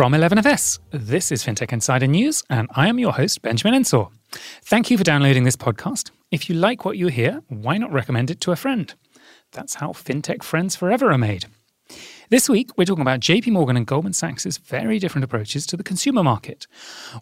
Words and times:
From 0.00 0.14
11FS, 0.14 0.78
this 0.92 1.30
is 1.30 1.44
FinTech 1.44 1.74
Insider 1.74 2.06
News, 2.06 2.42
and 2.48 2.70
I 2.74 2.88
am 2.88 2.98
your 2.98 3.12
host, 3.12 3.42
Benjamin 3.42 3.74
Ensor. 3.74 4.06
Thank 4.62 4.90
you 4.90 4.96
for 4.96 5.04
downloading 5.04 5.44
this 5.44 5.58
podcast. 5.58 6.10
If 6.30 6.48
you 6.48 6.56
like 6.56 6.86
what 6.86 6.96
you 6.96 7.08
hear, 7.08 7.42
why 7.48 7.76
not 7.76 7.92
recommend 7.92 8.30
it 8.30 8.40
to 8.40 8.50
a 8.50 8.56
friend? 8.56 8.94
That's 9.52 9.74
how 9.74 9.88
FinTech 9.88 10.42
friends 10.42 10.74
forever 10.74 11.12
are 11.12 11.18
made. 11.18 11.44
This 12.30 12.48
week, 12.48 12.70
we're 12.78 12.86
talking 12.86 13.02
about 13.02 13.20
JP 13.20 13.48
Morgan 13.48 13.76
and 13.76 13.86
Goldman 13.86 14.14
Sachs' 14.14 14.56
very 14.56 14.98
different 14.98 15.24
approaches 15.24 15.66
to 15.66 15.76
the 15.76 15.84
consumer 15.84 16.22
market. 16.22 16.66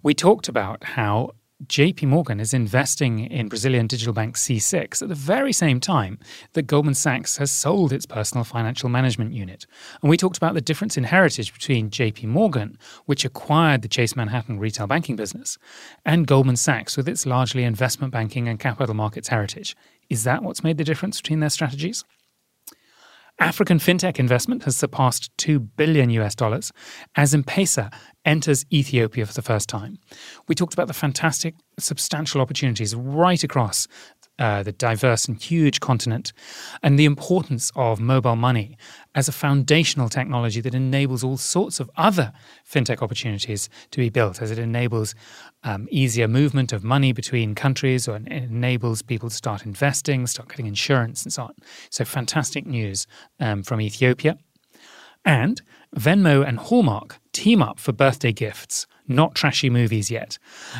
We 0.04 0.14
talked 0.14 0.46
about 0.46 0.84
how 0.84 1.32
JP 1.66 2.04
Morgan 2.04 2.38
is 2.38 2.54
investing 2.54 3.18
in 3.18 3.48
Brazilian 3.48 3.88
digital 3.88 4.12
bank 4.12 4.36
C6 4.36 5.02
at 5.02 5.08
the 5.08 5.14
very 5.16 5.52
same 5.52 5.80
time 5.80 6.20
that 6.52 6.68
Goldman 6.68 6.94
Sachs 6.94 7.38
has 7.38 7.50
sold 7.50 7.92
its 7.92 8.06
personal 8.06 8.44
financial 8.44 8.88
management 8.88 9.32
unit. 9.32 9.66
And 10.00 10.08
we 10.08 10.16
talked 10.16 10.36
about 10.36 10.54
the 10.54 10.60
difference 10.60 10.96
in 10.96 11.02
heritage 11.02 11.52
between 11.52 11.90
JP 11.90 12.26
Morgan, 12.26 12.78
which 13.06 13.24
acquired 13.24 13.82
the 13.82 13.88
Chase 13.88 14.14
Manhattan 14.14 14.60
retail 14.60 14.86
banking 14.86 15.16
business, 15.16 15.58
and 16.06 16.28
Goldman 16.28 16.54
Sachs 16.54 16.96
with 16.96 17.08
its 17.08 17.26
largely 17.26 17.64
investment 17.64 18.12
banking 18.12 18.46
and 18.46 18.60
capital 18.60 18.94
markets 18.94 19.26
heritage. 19.26 19.76
Is 20.08 20.22
that 20.22 20.44
what's 20.44 20.62
made 20.62 20.78
the 20.78 20.84
difference 20.84 21.20
between 21.20 21.40
their 21.40 21.50
strategies? 21.50 22.04
African 23.40 23.78
fintech 23.78 24.18
investment 24.18 24.64
has 24.64 24.76
surpassed 24.76 25.30
2 25.38 25.60
billion 25.60 26.10
US 26.10 26.34
dollars 26.34 26.72
as 27.14 27.32
M-Pesa 27.32 27.92
enters 28.24 28.66
Ethiopia 28.72 29.26
for 29.26 29.32
the 29.32 29.42
first 29.42 29.68
time. 29.68 29.98
We 30.48 30.56
talked 30.56 30.74
about 30.74 30.88
the 30.88 30.92
fantastic, 30.92 31.54
substantial 31.78 32.40
opportunities 32.40 32.96
right 32.96 33.42
across 33.44 33.86
uh, 34.38 34.62
the 34.62 34.72
diverse 34.72 35.26
and 35.26 35.42
huge 35.42 35.80
continent, 35.80 36.32
and 36.82 36.98
the 36.98 37.04
importance 37.04 37.72
of 37.74 38.00
mobile 38.00 38.36
money 38.36 38.76
as 39.14 39.28
a 39.28 39.32
foundational 39.32 40.08
technology 40.08 40.60
that 40.60 40.74
enables 40.74 41.24
all 41.24 41.36
sorts 41.36 41.80
of 41.80 41.90
other 41.96 42.32
fintech 42.68 43.02
opportunities 43.02 43.68
to 43.90 43.98
be 43.98 44.08
built, 44.08 44.40
as 44.40 44.50
it 44.50 44.58
enables 44.58 45.14
um, 45.64 45.88
easier 45.90 46.28
movement 46.28 46.72
of 46.72 46.84
money 46.84 47.12
between 47.12 47.54
countries, 47.54 48.06
or 48.06 48.16
enables 48.16 49.02
people 49.02 49.28
to 49.28 49.34
start 49.34 49.64
investing, 49.64 50.26
start 50.26 50.48
getting 50.48 50.66
insurance, 50.66 51.24
and 51.24 51.32
so 51.32 51.44
on. 51.44 51.54
So, 51.90 52.04
fantastic 52.04 52.66
news 52.66 53.06
um, 53.40 53.62
from 53.62 53.80
Ethiopia. 53.80 54.38
And 55.24 55.60
Venmo 55.96 56.46
and 56.46 56.58
Hallmark 56.58 57.18
team 57.32 57.62
up 57.62 57.78
for 57.78 57.92
birthday 57.92 58.32
gifts, 58.32 58.86
not 59.08 59.34
trashy 59.34 59.70
movies 59.70 60.10
yet. 60.10 60.38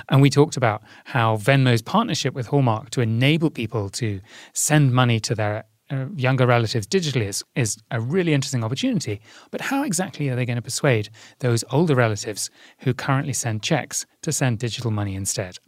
And 0.09 0.21
we 0.21 0.31
talked 0.31 0.57
about 0.57 0.83
how 1.05 1.37
Venmo's 1.37 1.83
partnership 1.83 2.35
with 2.35 2.49
Hallmark 2.49 2.91
to 2.91 3.01
enable 3.01 3.51
people 3.51 3.89
to 3.91 4.21
send 4.53 4.93
money 4.93 5.21
to 5.21 5.35
their 5.35 5.65
uh, 5.91 6.07
younger 6.17 6.47
relatives 6.47 6.87
digitally 6.87 7.27
is, 7.27 7.43
is 7.55 7.79
a 7.91 8.01
really 8.01 8.35
interesting 8.35 8.63
opportunity. 8.63 9.21
But 9.51 9.63
how 9.63 9.85
exactly 9.85 10.29
are 10.29 10.37
they 10.37 10.45
going 10.45 10.57
to 10.57 10.63
persuade 10.63 11.09
those 11.39 11.65
older 11.71 11.95
relatives 11.95 12.51
who 12.81 12.93
currently 12.93 13.33
send 13.33 13.63
checks 13.63 14.05
to 14.23 14.33
send 14.33 14.59
digital 14.59 14.91
money 14.91 15.15
instead? 15.15 15.59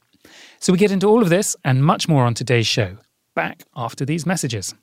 So 0.58 0.72
we 0.72 0.78
get 0.78 0.90
into 0.90 1.06
all 1.06 1.22
of 1.22 1.30
this 1.30 1.56
and 1.64 1.84
much 1.84 2.08
more 2.08 2.24
on 2.24 2.34
today's 2.34 2.66
show. 2.66 2.98
Back 3.34 3.62
after 3.74 4.04
these 4.04 4.26
messages. 4.26 4.74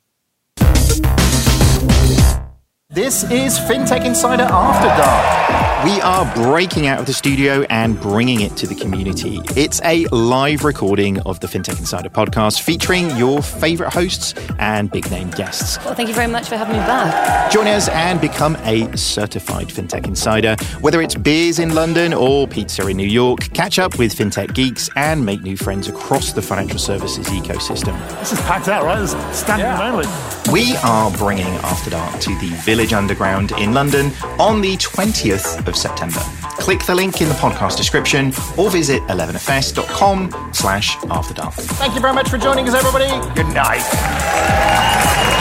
This 2.90 3.24
is 3.26 3.60
FinTech 3.60 4.06
Insider 4.06 4.44
After 4.44 4.88
Dark. 4.88 5.67
We 5.86 6.02
are 6.02 6.34
breaking 6.34 6.88
out 6.88 7.00
of 7.00 7.06
the 7.06 7.14
studio 7.14 7.62
and 7.70 8.02
bringing 8.02 8.42
it 8.42 8.58
to 8.58 8.66
the 8.68 8.74
community. 8.74 9.40
It's 9.56 9.80
a 9.84 10.08
live 10.08 10.64
recording 10.64 11.20
of 11.20 11.40
the 11.40 11.46
FinTech 11.46 11.78
Insider 11.78 12.10
podcast 12.10 12.62
featuring 12.62 13.16
your 13.16 13.44
favorite 13.44 13.94
hosts 13.94 14.34
and 14.58 14.90
big 14.90 15.10
name 15.12 15.30
guests. 15.30 15.78
Well, 15.86 15.94
thank 15.94 16.10
you 16.10 16.16
very 16.16 16.32
much 16.32 16.50
for 16.50 16.58
having 16.58 16.78
me 16.78 16.80
back. 16.80 17.52
Join 17.52 17.68
us 17.68 17.90
and 17.90 18.20
become 18.20 18.56
a 18.64 18.98
certified 18.98 19.68
FinTech 19.68 20.08
Insider. 20.08 20.56
Whether 20.82 21.00
it's 21.00 21.14
beers 21.14 21.60
in 21.60 21.76
London 21.76 22.12
or 22.12 22.48
pizza 22.48 22.88
in 22.88 22.98
New 22.98 23.08
York, 23.08 23.54
catch 23.54 23.78
up 23.78 24.00
with 24.00 24.16
FinTech 24.16 24.56
geeks 24.56 24.90
and 24.96 25.24
make 25.24 25.44
new 25.44 25.56
friends 25.56 25.88
across 25.88 26.34
the 26.34 26.42
financial 26.42 26.80
services 26.80 27.28
ecosystem. 27.28 27.96
This 28.18 28.34
is 28.34 28.42
packed 28.42 28.68
out, 28.68 28.84
right? 28.84 29.04
It's 29.04 29.38
standing 29.38 29.68
yeah. 29.68 29.92
only. 29.92 30.08
We 30.52 30.76
are 30.78 31.12
bringing 31.18 31.46
After 31.46 31.92
Dark 31.92 32.20
to 32.22 32.30
the 32.40 32.50
Village 32.64 32.94
Underground 32.94 33.52
in 33.52 33.74
London 33.74 34.12
on 34.40 34.62
the 34.62 34.78
20th 34.78 35.67
of 35.68 35.76
September. 35.76 36.20
Click 36.60 36.86
the 36.86 36.96
link 36.96 37.22
in 37.22 37.30
the 37.30 37.36
podcast 37.36 37.78
description 37.78 38.28
or 38.58 38.70
visit 38.70 39.02
11fs.com 39.04 40.52
slash 40.54 40.98
after 41.10 41.34
dark. 41.34 41.54
Thank 41.54 41.96
you 41.96 42.02
very 42.02 42.14
much 42.14 42.30
for 42.30 42.38
joining 42.38 42.68
us, 42.68 42.74
everybody. 42.74 43.08
Good 43.36 43.54
night. 43.54 45.36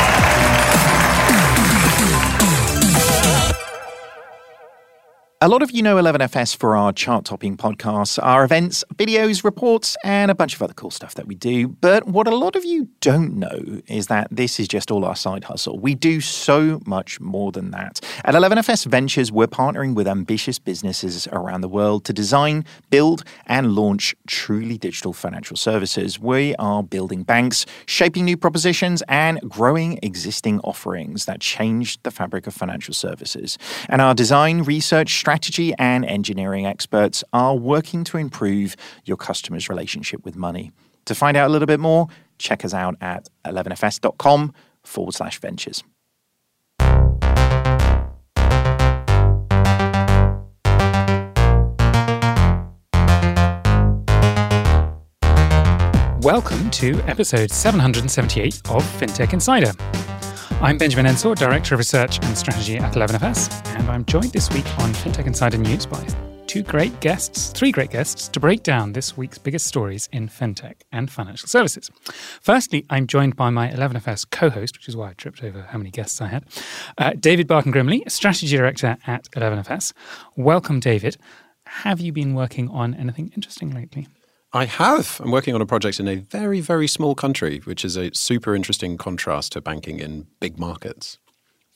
A 5.43 5.49
lot 5.49 5.61
of 5.61 5.71
you 5.71 5.83
know 5.83 5.97
11FS 5.97 6.57
for 6.57 6.75
our 6.75 6.95
chart 6.95 7.27
topping 7.27 7.59
podcasts, 7.59 8.19
our 8.23 8.43
events, 8.43 8.83
videos, 8.95 9.45
reports, 9.45 9.95
and 10.03 10.31
a 10.31 10.35
bunch 10.35 10.55
of 10.55 10.63
other 10.63 10.73
cool 10.73 10.91
stuff 10.91 11.15
that 11.17 11.27
we 11.27 11.35
do. 11.35 11.69
But 11.69 12.07
what 12.07 12.27
a 12.27 12.35
lot 12.35 12.57
of 12.57 12.65
you 12.65 12.89
don't 13.03 13.35
know 13.35 13.83
is 13.87 14.07
that 14.07 14.29
this 14.31 14.59
is 14.59 14.67
just 14.67 14.91
all 14.91 15.05
our 15.05 15.15
side 15.15 15.45
hustle. 15.45 15.79
We 15.79 15.95
do 15.95 16.23
so 16.23 16.81
much 16.87 17.21
more 17.21 17.53
than 17.53 17.71
that. 17.73 18.01
At 18.25 18.35
11FS 18.35 18.87
Ventures, 18.87 19.31
we're 19.31 19.47
partnering 19.47 19.95
with 19.95 20.09
ambitious 20.09 20.59
businesses 20.59 21.29
around 21.31 21.61
the 21.61 21.69
world 21.69 22.07
to 22.07 22.15
design, 22.15 22.65
build, 22.89 23.23
and 23.45 23.75
launch 23.75 24.15
truly 24.27 24.79
digital 24.79 25.13
financial 25.13 25.59
services. 25.59 26.19
We 26.19 26.55
are 26.57 26.83
building 26.83 27.25
banks, 27.25 27.67
shaping 27.85 28.25
new 28.25 28.39
propositions, 28.39 29.03
and 29.07 29.39
growing 29.43 29.99
existing 30.03 30.61
offerings 30.61 31.27
that 31.27 31.41
change 31.41 32.03
the 32.05 32.11
fabric 32.11 32.47
of 32.47 32.55
financial 32.55 32.95
services. 32.95 33.59
And 33.91 34.01
our 34.01 34.15
design, 34.15 34.63
research, 34.63 35.26
strategy 35.27 35.75
and 35.77 36.05
engineering 36.05 36.67
experts 36.67 37.25
are 37.33 37.57
working 37.57 38.05
to 38.05 38.17
improve 38.17 38.77
your 39.07 39.17
customer's 39.17 39.69
relationship 39.69 40.25
with 40.25 40.37
money. 40.37 40.71
To 41.07 41.17
find 41.17 41.37
out 41.37 41.49
a 41.49 41.53
little 41.53 41.67
bit 41.67 41.81
more, 41.81 42.07
check 42.39 42.65
us 42.65 42.73
out 42.73 42.95
at 43.01 43.29
11fs.com 43.45 44.53
forward 44.85 45.15
slash 45.15 45.41
ventures. 45.41 45.83
Welcome 56.23 56.71
to 56.71 57.01
episode 57.09 57.51
778 57.51 58.63
of 58.71 58.85
FinTech 59.01 59.33
Insider. 59.33 59.73
I'm 60.63 60.79
Benjamin 60.79 61.05
Ensor, 61.05 61.35
Director 61.35 61.75
of 61.75 61.79
Research 61.79 62.19
and 62.25 62.37
Strategy 62.37 62.79
at 62.79 62.95
11FS, 62.95 63.67
and 63.77 63.91
I'm 63.91 64.07
joined 64.07 64.33
this 64.33 64.49
week 64.51 64.67
on 64.79 64.91
FinTech 64.95 65.27
Insider 65.27 65.59
News 65.59 65.85
by 65.85 66.03
two 66.47 66.63
great 66.63 66.99
guests, 67.01 67.51
three 67.51 67.71
great 67.71 67.91
guests, 67.91 68.27
to 68.29 68.41
break 68.41 68.63
down 68.63 68.95
this 68.95 69.19
week's 69.19 69.37
biggest 69.37 69.67
stories 69.67 70.09
in 70.13 70.31
fintech 70.31 70.77
and 70.93 71.11
financial 71.11 71.47
services. 71.47 71.91
Firstly, 72.41 72.87
I'm 72.89 73.07
joined 73.07 73.37
by 73.37 73.51
my 73.51 73.69
11FS 73.69 74.31
co 74.31 74.49
host, 74.49 74.79
which 74.79 74.89
is 74.89 74.97
why 74.97 75.11
I 75.11 75.13
tripped 75.13 75.45
over 75.45 75.61
how 75.61 75.77
many 75.77 75.91
guests 75.91 76.23
I 76.23 76.29
had, 76.29 76.45
uh, 76.97 77.13
David 77.21 77.47
Barton 77.47 77.71
Grimley, 77.71 78.11
Strategy 78.11 78.57
Director 78.57 78.97
at 79.07 79.31
11FS. 79.33 79.93
Welcome, 80.37 80.81
David. 80.81 81.19
Have 81.67 82.01
you 82.01 82.13
been 82.13 82.33
working 82.35 82.71
on 82.71 82.95
anything 82.95 83.31
interesting 83.37 83.75
lately? 83.75 84.09
I 84.53 84.65
have. 84.65 85.21
I'm 85.23 85.31
working 85.31 85.55
on 85.55 85.61
a 85.61 85.67
project 85.67 86.01
in 86.01 86.09
a 86.09 86.17
very, 86.17 86.61
very 86.61 86.87
small 86.87 87.15
country, 87.15 87.59
which 87.65 87.85
is 87.85 87.97
a 87.97 88.15
super 88.15 88.55
interesting 88.55 88.97
contrast 88.97 89.53
to 89.53 89.61
banking 89.61 89.99
in 89.99 90.27
big 90.41 90.59
markets. 90.59 91.19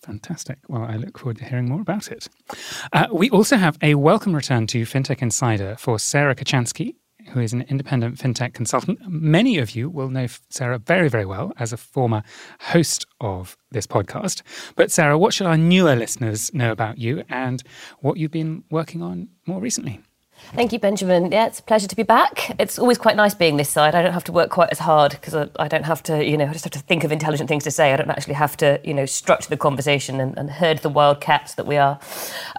Fantastic. 0.02 0.58
Well, 0.68 0.84
I 0.84 0.96
look 0.96 1.18
forward 1.18 1.38
to 1.38 1.44
hearing 1.44 1.68
more 1.68 1.82
about 1.82 2.10
it. 2.10 2.28
Uh, 2.92 3.06
we 3.12 3.28
also 3.30 3.56
have 3.56 3.76
a 3.82 3.96
welcome 3.96 4.34
return 4.34 4.66
to 4.68 4.82
FinTech 4.82 5.20
Insider 5.20 5.76
for 5.78 5.98
Sarah 5.98 6.34
Kocianski, 6.34 6.94
who 7.32 7.40
is 7.40 7.52
an 7.52 7.62
independent 7.68 8.16
fintech 8.16 8.54
consultant. 8.54 8.98
Many 9.06 9.58
of 9.58 9.72
you 9.72 9.90
will 9.90 10.08
know 10.08 10.26
Sarah 10.48 10.78
very, 10.78 11.10
very 11.10 11.26
well 11.26 11.52
as 11.58 11.72
a 11.72 11.76
former 11.76 12.22
host 12.60 13.04
of 13.20 13.58
this 13.70 13.86
podcast. 13.86 14.40
But, 14.74 14.90
Sarah, 14.90 15.18
what 15.18 15.34
should 15.34 15.46
our 15.46 15.58
newer 15.58 15.94
listeners 15.96 16.52
know 16.54 16.72
about 16.72 16.96
you 16.96 17.22
and 17.28 17.62
what 18.00 18.16
you've 18.16 18.30
been 18.30 18.64
working 18.70 19.02
on 19.02 19.28
more 19.46 19.60
recently? 19.60 20.00
Thank 20.52 20.72
you, 20.72 20.80
Benjamin. 20.80 21.30
Yeah, 21.30 21.46
it's 21.46 21.60
a 21.60 21.62
pleasure 21.62 21.86
to 21.86 21.94
be 21.94 22.02
back. 22.02 22.56
It's 22.58 22.78
always 22.78 22.98
quite 22.98 23.14
nice 23.14 23.34
being 23.34 23.56
this 23.56 23.70
side. 23.70 23.94
I 23.94 24.02
don't 24.02 24.12
have 24.12 24.24
to 24.24 24.32
work 24.32 24.50
quite 24.50 24.70
as 24.70 24.80
hard 24.80 25.12
because 25.12 25.34
I, 25.34 25.48
I, 25.58 25.68
don't 25.68 25.84
have 25.84 26.02
to, 26.04 26.24
you 26.24 26.36
know, 26.36 26.46
I 26.46 26.52
just 26.52 26.64
have 26.64 26.72
to 26.72 26.80
think 26.80 27.04
of 27.04 27.12
intelligent 27.12 27.48
things 27.48 27.62
to 27.64 27.70
say. 27.70 27.92
I 27.92 27.96
don't 27.96 28.10
actually 28.10 28.34
have 28.34 28.56
to, 28.58 28.80
you 28.82 28.92
know, 28.92 29.06
structure 29.06 29.48
the 29.48 29.56
conversation 29.56 30.20
and, 30.20 30.36
and 30.36 30.50
herd 30.50 30.78
the 30.78 30.88
wild 30.88 31.20
cats 31.20 31.54
that 31.54 31.66
we 31.66 31.76
are. 31.76 32.00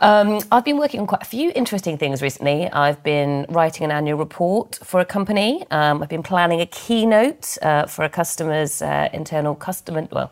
Um, 0.01 0.39
I've 0.51 0.63
been 0.63 0.77
working 0.77 1.01
on 1.01 1.07
quite 1.07 1.21
a 1.21 1.25
few 1.25 1.51
interesting 1.53 1.97
things 1.97 2.21
recently. 2.21 2.71
I've 2.71 3.03
been 3.03 3.45
writing 3.49 3.83
an 3.83 3.91
annual 3.91 4.17
report 4.17 4.79
for 4.83 5.01
a 5.01 5.05
company. 5.05 5.65
Um, 5.69 6.01
I've 6.01 6.09
been 6.09 6.23
planning 6.23 6.61
a 6.61 6.65
keynote 6.67 7.57
uh, 7.61 7.87
for 7.87 8.05
a 8.05 8.09
customer's 8.09 8.81
uh, 8.81 9.09
internal 9.11 9.53
customer, 9.53 10.07
well, 10.11 10.31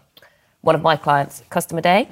one 0.61 0.75
of 0.75 0.81
my 0.81 0.95
clients, 0.95 1.41
Customer 1.49 1.81
Day, 1.81 2.09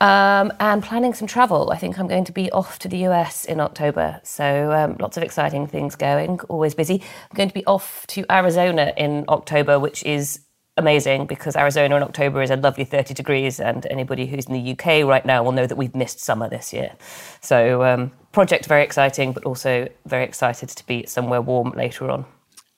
um, 0.00 0.52
and 0.58 0.82
planning 0.82 1.14
some 1.14 1.28
travel. 1.28 1.70
I 1.70 1.76
think 1.76 1.98
I'm 1.98 2.08
going 2.08 2.24
to 2.24 2.32
be 2.32 2.50
off 2.50 2.78
to 2.80 2.88
the 2.88 3.06
US 3.06 3.44
in 3.44 3.60
October, 3.60 4.20
so 4.24 4.72
um, 4.72 4.96
lots 4.98 5.16
of 5.16 5.22
exciting 5.22 5.66
things 5.66 5.94
going, 5.94 6.40
always 6.48 6.74
busy. 6.74 7.02
I'm 7.30 7.36
going 7.36 7.48
to 7.48 7.54
be 7.54 7.64
off 7.66 8.06
to 8.08 8.24
Arizona 8.30 8.92
in 8.96 9.24
October, 9.28 9.78
which 9.78 10.02
is 10.04 10.40
amazing 10.76 11.26
because 11.26 11.56
Arizona 11.56 11.96
in 11.96 12.02
October 12.02 12.42
is 12.42 12.50
a 12.50 12.56
lovely 12.56 12.84
30 12.84 13.14
degrees, 13.14 13.60
and 13.60 13.86
anybody 13.86 14.26
who's 14.26 14.46
in 14.46 14.54
the 14.54 14.72
UK 14.72 15.06
right 15.06 15.24
now 15.24 15.42
will 15.42 15.52
know 15.52 15.66
that 15.66 15.76
we've 15.76 15.94
missed 15.94 16.20
summer 16.20 16.48
this 16.48 16.72
year. 16.72 16.92
So, 17.40 17.82
um, 17.84 18.12
project 18.32 18.66
very 18.66 18.82
exciting, 18.82 19.32
but 19.32 19.44
also 19.44 19.88
very 20.04 20.24
excited 20.24 20.68
to 20.68 20.86
be 20.86 21.06
somewhere 21.06 21.40
warm 21.40 21.70
later 21.70 22.10
on. 22.10 22.26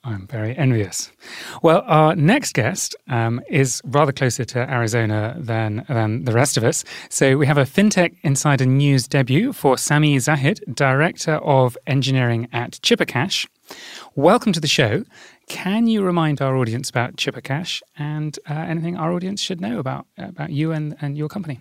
I'm 0.09 0.25
very 0.25 0.57
envious. 0.57 1.11
Well, 1.61 1.83
our 1.85 2.15
next 2.15 2.53
guest 2.53 2.95
um, 3.09 3.41
is 3.47 3.79
rather 3.85 4.11
closer 4.11 4.43
to 4.43 4.59
Arizona 4.59 5.35
than, 5.37 5.85
than 5.87 6.25
the 6.25 6.31
rest 6.31 6.57
of 6.57 6.63
us. 6.63 6.83
So 7.09 7.37
we 7.37 7.45
have 7.45 7.59
a 7.59 7.63
FinTech 7.63 8.15
Insider 8.23 8.65
News 8.65 9.07
debut 9.07 9.53
for 9.53 9.75
Samee 9.75 10.19
Zahid, 10.19 10.63
Director 10.73 11.35
of 11.35 11.77
Engineering 11.85 12.47
at 12.51 12.79
Chipper 12.81 13.05
Cash. 13.05 13.47
Welcome 14.15 14.51
to 14.53 14.59
the 14.59 14.67
show. 14.67 15.03
Can 15.47 15.85
you 15.85 16.01
remind 16.01 16.41
our 16.41 16.57
audience 16.57 16.89
about 16.89 17.17
Chipper 17.17 17.41
Cash 17.41 17.83
and 17.95 18.39
uh, 18.49 18.53
anything 18.53 18.97
our 18.97 19.13
audience 19.13 19.41
should 19.41 19.61
know 19.61 19.77
about, 19.77 20.07
about 20.17 20.49
you 20.49 20.71
and, 20.71 20.95
and 21.01 21.19
your 21.19 21.29
company? 21.29 21.59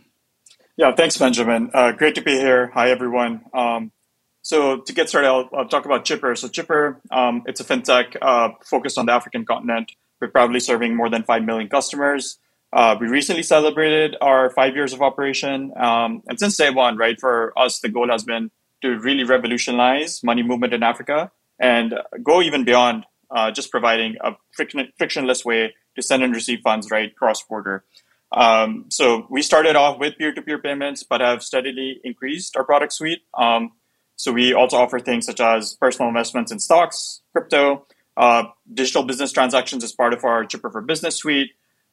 Yeah, 0.78 0.94
thanks, 0.94 1.18
Benjamin. 1.18 1.70
Uh, 1.74 1.92
great 1.92 2.14
to 2.14 2.22
be 2.22 2.32
here. 2.32 2.68
Hi, 2.68 2.90
everyone. 2.90 3.42
Um, 3.52 3.92
so 4.48 4.78
to 4.78 4.94
get 4.94 5.10
started, 5.10 5.28
I'll, 5.28 5.46
I'll, 5.52 5.68
talk 5.68 5.84
about 5.84 6.06
Chipper. 6.06 6.34
So 6.34 6.48
Chipper, 6.48 7.02
um, 7.10 7.42
it's 7.44 7.60
a 7.60 7.64
fintech 7.64 8.16
uh, 8.22 8.48
focused 8.64 8.96
on 8.96 9.04
the 9.04 9.12
African 9.12 9.44
continent. 9.44 9.92
We're 10.22 10.28
proudly 10.28 10.58
serving 10.58 10.96
more 10.96 11.10
than 11.10 11.22
5 11.22 11.44
million 11.44 11.68
customers. 11.68 12.38
Uh, 12.72 12.96
we 12.98 13.08
recently 13.08 13.42
celebrated 13.42 14.16
our 14.22 14.48
five 14.48 14.74
years 14.74 14.94
of 14.94 15.02
operation. 15.02 15.70
Um, 15.76 16.22
and 16.28 16.38
since 16.38 16.56
day 16.56 16.70
one, 16.70 16.96
right, 16.96 17.20
for 17.20 17.52
us, 17.58 17.80
the 17.80 17.90
goal 17.90 18.08
has 18.08 18.24
been 18.24 18.50
to 18.80 18.98
really 18.98 19.22
revolutionize 19.22 20.24
money 20.24 20.42
movement 20.42 20.72
in 20.72 20.82
Africa 20.82 21.30
and 21.58 21.92
go 22.22 22.40
even 22.40 22.64
beyond 22.64 23.04
uh, 23.30 23.50
just 23.50 23.70
providing 23.70 24.16
a 24.22 24.34
friction- 24.52 24.90
frictionless 24.96 25.44
way 25.44 25.74
to 25.94 26.00
send 26.00 26.22
and 26.22 26.34
receive 26.34 26.60
funds, 26.60 26.90
right, 26.90 27.14
cross 27.16 27.42
border. 27.42 27.84
Um, 28.32 28.86
so 28.88 29.26
we 29.28 29.42
started 29.42 29.76
off 29.76 29.98
with 29.98 30.16
peer-to-peer 30.16 30.58
payments, 30.58 31.02
but 31.02 31.20
have 31.20 31.42
steadily 31.42 32.00
increased 32.02 32.56
our 32.56 32.64
product 32.64 32.94
suite. 32.94 33.20
Um, 33.36 33.72
so 34.18 34.32
we 34.32 34.52
also 34.52 34.76
offer 34.76 34.98
things 34.98 35.26
such 35.26 35.40
as 35.40 35.74
personal 35.74 36.08
investments 36.08 36.50
in 36.50 36.58
stocks, 36.58 37.20
crypto, 37.32 37.86
uh, 38.16 38.42
digital 38.74 39.04
business 39.04 39.30
transactions 39.30 39.84
as 39.84 39.92
part 39.92 40.12
of 40.12 40.24
our 40.24 40.44
Chipper 40.44 40.70
for 40.70 40.80
Business 40.80 41.14
suite, 41.14 41.52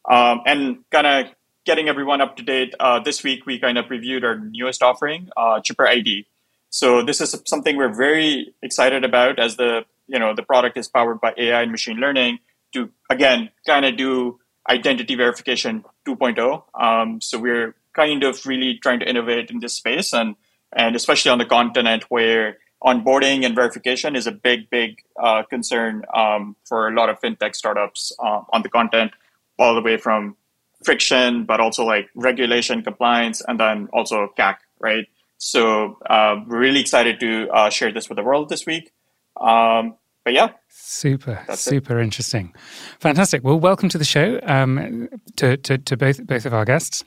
um, 0.10 0.42
and 0.48 0.80
kind 0.92 1.06
of 1.06 1.28
getting 1.68 1.88
everyone 1.88 2.22
up 2.22 2.36
to 2.38 2.44
date. 2.44 2.74
Uh, 2.80 3.00
this 3.00 3.24
week 3.24 3.46
we 3.46 3.60
kind 3.60 3.78
of 3.78 3.86
previewed 3.86 4.24
our 4.24 4.40
newest 4.40 4.82
offering, 4.82 5.30
uh, 5.38 5.60
Chipper 5.62 5.88
ID. 5.88 6.26
So 6.72 7.04
this 7.04 7.22
is 7.22 7.40
something 7.46 7.78
we're 7.78 7.94
very 7.94 8.56
excited 8.64 9.06
about 9.06 9.38
as 9.38 9.56
the 9.56 9.86
you 10.08 10.18
know 10.18 10.34
the 10.34 10.44
product 10.44 10.78
is 10.78 10.88
powered 10.88 11.22
by 11.22 11.32
AI 11.38 11.62
and 11.62 11.72
machine 11.72 11.98
learning 11.98 12.40
to 12.74 12.90
again 13.12 13.52
kind 13.68 13.86
of 13.86 13.98
do 13.98 14.40
identity 14.68 15.14
verification 15.14 15.86
2.0. 16.08 16.64
Um, 16.74 17.22
so 17.22 17.38
we're 17.38 17.76
kind 17.94 18.24
of 18.24 18.44
really 18.48 18.80
trying 18.82 19.00
to 19.00 19.08
innovate 19.08 19.52
in 19.52 19.60
this 19.60 19.76
space 19.76 20.12
and 20.12 20.36
and 20.74 20.96
especially 20.96 21.32
on 21.32 21.38
the 21.38 21.46
continent 21.46 22.04
where 22.10 22.58
onboarding 22.84 23.46
and 23.46 23.56
verification 23.56 24.16
is 24.16 24.28
a 24.28 24.32
big, 24.32 24.70
big 24.70 25.02
uh, 25.22 25.44
concern 25.44 26.04
um, 26.14 26.56
for 26.66 26.88
a 26.88 26.94
lot 26.94 27.10
of 27.10 27.20
fintech 27.20 27.56
startups 27.56 28.12
uh, 28.20 28.42
on 28.54 28.62
the 28.62 28.70
continent, 28.70 29.12
all 29.58 29.74
the 29.74 29.82
way 29.82 29.98
from 29.98 30.36
friction, 30.84 31.46
but 31.46 31.60
also 31.60 31.84
like 31.84 32.10
regulation, 32.16 32.84
compliance, 32.84 33.42
and 33.48 33.60
then 33.60 33.90
also 33.92 34.28
CAC, 34.38 34.58
right? 34.80 35.08
So 35.38 35.98
uh, 36.10 36.38
we're 36.48 36.60
really 36.60 36.80
excited 36.80 37.20
to 37.20 37.50
uh, 37.50 37.70
share 37.70 37.92
this 37.92 38.08
with 38.08 38.18
the 38.18 38.24
world 38.24 38.50
this 38.50 38.66
week. 38.66 38.92
Um, 39.40 39.96
but 40.24 40.34
yeah. 40.34 40.50
Super, 40.70 41.44
super 41.54 42.00
it. 42.00 42.04
interesting. 42.04 42.54
Fantastic. 43.00 43.44
Well, 43.44 43.60
welcome 43.60 43.90
to 43.90 43.98
the 43.98 44.06
show 44.06 44.40
um, 44.44 45.10
to, 45.38 45.58
to, 45.58 45.78
to 45.78 45.98
both, 45.98 46.26
both 46.26 46.46
of 46.46 46.54
our 46.54 46.66
guests. 46.66 47.04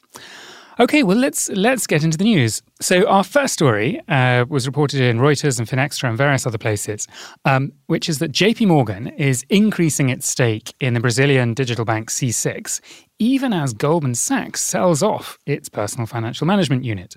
Okay, 0.81 1.03
well 1.03 1.17
let's 1.17 1.49
let's 1.49 1.89
get 1.89 2.05
into 2.05 2.17
the 2.17 2.23
news. 2.23 2.63
So 2.81 3.05
our 3.09 3.25
first 3.25 3.53
story 3.53 4.01
uh, 4.07 4.45
was 4.49 4.65
reported 4.65 5.01
in 5.01 5.19
Reuters 5.19 5.59
and 5.59 5.67
Finextra 5.67 6.09
and 6.09 6.17
various 6.17 6.47
other 6.47 6.57
places, 6.57 7.09
um, 7.45 7.73
which 7.87 8.09
is 8.09 8.21
that 8.21 8.31
J.P. 8.31 8.67
Morgan 8.67 9.09
is 9.09 9.45
increasing 9.49 10.09
its 10.09 10.29
stake 10.29 10.73
in 10.79 10.95
the 10.95 11.01
Brazilian 11.01 11.53
digital 11.53 11.85
bank 11.85 12.11
C6 12.11 12.81
even 13.19 13.53
as 13.53 13.73
Goldman 13.73 14.15
Sachs 14.15 14.63
sells 14.63 15.03
off 15.03 15.39
its 15.45 15.69
personal 15.69 16.07
financial 16.07 16.47
management 16.47 16.85
unit. 16.85 17.17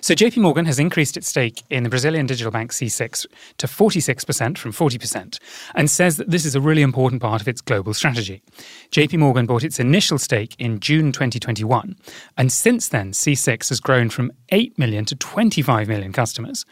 So 0.00 0.14
JP 0.14 0.38
Morgan 0.38 0.64
has 0.64 0.78
increased 0.78 1.16
its 1.18 1.28
stake 1.28 1.62
in 1.68 1.82
the 1.82 1.90
Brazilian 1.90 2.26
digital 2.26 2.50
bank 2.50 2.72
C6 2.72 3.26
to 3.58 3.66
46% 3.66 4.56
from 4.56 4.72
40% 4.72 5.38
and 5.74 5.90
says 5.90 6.16
that 6.16 6.30
this 6.30 6.46
is 6.46 6.54
a 6.54 6.60
really 6.60 6.80
important 6.80 7.20
part 7.20 7.42
of 7.42 7.48
its 7.48 7.60
global 7.60 7.92
strategy. 7.92 8.42
JP 8.90 9.18
Morgan 9.18 9.44
bought 9.44 9.64
its 9.64 9.78
initial 9.78 10.18
stake 10.18 10.56
in 10.58 10.80
June 10.80 11.12
2021 11.12 11.96
and 12.38 12.50
since 12.50 12.88
then 12.88 13.12
C6 13.12 13.68
has 13.68 13.80
grown 13.80 14.08
from 14.08 14.32
8 14.48 14.78
million 14.78 15.04
to 15.04 15.14
25 15.14 15.88
million 15.88 16.12
customers 16.12 16.64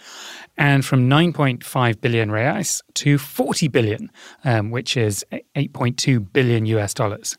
and 0.57 0.85
from 0.85 1.11
9.5 1.11 2.01
billion 2.01 2.31
reais 2.31 2.83
to 2.95 3.19
40 3.19 3.69
billion, 3.69 4.11
um, 4.45 4.71
which 4.71 4.97
is 4.97 5.25
8.2 5.57 6.33
billion 6.33 6.65
US 6.67 6.95
dollars. 6.95 7.37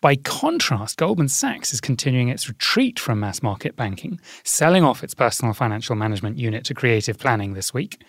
By 0.00 0.16
contrast, 0.16 0.96
Goldman 0.96 1.28
Sachs 1.28 1.74
is 1.74 1.80
continuing 1.80 2.30
its 2.30 2.48
retreat 2.48 2.98
from 2.98 3.20
mass 3.20 3.42
market 3.42 3.76
banking, 3.76 4.18
selling 4.44 4.82
off 4.82 5.04
its 5.04 5.12
personal 5.12 5.52
financial 5.52 5.94
management 5.94 6.38
unit 6.38 6.64
to 6.64 6.74
creative 6.74 7.18
planning 7.18 7.52
this 7.52 7.74
week. 7.74 8.02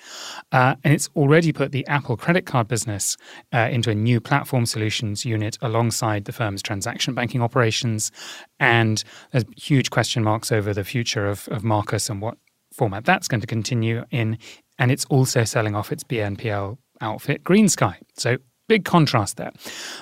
Uh, 0.53 0.75
and 0.85 0.93
it's 0.93 1.09
already 1.17 1.51
put 1.51 1.73
the 1.73 1.85
Apple 1.88 2.15
credit 2.15 2.45
card 2.45 2.69
business 2.69 3.17
uh, 3.53 3.67
into 3.69 3.89
a 3.89 3.95
new 3.95 4.21
platform 4.21 4.65
solutions 4.65 5.25
unit 5.25 5.57
alongside 5.61 6.23
the 6.23 6.31
firm's 6.31 6.61
transaction 6.61 7.13
banking 7.13 7.41
operations. 7.41 8.09
And 8.57 9.03
there's 9.31 9.45
huge 9.57 9.89
question 9.89 10.23
marks 10.23 10.49
over 10.49 10.73
the 10.73 10.85
future 10.85 11.27
of, 11.27 11.49
of 11.49 11.61
Marcus 11.61 12.09
and 12.09 12.21
what 12.21 12.38
format 12.73 13.03
that's 13.03 13.27
going 13.27 13.41
to 13.41 13.47
continue 13.47 14.05
in. 14.11 14.38
And 14.79 14.91
it's 14.91 15.03
also 15.05 15.43
selling 15.43 15.75
off 15.75 15.91
its 15.91 16.05
BNPL 16.05 16.77
outfit, 17.01 17.43
GreenSky. 17.43 17.97
So 18.15 18.38
big 18.71 18.85
contrast 18.85 19.35
there. 19.35 19.51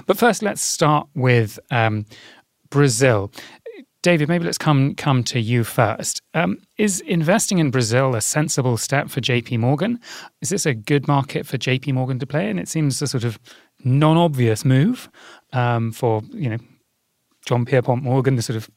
But 0.06 0.20
first, 0.20 0.44
let's 0.44 0.62
start 0.62 1.08
with 1.16 1.60
um, 1.72 2.06
Brazil. 2.70 3.32
David, 4.04 4.30
maybe 4.30 4.46
let's 4.46 4.60
come 4.60 4.94
come 4.94 5.24
to 5.24 5.40
you 5.40 5.64
first. 5.64 6.22
Um, 6.36 6.60
is 6.78 7.02
investing 7.02 7.58
in 7.58 7.72
Brazil 7.72 8.14
a 8.14 8.22
sensible 8.22 8.78
step 8.78 9.10
for 9.10 9.22
JP 9.22 9.58
Morgan? 9.58 10.00
Is 10.42 10.50
this 10.50 10.68
a 10.68 10.76
good 10.76 11.08
market 11.08 11.48
for 11.48 11.58
JP 11.58 11.94
Morgan 11.94 12.20
to 12.20 12.28
play 12.28 12.48
in? 12.48 12.60
It 12.60 12.68
seems 12.68 13.02
a 13.02 13.08
sort 13.08 13.24
of 13.24 13.40
non-obvious 13.84 14.64
move 14.64 15.10
um, 15.52 15.92
for 15.92 16.22
you 16.32 16.52
know 16.52 16.60
John 17.48 17.66
Pierpont 17.66 18.04
Morgan, 18.04 18.36
the 18.36 18.44
sort 18.44 18.58
of 18.58 18.70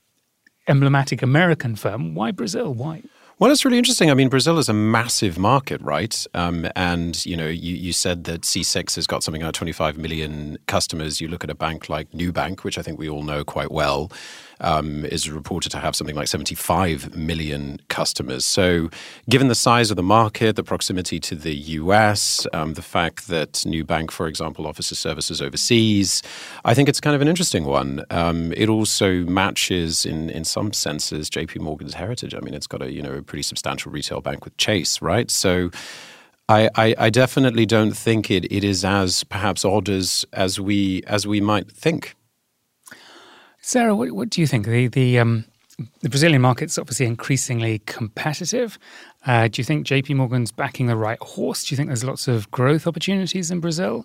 emblematic 0.68 1.20
American 1.20 1.76
firm. 1.76 2.14
Why 2.14 2.30
Brazil? 2.30 2.72
Why? 2.72 3.02
Well, 3.38 3.50
it's 3.50 3.64
really 3.64 3.78
interesting. 3.78 4.10
I 4.10 4.14
mean, 4.14 4.28
Brazil 4.28 4.58
is 4.58 4.68
a 4.68 4.72
massive 4.72 5.36
market, 5.38 5.80
right? 5.80 6.26
Um, 6.32 6.68
and 6.76 7.24
you 7.26 7.36
know, 7.36 7.48
you, 7.48 7.74
you 7.74 7.92
said 7.92 8.24
that 8.24 8.42
C6 8.42 8.94
has 8.94 9.06
got 9.06 9.24
something 9.24 9.42
like 9.42 9.54
25 9.54 9.98
million 9.98 10.58
customers. 10.66 11.20
You 11.20 11.26
look 11.28 11.42
at 11.42 11.50
a 11.50 11.54
bank 11.54 11.88
like 11.88 12.10
Nubank, 12.12 12.62
which 12.62 12.78
I 12.78 12.82
think 12.82 12.98
we 12.98 13.08
all 13.08 13.22
know 13.22 13.42
quite 13.44 13.72
well 13.72 14.12
um, 14.62 15.04
is 15.04 15.28
reported 15.28 15.70
to 15.70 15.78
have 15.78 15.94
something 15.94 16.16
like 16.16 16.28
75 16.28 17.14
million 17.16 17.80
customers. 17.88 18.44
So, 18.44 18.88
given 19.28 19.48
the 19.48 19.54
size 19.54 19.90
of 19.90 19.96
the 19.96 20.02
market, 20.02 20.56
the 20.56 20.62
proximity 20.62 21.20
to 21.20 21.34
the 21.34 21.54
US, 21.54 22.46
um, 22.52 22.74
the 22.74 22.82
fact 22.82 23.28
that 23.28 23.52
Nubank, 23.66 24.10
for 24.10 24.26
example, 24.26 24.66
offers 24.66 24.86
services 24.98 25.42
overseas, 25.42 26.22
I 26.64 26.74
think 26.74 26.88
it's 26.88 27.00
kind 27.00 27.14
of 27.14 27.22
an 27.22 27.28
interesting 27.28 27.64
one. 27.64 28.04
Um, 28.10 28.52
it 28.56 28.68
also 28.68 29.24
matches, 29.24 30.06
in 30.06 30.30
in 30.30 30.44
some 30.44 30.72
senses, 30.72 31.28
J.P. 31.28 31.58
Morgan's 31.58 31.94
heritage. 31.94 32.34
I 32.34 32.40
mean, 32.40 32.54
it's 32.54 32.66
got 32.66 32.82
a 32.82 32.90
you 32.90 33.02
know 33.02 33.12
a 33.12 33.22
pretty 33.22 33.42
substantial 33.42 33.92
retail 33.92 34.20
bank 34.20 34.44
with 34.44 34.56
Chase, 34.56 35.02
right? 35.02 35.30
So. 35.30 35.70
I, 36.48 36.68
I, 36.74 36.94
I, 36.98 37.10
definitely 37.10 37.66
don't 37.66 37.96
think 37.96 38.28
it, 38.28 38.44
it 38.52 38.64
is 38.64 38.84
as 38.84 39.22
perhaps 39.22 39.64
odd 39.64 39.88
as, 39.88 40.26
as 40.32 40.58
we 40.58 41.02
as 41.06 41.24
we 41.24 41.40
might 41.40 41.70
think. 41.70 42.16
Sarah, 43.62 43.94
what, 43.94 44.10
what 44.10 44.28
do 44.28 44.40
you 44.40 44.46
think? 44.46 44.66
The 44.66 44.88
the 44.88 45.18
um, 45.20 45.44
the 46.00 46.08
Brazilian 46.08 46.42
market's 46.42 46.78
obviously 46.78 47.06
increasingly 47.06 47.78
competitive. 47.86 48.76
Uh, 49.24 49.46
do 49.48 49.60
you 49.60 49.64
think 49.64 49.86
JP 49.86 50.16
Morgan's 50.16 50.50
backing 50.50 50.86
the 50.86 50.96
right 50.96 51.18
horse? 51.20 51.64
Do 51.64 51.72
you 51.72 51.76
think 51.76 51.88
there's 51.88 52.04
lots 52.04 52.26
of 52.26 52.50
growth 52.50 52.86
opportunities 52.88 53.50
in 53.52 53.60
Brazil? 53.60 54.04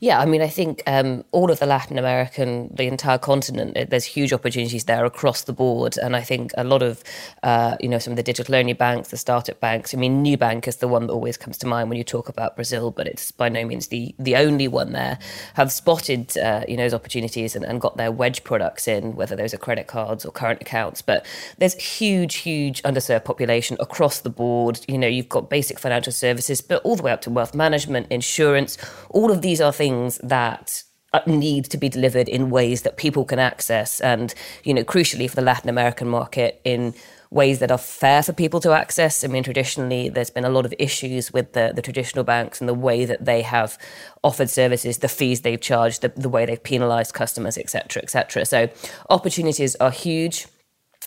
Yeah, 0.00 0.20
I 0.20 0.26
mean, 0.26 0.42
I 0.42 0.48
think 0.48 0.82
um, 0.86 1.24
all 1.32 1.50
of 1.50 1.58
the 1.58 1.66
Latin 1.66 1.98
American, 1.98 2.70
the 2.74 2.84
entire 2.84 3.18
continent, 3.18 3.90
there's 3.90 4.04
huge 4.04 4.32
opportunities 4.32 4.84
there 4.84 5.04
across 5.04 5.42
the 5.42 5.52
board. 5.52 5.96
And 5.98 6.14
I 6.14 6.22
think 6.22 6.52
a 6.56 6.64
lot 6.64 6.82
of, 6.82 7.02
uh, 7.42 7.76
you 7.80 7.88
know, 7.88 7.98
some 7.98 8.12
of 8.12 8.16
the 8.16 8.22
digital 8.22 8.54
only 8.54 8.72
banks, 8.72 9.08
the 9.08 9.16
startup 9.16 9.60
banks. 9.60 9.94
I 9.94 9.96
mean, 9.96 10.24
Nubank 10.24 10.68
is 10.68 10.76
the 10.76 10.88
one 10.88 11.06
that 11.06 11.12
always 11.12 11.36
comes 11.36 11.58
to 11.58 11.66
mind 11.66 11.88
when 11.88 11.98
you 11.98 12.04
talk 12.04 12.28
about 12.28 12.56
Brazil, 12.56 12.90
but 12.90 13.06
it's 13.06 13.30
by 13.32 13.48
no 13.48 13.64
means 13.64 13.88
the 13.88 14.14
the 14.18 14.36
only 14.36 14.68
one 14.68 14.92
there. 14.92 15.18
Have 15.54 15.72
spotted, 15.72 16.36
uh, 16.38 16.64
you 16.68 16.76
know, 16.76 16.84
those 16.84 16.94
opportunities 16.94 17.56
and, 17.56 17.64
and 17.64 17.80
got 17.80 17.96
their 17.96 18.12
wedge 18.12 18.44
products 18.44 18.88
in, 18.88 19.14
whether 19.16 19.36
those 19.36 19.54
are 19.54 19.58
credit 19.58 19.86
cards 19.86 20.24
or 20.24 20.32
current 20.32 20.60
accounts. 20.62 21.02
But 21.02 21.26
there's 21.58 21.74
huge, 21.74 22.36
huge 22.36 22.82
underserved 22.82 23.24
population 23.24 23.76
across 23.80 24.20
the 24.20 24.30
board. 24.30 24.80
You 24.88 24.98
know, 24.98 25.06
you've 25.06 25.28
got 25.28 25.50
basic 25.50 25.78
financial 25.78 26.12
services, 26.12 26.60
but 26.60 26.82
all 26.82 26.96
the 26.96 27.02
way 27.02 27.12
up 27.12 27.20
to 27.22 27.30
wealth 27.30 27.54
management, 27.54 28.06
insurance. 28.10 28.78
All 29.10 29.30
of 29.30 29.42
these 29.42 29.60
are 29.60 29.72
things 29.78 30.18
that 30.18 30.82
uh, 31.12 31.20
need 31.26 31.64
to 31.64 31.78
be 31.78 31.88
delivered 31.88 32.28
in 32.28 32.50
ways 32.50 32.82
that 32.82 32.98
people 32.98 33.24
can 33.24 33.38
access 33.38 34.00
and 34.00 34.34
you 34.64 34.74
know 34.74 34.84
crucially 34.84 35.28
for 35.30 35.36
the 35.36 35.48
latin 35.50 35.70
american 35.70 36.06
market 36.06 36.60
in 36.64 36.92
ways 37.30 37.58
that 37.58 37.70
are 37.70 37.78
fair 37.78 38.22
for 38.22 38.32
people 38.32 38.60
to 38.60 38.72
access. 38.72 39.22
I 39.22 39.26
mean, 39.26 39.42
traditionally, 39.42 40.08
there's 40.08 40.30
been 40.30 40.44
a 40.44 40.50
lot 40.50 40.64
of 40.64 40.72
issues 40.78 41.32
with 41.32 41.52
the, 41.52 41.72
the 41.74 41.82
traditional 41.82 42.24
banks 42.24 42.60
and 42.60 42.68
the 42.68 42.74
way 42.74 43.04
that 43.04 43.24
they 43.24 43.42
have 43.42 43.78
offered 44.24 44.48
services, 44.48 44.98
the 44.98 45.08
fees 45.08 45.42
they've 45.42 45.60
charged, 45.60 46.02
the, 46.02 46.08
the 46.16 46.28
way 46.28 46.46
they've 46.46 46.62
penalised 46.62 47.12
customers, 47.12 47.58
etc., 47.58 48.02
etc. 48.02 48.46
So 48.46 48.70
opportunities 49.10 49.76
are 49.76 49.90
huge. 49.90 50.46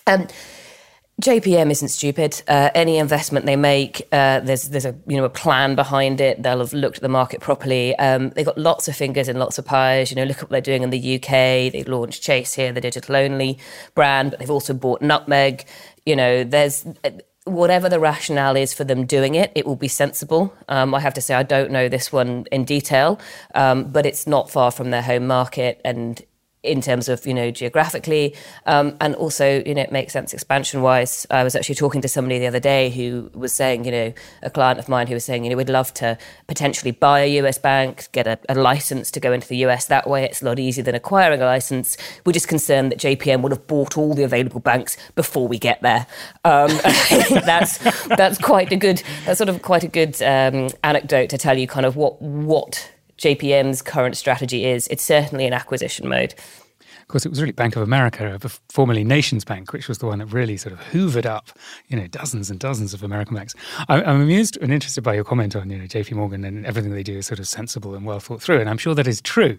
Um, 0.06 0.28
JPM 1.20 1.70
isn't 1.70 1.88
stupid. 1.88 2.42
Uh, 2.48 2.70
any 2.74 2.96
investment 2.96 3.46
they 3.46 3.54
make, 3.54 4.08
uh, 4.12 4.40
there's 4.40 4.70
there's 4.70 4.86
a 4.86 4.94
you 5.06 5.16
know 5.16 5.24
a 5.24 5.30
plan 5.30 5.74
behind 5.74 6.20
it. 6.20 6.42
They'll 6.42 6.58
have 6.58 6.72
looked 6.72 6.96
at 6.96 7.02
the 7.02 7.08
market 7.08 7.40
properly. 7.40 7.94
Um, 7.96 8.30
they've 8.30 8.46
got 8.46 8.58
lots 8.58 8.88
of 8.88 8.96
fingers 8.96 9.28
in 9.28 9.38
lots 9.38 9.58
of 9.58 9.64
pies. 9.64 10.10
You 10.10 10.16
know, 10.16 10.24
look 10.24 10.38
at 10.38 10.44
what 10.44 10.50
they're 10.50 10.60
doing 10.60 10.82
in 10.82 10.90
the 10.90 11.16
UK. 11.16 11.70
They 11.72 11.84
launched 11.86 12.22
Chase 12.22 12.54
here, 12.54 12.72
the 12.72 12.80
digital 12.80 13.14
only 13.14 13.58
brand, 13.94 14.30
but 14.30 14.40
they've 14.40 14.50
also 14.50 14.72
bought 14.72 15.02
Nutmeg. 15.02 15.64
You 16.06 16.16
know, 16.16 16.44
there's 16.44 16.84
whatever 17.44 17.88
the 17.88 18.00
rationale 18.00 18.56
is 18.56 18.72
for 18.72 18.84
them 18.84 19.04
doing 19.04 19.34
it, 19.34 19.50
it 19.54 19.66
will 19.66 19.76
be 19.76 19.88
sensible. 19.88 20.54
Um, 20.68 20.94
I 20.94 21.00
have 21.00 21.14
to 21.14 21.20
say, 21.20 21.34
I 21.34 21.42
don't 21.42 21.70
know 21.70 21.88
this 21.88 22.12
one 22.12 22.46
in 22.52 22.64
detail, 22.64 23.20
um, 23.54 23.90
but 23.90 24.06
it's 24.06 24.26
not 24.26 24.50
far 24.50 24.70
from 24.70 24.90
their 24.90 25.02
home 25.02 25.26
market, 25.26 25.80
and 25.84 26.22
in 26.62 26.80
terms 26.80 27.08
of 27.08 27.26
you 27.26 27.34
know 27.34 27.50
geographically 27.50 28.34
um, 28.66 28.96
and 29.00 29.14
also 29.16 29.62
you 29.66 29.74
know 29.74 29.82
it 29.82 29.92
makes 29.92 30.12
sense 30.12 30.32
expansion 30.32 30.82
wise 30.82 31.26
i 31.30 31.42
was 31.42 31.56
actually 31.56 31.74
talking 31.74 32.00
to 32.00 32.08
somebody 32.08 32.38
the 32.38 32.46
other 32.46 32.60
day 32.60 32.90
who 32.90 33.30
was 33.34 33.52
saying 33.52 33.84
you 33.84 33.90
know 33.90 34.12
a 34.42 34.50
client 34.50 34.78
of 34.78 34.88
mine 34.88 35.06
who 35.06 35.14
was 35.14 35.24
saying 35.24 35.44
you 35.44 35.50
know 35.50 35.56
we'd 35.56 35.68
love 35.68 35.92
to 35.92 36.16
potentially 36.46 36.92
buy 36.92 37.20
a 37.20 37.28
us 37.40 37.58
bank 37.58 38.08
get 38.12 38.26
a, 38.26 38.38
a 38.48 38.54
license 38.54 39.10
to 39.10 39.20
go 39.20 39.32
into 39.32 39.48
the 39.48 39.56
us 39.56 39.86
that 39.86 40.08
way. 40.08 40.24
It's 40.24 40.42
a 40.42 40.44
lot 40.44 40.58
easier 40.58 40.84
than 40.84 40.94
acquiring 40.94 41.40
a 41.40 41.44
license. 41.44 41.96
We're 42.24 42.32
just 42.32 42.48
concerned 42.48 42.92
that 42.92 42.98
jpm 42.98 43.42
would 43.42 43.52
have 43.52 43.66
bought 43.66 43.96
all 43.96 44.14
the 44.14 44.24
available 44.24 44.60
banks 44.60 44.96
before 45.14 45.48
we 45.48 45.58
get 45.58 45.80
there. 45.82 46.06
Um, 46.44 46.68
that's 47.44 47.78
that's 48.08 48.38
quite 48.38 48.72
a 48.72 48.76
good 48.76 49.02
that's 49.24 49.38
sort 49.38 49.48
of 49.48 49.62
quite 49.62 49.84
a 49.84 49.88
good 49.88 50.20
um, 50.22 50.70
anecdote 50.84 51.30
to 51.30 51.38
tell 51.38 51.58
you 51.58 51.66
kind 51.66 51.86
of 51.86 51.96
what 51.96 52.20
what 52.20 52.90
JPM's 53.22 53.82
current 53.82 54.16
strategy 54.16 54.66
is. 54.66 54.88
It's 54.88 55.04
certainly 55.04 55.46
an 55.46 55.52
acquisition 55.52 56.08
mode. 56.08 56.34
Of 57.02 57.08
course, 57.08 57.26
it 57.26 57.28
was 57.28 57.40
really 57.40 57.52
Bank 57.52 57.76
of 57.76 57.82
America, 57.82 58.38
formerly 58.70 59.04
Nations 59.04 59.44
Bank, 59.44 59.72
which 59.72 59.86
was 59.86 59.98
the 59.98 60.06
one 60.06 60.18
that 60.20 60.26
really 60.26 60.56
sort 60.56 60.72
of 60.72 60.80
hoovered 60.80 61.26
up, 61.26 61.50
you 61.88 61.96
know, 61.96 62.06
dozens 62.06 62.50
and 62.50 62.58
dozens 62.58 62.94
of 62.94 63.02
American 63.02 63.36
banks. 63.36 63.54
I'm, 63.88 64.00
I'm 64.06 64.20
amused 64.22 64.56
and 64.62 64.72
interested 64.72 65.02
by 65.02 65.14
your 65.14 65.24
comment 65.24 65.54
on, 65.54 65.68
you 65.68 65.76
know, 65.78 65.86
J.P. 65.86 66.14
Morgan 66.14 66.42
and 66.44 66.64
everything 66.64 66.92
they 66.92 67.02
do 67.02 67.18
is 67.18 67.26
sort 67.26 67.38
of 67.38 67.46
sensible 67.46 67.94
and 67.94 68.06
well 68.06 68.18
thought 68.18 68.40
through, 68.40 68.60
and 68.60 68.68
I'm 68.70 68.78
sure 68.78 68.94
that 68.94 69.06
is 69.06 69.20
true. 69.20 69.58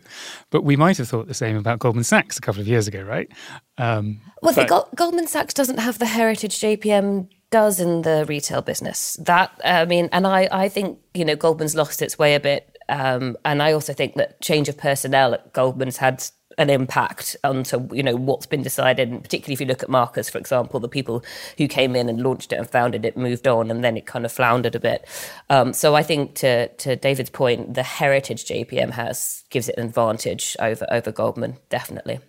But 0.50 0.64
we 0.64 0.76
might 0.76 0.98
have 0.98 1.08
thought 1.08 1.28
the 1.28 1.34
same 1.34 1.56
about 1.56 1.80
Goldman 1.80 2.04
Sachs 2.06 2.38
a 2.38 2.42
couple 2.42 2.62
of 2.62 2.68
years 2.68 2.88
ago, 2.88 3.04
right? 3.04 3.30
Um, 3.78 4.20
well, 4.42 4.54
but- 4.56 4.68
Go- 4.68 4.90
Goldman 4.96 5.28
Sachs 5.28 5.54
doesn't 5.54 5.80
have 5.80 6.00
the 6.00 6.08
heritage 6.08 6.60
JPM 6.60 7.28
does 7.52 7.80
in 7.80 8.02
the 8.02 8.26
retail 8.28 8.64
business. 8.64 9.16
That 9.22 9.52
I 9.64 9.86
mean, 9.86 10.10
and 10.12 10.26
I, 10.26 10.48
I 10.52 10.70
think 10.70 10.98
you 11.14 11.24
know 11.24 11.36
Goldman's 11.36 11.76
lost 11.76 12.02
its 12.02 12.18
way 12.18 12.34
a 12.34 12.40
bit 12.40 12.73
um, 12.90 13.38
and 13.46 13.62
I 13.62 13.72
also 13.72 13.94
think 13.94 14.16
that 14.16 14.42
change 14.42 14.70
of 14.70 14.78
personnel 14.78 15.34
at 15.34 15.54
Goldman's 15.54 15.98
had 15.98 16.24
an 16.58 16.70
impact 16.70 17.36
onto 17.44 17.88
you 17.96 18.04
know 18.04 18.16
what's 18.16 18.46
been 18.46 18.62
decided 18.62 19.10
and 19.10 19.24
particularly 19.24 19.54
if 19.54 19.60
you 19.60 19.66
look 19.66 19.82
at 19.82 19.90
Marcus 19.90 20.30
for 20.30 20.38
example 20.38 20.80
the 20.80 20.88
people 20.88 21.24
who 21.58 21.68
came 21.68 21.96
in 21.96 22.10
and 22.10 22.22
launched 22.22 22.54
it 22.54 22.58
and 22.58 22.70
founded 22.70 23.06
it 23.06 23.18
moved 23.18 23.48
on 23.48 23.72
and 23.72 23.84
then 23.84 23.98
it 23.98 24.06
kind 24.06 24.26
of 24.26 24.32
floundered 24.32 24.76
a 24.76 24.80
bit. 24.80 25.06
Um, 25.50 25.74
so 25.74 25.96
I 25.96 26.04
think 26.04 26.36
to 26.36 26.68
to 26.68 26.96
David's 26.96 27.30
point 27.30 27.74
the 27.74 27.84
heritage 27.84 28.46
JPM 28.46 28.92
has 28.92 29.44
gives 29.50 29.70
it 29.70 29.76
an 29.78 29.86
advantage 29.86 30.56
over 30.60 30.86
over 30.92 31.12
Goldman 31.12 31.58
definitely. 31.70 32.20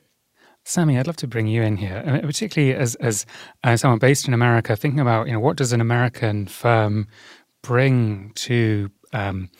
Samee, 0.66 0.98
I'd 0.98 1.06
love 1.06 1.16
to 1.16 1.26
bring 1.26 1.46
you 1.46 1.60
in 1.62 1.76
here, 1.76 2.20
particularly 2.22 2.74
as 2.74 2.94
as 2.96 3.26
uh, 3.62 3.76
someone 3.76 3.98
based 3.98 4.26
in 4.26 4.32
America, 4.32 4.74
thinking 4.74 5.00
about 5.00 5.26
you 5.26 5.34
know 5.34 5.40
what 5.40 5.56
does 5.56 5.74
an 5.74 5.80
American 5.82 6.46
firm 6.46 7.06
bring 7.62 8.32
to 8.34 8.90
um, 9.12 9.50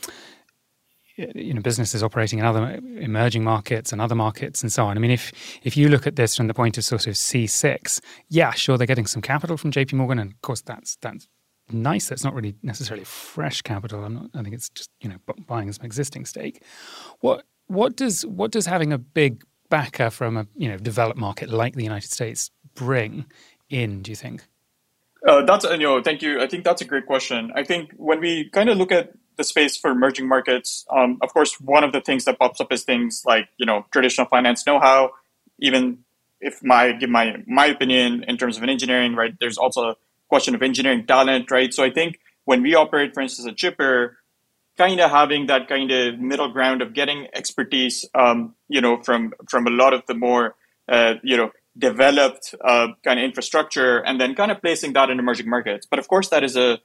you 1.16 1.54
know 1.54 1.60
businesses 1.60 2.02
operating 2.02 2.38
in 2.38 2.44
other 2.44 2.80
emerging 2.98 3.44
markets 3.44 3.92
and 3.92 4.00
other 4.00 4.14
markets 4.14 4.62
and 4.62 4.72
so 4.72 4.84
on. 4.86 4.96
I 4.96 5.00
mean, 5.00 5.10
if 5.10 5.32
if 5.62 5.76
you 5.76 5.88
look 5.88 6.06
at 6.06 6.16
this 6.16 6.36
from 6.36 6.48
the 6.48 6.54
point 6.54 6.78
of 6.78 6.84
sort 6.84 7.06
of 7.06 7.14
C6, 7.14 8.00
yeah, 8.28 8.50
sure, 8.52 8.76
they're 8.76 8.86
getting 8.86 9.06
some 9.06 9.22
capital 9.22 9.56
from 9.56 9.70
J.P. 9.70 9.96
Morgan, 9.96 10.18
and 10.18 10.32
of 10.32 10.42
course 10.42 10.60
that's 10.60 10.96
that's 10.96 11.28
nice. 11.70 12.08
That's 12.08 12.24
not 12.24 12.34
really 12.34 12.56
necessarily 12.62 13.04
fresh 13.04 13.62
capital. 13.62 14.04
I'm 14.04 14.14
Not, 14.14 14.30
i 14.34 14.42
think 14.42 14.54
it's 14.54 14.68
just 14.70 14.90
you 15.00 15.08
know 15.08 15.16
buying 15.46 15.72
some 15.72 15.84
existing 15.84 16.26
stake. 16.26 16.62
What 17.20 17.44
what 17.66 17.96
does 17.96 18.26
what 18.26 18.50
does 18.50 18.66
having 18.66 18.92
a 18.92 18.98
big 18.98 19.44
backer 19.70 20.10
from 20.10 20.36
a 20.36 20.46
you 20.56 20.68
know 20.68 20.78
developed 20.78 21.18
market 21.18 21.48
like 21.48 21.74
the 21.74 21.84
United 21.84 22.10
States 22.10 22.50
bring 22.74 23.26
in? 23.70 24.02
Do 24.02 24.10
you 24.10 24.16
think? 24.16 24.44
Uh, 25.26 25.42
that's 25.44 25.64
you 25.64 25.78
know, 25.78 26.02
thank 26.02 26.22
you. 26.22 26.40
I 26.40 26.46
think 26.46 26.64
that's 26.64 26.82
a 26.82 26.84
great 26.84 27.06
question. 27.06 27.50
I 27.54 27.64
think 27.64 27.92
when 27.96 28.20
we 28.20 28.50
kind 28.50 28.68
of 28.68 28.76
look 28.76 28.92
at 28.92 29.12
the 29.36 29.44
space 29.44 29.76
for 29.76 29.90
emerging 29.90 30.28
markets. 30.28 30.84
Um, 30.90 31.18
of 31.22 31.32
course, 31.32 31.60
one 31.60 31.84
of 31.84 31.92
the 31.92 32.00
things 32.00 32.24
that 32.24 32.38
pops 32.38 32.60
up 32.60 32.72
is 32.72 32.84
things 32.84 33.22
like 33.26 33.48
you 33.56 33.66
know 33.66 33.86
traditional 33.92 34.26
finance 34.26 34.66
know-how. 34.66 35.10
Even 35.60 35.98
if 36.40 36.62
my 36.62 36.92
give 36.92 37.10
my 37.10 37.36
my 37.46 37.66
opinion 37.66 38.24
in 38.28 38.36
terms 38.36 38.56
of 38.56 38.62
an 38.62 38.68
engineering, 38.68 39.14
right? 39.14 39.34
There's 39.40 39.58
also 39.58 39.90
a 39.90 39.96
question 40.28 40.54
of 40.54 40.62
engineering 40.62 41.06
talent, 41.06 41.50
right? 41.50 41.72
So 41.72 41.84
I 41.84 41.90
think 41.90 42.20
when 42.44 42.62
we 42.62 42.74
operate, 42.74 43.14
for 43.14 43.20
instance, 43.20 43.48
a 43.48 43.52
chipper, 43.52 44.18
kind 44.76 45.00
of 45.00 45.10
having 45.10 45.46
that 45.46 45.68
kind 45.68 45.90
of 45.90 46.18
middle 46.18 46.48
ground 46.48 46.82
of 46.82 46.92
getting 46.92 47.28
expertise, 47.32 48.04
um, 48.14 48.54
you 48.68 48.80
know, 48.80 49.02
from 49.02 49.32
from 49.48 49.66
a 49.66 49.70
lot 49.70 49.94
of 49.94 50.02
the 50.06 50.14
more 50.14 50.54
uh, 50.88 51.14
you 51.22 51.36
know 51.36 51.50
developed 51.76 52.54
uh, 52.62 52.88
kind 53.04 53.18
of 53.18 53.24
infrastructure, 53.24 53.98
and 53.98 54.20
then 54.20 54.34
kind 54.34 54.50
of 54.50 54.60
placing 54.60 54.92
that 54.92 55.10
in 55.10 55.18
emerging 55.18 55.48
markets. 55.48 55.86
But 55.88 55.98
of 55.98 56.08
course, 56.08 56.28
that 56.28 56.44
is 56.44 56.56
a 56.56 56.78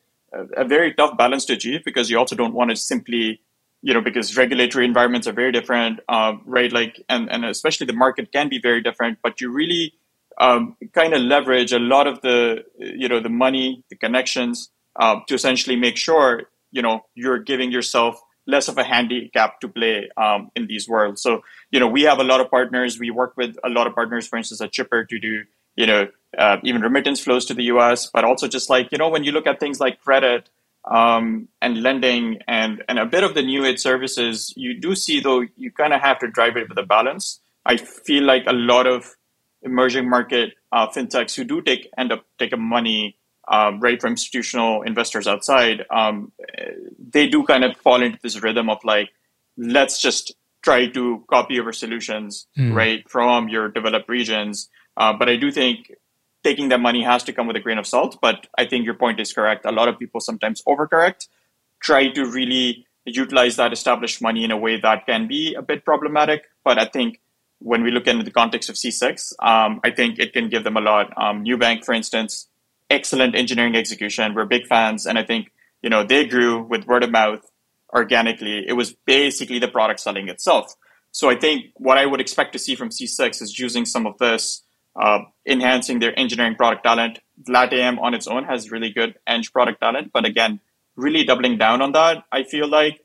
a, 0.58 0.66
very 0.66 0.94
tough 0.94 1.18
balance 1.18 1.46
to 1.46 1.54
achieve 1.54 1.82
because 1.86 2.10
you 2.10 2.18
also 2.18 2.36
don't 2.36 2.54
want 2.54 2.70
to 2.70 2.76
simply 2.76 3.42
you 3.82 3.94
know 3.94 4.02
because 4.02 4.36
regulatory 4.36 4.86
environments 4.86 5.28
are 5.28 5.34
very 5.34 5.52
different 5.52 6.00
um, 6.10 6.42
right? 6.46 6.72
Like 6.72 7.04
and, 7.10 7.30
and 7.32 7.46
especially 7.46 7.86
the 7.86 7.94
market 7.94 8.32
can 8.32 8.50
be 8.50 8.60
very 8.60 8.82
different 8.82 9.20
but 9.24 9.42
you 9.42 9.52
really 9.52 9.94
um, 10.40 10.78
kind 10.94 11.14
of 11.14 11.22
leverage 11.22 11.74
a 11.74 11.80
lot 11.80 12.08
of 12.08 12.22
the 12.22 12.64
you 12.78 13.08
know 13.08 13.20
the 13.20 13.30
money 13.30 13.84
the 13.90 13.96
connections 13.96 14.70
uh, 15.00 15.20
to 15.28 15.34
essentially 15.36 15.76
make 15.76 15.98
sure 15.98 16.44
you 16.72 16.82
know 16.82 17.02
you're 17.16 17.40
giving 17.40 17.72
yourself 17.72 18.22
less 18.48 18.68
of 18.68 18.78
a 18.78 18.84
handicap 18.84 19.60
to 19.60 19.68
play 19.68 20.10
um, 20.18 20.50
in 20.56 20.66
these 20.66 20.90
worlds. 20.90 21.22
So 21.22 21.42
you 21.72 21.80
know 21.80 21.88
we 21.88 22.04
have 22.04 22.20
a 22.20 22.24
lot 22.24 22.42
of 22.42 22.50
partners. 22.50 23.00
We 23.00 23.12
work 23.12 23.34
with 23.38 23.56
a 23.64 23.70
lot 23.70 23.88
of 23.88 23.96
partners 23.96 24.28
for 24.28 24.38
instance 24.38 24.62
at 24.62 24.72
chipper 24.72 25.06
to 25.06 25.20
do 25.20 25.44
you 25.80 25.88
know 25.88 26.02
uh, 26.38 26.58
even 26.64 26.82
remittance 26.82 27.20
flows 27.20 27.46
to 27.46 27.54
the 27.54 27.64
US, 27.64 28.10
but 28.14 28.24
also 28.24 28.48
just 28.48 28.70
like, 28.70 28.92
you 28.92 28.98
know, 28.98 29.10
when 29.10 29.24
you 29.24 29.32
look 29.32 29.48
at 29.48 29.60
things 29.60 29.80
like 29.80 30.00
credit 30.02 30.50
um, 30.86 31.48
and 31.62 31.82
lending 31.82 32.40
and, 32.48 32.84
and 32.88 33.00
a 33.00 33.06
bit 33.06 33.24
of 33.24 33.34
the 33.34 33.42
new 33.42 33.66
age 33.66 33.80
services, 33.80 34.54
you 34.56 34.80
do 34.80 34.96
see, 34.96 35.20
though, 35.20 35.44
you 35.58 35.72
kind 35.72 35.94
of 35.94 36.02
have 36.02 36.20
to 36.20 36.28
drive 36.28 36.56
it 36.58 36.70
with 36.70 36.78
a 36.78 36.84
balance. 36.84 37.40
I 37.66 37.78
feel 37.78 38.24
like 38.24 38.44
a 38.48 38.54
lot 38.54 38.86
of 38.86 39.16
emerging 39.64 40.08
market 40.10 40.54
uh, 40.72 40.88
fintechs 40.88 41.36
who 41.36 41.44
do 41.44 41.62
take 41.62 41.90
end 41.98 42.12
up 42.12 42.24
taking 42.38 42.62
money 42.62 43.18
um, 43.50 43.80
right 43.80 44.00
from 44.00 44.12
institutional 44.12 44.84
investors 44.84 45.28
outside, 45.28 45.84
um, 45.90 46.32
they 47.12 47.28
do 47.28 47.44
kind 47.44 47.64
of 47.64 47.76
fall 47.78 48.02
into 48.02 48.20
this 48.22 48.42
rhythm 48.44 48.70
of 48.70 48.78
like, 48.84 49.10
let's 49.58 50.00
just 50.00 50.36
try 50.62 50.88
to 50.88 51.24
copy 51.28 51.60
over 51.60 51.74
solutions 51.74 52.46
mm. 52.58 52.74
right 52.76 53.10
from 53.10 53.50
your 53.50 53.68
developed 53.68 54.08
regions. 54.08 54.70
Uh, 55.00 55.14
but 55.14 55.30
I 55.30 55.38
do 55.38 55.52
think 55.52 55.92
taking 56.44 56.70
that 56.70 56.80
money 56.80 57.04
has 57.04 57.24
to 57.24 57.34
come 57.34 57.48
with 57.48 57.56
a 57.56 57.60
grain 57.60 57.78
of 57.78 57.88
salt. 57.88 58.20
But 58.22 58.48
I 58.58 58.66
think 58.66 58.86
your 58.86 58.94
point 58.94 59.20
is 59.20 59.34
correct. 59.34 59.66
A 59.66 59.72
lot 59.72 59.88
of 59.88 59.98
people 59.98 60.20
sometimes 60.20 60.62
overcorrect, 60.64 61.28
try 61.82 62.10
to 62.10 62.26
really 62.26 62.86
utilize 63.06 63.56
that 63.56 63.74
established 63.74 64.22
money 64.22 64.44
in 64.44 64.52
a 64.52 64.58
way 64.58 64.80
that 64.80 65.06
can 65.06 65.28
be 65.28 65.56
a 65.56 65.62
bit 65.62 65.86
problematic. 65.86 66.44
But 66.64 66.78
I 66.78 66.86
think 66.86 67.20
when 67.60 67.84
we 67.84 67.92
look 67.92 68.08
into 68.08 68.24
the 68.24 68.32
context 68.32 68.70
of 68.70 68.76
C6, 68.76 69.34
um, 69.40 69.82
I 69.84 69.92
think 69.92 70.20
it 70.20 70.34
can 70.34 70.50
give 70.50 70.64
them 70.64 70.78
a 70.78 70.82
lot. 70.82 71.12
Um, 71.18 71.44
Nubank, 71.44 71.84
for 71.84 71.94
instance, 71.94 72.48
excellent 72.90 73.36
engineering 73.36 73.76
execution. 73.76 74.34
We're 74.34 74.46
big 74.46 74.68
fans, 74.68 75.06
and 75.06 75.18
I 75.18 75.24
think 75.24 75.52
you 75.82 75.90
know 75.90 76.04
they 76.04 76.26
grew 76.26 76.64
with 76.64 76.88
word 76.88 77.04
of 77.04 77.12
mouth 77.12 77.42
organically. 77.94 78.68
It 78.68 78.74
was 78.74 78.94
basically 79.06 79.60
the 79.60 79.68
product 79.68 80.00
selling 80.00 80.30
itself. 80.30 80.76
So 81.12 81.30
I 81.30 81.36
think 81.36 81.72
what 81.76 81.98
I 81.98 82.06
would 82.06 82.22
expect 82.22 82.54
to 82.54 82.60
see 82.60 82.76
from 82.76 82.90
C6 82.90 83.42
is 83.42 83.58
using 83.58 83.86
some 83.86 84.06
of 84.06 84.18
this 84.20 84.62
uh, 85.00 85.20
enhancing 85.46 86.00
their 86.00 86.18
engineering 86.20 86.56
product 86.56 86.84
talent. 86.84 87.20
LATAM 87.48 88.00
on 88.00 88.14
its 88.14 88.28
own 88.28 88.44
has 88.44 88.70
really 88.70 88.90
good 88.90 89.16
eng 89.26 89.44
product 89.44 89.80
talent, 89.80 90.12
but 90.12 90.26
again, 90.26 90.60
really 90.96 91.24
doubling 91.24 91.58
down 91.58 91.82
on 91.82 91.94
that. 91.94 92.26
I 92.32 92.44
feel 92.44 92.68
like 92.68 93.02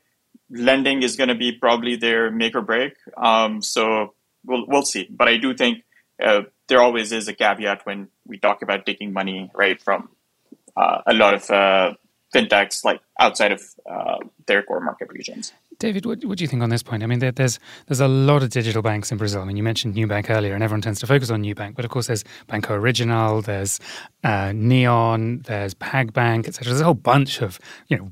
lending 0.49 1.03
is 1.03 1.15
going 1.15 1.29
to 1.29 1.35
be 1.35 1.53
probably 1.53 1.95
their 1.95 2.29
make 2.29 2.55
or 2.55 2.61
break. 2.61 2.93
Um, 3.17 3.61
so 3.61 4.13
we'll 4.45 4.65
we'll 4.67 4.83
see. 4.83 5.07
But 5.09 5.27
I 5.27 5.37
do 5.37 5.53
think 5.53 5.83
uh, 6.21 6.41
there 6.67 6.81
always 6.81 7.11
is 7.11 7.27
a 7.27 7.33
caveat 7.33 7.85
when 7.85 8.09
we 8.27 8.37
talk 8.37 8.61
about 8.61 8.85
taking 8.85 9.13
money 9.13 9.49
right 9.53 9.81
from 9.81 10.09
uh, 10.75 11.01
a 11.07 11.13
lot 11.13 11.33
of 11.33 11.49
uh, 11.49 11.93
fintechs 12.33 12.83
like 12.83 13.01
outside 13.19 13.51
of 13.51 13.61
uh, 13.89 14.17
their 14.45 14.63
core 14.63 14.81
market 14.81 15.09
regions. 15.11 15.53
David, 15.79 16.05
what, 16.05 16.23
what, 16.25 16.37
do 16.37 16.43
you 16.43 16.47
think 16.47 16.63
on 16.63 16.69
this 16.69 16.83
point? 16.83 17.03
I 17.03 17.05
mean, 17.07 17.19
there, 17.19 17.31
there's 17.31 17.59
there's 17.87 17.99
a 17.99 18.07
lot 18.07 18.43
of 18.43 18.49
digital 18.49 18.81
banks 18.81 19.11
in 19.11 19.17
Brazil. 19.17 19.41
I 19.41 19.45
mean, 19.45 19.57
you 19.57 19.63
mentioned 19.63 19.95
Nubank 19.95 20.29
earlier, 20.29 20.53
and 20.53 20.63
everyone 20.63 20.81
tends 20.81 20.99
to 21.01 21.07
focus 21.07 21.29
on 21.29 21.43
Nubank, 21.43 21.75
but 21.75 21.85
of 21.85 21.91
course, 21.91 22.07
there's 22.07 22.23
Banco 22.47 22.73
Original, 22.73 23.41
there's 23.41 23.79
uh, 24.23 24.51
Neon, 24.55 25.41
there's 25.45 25.73
PagBank, 25.73 26.47
etc. 26.47 26.65
There's 26.65 26.81
a 26.81 26.85
whole 26.85 26.93
bunch 26.93 27.41
of 27.41 27.59
you 27.87 27.97
know 27.97 28.09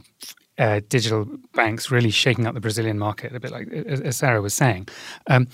uh, 0.57 0.81
digital 0.89 1.25
banks 1.53 1.91
really 1.91 2.11
shaking 2.11 2.45
up 2.45 2.53
the 2.53 2.61
Brazilian 2.61 2.99
market, 2.99 3.35
a 3.35 3.39
bit 3.39 3.51
like 3.51 3.71
as 3.71 4.17
Sarah 4.17 4.41
was 4.41 4.53
saying. 4.53 4.87
Um, 5.27 5.47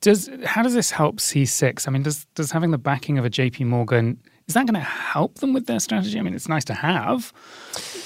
does 0.00 0.28
how 0.44 0.62
does 0.62 0.74
this 0.74 0.90
help 0.90 1.16
C6? 1.16 1.88
I 1.88 1.90
mean, 1.90 2.02
does 2.02 2.26
does 2.34 2.50
having 2.50 2.72
the 2.72 2.78
backing 2.78 3.18
of 3.18 3.24
a 3.24 3.30
JP 3.30 3.66
Morgan 3.66 4.18
is 4.48 4.54
that 4.54 4.66
going 4.66 4.74
to 4.74 4.80
help 4.80 5.36
them 5.36 5.52
with 5.52 5.66
their 5.66 5.80
strategy? 5.80 6.18
I 6.18 6.22
mean, 6.22 6.34
it's 6.34 6.48
nice 6.48 6.64
to 6.66 6.74
have, 6.74 7.32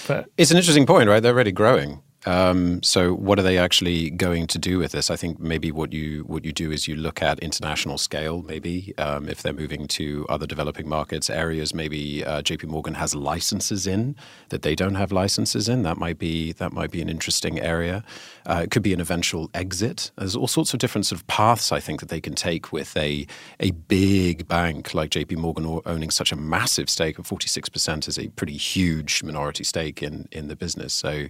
but 0.06 0.30
it's 0.36 0.50
an 0.50 0.56
interesting 0.56 0.86
point, 0.86 1.08
right? 1.08 1.20
They're 1.20 1.32
already 1.32 1.52
growing. 1.52 2.02
Um, 2.26 2.82
so, 2.82 3.14
what 3.14 3.38
are 3.38 3.42
they 3.42 3.56
actually 3.56 4.10
going 4.10 4.48
to 4.48 4.58
do 4.58 4.78
with 4.78 4.90
this? 4.90 5.10
I 5.10 5.16
think 5.16 5.38
maybe 5.38 5.70
what 5.70 5.92
you 5.92 6.24
what 6.24 6.44
you 6.44 6.52
do 6.52 6.72
is 6.72 6.88
you 6.88 6.96
look 6.96 7.22
at 7.22 7.38
international 7.38 7.98
scale. 7.98 8.42
Maybe 8.42 8.92
um, 8.98 9.28
if 9.28 9.42
they're 9.42 9.52
moving 9.52 9.86
to 9.88 10.26
other 10.28 10.44
developing 10.44 10.88
markets 10.88 11.30
areas, 11.30 11.72
maybe 11.72 12.24
uh, 12.24 12.42
J.P. 12.42 12.66
Morgan 12.66 12.94
has 12.94 13.14
licenses 13.14 13.86
in 13.86 14.16
that 14.48 14.62
they 14.62 14.74
don't 14.74 14.96
have 14.96 15.12
licenses 15.12 15.68
in. 15.68 15.82
That 15.82 15.98
might 15.98 16.18
be 16.18 16.52
that 16.54 16.72
might 16.72 16.90
be 16.90 17.00
an 17.00 17.08
interesting 17.08 17.60
area. 17.60 18.02
Uh, 18.44 18.62
it 18.64 18.72
could 18.72 18.82
be 18.82 18.92
an 18.92 19.00
eventual 19.00 19.48
exit. 19.54 20.10
There's 20.16 20.34
all 20.34 20.48
sorts 20.48 20.74
of 20.74 20.80
different 20.80 21.06
sort 21.06 21.20
of 21.20 21.26
paths 21.28 21.70
I 21.70 21.78
think 21.78 22.00
that 22.00 22.08
they 22.08 22.20
can 22.20 22.34
take 22.34 22.72
with 22.72 22.96
a 22.96 23.24
a 23.60 23.70
big 23.70 24.48
bank 24.48 24.94
like 24.94 25.10
J.P. 25.10 25.36
Morgan 25.36 25.80
owning 25.86 26.10
such 26.10 26.32
a 26.32 26.36
massive 26.36 26.90
stake 26.90 27.20
of 27.20 27.26
46 27.26 27.68
percent 27.68 28.08
is 28.08 28.18
a 28.18 28.28
pretty 28.30 28.56
huge 28.56 29.22
minority 29.22 29.62
stake 29.62 30.02
in 30.02 30.28
in 30.32 30.48
the 30.48 30.56
business. 30.56 30.92
So. 30.92 31.28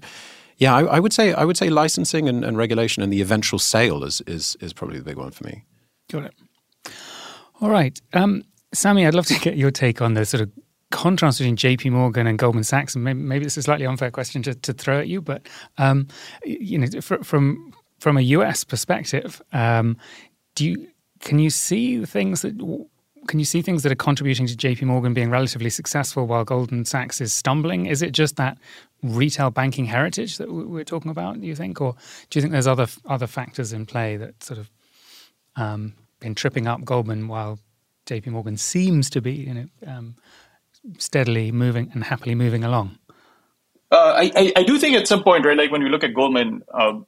Yeah, 0.58 0.74
I, 0.74 0.84
I, 0.84 1.00
would 1.00 1.12
say 1.12 1.32
I 1.32 1.44
would 1.44 1.56
say 1.56 1.68
licensing 1.68 2.28
and, 2.28 2.44
and, 2.44 2.56
regulation 2.56 3.02
and 3.02 3.12
the 3.12 3.20
eventual 3.20 3.58
sale 3.58 4.04
is, 4.04 4.22
is 4.26 4.56
is 4.60 4.72
probably 4.72 4.98
the 4.98 5.04
big 5.04 5.16
one 5.16 5.30
for 5.30 5.44
me. 5.44 5.64
Got 6.10 6.24
it. 6.24 6.34
All 7.60 7.70
right, 7.70 8.00
um, 8.12 8.42
Samee, 8.74 9.06
I'd 9.06 9.14
love 9.14 9.26
to 9.26 9.38
get 9.38 9.56
your 9.56 9.70
take 9.70 10.00
on 10.00 10.14
the 10.14 10.24
sort 10.24 10.42
of 10.42 10.50
contrast 10.90 11.38
between 11.38 11.56
J.P. 11.56 11.90
Morgan 11.90 12.26
and 12.26 12.38
Goldman 12.38 12.64
Sachs. 12.64 12.94
And 12.94 13.04
maybe, 13.04 13.18
maybe 13.18 13.44
it's 13.44 13.56
a 13.56 13.62
slightly 13.62 13.86
unfair 13.86 14.10
question 14.10 14.42
to, 14.42 14.54
to 14.54 14.72
throw 14.72 15.00
at 15.00 15.08
you, 15.08 15.20
but 15.20 15.46
um, 15.78 16.08
you 16.44 16.78
know, 16.78 17.00
from 17.00 17.72
from 17.98 18.18
a 18.18 18.20
U.S. 18.20 18.64
perspective, 18.64 19.40
um, 19.52 19.96
do 20.54 20.64
you 20.64 20.88
can 21.20 21.38
you 21.38 21.50
see 21.50 22.04
things 22.04 22.42
that 22.42 22.58
can 23.26 23.38
you 23.38 23.44
see 23.44 23.62
things 23.62 23.82
that 23.82 23.90
are 23.90 23.96
contributing 23.96 24.46
to 24.46 24.54
JP 24.54 24.82
Morgan 24.82 25.14
being 25.14 25.30
relatively 25.30 25.70
successful 25.70 26.26
while 26.26 26.44
Goldman 26.44 26.84
Sachs 26.84 27.20
is 27.20 27.32
stumbling? 27.32 27.86
Is 27.86 28.02
it 28.02 28.12
just 28.12 28.36
that 28.36 28.58
retail 29.02 29.50
banking 29.50 29.84
heritage 29.84 30.38
that 30.38 30.50
we're 30.50 30.84
talking 30.84 31.10
about, 31.10 31.40
do 31.40 31.46
you 31.46 31.54
think? 31.54 31.80
Or 31.80 31.94
do 32.30 32.38
you 32.38 32.40
think 32.40 32.52
there's 32.52 32.66
other 32.66 32.86
other 33.04 33.26
factors 33.26 33.72
in 33.72 33.86
play 33.86 34.16
that 34.16 34.42
sort 34.42 34.58
of 34.58 34.70
um, 35.56 35.94
been 36.20 36.34
tripping 36.34 36.66
up 36.66 36.84
Goldman 36.84 37.28
while 37.28 37.58
JP 38.06 38.28
Morgan 38.28 38.56
seems 38.56 39.10
to 39.10 39.20
be 39.20 39.32
you 39.32 39.54
know, 39.54 39.66
um, 39.86 40.16
steadily 40.98 41.52
moving 41.52 41.90
and 41.92 42.04
happily 42.04 42.34
moving 42.34 42.64
along? 42.64 42.98
Uh, 43.90 44.14
I, 44.16 44.52
I, 44.56 44.64
do 44.64 44.78
think 44.78 44.96
at 44.96 45.06
some 45.06 45.22
point, 45.22 45.46
right, 45.46 45.56
like 45.56 45.70
when 45.70 45.82
we 45.82 45.88
look 45.88 46.02
at 46.02 46.12
Goldman, 46.12 46.62
uh, 46.74 46.98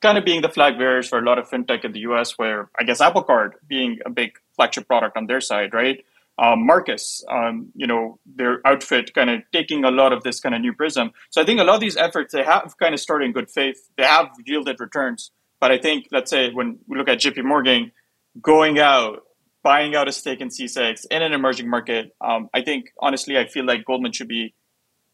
kind 0.00 0.16
of 0.16 0.24
being 0.24 0.42
the 0.42 0.48
flag 0.48 0.78
bearers 0.78 1.08
for 1.08 1.18
a 1.18 1.22
lot 1.22 1.38
of 1.38 1.48
fintech 1.50 1.84
in 1.84 1.92
the 1.92 2.00
US, 2.00 2.38
where 2.38 2.70
I 2.78 2.84
guess 2.84 3.00
Apple 3.00 3.22
Card 3.22 3.54
being 3.66 3.98
a 4.06 4.10
big 4.10 4.38
flagship 4.54 4.86
product 4.86 5.16
on 5.16 5.26
their 5.26 5.40
side, 5.40 5.74
right? 5.74 6.04
Um, 6.40 6.64
Marcus, 6.64 7.22
um, 7.28 7.68
you 7.74 7.86
know, 7.86 8.18
their 8.24 8.66
outfit 8.66 9.12
kind 9.14 9.28
of 9.28 9.42
taking 9.52 9.84
a 9.84 9.90
lot 9.90 10.12
of 10.12 10.22
this 10.22 10.40
kind 10.40 10.54
of 10.54 10.62
new 10.62 10.72
prism. 10.72 11.12
So 11.28 11.42
I 11.42 11.44
think 11.44 11.60
a 11.60 11.64
lot 11.64 11.74
of 11.74 11.80
these 11.80 11.98
efforts, 11.98 12.32
they 12.32 12.42
have 12.42 12.74
kind 12.78 12.94
of 12.94 13.00
started 13.00 13.26
in 13.26 13.32
good 13.32 13.50
faith. 13.50 13.88
They 13.98 14.04
have 14.04 14.30
yielded 14.46 14.80
returns. 14.80 15.32
But 15.60 15.70
I 15.70 15.76
think, 15.78 16.06
let's 16.10 16.30
say, 16.30 16.50
when 16.50 16.78
we 16.86 16.96
look 16.96 17.08
at 17.08 17.18
JP 17.18 17.44
Morgan 17.44 17.92
going 18.40 18.78
out, 18.78 19.22
buying 19.62 19.94
out 19.94 20.08
a 20.08 20.12
stake 20.12 20.40
in 20.40 20.48
C6 20.48 21.06
in 21.10 21.20
an 21.20 21.34
emerging 21.34 21.68
market, 21.68 22.16
um, 22.22 22.48
I 22.54 22.62
think, 22.62 22.86
honestly, 22.98 23.36
I 23.36 23.46
feel 23.46 23.66
like 23.66 23.84
Goldman 23.84 24.12
should 24.12 24.28
be, 24.28 24.54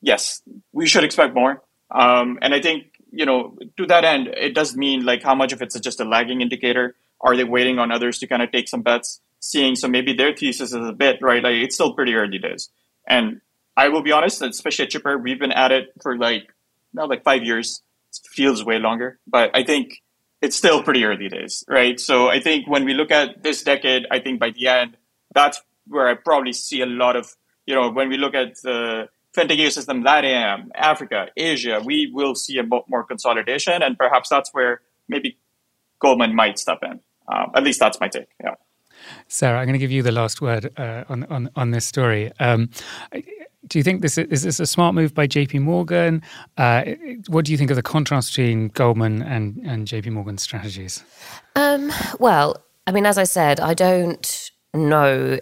yes, 0.01 0.43
we 0.73 0.87
should 0.87 1.03
expect 1.03 1.35
more. 1.35 1.65
Um, 1.91 2.39
and 2.41 2.55
I 2.55 2.61
think 2.61 2.97
you 3.17 3.25
know, 3.25 3.57
to 3.77 3.87
that 3.87 4.05
end, 4.05 4.29
it 4.29 4.55
does 4.55 4.77
mean 4.77 5.05
like 5.05 5.23
how 5.23 5.35
much 5.35 5.53
of 5.53 5.63
it's 5.63 5.79
just 5.81 6.01
a 6.01 6.05
lagging 6.05 6.43
indicator. 6.43 6.97
Are 7.21 7.35
they 7.35 7.45
waiting 7.45 7.79
on 7.79 7.91
others 7.91 8.19
to 8.19 8.27
kind 8.27 8.43
of 8.43 8.53
take 8.53 8.69
some 8.69 8.83
bets, 8.83 9.21
seeing 9.51 9.77
so 9.77 9.89
maybe 9.89 10.13
their 10.13 10.35
thesis 10.35 10.73
is 10.73 10.89
a 10.89 10.93
bit 10.93 11.19
right? 11.21 11.43
Like 11.43 11.57
it's 11.57 11.75
still 11.75 11.95
pretty 11.95 12.15
early 12.15 12.39
days, 12.39 12.71
and 13.07 13.41
I 13.77 13.89
will 13.89 14.03
be 14.03 14.13
honest, 14.13 14.43
especially 14.43 14.87
at 14.87 14.91
Chipper, 14.91 15.19
we've 15.19 15.39
been 15.39 15.53
at 15.53 15.73
it 15.73 15.89
for 16.03 16.17
like 16.17 16.53
now 16.93 17.07
like 17.07 17.25
five 17.25 17.43
years. 17.43 17.83
It 18.13 18.29
feels 18.31 18.65
way 18.65 18.79
longer, 18.79 19.19
but 19.27 19.51
I 19.55 19.63
think 19.63 20.03
it's 20.41 20.57
still 20.57 20.83
pretty 20.83 21.05
early 21.05 21.29
days, 21.29 21.65
right? 21.69 21.99
So 22.01 22.29
I 22.29 22.41
think 22.41 22.67
when 22.67 22.85
we 22.85 22.95
look 22.95 23.11
at 23.11 23.43
this 23.43 23.63
decade, 23.63 24.07
I 24.11 24.21
think 24.21 24.41
by 24.41 24.51
the 24.51 24.69
end, 24.69 24.97
that's 25.35 25.61
where 25.87 26.09
I 26.09 26.15
probably 26.15 26.53
see 26.53 26.81
a 26.81 26.87
lot 26.87 27.17
of 27.17 27.35
you 27.67 27.75
know 27.75 27.91
when 27.91 28.09
we 28.09 28.17
look 28.17 28.35
at 28.35 28.61
the 28.63 29.09
fintech 29.37 29.59
ecosystem, 29.59 30.03
LATAM, 30.03 30.69
Africa, 30.75 31.27
Asia, 31.37 31.81
we 31.85 32.11
will 32.13 32.35
see 32.35 32.59
a 32.59 32.63
more 32.65 33.05
consolidation, 33.05 33.83
and 33.83 33.99
perhaps 33.99 34.29
that's 34.31 34.51
where 34.53 34.81
maybe 35.09 35.39
Goldman 36.01 36.35
might 36.35 36.59
step 36.59 36.79
in. 36.83 37.01
Um, 37.29 37.51
at 37.55 37.63
least 37.63 37.81
that's 37.81 38.01
my 38.01 38.09
take. 38.09 38.29
Yeah. 38.43 38.55
Sarah, 39.29 39.59
I'm 39.59 39.67
going 39.67 39.75
to 39.75 39.79
give 39.79 39.91
you 39.91 40.03
the 40.03 40.13
last 40.13 40.41
word 40.41 40.73
uh, 40.79 41.05
on, 41.09 41.25
on 41.25 41.51
on 41.57 41.71
this 41.71 41.87
story. 41.87 42.33
Um, 42.41 42.71
do 43.69 43.79
you 43.79 43.83
think 43.83 44.03
this 44.03 44.17
is, 44.17 44.27
is, 44.29 44.43
this 44.43 44.61
a 44.61 44.67
smart 44.67 44.95
move 44.95 45.13
by 45.13 45.27
J.P. 45.27 45.59
Morgan? 45.59 46.23
Uh, 46.57 46.85
what 47.27 47.45
do 47.45 47.53
you 47.53 47.59
think 47.59 47.71
of 47.71 47.77
the 47.77 47.83
contrast 47.83 48.31
between 48.31 48.69
Goldman 48.69 49.23
and 49.23 49.57
and 49.65 49.87
J.P. 49.87 50.11
Morgan's 50.11 50.43
strategies? 50.43 51.03
Um, 51.57 51.93
well, 52.19 52.63
I 52.87 52.93
mean, 52.93 53.07
as 53.07 53.19
I 53.19 53.25
said, 53.25 53.61
I 53.61 53.75
don't 53.75 54.51
know 54.73 55.39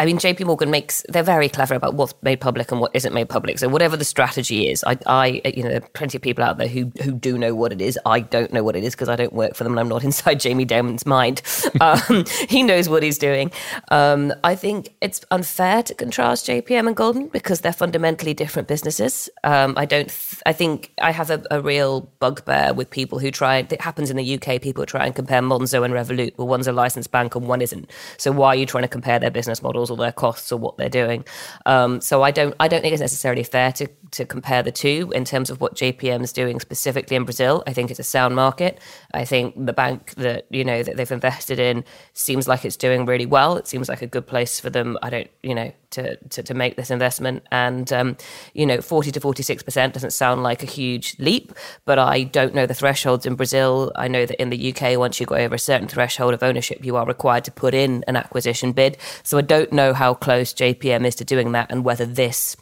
I 0.00 0.06
mean, 0.06 0.16
JP 0.16 0.46
Morgan 0.46 0.70
makes, 0.70 1.04
they're 1.10 1.22
very 1.22 1.50
clever 1.50 1.74
about 1.74 1.92
what's 1.92 2.14
made 2.22 2.40
public 2.40 2.72
and 2.72 2.80
what 2.80 2.90
isn't 2.94 3.12
made 3.12 3.28
public. 3.28 3.58
So 3.58 3.68
whatever 3.68 3.98
the 3.98 4.04
strategy 4.06 4.66
is, 4.70 4.82
I, 4.84 4.96
I 5.04 5.42
you 5.44 5.62
know, 5.62 5.78
plenty 5.92 6.16
of 6.16 6.22
people 6.22 6.42
out 6.42 6.56
there 6.56 6.68
who, 6.68 6.90
who 7.02 7.12
do 7.12 7.36
know 7.36 7.54
what 7.54 7.70
it 7.70 7.82
is. 7.82 7.98
I 8.06 8.20
don't 8.20 8.50
know 8.50 8.64
what 8.64 8.76
it 8.76 8.82
is 8.82 8.94
because 8.94 9.10
I 9.10 9.16
don't 9.16 9.34
work 9.34 9.54
for 9.54 9.62
them 9.62 9.74
and 9.74 9.80
I'm 9.80 9.88
not 9.90 10.02
inside 10.10 10.40
Jamie 10.40 10.64
Dimon's 10.64 11.04
mind. 11.04 11.42
Um, 11.80 12.24
he 12.48 12.62
knows 12.62 12.88
what 12.88 13.02
he's 13.02 13.16
doing. 13.16 13.50
Um, 13.90 14.34
I 14.44 14.54
think 14.54 14.94
it's 15.00 15.24
unfair 15.30 15.82
to 15.84 15.94
contrast 15.94 16.46
JPM 16.46 16.86
and 16.86 16.94
Goldman 16.94 17.28
because 17.28 17.60
they're 17.60 17.72
fundamentally 17.72 18.34
different 18.34 18.68
businesses. 18.68 19.30
Um, 19.44 19.74
I 19.76 19.86
don't, 19.86 20.08
th- 20.08 20.42
I 20.44 20.52
think 20.52 20.92
I 21.00 21.10
have 21.10 21.30
a, 21.30 21.42
a, 21.50 21.62
real 21.62 22.02
bugbear 22.18 22.74
with 22.74 22.90
people 22.90 23.18
who 23.18 23.30
try, 23.30 23.58
it 23.58 23.80
happens 23.80 24.10
in 24.10 24.16
the 24.16 24.34
UK, 24.34 24.60
people 24.60 24.84
try 24.84 25.06
and 25.06 25.14
compare 25.14 25.40
Monzo 25.40 25.84
and 25.84 25.94
Revolut. 25.94 26.36
Well, 26.36 26.48
one's 26.48 26.66
a 26.66 26.72
licensed 26.72 27.10
bank 27.12 27.34
and 27.34 27.46
one 27.48 27.62
isn't. 27.62 27.90
So 28.18 28.30
why 28.30 28.48
are 28.48 28.56
you 28.56 28.66
trying 28.66 28.82
to 28.82 28.88
compare 28.88 29.18
their 29.18 29.30
business 29.30 29.62
models? 29.62 29.89
Or 29.90 29.96
their 29.96 30.12
costs 30.12 30.52
or 30.52 30.58
what 30.58 30.76
they're 30.76 30.88
doing. 30.88 31.24
Um, 31.66 32.00
so 32.00 32.22
I 32.22 32.30
don't 32.30 32.54
I 32.60 32.68
don't 32.68 32.80
think 32.80 32.92
it's 32.92 33.00
necessarily 33.00 33.42
fair 33.42 33.72
to 33.72 33.86
to 34.12 34.24
compare 34.24 34.62
the 34.62 34.72
two 34.72 35.12
in 35.14 35.24
terms 35.24 35.50
of 35.50 35.60
what 35.60 35.74
JPM 35.74 36.22
is 36.22 36.32
doing 36.32 36.60
specifically 36.60 37.16
in 37.16 37.24
Brazil. 37.24 37.62
I 37.66 37.72
think 37.72 37.90
it's 37.90 38.00
a 38.00 38.04
sound 38.04 38.34
market. 38.34 38.80
I 39.12 39.24
think 39.24 39.54
the 39.56 39.72
bank 39.72 40.14
that 40.16 40.46
you 40.50 40.64
know 40.64 40.82
that 40.82 40.96
they've 40.96 41.12
invested 41.12 41.58
in 41.58 41.84
seems 42.14 42.48
like 42.48 42.64
it's 42.64 42.76
doing 42.76 43.06
really 43.06 43.26
well. 43.26 43.56
It 43.56 43.66
seems 43.66 43.88
like 43.88 44.02
a 44.02 44.06
good 44.06 44.26
place 44.26 44.60
for 44.60 44.70
them. 44.70 44.98
I 45.02 45.10
don't 45.10 45.30
you 45.42 45.54
know 45.54 45.72
to 45.90 46.16
to, 46.16 46.42
to 46.42 46.54
make 46.54 46.76
this 46.76 46.90
investment 46.90 47.42
and 47.50 47.92
um, 47.92 48.16
you 48.54 48.66
know 48.66 48.80
40 48.80 49.12
to 49.12 49.20
46 49.20 49.62
percent 49.62 49.94
doesn't 49.94 50.12
sound 50.12 50.42
like 50.42 50.62
a 50.62 50.66
huge 50.66 51.16
leap, 51.18 51.52
but 51.84 51.98
I 51.98 52.24
don't 52.24 52.54
know 52.54 52.66
the 52.66 52.74
thresholds 52.74 53.26
in 53.26 53.34
Brazil. 53.34 53.92
I 53.96 54.08
know 54.08 54.26
that 54.26 54.40
in 54.40 54.50
the 54.50 54.74
UK 54.74 54.98
once 54.98 55.20
you 55.20 55.26
go 55.26 55.36
over 55.36 55.54
a 55.54 55.58
certain 55.58 55.88
threshold 55.88 56.34
of 56.34 56.42
ownership, 56.42 56.84
you 56.84 56.96
are 56.96 57.06
required 57.06 57.44
to 57.44 57.52
put 57.52 57.74
in 57.74 58.04
an 58.06 58.16
acquisition 58.16 58.72
bid. 58.72 58.98
So 59.22 59.38
I 59.38 59.42
don't 59.42 59.72
know 59.72 59.92
how 59.92 60.14
close 60.14 60.52
JPM 60.52 61.04
is 61.04 61.14
to 61.16 61.24
doing 61.24 61.52
that 61.52 61.70
and 61.70 61.84
whether 61.84 62.06
this 62.06 62.56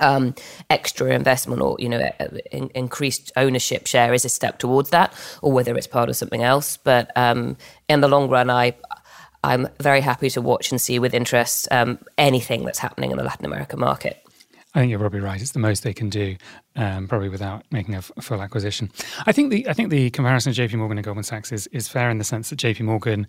um, 0.00 0.34
extra 0.70 1.14
investment 1.14 1.62
or 1.62 1.76
you 1.78 1.88
know 1.88 2.10
in, 2.50 2.68
increased 2.74 3.32
ownership 3.36 3.86
share 3.86 4.12
is 4.14 4.24
a 4.24 4.28
step 4.28 4.58
towards 4.58 4.90
that, 4.90 5.12
or 5.42 5.52
whether 5.52 5.76
it's 5.76 5.86
part 5.86 6.08
of 6.08 6.16
something 6.16 6.42
else. 6.42 6.76
But 6.76 7.10
um, 7.16 7.56
in 7.88 8.00
the 8.00 8.08
long 8.08 8.28
run, 8.28 8.50
I 8.50 8.74
I'm 9.46 9.68
very 9.80 10.00
happy 10.00 10.28
to 10.30 10.42
watch 10.42 10.72
and 10.72 10.80
see 10.80 10.98
with 10.98 11.14
interest 11.14 11.68
um, 11.70 11.98
anything 12.18 12.64
that's 12.64 12.80
happening 12.80 13.12
in 13.12 13.16
the 13.16 13.22
Latin 13.22 13.46
American 13.46 13.78
market. 13.78 14.20
I 14.74 14.80
think 14.80 14.90
you're 14.90 14.98
probably 14.98 15.20
right. 15.20 15.40
It's 15.40 15.52
the 15.52 15.60
most 15.60 15.84
they 15.84 15.94
can 15.94 16.10
do, 16.10 16.36
um, 16.74 17.06
probably 17.08 17.28
without 17.28 17.64
making 17.70 17.94
a 17.94 17.98
f- 17.98 18.10
full 18.20 18.42
acquisition. 18.42 18.90
I 19.24 19.32
think 19.32 19.50
the 19.50 19.66
I 19.68 19.72
think 19.72 19.90
the 19.90 20.10
comparison 20.10 20.50
of 20.50 20.56
J.P. 20.56 20.76
Morgan 20.76 20.98
and 20.98 21.04
Goldman 21.04 21.24
Sachs 21.24 21.52
is 21.52 21.66
is 21.68 21.88
fair 21.88 22.10
in 22.10 22.18
the 22.18 22.24
sense 22.24 22.50
that 22.50 22.56
J.P. 22.56 22.82
Morgan 22.82 23.26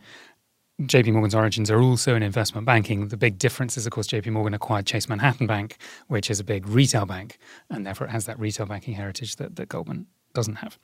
JP 0.81 1.13
Morgan's 1.13 1.33
origins 1.33 1.71
are 1.71 1.81
also 1.81 2.15
in 2.15 2.21
investment 2.21 2.67
banking. 2.67 3.07
The 3.07 3.17
big 3.17 3.39
difference 3.39 3.77
is, 3.77 3.87
of 3.87 3.91
course, 3.91 4.07
JP 4.07 4.27
Morgan 4.33 4.53
acquired 4.53 4.85
Chase 4.85 5.09
Manhattan 5.09 5.47
Bank, 5.47 5.77
which 6.07 6.29
is 6.29 6.39
a 6.39 6.43
big 6.43 6.67
retail 6.67 7.07
bank, 7.07 7.39
and 7.69 7.83
therefore 7.83 8.05
it 8.05 8.11
has 8.11 8.27
that 8.27 8.39
retail 8.39 8.67
banking 8.67 8.93
heritage 8.93 9.37
that, 9.37 9.55
that 9.55 9.69
Goldman 9.69 10.05
doesn't 10.33 10.55
have. 10.55 10.77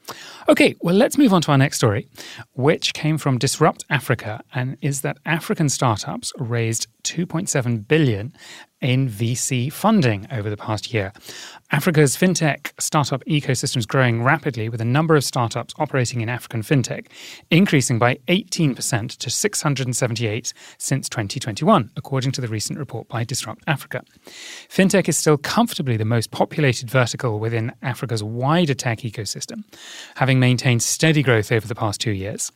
Okay, 0.49 0.75
well, 0.81 0.95
let's 0.95 1.17
move 1.17 1.33
on 1.33 1.41
to 1.43 1.51
our 1.51 1.57
next 1.57 1.77
story, 1.77 2.07
which 2.53 2.93
came 2.93 3.17
from 3.17 3.37
Disrupt 3.37 3.85
Africa 3.89 4.41
and 4.53 4.77
is 4.81 5.01
that 5.01 5.17
African 5.25 5.69
startups 5.69 6.31
raised 6.37 6.87
2.7 7.03 7.87
billion 7.87 8.33
in 8.83 9.07
VC 9.07 9.71
funding 9.71 10.27
over 10.29 10.49
the 10.49 10.57
past 10.57 10.93
year. 10.93 11.13
Africa's 11.71 12.17
fintech 12.17 12.71
startup 12.79 13.23
ecosystem 13.25 13.77
is 13.77 13.85
growing 13.85 14.21
rapidly, 14.21 14.67
with 14.69 14.81
a 14.81 14.85
number 14.85 15.15
of 15.15 15.23
startups 15.23 15.73
operating 15.79 16.21
in 16.21 16.29
African 16.29 16.61
fintech 16.61 17.07
increasing 17.49 17.97
by 17.97 18.15
18% 18.27 19.17
to 19.17 19.29
678 19.29 20.53
since 20.77 21.09
2021, 21.09 21.91
according 21.95 22.31
to 22.33 22.41
the 22.41 22.47
recent 22.47 22.77
report 22.77 23.07
by 23.07 23.23
Disrupt 23.23 23.63
Africa. 23.67 24.03
Fintech 24.69 25.07
is 25.07 25.17
still 25.17 25.37
comfortably 25.37 25.95
the 25.95 26.05
most 26.05 26.31
populated 26.31 26.91
vertical 26.91 27.39
within 27.39 27.71
Africa's 27.81 28.23
wider 28.23 28.73
tech 28.73 28.99
ecosystem, 28.99 29.63
having 30.15 30.39
maintained 30.39 30.83
steady 30.83 31.23
growth 31.23 31.51
over 31.51 31.67
the 31.67 31.75
past 31.75 32.01
two 32.01 32.11
years. 32.11 32.51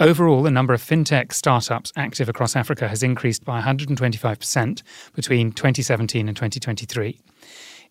Overall, 0.00 0.42
the 0.42 0.50
number 0.50 0.74
of 0.74 0.82
fintech 0.82 1.32
startups 1.32 1.92
active 1.94 2.28
across 2.28 2.56
Africa 2.56 2.88
has 2.88 3.04
increased 3.04 3.44
by 3.44 3.60
125% 3.60 4.82
between 5.14 5.52
2017 5.52 6.26
and 6.26 6.36
2023. 6.36 7.20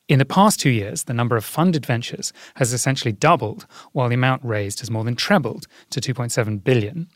In 0.09 0.19
the 0.19 0.25
past 0.25 0.59
two 0.59 0.69
years, 0.69 1.05
the 1.05 1.13
number 1.13 1.37
of 1.37 1.45
funded 1.45 1.85
ventures 1.85 2.33
has 2.55 2.73
essentially 2.73 3.13
doubled, 3.13 3.65
while 3.93 4.09
the 4.09 4.15
amount 4.15 4.43
raised 4.43 4.81
has 4.81 4.91
more 4.91 5.05
than 5.05 5.15
trebled 5.15 5.65
to 5.91 6.01
2.7 6.01 6.61
billion. 6.61 7.07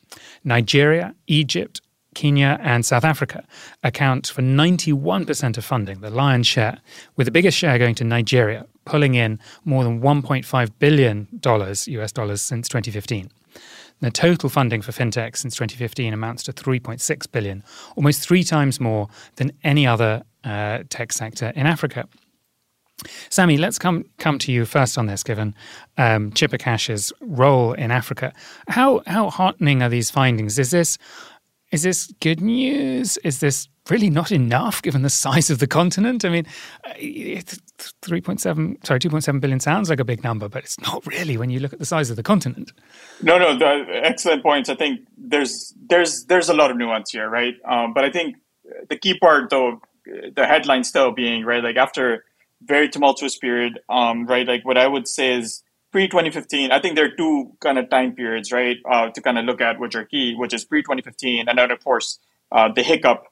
Nigeria, 0.45 1.13
Egypt, 1.27 1.81
Kenya, 2.15 2.57
and 2.61 2.85
South 2.85 3.03
Africa 3.03 3.43
account 3.83 4.27
for 4.27 4.41
91% 4.41 5.57
of 5.57 5.65
funding, 5.65 5.99
the 5.99 6.09
lion's 6.09 6.47
share, 6.47 6.79
with 7.17 7.25
the 7.25 7.31
biggest 7.31 7.57
share 7.57 7.77
going 7.77 7.95
to 7.95 8.05
Nigeria, 8.05 8.65
pulling 8.85 9.15
in 9.15 9.37
more 9.65 9.83
than 9.83 9.99
1.5 9.99 10.71
billion 10.79 11.27
dollars 11.41 11.89
US 11.89 12.13
dollars 12.13 12.41
since 12.41 12.69
2015. 12.69 13.29
The 13.99 14.11
total 14.11 14.49
funding 14.49 14.81
for 14.81 14.91
fintech 14.91 15.35
since 15.37 15.55
2015 15.55 16.13
amounts 16.13 16.43
to 16.43 16.53
3.6 16.53 17.31
billion, 17.31 17.63
almost 17.95 18.21
three 18.21 18.43
times 18.43 18.79
more 18.79 19.07
than 19.37 19.51
any 19.63 19.87
other 19.87 20.23
uh, 20.43 20.83
tech 20.89 21.11
sector 21.11 21.51
in 21.55 21.65
Africa. 21.65 22.07
Samee, 23.29 23.59
let's 23.59 23.77
come 23.77 24.05
come 24.17 24.39
to 24.39 24.51
you 24.51 24.65
first 24.65 24.97
on 24.97 25.05
this, 25.05 25.23
given 25.23 25.53
um, 25.97 26.31
Chipper 26.31 26.57
Cash's 26.57 27.13
role 27.21 27.73
in 27.73 27.91
Africa. 27.91 28.33
How 28.69 29.01
how 29.05 29.29
heartening 29.29 29.83
are 29.83 29.89
these 29.89 30.09
findings? 30.09 30.57
Is 30.57 30.71
this 30.71 30.97
is 31.71 31.83
this 31.83 32.11
good 32.21 32.41
news? 32.41 33.17
Is 33.17 33.39
this 33.39 33.67
really 33.89 34.09
not 34.09 34.31
enough 34.31 34.81
given 34.81 35.03
the 35.03 35.09
size 35.09 35.49
of 35.49 35.59
the 35.59 35.67
continent? 35.67 36.25
I 36.25 36.29
mean, 36.29 36.45
it's 36.97 37.59
3.7 37.77 38.85
sorry 38.85 38.99
2.7 38.99 39.39
billion 39.39 39.59
sounds 39.59 39.89
like 39.89 39.99
a 39.99 40.05
big 40.05 40.23
number 40.23 40.49
but 40.49 40.63
it's 40.63 40.79
not 40.81 41.05
really 41.05 41.37
when 41.37 41.49
you 41.49 41.59
look 41.59 41.73
at 41.73 41.79
the 41.79 41.85
size 41.85 42.09
of 42.09 42.15
the 42.15 42.23
continent. 42.23 42.71
No 43.21 43.37
no 43.37 43.57
the, 43.57 43.85
excellent 44.03 44.43
points. 44.43 44.69
I 44.69 44.75
think 44.75 45.01
there's 45.17 45.73
there's 45.89 46.25
there's 46.25 46.49
a 46.49 46.53
lot 46.53 46.71
of 46.71 46.77
nuance 46.77 47.11
here 47.11 47.29
right? 47.29 47.55
Um, 47.65 47.93
but 47.93 48.03
i 48.03 48.09
think 48.09 48.35
the 48.89 48.97
key 48.97 49.17
part 49.19 49.49
though 49.49 49.81
the 50.35 50.45
headline 50.45 50.83
still 50.83 51.11
being 51.11 51.45
right 51.45 51.63
like 51.63 51.77
after 51.77 52.23
very 52.63 52.89
tumultuous 52.89 53.37
period 53.37 53.79
um, 53.89 54.25
right 54.25 54.47
like 54.47 54.65
what 54.65 54.77
i 54.77 54.87
would 54.87 55.07
say 55.07 55.33
is 55.33 55.63
pre 55.91 56.07
2015 56.07 56.71
i 56.71 56.79
think 56.79 56.95
there 56.95 57.05
are 57.05 57.15
two 57.15 57.51
kind 57.59 57.77
of 57.77 57.89
time 57.89 58.13
periods 58.13 58.51
right 58.51 58.77
uh, 58.89 59.09
to 59.09 59.21
kind 59.21 59.37
of 59.37 59.45
look 59.45 59.61
at 59.61 59.79
which 59.79 59.95
are 59.95 60.05
key 60.05 60.35
which 60.35 60.53
is 60.53 60.65
pre 60.65 60.81
2015 60.81 61.47
and 61.47 61.57
then 61.57 61.71
of 61.71 61.83
course 61.83 62.19
uh, 62.51 62.71
the 62.71 62.83
hiccup 62.83 63.25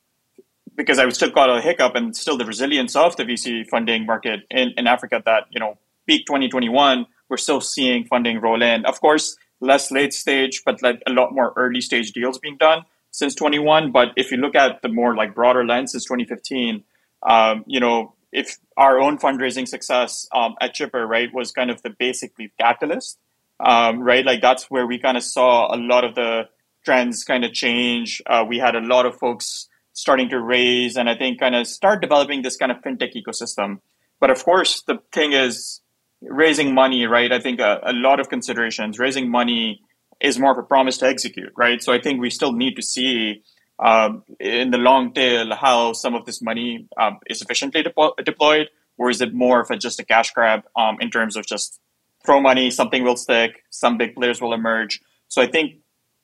because 0.76 1.00
I 1.00 1.08
still 1.10 1.30
it 1.30 1.50
a 1.50 1.62
hiccup, 1.62 1.96
and 1.96 2.16
still 2.16 2.38
the 2.38 2.46
resilience 2.46 2.96
of 2.96 3.16
the 3.16 3.24
VC 3.24 3.68
funding 3.68 4.06
market 4.06 4.42
in, 4.50 4.74
in 4.78 4.88
Africa. 4.88 5.22
That 5.26 5.46
you 5.50 5.60
know, 5.60 5.78
peak 6.08 6.26
2021, 6.26 7.06
we're 7.30 7.38
still 7.38 7.62
seeing 7.62 8.06
funding 8.06 8.40
roll 8.40 8.62
in. 8.62 8.86
Of 8.86 9.02
course, 9.02 9.38
less 9.60 9.92
late 9.92 10.14
stage, 10.14 10.64
but 10.66 10.82
like 10.82 11.02
a 11.08 11.12
lot 11.12 11.34
more 11.34 11.54
early 11.56 11.82
stage 11.82 12.12
deals 12.12 12.38
being 12.38 12.58
done 12.58 12.84
since 13.12 13.36
21. 13.36 13.92
But 13.92 14.10
if 14.16 14.32
you 14.32 14.38
look 14.38 14.56
at 14.56 14.82
the 14.82 14.90
more 14.90 15.16
like 15.16 15.34
broader 15.34 15.66
lens 15.66 15.94
since 15.94 16.06
2015, 16.06 16.84
um, 17.24 17.64
you 17.68 17.80
know, 17.80 18.14
if 18.32 18.58
our 18.76 19.00
own 19.00 19.18
fundraising 19.18 19.68
success 19.68 20.28
um, 20.34 20.56
at 20.60 20.74
Chipper, 20.74 21.08
right, 21.08 21.34
was 21.34 21.52
kind 21.52 21.72
of 21.72 21.82
the 21.82 21.90
basically 21.90 22.52
catalyst, 22.60 23.18
um, 23.60 24.00
right? 24.00 24.26
Like 24.26 24.42
that's 24.42 24.70
where 24.70 24.86
we 24.86 25.00
kind 25.00 25.16
of 25.16 25.24
saw 25.24 25.74
a 25.74 25.78
lot 25.78 26.04
of 26.04 26.16
the 26.16 26.50
trends 26.84 27.24
kind 27.24 27.46
of 27.46 27.54
change. 27.54 28.22
Uh, 28.28 28.46
we 28.48 28.60
had 28.60 28.76
a 28.76 28.82
lot 28.82 29.06
of 29.06 29.18
folks 29.18 29.70
starting 29.96 30.30
to 30.30 30.40
raise 30.40 30.98
and 30.98 31.10
I 31.10 31.16
think 31.16 31.40
kind 31.40 31.56
of 31.56 31.66
start 31.66 32.02
developing 32.02 32.42
this 32.42 32.58
kind 32.58 32.72
of 32.72 32.78
fintech 32.82 33.14
ecosystem. 33.16 33.80
But 34.20 34.30
of 34.30 34.44
course, 34.44 34.82
the 34.84 35.00
thing 35.12 35.32
is 35.32 35.82
raising 36.22 36.74
money, 36.74 37.06
right? 37.06 37.32
I 37.32 37.40
think 37.40 37.60
a, 37.60 37.80
a 37.82 37.94
lot 37.94 38.20
of 38.20 38.30
considerations. 38.30 39.00
Raising 39.00 39.30
money 39.30 39.82
is 40.20 40.38
more 40.38 40.52
of 40.52 40.58
a 40.58 40.64
promise 40.64 40.98
to 40.98 41.08
execute, 41.08 41.52
right? 41.56 41.82
So 41.82 41.94
I 41.94 42.00
think 42.00 42.20
we 42.20 42.30
still 42.30 42.52
need 42.52 42.76
to 42.76 42.82
see 42.82 43.42
um, 43.80 44.24
in 44.40 44.72
the 44.72 44.78
long 44.78 45.14
tail 45.14 45.56
how 45.56 45.94
some 45.94 46.14
of 46.14 46.26
this 46.26 46.42
money 46.42 46.88
um, 46.98 47.20
is 47.28 47.42
efficiently 47.42 47.84
de- 47.84 48.24
deployed, 48.24 48.70
or 48.98 49.10
is 49.10 49.22
it 49.22 49.34
more 49.34 49.62
of 49.62 49.72
a, 49.72 49.78
just 49.78 50.00
a 50.00 50.06
cash 50.06 50.32
grab 50.32 50.64
um, 50.76 50.98
in 51.00 51.10
terms 51.10 51.38
of 51.38 51.46
just 51.46 51.80
throw 52.26 52.42
money, 52.42 52.70
something 52.70 53.04
will 53.04 53.18
stick, 53.18 53.64
some 53.70 53.98
big 53.98 54.16
players 54.16 54.42
will 54.42 54.54
emerge. 54.54 55.00
So 55.28 55.42
I 55.42 55.48
think 55.48 55.76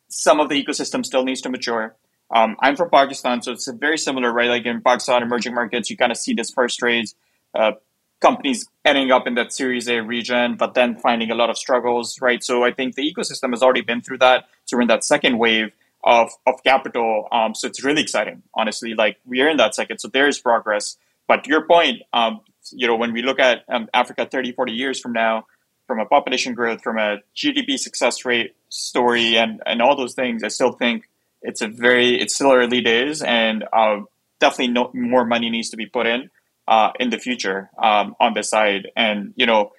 some 0.10 0.40
of 0.40 0.50
the 0.50 0.62
ecosystem 0.62 1.06
still 1.06 1.24
needs 1.24 1.42
to 1.42 1.50
mature. 1.50 1.96
Um, 2.32 2.56
I'm 2.60 2.76
from 2.76 2.90
Pakistan, 2.90 3.42
so 3.42 3.52
it's 3.52 3.68
very 3.68 3.98
similar, 3.98 4.32
right? 4.32 4.50
Like 4.50 4.66
in 4.66 4.82
Pakistan, 4.82 5.22
emerging 5.22 5.54
markets, 5.54 5.90
you 5.90 5.98
kind 5.98 6.12
of 6.12 6.18
see 6.18 6.34
this 6.34 6.50
first 6.50 6.82
raise, 6.82 7.14
uh, 7.54 7.74
companies 8.22 8.70
ending 8.86 9.12
up 9.12 9.28
in 9.28 9.36
that 9.36 9.52
Series 9.52 9.90
A 9.90 10.00
region, 10.00 10.56
but 10.56 10.74
then 10.74 10.96
finding 10.96 11.32
a 11.32 11.36
lot 11.36 11.50
of 11.50 11.58
struggles, 11.58 12.22
right? 12.22 12.42
So 12.44 12.64
I 12.64 12.72
think 12.72 12.96
the 12.96 13.12
ecosystem 13.12 13.50
has 13.50 13.62
already 13.62 13.82
been 13.82 14.02
through 14.02 14.20
that. 14.20 14.46
So 14.66 14.78
we're 14.78 14.84
in 14.84 14.88
that 14.88 15.04
second 15.04 15.38
wave 15.40 15.72
of 16.04 16.32
of 16.48 16.64
capital. 16.64 17.28
Um, 17.32 17.54
so 17.54 17.68
it's 17.68 17.84
really 17.84 18.02
exciting, 18.02 18.44
honestly. 18.54 18.94
Like 18.94 19.18
we 19.26 19.42
are 19.42 19.50
in 19.50 19.58
that 19.58 19.76
second, 19.76 20.00
so 20.00 20.08
there 20.08 20.28
is 20.28 20.40
progress. 20.40 20.98
But 21.28 21.44
to 21.44 21.50
your 21.50 21.66
point, 21.66 22.04
um, 22.14 22.42
you 22.72 22.88
know, 22.88 22.96
when 22.96 23.12
we 23.12 23.22
look 23.22 23.40
at 23.40 23.64
um, 23.68 23.88
Africa 23.94 24.26
30, 24.26 24.54
40 24.54 24.72
years 24.72 25.00
from 25.00 25.14
now, 25.14 25.46
from 25.88 26.00
a 26.00 26.06
population 26.06 26.54
growth, 26.54 26.82
from 26.82 26.98
a 26.98 27.18
GDP 27.36 27.78
success 27.78 28.24
rate 28.24 28.56
story, 28.70 29.38
and 29.38 29.62
and 29.66 29.82
all 29.82 29.96
those 29.96 30.14
things, 30.14 30.44
I 30.44 30.48
still 30.48 30.72
think 30.72 31.10
it's 31.42 31.62
a 31.62 31.68
very 31.68 32.20
it's 32.20 32.36
still 32.36 32.52
early 32.52 32.82
days, 32.82 33.22
and 33.22 33.64
uh, 33.74 34.02
definitely 34.40 34.74
no, 34.74 34.92
more 34.94 35.26
money 35.26 35.50
needs 35.50 35.70
to 35.70 35.78
be 35.78 35.86
put 35.86 36.08
in 36.08 36.30
uh, 36.68 36.92
in 37.00 37.10
the 37.10 37.18
future 37.18 37.70
um, 37.82 38.16
on 38.20 38.34
this 38.34 38.50
side. 38.50 38.90
And 38.96 39.34
you 39.36 39.46
know, 39.46 39.72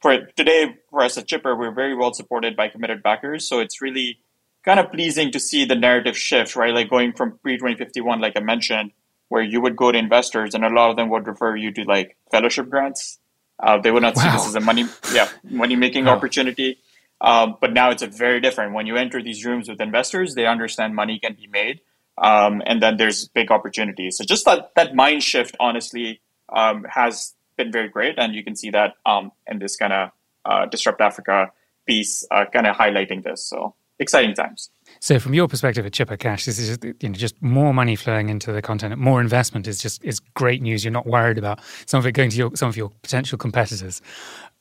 for 0.00 0.26
today, 0.36 0.76
for 0.90 1.02
us 1.02 1.18
at 1.18 1.26
Chipper, 1.26 1.56
we're 1.56 1.72
very 1.72 1.94
well 1.94 2.12
supported 2.12 2.56
by 2.56 2.68
committed 2.68 3.02
backers, 3.02 3.46
so 3.46 3.60
it's 3.60 3.80
really 3.80 4.18
kind 4.64 4.80
of 4.80 4.90
pleasing 4.92 5.30
to 5.32 5.40
see 5.40 5.64
the 5.64 5.74
narrative 5.74 6.16
shift, 6.16 6.56
right? 6.56 6.74
Like 6.74 6.90
going 6.90 7.12
from 7.12 7.38
pre 7.38 7.56
2051, 7.56 8.20
like 8.20 8.34
I 8.36 8.40
mentioned, 8.40 8.92
where 9.28 9.42
you 9.42 9.60
would 9.60 9.76
go 9.76 9.92
to 9.92 9.98
investors 9.98 10.54
and 10.54 10.64
a 10.64 10.68
lot 10.68 10.90
of 10.90 10.96
them 10.96 11.08
would 11.10 11.26
refer 11.26 11.56
you 11.56 11.72
to 11.72 11.84
like 11.84 12.16
fellowship 12.30 12.68
grants. 12.68 13.18
Uh, 13.60 13.78
they 13.78 13.90
would 13.90 14.02
not 14.02 14.14
wow. 14.14 14.22
see 14.22 14.30
this 14.30 14.46
as 14.48 14.54
a 14.54 14.60
money, 14.60 14.86
yeah, 15.12 15.28
money 15.42 15.74
making 15.74 16.06
opportunity. 16.06 16.78
Um, 17.20 17.56
but 17.60 17.72
now 17.72 17.90
it's 17.90 18.02
a 18.02 18.06
very 18.06 18.40
different. 18.40 18.74
When 18.74 18.86
you 18.86 18.96
enter 18.96 19.22
these 19.22 19.44
rooms 19.44 19.68
with 19.68 19.80
investors, 19.80 20.34
they 20.34 20.46
understand 20.46 20.94
money 20.94 21.18
can 21.18 21.34
be 21.34 21.48
made, 21.48 21.80
um, 22.16 22.62
and 22.64 22.80
then 22.80 22.96
there's 22.96 23.28
big 23.28 23.50
opportunities. 23.50 24.16
So 24.16 24.24
just 24.24 24.44
that 24.44 24.70
that 24.76 24.94
mind 24.94 25.22
shift, 25.22 25.56
honestly, 25.58 26.20
um, 26.48 26.84
has 26.84 27.34
been 27.56 27.72
very 27.72 27.88
great, 27.88 28.18
and 28.18 28.34
you 28.34 28.44
can 28.44 28.54
see 28.54 28.70
that 28.70 28.94
um, 29.04 29.32
in 29.46 29.58
this 29.58 29.76
kind 29.76 29.92
of 29.92 30.10
uh, 30.44 30.66
disrupt 30.66 31.00
Africa 31.00 31.52
piece, 31.86 32.24
uh, 32.30 32.44
kind 32.52 32.66
of 32.66 32.76
highlighting 32.76 33.24
this. 33.24 33.44
So 33.44 33.74
exciting 33.98 34.34
times. 34.34 34.70
So, 35.00 35.18
from 35.18 35.34
your 35.34 35.48
perspective 35.48 35.86
at 35.86 35.92
Chipper 35.92 36.16
Cash, 36.16 36.44
this 36.44 36.58
is 36.58 36.76
just, 36.78 36.84
you 37.02 37.08
know 37.08 37.14
just 37.14 37.40
more 37.42 37.72
money 37.72 37.96
flowing 37.96 38.28
into 38.28 38.52
the 38.52 38.62
content, 38.62 38.96
more 38.98 39.20
investment 39.20 39.66
is 39.66 39.80
just 39.80 40.02
is 40.04 40.20
great 40.34 40.62
news. 40.62 40.84
You're 40.84 40.92
not 40.92 41.06
worried 41.06 41.38
about 41.38 41.60
some 41.86 41.98
of 41.98 42.06
it 42.06 42.12
going 42.12 42.30
to 42.30 42.36
your, 42.36 42.50
some 42.56 42.68
of 42.68 42.76
your 42.76 42.90
potential 43.02 43.38
competitors. 43.38 44.02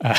Uh, 0.03 0.17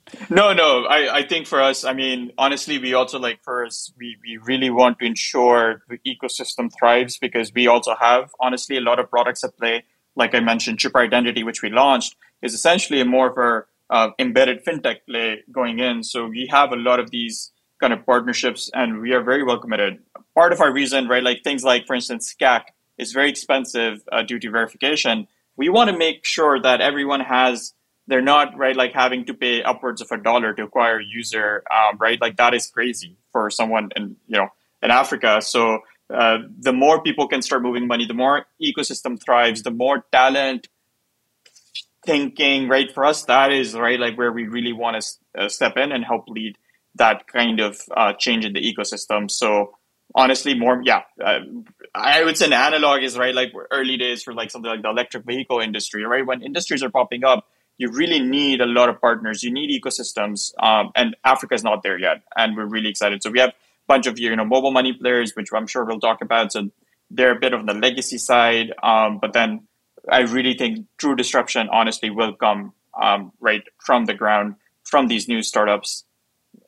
no, 0.30 0.52
no. 0.52 0.84
I, 0.84 1.18
I 1.18 1.26
think 1.26 1.46
for 1.46 1.60
us, 1.60 1.84
I 1.84 1.92
mean, 1.92 2.32
honestly, 2.38 2.78
we 2.78 2.94
also 2.94 3.18
like 3.18 3.40
us, 3.46 3.92
we, 3.98 4.16
we 4.22 4.36
really 4.38 4.70
want 4.70 4.98
to 4.98 5.06
ensure 5.06 5.82
the 5.88 5.98
ecosystem 6.06 6.70
thrives 6.78 7.18
because 7.18 7.52
we 7.54 7.66
also 7.66 7.94
have 7.98 8.30
honestly 8.40 8.76
a 8.76 8.80
lot 8.80 8.98
of 8.98 9.10
products 9.10 9.42
at 9.44 9.56
play. 9.56 9.84
Like 10.16 10.34
I 10.34 10.40
mentioned, 10.40 10.78
Chipper 10.78 11.00
Identity, 11.00 11.42
which 11.42 11.62
we 11.62 11.70
launched, 11.70 12.16
is 12.42 12.54
essentially 12.54 13.00
a 13.00 13.04
more 13.04 13.30
of 13.30 13.38
a 13.38 13.64
uh, 13.94 14.10
embedded 14.18 14.64
fintech 14.64 14.98
play 15.08 15.42
going 15.52 15.78
in. 15.78 16.02
So 16.02 16.26
we 16.26 16.48
have 16.50 16.72
a 16.72 16.76
lot 16.76 17.00
of 17.00 17.10
these 17.10 17.52
kind 17.80 17.92
of 17.92 18.04
partnerships, 18.06 18.70
and 18.74 19.00
we 19.00 19.12
are 19.12 19.22
very 19.22 19.42
well 19.42 19.58
committed. 19.58 19.98
Part 20.34 20.52
of 20.52 20.60
our 20.60 20.72
reason, 20.72 21.08
right, 21.08 21.22
like 21.22 21.42
things 21.44 21.62
like, 21.64 21.86
for 21.86 21.94
instance, 21.94 22.34
CAC 22.40 22.62
is 22.98 23.12
very 23.12 23.28
expensive 23.28 24.02
uh, 24.10 24.22
due 24.22 24.38
to 24.38 24.50
verification. 24.50 25.28
We 25.56 25.68
want 25.68 25.90
to 25.90 25.96
make 25.96 26.24
sure 26.24 26.60
that 26.60 26.80
everyone 26.80 27.20
has, 27.20 27.74
they're 28.06 28.22
not, 28.22 28.56
right, 28.56 28.76
like 28.76 28.92
having 28.92 29.24
to 29.26 29.34
pay 29.34 29.62
upwards 29.62 30.00
of 30.00 30.10
a 30.10 30.16
dollar 30.16 30.54
to 30.54 30.62
acquire 30.64 30.98
a 31.00 31.04
user, 31.04 31.62
um, 31.70 31.98
right? 31.98 32.20
Like 32.20 32.36
that 32.36 32.54
is 32.54 32.66
crazy 32.68 33.16
for 33.32 33.50
someone 33.50 33.90
in, 33.96 34.16
you 34.26 34.38
know, 34.38 34.48
in 34.82 34.90
Africa. 34.90 35.40
So 35.42 35.80
uh, 36.12 36.38
the 36.58 36.72
more 36.72 37.02
people 37.02 37.28
can 37.28 37.42
start 37.42 37.62
moving 37.62 37.86
money, 37.86 38.06
the 38.06 38.14
more 38.14 38.46
ecosystem 38.62 39.22
thrives, 39.22 39.62
the 39.62 39.70
more 39.70 40.04
talent, 40.12 40.68
thinking, 42.04 42.68
right? 42.68 42.92
For 42.92 43.04
us, 43.04 43.24
that 43.24 43.52
is, 43.52 43.74
right, 43.74 43.98
like 43.98 44.16
where 44.16 44.32
we 44.32 44.46
really 44.46 44.72
want 44.72 45.02
to 45.02 45.42
uh, 45.42 45.48
step 45.48 45.76
in 45.76 45.90
and 45.90 46.04
help 46.04 46.28
lead 46.28 46.56
that 46.96 47.26
kind 47.26 47.60
of 47.60 47.80
uh, 47.96 48.12
change 48.14 48.44
in 48.44 48.52
the 48.52 48.60
ecosystem. 48.60 49.30
So 49.30 49.76
honestly, 50.14 50.54
more 50.54 50.80
yeah, 50.84 51.02
uh, 51.24 51.40
I 51.94 52.24
would 52.24 52.36
say 52.36 52.46
an 52.46 52.52
analog 52.52 53.02
is 53.02 53.16
right, 53.16 53.34
like 53.34 53.52
early 53.70 53.96
days 53.96 54.22
for 54.22 54.34
like 54.34 54.50
something 54.50 54.70
like 54.70 54.82
the 54.82 54.90
electric 54.90 55.24
vehicle 55.24 55.60
industry, 55.60 56.04
right? 56.04 56.24
When 56.26 56.42
industries 56.42 56.82
are 56.82 56.90
popping 56.90 57.24
up, 57.24 57.46
you 57.78 57.90
really 57.90 58.20
need 58.20 58.60
a 58.60 58.66
lot 58.66 58.88
of 58.88 59.00
partners. 59.00 59.42
You 59.42 59.52
need 59.52 59.70
ecosystems, 59.70 60.52
um, 60.62 60.90
and 60.96 61.16
Africa 61.24 61.54
is 61.54 61.62
not 61.62 61.82
there 61.82 61.98
yet, 61.98 62.22
and 62.36 62.56
we're 62.56 62.66
really 62.66 62.88
excited. 62.88 63.22
So 63.22 63.30
we 63.30 63.40
have 63.40 63.50
a 63.50 63.54
bunch 63.86 64.06
of 64.06 64.18
you 64.18 64.34
know 64.34 64.44
mobile 64.44 64.72
money 64.72 64.92
players, 64.92 65.32
which 65.34 65.48
I'm 65.54 65.66
sure 65.66 65.84
we'll 65.84 66.00
talk 66.00 66.22
about. 66.22 66.52
So 66.52 66.70
they're 67.10 67.36
a 67.36 67.38
bit 67.38 67.52
of 67.52 67.66
the 67.66 67.74
legacy 67.74 68.18
side, 68.18 68.72
um, 68.82 69.18
but 69.18 69.32
then 69.32 69.66
I 70.10 70.20
really 70.20 70.54
think 70.54 70.86
true 70.98 71.14
disruption, 71.14 71.68
honestly, 71.70 72.10
will 72.10 72.34
come 72.34 72.72
um, 73.00 73.32
right 73.40 73.62
from 73.78 74.06
the 74.06 74.14
ground 74.14 74.56
from 74.84 75.08
these 75.08 75.28
new 75.28 75.42
startups. 75.42 76.04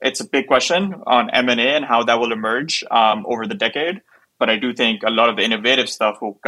It's 0.01 0.21
a 0.21 0.29
big 0.29 0.47
question 0.47 0.95
on 1.07 1.31
M 1.31 1.49
and 1.49 1.61
A 1.61 1.77
and 1.77 1.85
how 1.85 2.05
that 2.05 2.21
will 2.21 2.33
emerge 2.33 2.85
um, 2.91 3.25
over 3.29 3.47
the 3.47 3.55
decade. 3.55 4.01
But 4.39 4.49
I 4.49 4.57
do 4.57 4.73
think 4.73 5.03
a 5.03 5.11
lot 5.11 5.29
of 5.29 5.37
the 5.37 5.43
innovative 5.43 5.89
stuff 5.89 6.23
will 6.23 6.41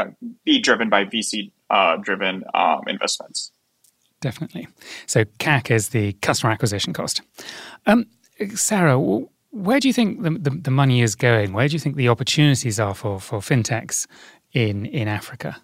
be 0.45 0.61
driven 0.61 0.89
by 0.89 1.05
VC 1.05 1.51
uh, 1.71 1.97
driven 1.97 2.45
um, 2.55 2.83
investments. 2.87 3.51
Definitely. 4.21 4.69
So 5.07 5.25
CAC 5.25 5.71
is 5.71 5.89
the 5.89 6.13
customer 6.15 6.53
acquisition 6.53 6.93
cost. 6.93 7.23
Um, 7.87 8.07
Sarah, 8.55 8.99
where 9.51 9.81
do 9.81 9.89
you 9.89 9.95
think 9.95 10.23
the, 10.23 10.31
the, 10.31 10.51
the, 10.51 10.71
money 10.71 11.03
is 11.03 11.15
going? 11.15 11.53
Where 11.53 11.67
do 11.67 11.73
you 11.73 11.79
think 11.79 11.97
the 11.97 12.09
opportunities 12.09 12.79
are 12.79 12.95
for, 12.95 13.19
for 13.19 13.41
fintechs 13.41 14.07
in, 14.53 14.87
in 14.87 15.09
Africa? 15.09 15.57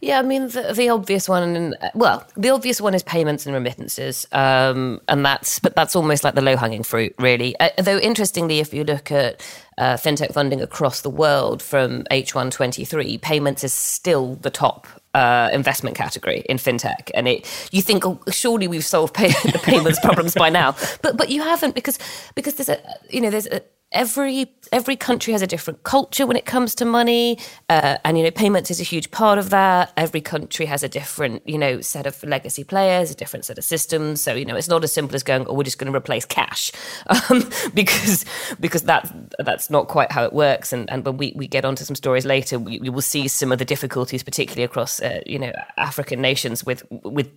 Yeah, 0.00 0.18
I 0.18 0.22
mean 0.22 0.48
the, 0.48 0.72
the 0.74 0.88
obvious 0.88 1.28
one, 1.28 1.74
well, 1.94 2.26
the 2.36 2.50
obvious 2.50 2.80
one 2.80 2.94
is 2.94 3.02
payments 3.02 3.46
and 3.46 3.54
remittances, 3.54 4.26
um, 4.32 5.00
and 5.08 5.26
that's 5.26 5.58
but 5.58 5.74
that's 5.74 5.94
almost 5.94 6.24
like 6.24 6.34
the 6.34 6.40
low 6.40 6.56
hanging 6.56 6.84
fruit, 6.84 7.14
really. 7.18 7.58
Uh, 7.58 7.70
though 7.78 7.98
interestingly, 7.98 8.60
if 8.60 8.72
you 8.72 8.84
look 8.84 9.10
at 9.10 9.42
uh, 9.76 9.94
fintech 9.94 10.32
funding 10.32 10.62
across 10.62 11.02
the 11.02 11.10
world 11.10 11.62
from 11.62 12.04
H123, 12.04 13.20
payments 13.20 13.64
is 13.64 13.74
still 13.74 14.36
the 14.36 14.50
top 14.50 14.86
uh, 15.14 15.50
investment 15.52 15.96
category 15.96 16.44
in 16.48 16.56
fintech, 16.56 17.10
and 17.14 17.28
it 17.28 17.68
you 17.72 17.82
think 17.82 18.06
oh, 18.06 18.20
surely 18.30 18.68
we've 18.68 18.84
solved 18.84 19.12
pay, 19.12 19.28
the 19.50 19.60
payments 19.62 19.98
problems 20.00 20.34
by 20.34 20.48
now, 20.48 20.76
but 21.02 21.16
but 21.16 21.28
you 21.28 21.42
haven't 21.42 21.74
because 21.74 21.98
because 22.34 22.54
there's 22.54 22.70
a 22.70 22.80
you 23.10 23.20
know 23.20 23.30
there's 23.30 23.48
a 23.48 23.62
every 23.92 24.52
every 24.72 24.94
country 24.94 25.32
has 25.32 25.42
a 25.42 25.46
different 25.46 25.82
culture 25.82 26.24
when 26.24 26.36
it 26.36 26.44
comes 26.44 26.76
to 26.76 26.84
money 26.84 27.36
uh, 27.68 27.96
and 28.04 28.16
you 28.16 28.22
know 28.22 28.30
payments 28.30 28.70
is 28.70 28.80
a 28.80 28.84
huge 28.84 29.10
part 29.10 29.38
of 29.38 29.50
that. 29.50 29.92
Every 29.96 30.20
country 30.20 30.66
has 30.66 30.82
a 30.82 30.88
different 30.88 31.46
you 31.48 31.58
know 31.58 31.80
set 31.80 32.06
of 32.06 32.22
legacy 32.22 32.64
players 32.64 33.10
a 33.10 33.14
different 33.14 33.44
set 33.44 33.58
of 33.58 33.64
systems. 33.64 34.20
So 34.22 34.34
you 34.34 34.44
know 34.44 34.56
it's 34.56 34.68
not 34.68 34.84
as 34.84 34.92
simple 34.92 35.14
as 35.14 35.22
going 35.22 35.46
oh 35.46 35.54
we're 35.54 35.64
just 35.64 35.78
going 35.78 35.92
to 35.92 35.96
replace 35.96 36.24
cash 36.24 36.72
um, 37.30 37.48
because 37.74 38.24
because 38.60 38.82
that 38.82 39.12
that's 39.38 39.70
not 39.70 39.88
quite 39.88 40.12
how 40.12 40.24
it 40.24 40.32
works. 40.32 40.72
And 40.72 40.88
and 40.90 41.04
when 41.04 41.16
we, 41.16 41.32
we 41.34 41.48
get 41.48 41.64
onto 41.64 41.84
some 41.84 41.96
stories 41.96 42.24
later 42.24 42.58
we, 42.58 42.78
we 42.78 42.88
will 42.88 43.02
see 43.02 43.28
some 43.28 43.52
of 43.52 43.58
the 43.58 43.64
difficulties 43.64 44.22
particularly 44.22 44.64
across 44.64 45.00
uh, 45.00 45.20
you 45.26 45.38
know 45.38 45.52
african 45.76 46.20
nations 46.20 46.64
with 46.64 46.84
with 46.90 47.30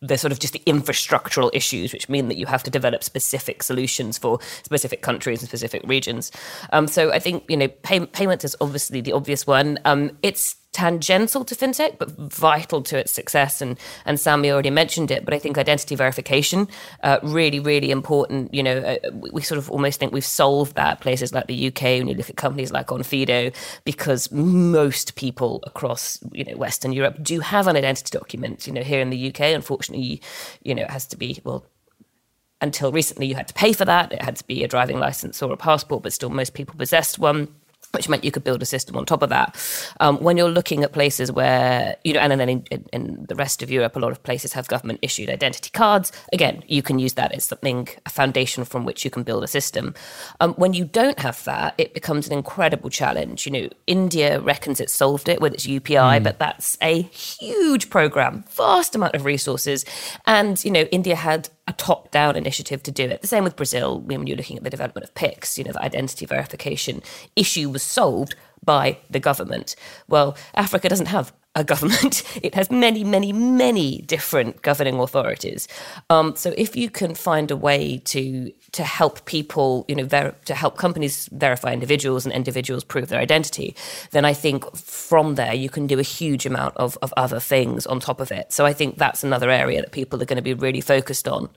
the 0.00 0.16
sort 0.16 0.32
of 0.32 0.38
just 0.38 0.52
the 0.52 0.62
infrastructural 0.66 1.50
issues, 1.52 1.92
which 1.92 2.08
mean 2.08 2.28
that 2.28 2.36
you 2.36 2.46
have 2.46 2.62
to 2.62 2.70
develop 2.70 3.02
specific 3.02 3.62
solutions 3.62 4.16
for 4.16 4.38
specific 4.62 5.02
countries 5.02 5.40
and 5.40 5.48
specific 5.48 5.82
regions. 5.84 6.30
Um, 6.72 6.86
so 6.86 7.10
I 7.12 7.18
think 7.18 7.44
you 7.48 7.56
know 7.56 7.68
pay- 7.68 8.06
payments 8.06 8.44
is 8.44 8.56
obviously 8.60 9.00
the 9.00 9.12
obvious 9.12 9.46
one. 9.46 9.78
Um, 9.84 10.16
it's 10.22 10.56
tangential 10.72 11.44
to 11.44 11.54
fintech, 11.54 11.98
but 11.98 12.10
vital 12.10 12.82
to 12.82 12.98
its 12.98 13.12
success. 13.12 13.60
And 13.60 13.78
and 14.04 14.18
Samee 14.18 14.50
already 14.50 14.70
mentioned 14.70 15.10
it, 15.10 15.24
but 15.24 15.34
I 15.34 15.38
think 15.38 15.58
identity 15.58 15.94
verification 15.94 16.68
uh, 17.02 17.18
really, 17.22 17.60
really 17.60 17.90
important. 17.90 18.52
You 18.52 18.62
know, 18.62 18.78
uh, 18.78 19.10
we 19.32 19.42
sort 19.42 19.58
of 19.58 19.70
almost 19.70 19.98
think 19.98 20.12
we've 20.12 20.24
solved 20.24 20.76
that 20.76 21.00
places 21.00 21.32
like 21.32 21.46
the 21.46 21.68
UK. 21.68 21.82
When 21.82 22.08
you 22.08 22.14
look 22.14 22.30
at 22.30 22.36
companies 22.36 22.70
like 22.70 22.88
Onfido, 22.88 23.54
because 23.84 24.30
most 24.30 25.14
people 25.14 25.62
across 25.66 26.20
you 26.32 26.44
know 26.44 26.56
Western 26.56 26.92
Europe 26.92 27.16
do 27.22 27.40
have 27.40 27.66
an 27.66 27.76
identity 27.76 28.16
document. 28.16 28.66
You 28.66 28.72
know, 28.72 28.82
here 28.82 29.00
in 29.00 29.10
the 29.10 29.28
UK, 29.28 29.40
unfortunately, 29.54 30.20
you 30.62 30.74
know, 30.74 30.82
it 30.82 30.90
has 30.90 31.06
to 31.08 31.16
be 31.16 31.40
well 31.44 31.66
until 32.60 32.90
recently 32.90 33.26
you 33.26 33.34
had 33.34 33.48
to 33.48 33.54
pay 33.54 33.72
for 33.72 33.84
that. 33.84 34.12
It 34.12 34.22
had 34.22 34.36
to 34.36 34.44
be 34.44 34.64
a 34.64 34.68
driving 34.68 34.98
license 34.98 35.42
or 35.42 35.52
a 35.52 35.56
passport, 35.56 36.02
but 36.02 36.12
still 36.12 36.30
most 36.30 36.54
people 36.54 36.74
possessed 36.76 37.18
one 37.18 37.48
which 37.92 38.08
meant 38.08 38.24
you 38.24 38.30
could 38.30 38.44
build 38.44 38.62
a 38.62 38.66
system 38.66 38.96
on 38.96 39.06
top 39.06 39.22
of 39.22 39.30
that. 39.30 39.56
Um, 40.00 40.18
when 40.18 40.36
you're 40.36 40.50
looking 40.50 40.84
at 40.84 40.92
places 40.92 41.32
where, 41.32 41.96
you 42.04 42.12
know, 42.12 42.20
and 42.20 42.38
then 42.40 42.48
in, 42.48 42.64
in, 42.70 42.84
in, 42.92 43.26
the 43.28 43.34
rest 43.34 43.62
of 43.62 43.70
Europe, 43.70 43.96
a 43.96 43.98
lot 43.98 44.12
of 44.12 44.22
places 44.22 44.52
have 44.52 44.68
government 44.68 44.98
issued 45.02 45.30
identity 45.30 45.70
cards. 45.70 46.12
Again, 46.32 46.62
you 46.66 46.82
can 46.82 46.98
use 46.98 47.14
that 47.14 47.32
as 47.32 47.44
something, 47.44 47.88
a 48.06 48.10
foundation 48.10 48.64
from 48.64 48.84
which 48.84 49.04
you 49.04 49.10
can 49.10 49.22
build 49.22 49.42
a 49.42 49.46
system. 49.46 49.94
Um, 50.40 50.54
when 50.54 50.74
you 50.74 50.84
don't 50.84 51.18
have 51.18 51.42
that, 51.44 51.74
it 51.78 51.94
becomes 51.94 52.26
an 52.26 52.32
incredible 52.32 52.90
challenge. 52.90 53.46
You 53.46 53.52
know, 53.52 53.68
India 53.86 54.40
reckons 54.40 54.80
it 54.80 54.90
solved 54.90 55.28
it 55.28 55.40
with 55.40 55.54
its 55.54 55.66
UPI, 55.66 56.20
mm. 56.20 56.24
but 56.24 56.38
that's 56.38 56.76
a 56.82 57.02
huge 57.02 57.90
program, 57.90 58.44
vast 58.50 58.94
amount 58.94 59.14
of 59.14 59.24
resources. 59.24 59.84
And, 60.26 60.62
you 60.64 60.70
know, 60.70 60.82
India 60.90 61.16
had 61.16 61.48
a 61.68 61.72
top 61.74 62.10
down 62.10 62.34
initiative 62.34 62.82
to 62.82 62.90
do 62.90 63.04
it. 63.04 63.20
The 63.20 63.28
same 63.28 63.44
with 63.44 63.54
Brazil, 63.54 64.00
when 64.00 64.26
you're 64.26 64.36
looking 64.36 64.56
at 64.56 64.64
the 64.64 64.70
development 64.70 65.04
of 65.04 65.14
PIX, 65.14 65.58
you 65.58 65.64
know, 65.64 65.72
the 65.72 65.82
identity 65.82 66.24
verification 66.26 67.02
issue 67.36 67.68
was 67.68 67.82
solved 67.82 68.34
by 68.64 68.98
the 69.10 69.20
government. 69.20 69.76
Well, 70.08 70.36
Africa 70.54 70.88
doesn't 70.88 71.06
have 71.06 71.32
a 71.58 71.64
government. 71.64 72.22
It 72.40 72.54
has 72.54 72.70
many, 72.70 73.02
many, 73.02 73.32
many 73.32 73.98
different 74.02 74.62
governing 74.62 75.00
authorities. 75.00 75.66
Um, 76.08 76.36
so 76.36 76.54
if 76.56 76.76
you 76.76 76.88
can 76.88 77.14
find 77.14 77.50
a 77.50 77.56
way 77.56 77.98
to 78.04 78.52
to 78.72 78.84
help 78.84 79.24
people, 79.24 79.84
you 79.88 79.94
know, 79.94 80.04
ver- 80.04 80.34
to 80.44 80.54
help 80.54 80.76
companies 80.76 81.28
verify 81.32 81.72
individuals 81.72 82.26
and 82.26 82.34
individuals 82.34 82.84
prove 82.84 83.08
their 83.08 83.20
identity, 83.20 83.74
then 84.10 84.24
I 84.24 84.34
think 84.34 84.76
from 84.76 85.36
there 85.36 85.54
you 85.54 85.70
can 85.70 85.86
do 85.86 85.98
a 85.98 86.02
huge 86.02 86.44
amount 86.44 86.76
of, 86.76 86.98
of 87.00 87.12
other 87.16 87.40
things 87.40 87.86
on 87.86 87.98
top 87.98 88.20
of 88.20 88.30
it. 88.30 88.52
So 88.52 88.66
I 88.66 88.74
think 88.74 88.98
that's 88.98 89.24
another 89.24 89.50
area 89.50 89.80
that 89.80 89.92
people 89.92 90.20
are 90.20 90.26
going 90.26 90.36
to 90.36 90.42
be 90.42 90.54
really 90.54 90.82
focused 90.82 91.26
on. 91.26 91.48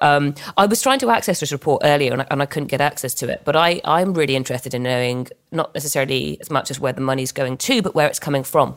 Um, 0.00 0.34
I 0.56 0.66
was 0.66 0.80
trying 0.80 1.00
to 1.00 1.10
access 1.10 1.40
this 1.40 1.50
report 1.50 1.82
earlier 1.84 2.12
and 2.12 2.22
I, 2.22 2.26
and 2.30 2.40
I 2.40 2.46
couldn't 2.46 2.68
get 2.68 2.80
access 2.80 3.12
to 3.14 3.28
it, 3.28 3.42
but 3.44 3.56
I, 3.56 3.80
I'm 3.84 4.14
really 4.14 4.36
interested 4.36 4.72
in 4.72 4.84
knowing 4.84 5.28
not 5.50 5.74
necessarily 5.74 6.38
as 6.40 6.50
much 6.50 6.70
as 6.70 6.78
where 6.80 6.92
the 6.92 7.00
money's 7.00 7.32
going 7.32 7.56
to, 7.58 7.82
but 7.82 7.94
where 7.94 8.06
it's 8.06 8.20
coming 8.20 8.44
from. 8.44 8.76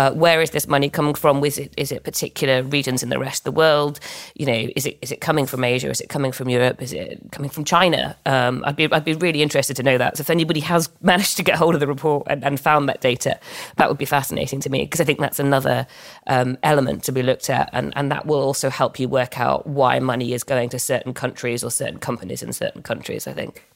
Uh, 0.00 0.12
where 0.12 0.40
is 0.40 0.50
this 0.50 0.66
money 0.66 0.88
coming 0.88 1.12
from? 1.12 1.44
Is 1.44 1.58
it 1.58 1.74
is 1.76 1.92
it 1.92 2.04
particular 2.04 2.62
regions 2.62 3.02
in 3.02 3.10
the 3.10 3.18
rest 3.18 3.40
of 3.40 3.44
the 3.44 3.52
world? 3.52 4.00
You 4.34 4.46
know, 4.46 4.68
is 4.74 4.86
it 4.86 4.98
is 5.02 5.12
it 5.12 5.20
coming 5.20 5.44
from 5.44 5.62
Asia? 5.62 5.90
Is 5.90 6.00
it 6.00 6.08
coming 6.08 6.32
from 6.32 6.48
Europe? 6.48 6.80
Is 6.80 6.94
it 6.94 7.20
coming 7.32 7.50
from 7.50 7.64
China? 7.64 8.16
Um, 8.24 8.64
I'd 8.64 8.76
be 8.76 8.90
I'd 8.90 9.04
be 9.04 9.12
really 9.12 9.42
interested 9.42 9.76
to 9.76 9.82
know 9.82 9.98
that. 9.98 10.16
So 10.16 10.22
if 10.22 10.30
anybody 10.30 10.60
has 10.60 10.88
managed 11.02 11.36
to 11.36 11.42
get 11.42 11.56
hold 11.56 11.74
of 11.74 11.80
the 11.80 11.86
report 11.86 12.26
and, 12.30 12.42
and 12.42 12.58
found 12.58 12.88
that 12.88 13.02
data, 13.02 13.38
that 13.76 13.90
would 13.90 13.98
be 13.98 14.06
fascinating 14.06 14.58
to 14.60 14.70
me 14.70 14.84
because 14.86 15.02
I 15.02 15.04
think 15.04 15.18
that's 15.18 15.38
another 15.38 15.86
um, 16.28 16.56
element 16.62 17.04
to 17.04 17.12
be 17.12 17.22
looked 17.22 17.50
at, 17.50 17.68
and 17.74 17.92
and 17.94 18.10
that 18.10 18.24
will 18.24 18.40
also 18.40 18.70
help 18.70 18.98
you 18.98 19.06
work 19.06 19.38
out 19.38 19.66
why 19.66 19.98
money 19.98 20.32
is 20.32 20.44
going 20.44 20.70
to 20.70 20.78
certain 20.78 21.12
countries 21.12 21.62
or 21.62 21.70
certain 21.70 21.98
companies 21.98 22.42
in 22.42 22.54
certain 22.54 22.82
countries. 22.82 23.26
I 23.26 23.34
think. 23.34 23.66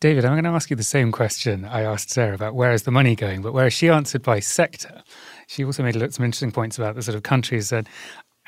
David, 0.00 0.24
I'm 0.24 0.34
going 0.34 0.44
to 0.44 0.50
ask 0.50 0.70
you 0.70 0.76
the 0.76 0.84
same 0.84 1.10
question 1.10 1.64
I 1.64 1.82
asked 1.82 2.10
Sarah 2.10 2.36
about 2.36 2.54
where 2.54 2.70
is 2.70 2.84
the 2.84 2.92
money 2.92 3.16
going, 3.16 3.42
but 3.42 3.52
where 3.52 3.68
she 3.68 3.88
answered 3.88 4.22
by 4.22 4.38
sector. 4.38 5.02
She 5.48 5.64
also 5.64 5.82
made 5.82 5.94
some 5.94 6.24
interesting 6.26 6.52
points 6.52 6.76
about 6.76 6.94
the 6.94 7.02
sort 7.02 7.14
of 7.14 7.22
countries 7.22 7.70
that 7.70 7.86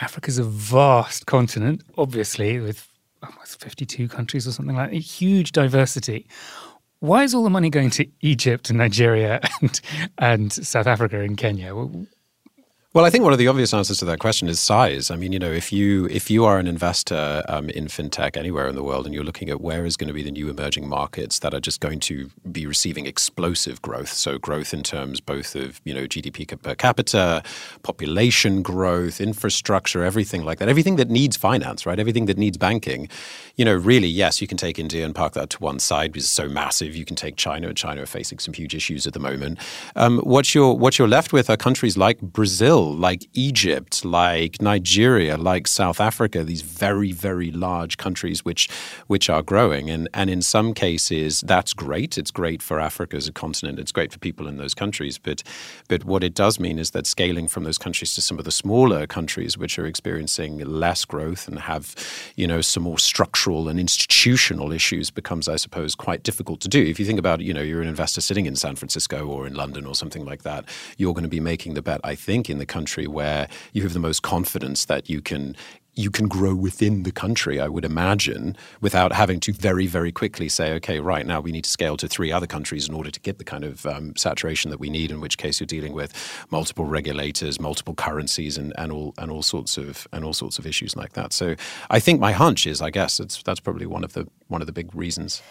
Africa's 0.00 0.38
a 0.38 0.44
vast 0.44 1.24
continent, 1.24 1.82
obviously, 1.96 2.60
with 2.60 2.86
almost 3.22 3.58
52 3.58 4.06
countries 4.06 4.46
or 4.46 4.52
something 4.52 4.76
like 4.76 4.90
that, 4.90 4.96
huge 4.98 5.52
diversity. 5.52 6.26
Why 6.98 7.22
is 7.24 7.34
all 7.34 7.42
the 7.42 7.50
money 7.50 7.70
going 7.70 7.88
to 7.90 8.06
Egypt 8.20 8.68
and 8.68 8.78
Nigeria 8.78 9.40
and, 9.62 9.80
and 10.18 10.52
South 10.52 10.86
Africa 10.86 11.20
and 11.20 11.38
Kenya? 11.38 11.74
Well, 12.92 13.05
I 13.05 13.11
think 13.11 13.22
one 13.22 13.33
of 13.33 13.38
the 13.38 13.46
obvious 13.46 13.72
answers 13.72 13.98
to 13.98 14.05
that 14.07 14.18
question 14.18 14.48
is 14.48 14.59
size. 14.59 15.12
I 15.12 15.16
mean, 15.16 15.31
you 15.33 15.38
know, 15.38 15.53
if 15.53 15.72
you 15.72 16.07
if 16.07 16.29
you 16.29 16.44
are 16.44 16.59
an 16.59 16.66
investor 16.66 17.44
um, 17.48 17.70
in 17.70 17.87
fintech 17.87 18.37
anywhere 18.37 18.66
in 18.66 18.74
the 18.74 18.83
world 18.83 19.07
and 19.07 19.14
you're 19.14 19.22
looking 19.22 19.48
at 19.48 19.61
where 19.61 19.87
is 19.87 19.96
going 19.96 20.09
to 20.09 20.12
be 20.12 20.24
the 20.24 20.33
new 20.33 20.50
emerging 20.50 20.88
markets 20.88 21.38
that 21.38 21.55
are 21.55 21.61
just 21.61 21.79
going 21.79 22.00
to 22.00 22.29
be 22.50 22.66
receiving 22.66 23.07
explosive 23.07 23.81
growth, 23.81 24.09
so 24.09 24.38
growth 24.38 24.74
in 24.74 24.83
terms 24.83 25.20
both 25.20 25.55
of 25.55 25.81
you 25.85 25.94
know 25.94 26.09
GDP 26.09 26.61
per 26.61 26.74
capita, 26.74 27.44
population 27.85 28.61
growth, 28.61 29.20
infrastructure, 29.20 30.03
everything 30.03 30.42
like 30.44 30.59
that, 30.59 30.68
everything 30.68 30.96
that 30.96 31.11
needs 31.11 31.37
finance, 31.37 31.87
right? 31.87 32.00
Everything 32.00 32.26
that 32.26 32.38
needs 32.38 32.59
banking. 32.59 33.09
You 33.60 33.66
know, 33.66 33.74
really, 33.74 34.08
yes, 34.08 34.40
you 34.40 34.46
can 34.46 34.56
take 34.56 34.78
India 34.78 35.04
and 35.04 35.14
park 35.14 35.34
that 35.34 35.50
to 35.50 35.58
one 35.58 35.80
side 35.80 36.12
because 36.12 36.24
it's 36.24 36.32
so 36.32 36.48
massive. 36.48 36.96
You 36.96 37.04
can 37.04 37.14
take 37.14 37.36
China, 37.36 37.68
and 37.68 37.76
China 37.76 38.00
are 38.00 38.06
facing 38.06 38.38
some 38.38 38.54
huge 38.54 38.74
issues 38.74 39.06
at 39.06 39.12
the 39.12 39.18
moment. 39.18 39.58
Um, 39.96 40.20
what 40.20 40.54
you're 40.54 40.72
what 40.72 40.98
you're 40.98 41.06
left 41.06 41.34
with 41.34 41.50
are 41.50 41.58
countries 41.58 41.98
like 41.98 42.22
Brazil 42.22 42.90
like 42.90 43.28
Egypt, 43.34 44.02
like 44.02 44.62
Nigeria, 44.62 45.36
like 45.36 45.68
South 45.68 46.00
Africa, 46.00 46.42
these 46.42 46.62
very, 46.62 47.12
very 47.12 47.50
large 47.50 47.98
countries 47.98 48.46
which 48.46 48.70
which 49.08 49.28
are 49.28 49.42
growing. 49.42 49.90
And 49.90 50.08
and 50.14 50.30
in 50.30 50.40
some 50.40 50.72
cases 50.72 51.42
that's 51.42 51.74
great. 51.74 52.16
It's 52.16 52.30
great 52.30 52.62
for 52.62 52.80
Africa 52.80 53.18
as 53.18 53.28
a 53.28 53.32
continent. 53.32 53.78
It's 53.78 53.92
great 53.92 54.10
for 54.10 54.18
people 54.18 54.48
in 54.48 54.56
those 54.56 54.72
countries. 54.72 55.18
But 55.18 55.42
but 55.86 56.06
what 56.06 56.24
it 56.24 56.32
does 56.32 56.58
mean 56.58 56.78
is 56.78 56.92
that 56.92 57.06
scaling 57.06 57.46
from 57.46 57.64
those 57.64 57.76
countries 57.76 58.14
to 58.14 58.22
some 58.22 58.38
of 58.38 58.46
the 58.46 58.52
smaller 58.52 59.06
countries 59.06 59.58
which 59.58 59.78
are 59.78 59.84
experiencing 59.84 60.60
less 60.60 61.04
growth 61.04 61.46
and 61.46 61.58
have, 61.58 61.94
you 62.36 62.46
know, 62.46 62.62
some 62.62 62.84
more 62.84 62.98
structural 62.98 63.49
and 63.50 63.80
institutional 63.80 64.72
issues 64.72 65.10
becomes, 65.10 65.48
I 65.48 65.56
suppose, 65.56 65.94
quite 65.94 66.22
difficult 66.22 66.60
to 66.60 66.68
do. 66.68 66.82
If 66.82 67.00
you 67.00 67.06
think 67.06 67.18
about, 67.18 67.40
you 67.40 67.52
know, 67.52 67.62
you're 67.62 67.82
an 67.82 67.88
investor 67.88 68.20
sitting 68.20 68.46
in 68.46 68.54
San 68.54 68.76
Francisco 68.76 69.26
or 69.26 69.46
in 69.46 69.54
London 69.54 69.86
or 69.86 69.94
something 69.94 70.24
like 70.24 70.42
that, 70.42 70.64
you're 70.96 71.14
going 71.14 71.24
to 71.24 71.28
be 71.28 71.40
making 71.40 71.74
the 71.74 71.82
bet, 71.82 72.00
I 72.04 72.14
think, 72.14 72.48
in 72.48 72.58
the 72.58 72.66
country 72.66 73.06
where 73.06 73.48
you 73.72 73.82
have 73.82 73.92
the 73.92 73.98
most 73.98 74.22
confidence 74.22 74.84
that 74.84 75.10
you 75.10 75.20
can 75.20 75.56
you 75.94 76.11
can 76.11 76.29
grow 76.29 76.55
within 76.55 77.03
the 77.03 77.12
country, 77.12 77.61
I 77.61 77.68
would 77.68 77.85
imagine, 77.85 78.57
without 78.81 79.12
having 79.12 79.40
to 79.40 79.53
very, 79.53 79.87
very 79.87 80.12
quickly 80.12 80.48
say, 80.48 80.72
okay, 80.74 81.00
right 81.00 81.26
now 81.26 81.40
we 81.40 81.53
need 81.53 81.64
to 81.64 81.70
scale 81.70 81.96
to 81.98 82.09
three 82.09 82.31
other 82.31 82.46
countries 82.46 82.88
in 82.88 82.94
order 82.94 83.11
to 83.11 83.20
get 83.20 83.38
the 83.38 83.44
kind 83.44 83.64
of 83.64 83.85
um, 83.87 84.14
saturation 84.16 84.70
that 84.70 84.79
we 84.79 84.88
need. 84.88 85.11
In 85.11 85.20
which 85.20 85.37
case, 85.37 85.61
you're 85.61 85.66
dealing 85.66 85.92
with 85.92 86.12
multiple 86.50 86.85
regulators, 86.85 87.61
multiple 87.61 87.94
currencies, 87.94 88.57
and, 88.57 88.72
and 88.79 88.92
all 88.92 89.14
and 89.18 89.31
all 89.31 89.42
sorts 89.42 89.76
of 89.76 90.07
and 90.12 90.24
all 90.24 90.33
sorts 90.33 90.59
of 90.59 90.66
issues 90.66 90.96
like 90.96 91.14
that. 91.14 91.33
So, 91.33 91.57
I 91.90 92.00
think 92.00 92.20
my 92.20 92.33
hunch 92.33 92.66
is, 92.66 92.81
I 92.81 92.90
guess, 92.90 93.18
that's 93.44 93.61
probably 93.61 93.87
one 93.87 94.05
of 94.05 94.12
the 94.12 94.29
one 94.48 94.61
of 94.61 94.66
the 94.66 94.72
big 94.72 94.94
reasons. 94.94 95.42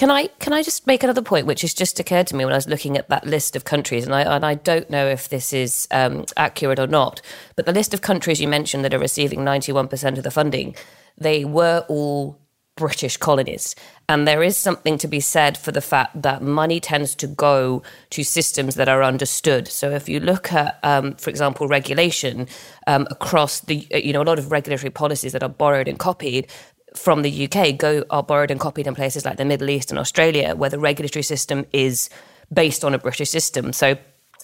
Can 0.00 0.10
I 0.10 0.28
can 0.38 0.54
I 0.54 0.62
just 0.62 0.86
make 0.86 1.02
another 1.02 1.20
point, 1.20 1.44
which 1.44 1.60
has 1.60 1.74
just 1.74 2.00
occurred 2.00 2.26
to 2.28 2.34
me 2.34 2.46
when 2.46 2.54
I 2.54 2.56
was 2.56 2.66
looking 2.66 2.96
at 2.96 3.10
that 3.10 3.26
list 3.26 3.54
of 3.54 3.66
countries, 3.66 4.06
and 4.06 4.14
I 4.14 4.22
and 4.22 4.46
I 4.46 4.54
don't 4.54 4.88
know 4.88 5.06
if 5.06 5.28
this 5.28 5.52
is 5.52 5.86
um, 5.90 6.24
accurate 6.38 6.78
or 6.78 6.86
not, 6.86 7.20
but 7.54 7.66
the 7.66 7.72
list 7.74 7.92
of 7.92 8.00
countries 8.00 8.40
you 8.40 8.48
mentioned 8.48 8.82
that 8.86 8.94
are 8.94 8.98
receiving 8.98 9.44
ninety 9.44 9.72
one 9.72 9.88
percent 9.88 10.16
of 10.16 10.24
the 10.24 10.30
funding, 10.30 10.74
they 11.18 11.44
were 11.44 11.84
all 11.86 12.38
British 12.76 13.18
colonies, 13.18 13.76
and 14.08 14.26
there 14.26 14.42
is 14.42 14.56
something 14.56 14.96
to 14.96 15.06
be 15.06 15.20
said 15.20 15.58
for 15.58 15.70
the 15.70 15.82
fact 15.82 16.22
that 16.22 16.40
money 16.40 16.80
tends 16.80 17.14
to 17.16 17.26
go 17.26 17.82
to 18.08 18.24
systems 18.24 18.76
that 18.76 18.88
are 18.88 19.02
understood. 19.02 19.68
So 19.68 19.90
if 19.90 20.08
you 20.08 20.18
look 20.18 20.50
at, 20.50 20.78
um, 20.82 21.14
for 21.16 21.28
example, 21.28 21.68
regulation 21.68 22.48
um, 22.86 23.06
across 23.10 23.60
the, 23.60 23.86
you 23.92 24.14
know, 24.14 24.22
a 24.22 24.24
lot 24.24 24.38
of 24.38 24.50
regulatory 24.50 24.88
policies 24.88 25.32
that 25.32 25.42
are 25.42 25.50
borrowed 25.50 25.88
and 25.88 25.98
copied, 25.98 26.50
from 26.94 27.22
the 27.22 27.48
UK 27.48 27.76
go 27.76 28.04
are 28.10 28.22
borrowed 28.22 28.50
and 28.50 28.60
copied 28.60 28.86
in 28.86 28.94
places 28.94 29.24
like 29.24 29.36
the 29.36 29.44
Middle 29.44 29.70
East 29.70 29.90
and 29.90 29.98
Australia, 29.98 30.54
where 30.54 30.70
the 30.70 30.78
regulatory 30.78 31.22
system 31.22 31.64
is 31.72 32.10
based 32.52 32.84
on 32.84 32.94
a 32.94 32.98
British 32.98 33.30
system. 33.30 33.72
So 33.72 33.96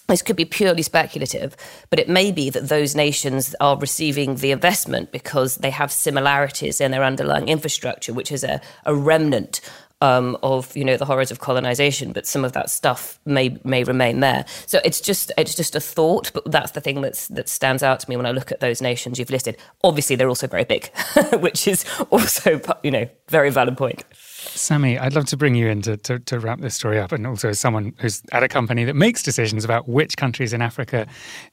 this 0.09 0.22
could 0.22 0.37
be 0.37 0.44
purely 0.44 0.82
speculative, 0.82 1.56
but 1.90 1.98
it 1.98 2.09
may 2.09 2.30
be 2.30 2.48
that 2.50 2.68
those 2.68 2.94
nations 2.94 3.56
are 3.61 3.76
receiving 3.76 4.37
the 4.37 4.52
investment 4.52 5.11
because 5.11 5.56
they 5.56 5.70
have 5.70 5.90
similarities 5.90 6.80
in 6.80 6.92
their 6.92 7.02
underlying 7.02 7.48
infrastructure, 7.48 8.12
which 8.12 8.30
is 8.30 8.44
a, 8.44 8.61
a 8.85 8.94
remnant 8.94 9.61
um, 10.00 10.37
of 10.42 10.76
you 10.76 10.85
know 10.85 10.96
the 10.96 11.04
horrors 11.04 11.30
of 11.30 11.40
colonization, 11.40 12.12
but 12.12 12.26
some 12.26 12.44
of 12.44 12.52
that 12.52 12.70
stuff 12.70 13.18
may 13.24 13.59
may 13.64 13.85
remain 13.85 14.20
there. 14.20 14.44
So 14.66 14.80
it's 14.85 15.00
just 15.00 15.32
it's 15.38 15.54
just 15.54 15.74
a 15.74 15.80
thought, 15.80 16.30
but 16.35 16.50
that's 16.50 16.72
the 16.72 16.80
thing 16.80 17.00
that's 17.00 17.28
that 17.28 17.48
stands 17.48 17.82
out 17.82 18.00
to 18.00 18.11
me 18.11 18.16
when 18.16 18.26
I 18.26 18.30
look 18.30 18.52
at 18.52 18.61
those 18.61 18.82
nations 18.82 19.18
you've 19.18 19.30
listed. 19.30 19.56
Obviously, 19.82 20.16
they're 20.16 20.28
also 20.28 20.46
very 20.46 20.64
big, 20.64 20.90
which 21.40 21.66
is 21.66 21.85
also 22.11 22.61
you 22.82 22.90
know 22.90 23.09
very 23.28 23.50
valid 23.50 23.76
point. 23.76 24.04
Samee, 24.48 25.00
I'd 25.00 25.14
love 25.14 25.26
to 25.26 25.37
bring 25.37 25.54
you 25.54 25.68
in 25.68 25.82
to, 25.82 25.96
to, 25.98 26.18
to, 26.18 26.38
wrap 26.38 26.61
this 26.61 26.74
story 26.74 26.98
up, 26.98 27.12
and 27.12 27.26
also 27.26 27.48
as 27.48 27.61
someone 27.61 27.94
who's 27.98 28.22
at 28.32 28.42
a 28.42 28.48
company 28.48 28.85
that 28.85 28.94
makes 28.94 29.22
decisions 29.22 29.64
about 29.64 29.88
which 29.88 30.16
countries 30.16 30.52
in 30.52 30.62
Africa 30.62 31.06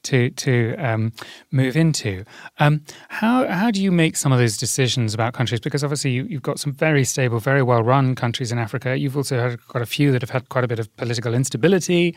to 0.03 0.29
to 0.32 0.75
um, 0.77 1.12
move 1.51 1.75
into. 1.75 2.23
Um, 2.60 2.82
how 3.10 3.47
how 3.47 3.71
do 3.71 3.82
you 3.82 3.91
make 3.91 4.15
some 4.15 4.32
of 4.32 4.39
those 4.39 4.58
decisions 4.58 5.13
about 5.13 5.34
countries? 5.34 5.60
Because 5.60 5.84
obviously 5.84 6.12
you, 6.12 6.27
have 6.29 6.41
got 6.41 6.60
some 6.60 6.73
very 6.73 7.03
stable, 7.03 7.39
very 7.39 7.63
well 7.63 7.84
run 7.84 8.15
countries 8.15 8.51
in 8.51 8.60
Africa. 8.60 8.97
You've 8.97 9.17
also 9.17 9.39
had 9.39 9.67
quite 9.67 9.82
a 9.82 9.88
few 9.88 10.12
that 10.12 10.21
have 10.21 10.29
had 10.29 10.49
quite 10.49 10.63
a 10.63 10.67
bit 10.67 10.79
of 10.79 10.95
political 10.97 11.34
instability, 11.34 12.15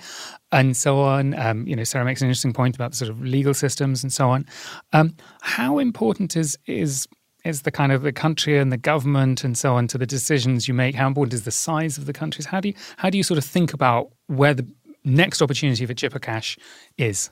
and 0.53 0.77
so 0.77 1.01
on. 1.01 1.35
Um, 1.39 1.67
you 1.67 1.77
know, 1.77 1.85
Sarah 1.85 2.05
makes 2.05 2.21
an 2.21 2.29
interesting 2.29 2.53
point 2.53 2.77
about 2.77 2.93
the 2.93 2.97
sort 2.97 3.11
of 3.11 3.21
legal 3.23 3.55
systems 3.55 4.03
and 4.03 4.13
so 4.13 4.31
on. 4.31 4.47
Um, 4.93 5.17
how 5.43 5.79
important 5.79 6.37
is 6.37 6.59
is 6.67 7.07
is 7.47 7.63
the 7.63 7.71
kind 7.71 7.93
of 7.93 8.03
the 8.03 8.13
country 8.13 8.59
and 8.59 8.73
the 8.73 8.77
government 8.77 9.45
and 9.45 9.57
so 9.57 9.77
on 9.77 9.87
to 9.89 9.99
the 9.99 10.07
decisions 10.07 10.67
you 10.67 10.75
make? 10.75 10.95
How 10.95 11.07
important 11.07 11.35
is 11.35 11.45
the 11.45 11.51
size 11.51 11.97
of 11.97 12.07
the 12.07 12.13
countries? 12.13 12.47
How 12.47 12.61
do 12.61 12.69
you 12.69 12.75
how 12.97 13.11
do 13.11 13.17
you 13.17 13.25
sort 13.25 13.39
of 13.39 13.45
think 13.45 13.73
about 13.73 14.11
where 14.27 14.55
the 14.55 14.67
next 15.05 15.41
opportunity 15.41 15.87
for 15.87 15.95
Chipper 15.95 16.19
Cash 16.19 16.59
is? 16.99 17.31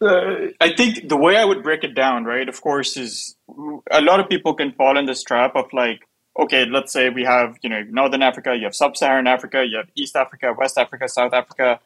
Uh, 0.00 0.48
I 0.60 0.72
think 0.74 1.08
the 1.08 1.16
way 1.16 1.36
I 1.36 1.44
would 1.44 1.62
break 1.62 1.84
it 1.84 1.94
down, 1.94 2.24
right, 2.24 2.48
of 2.48 2.60
course, 2.62 2.96
is 2.96 3.36
a 3.90 4.00
lot 4.00 4.18
of 4.18 4.30
people 4.30 4.54
can 4.54 4.72
fall 4.72 4.96
in 4.96 5.04
this 5.04 5.22
trap 5.22 5.54
of 5.56 5.70
like, 5.74 6.00
okay, 6.38 6.64
let's 6.64 6.90
say 6.90 7.10
we 7.10 7.24
have, 7.24 7.58
you 7.62 7.68
know, 7.68 7.82
Northern 7.90 8.22
Africa, 8.22 8.56
you 8.56 8.64
have 8.64 8.74
Sub-Saharan 8.74 9.26
Africa, 9.26 9.66
you 9.68 9.76
have 9.76 9.88
East 9.94 10.16
Africa, 10.16 10.54
West 10.56 10.78
Africa, 10.78 11.06
South 11.06 11.34
Africa, 11.34 11.80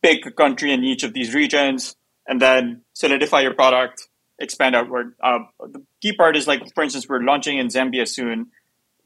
pick 0.00 0.26
a 0.26 0.30
country 0.30 0.72
in 0.72 0.84
each 0.84 1.02
of 1.02 1.12
these 1.12 1.34
regions, 1.34 1.96
and 2.28 2.40
then 2.40 2.82
solidify 2.92 3.40
your 3.40 3.54
product, 3.54 4.08
expand 4.38 4.76
outward. 4.76 5.14
Uh, 5.20 5.40
the 5.58 5.82
key 6.00 6.12
part 6.12 6.36
is 6.36 6.46
like, 6.46 6.74
for 6.74 6.82
instance, 6.82 7.08
we're 7.08 7.22
launching 7.22 7.58
in 7.58 7.68
Zambia 7.68 8.06
soon. 8.06 8.48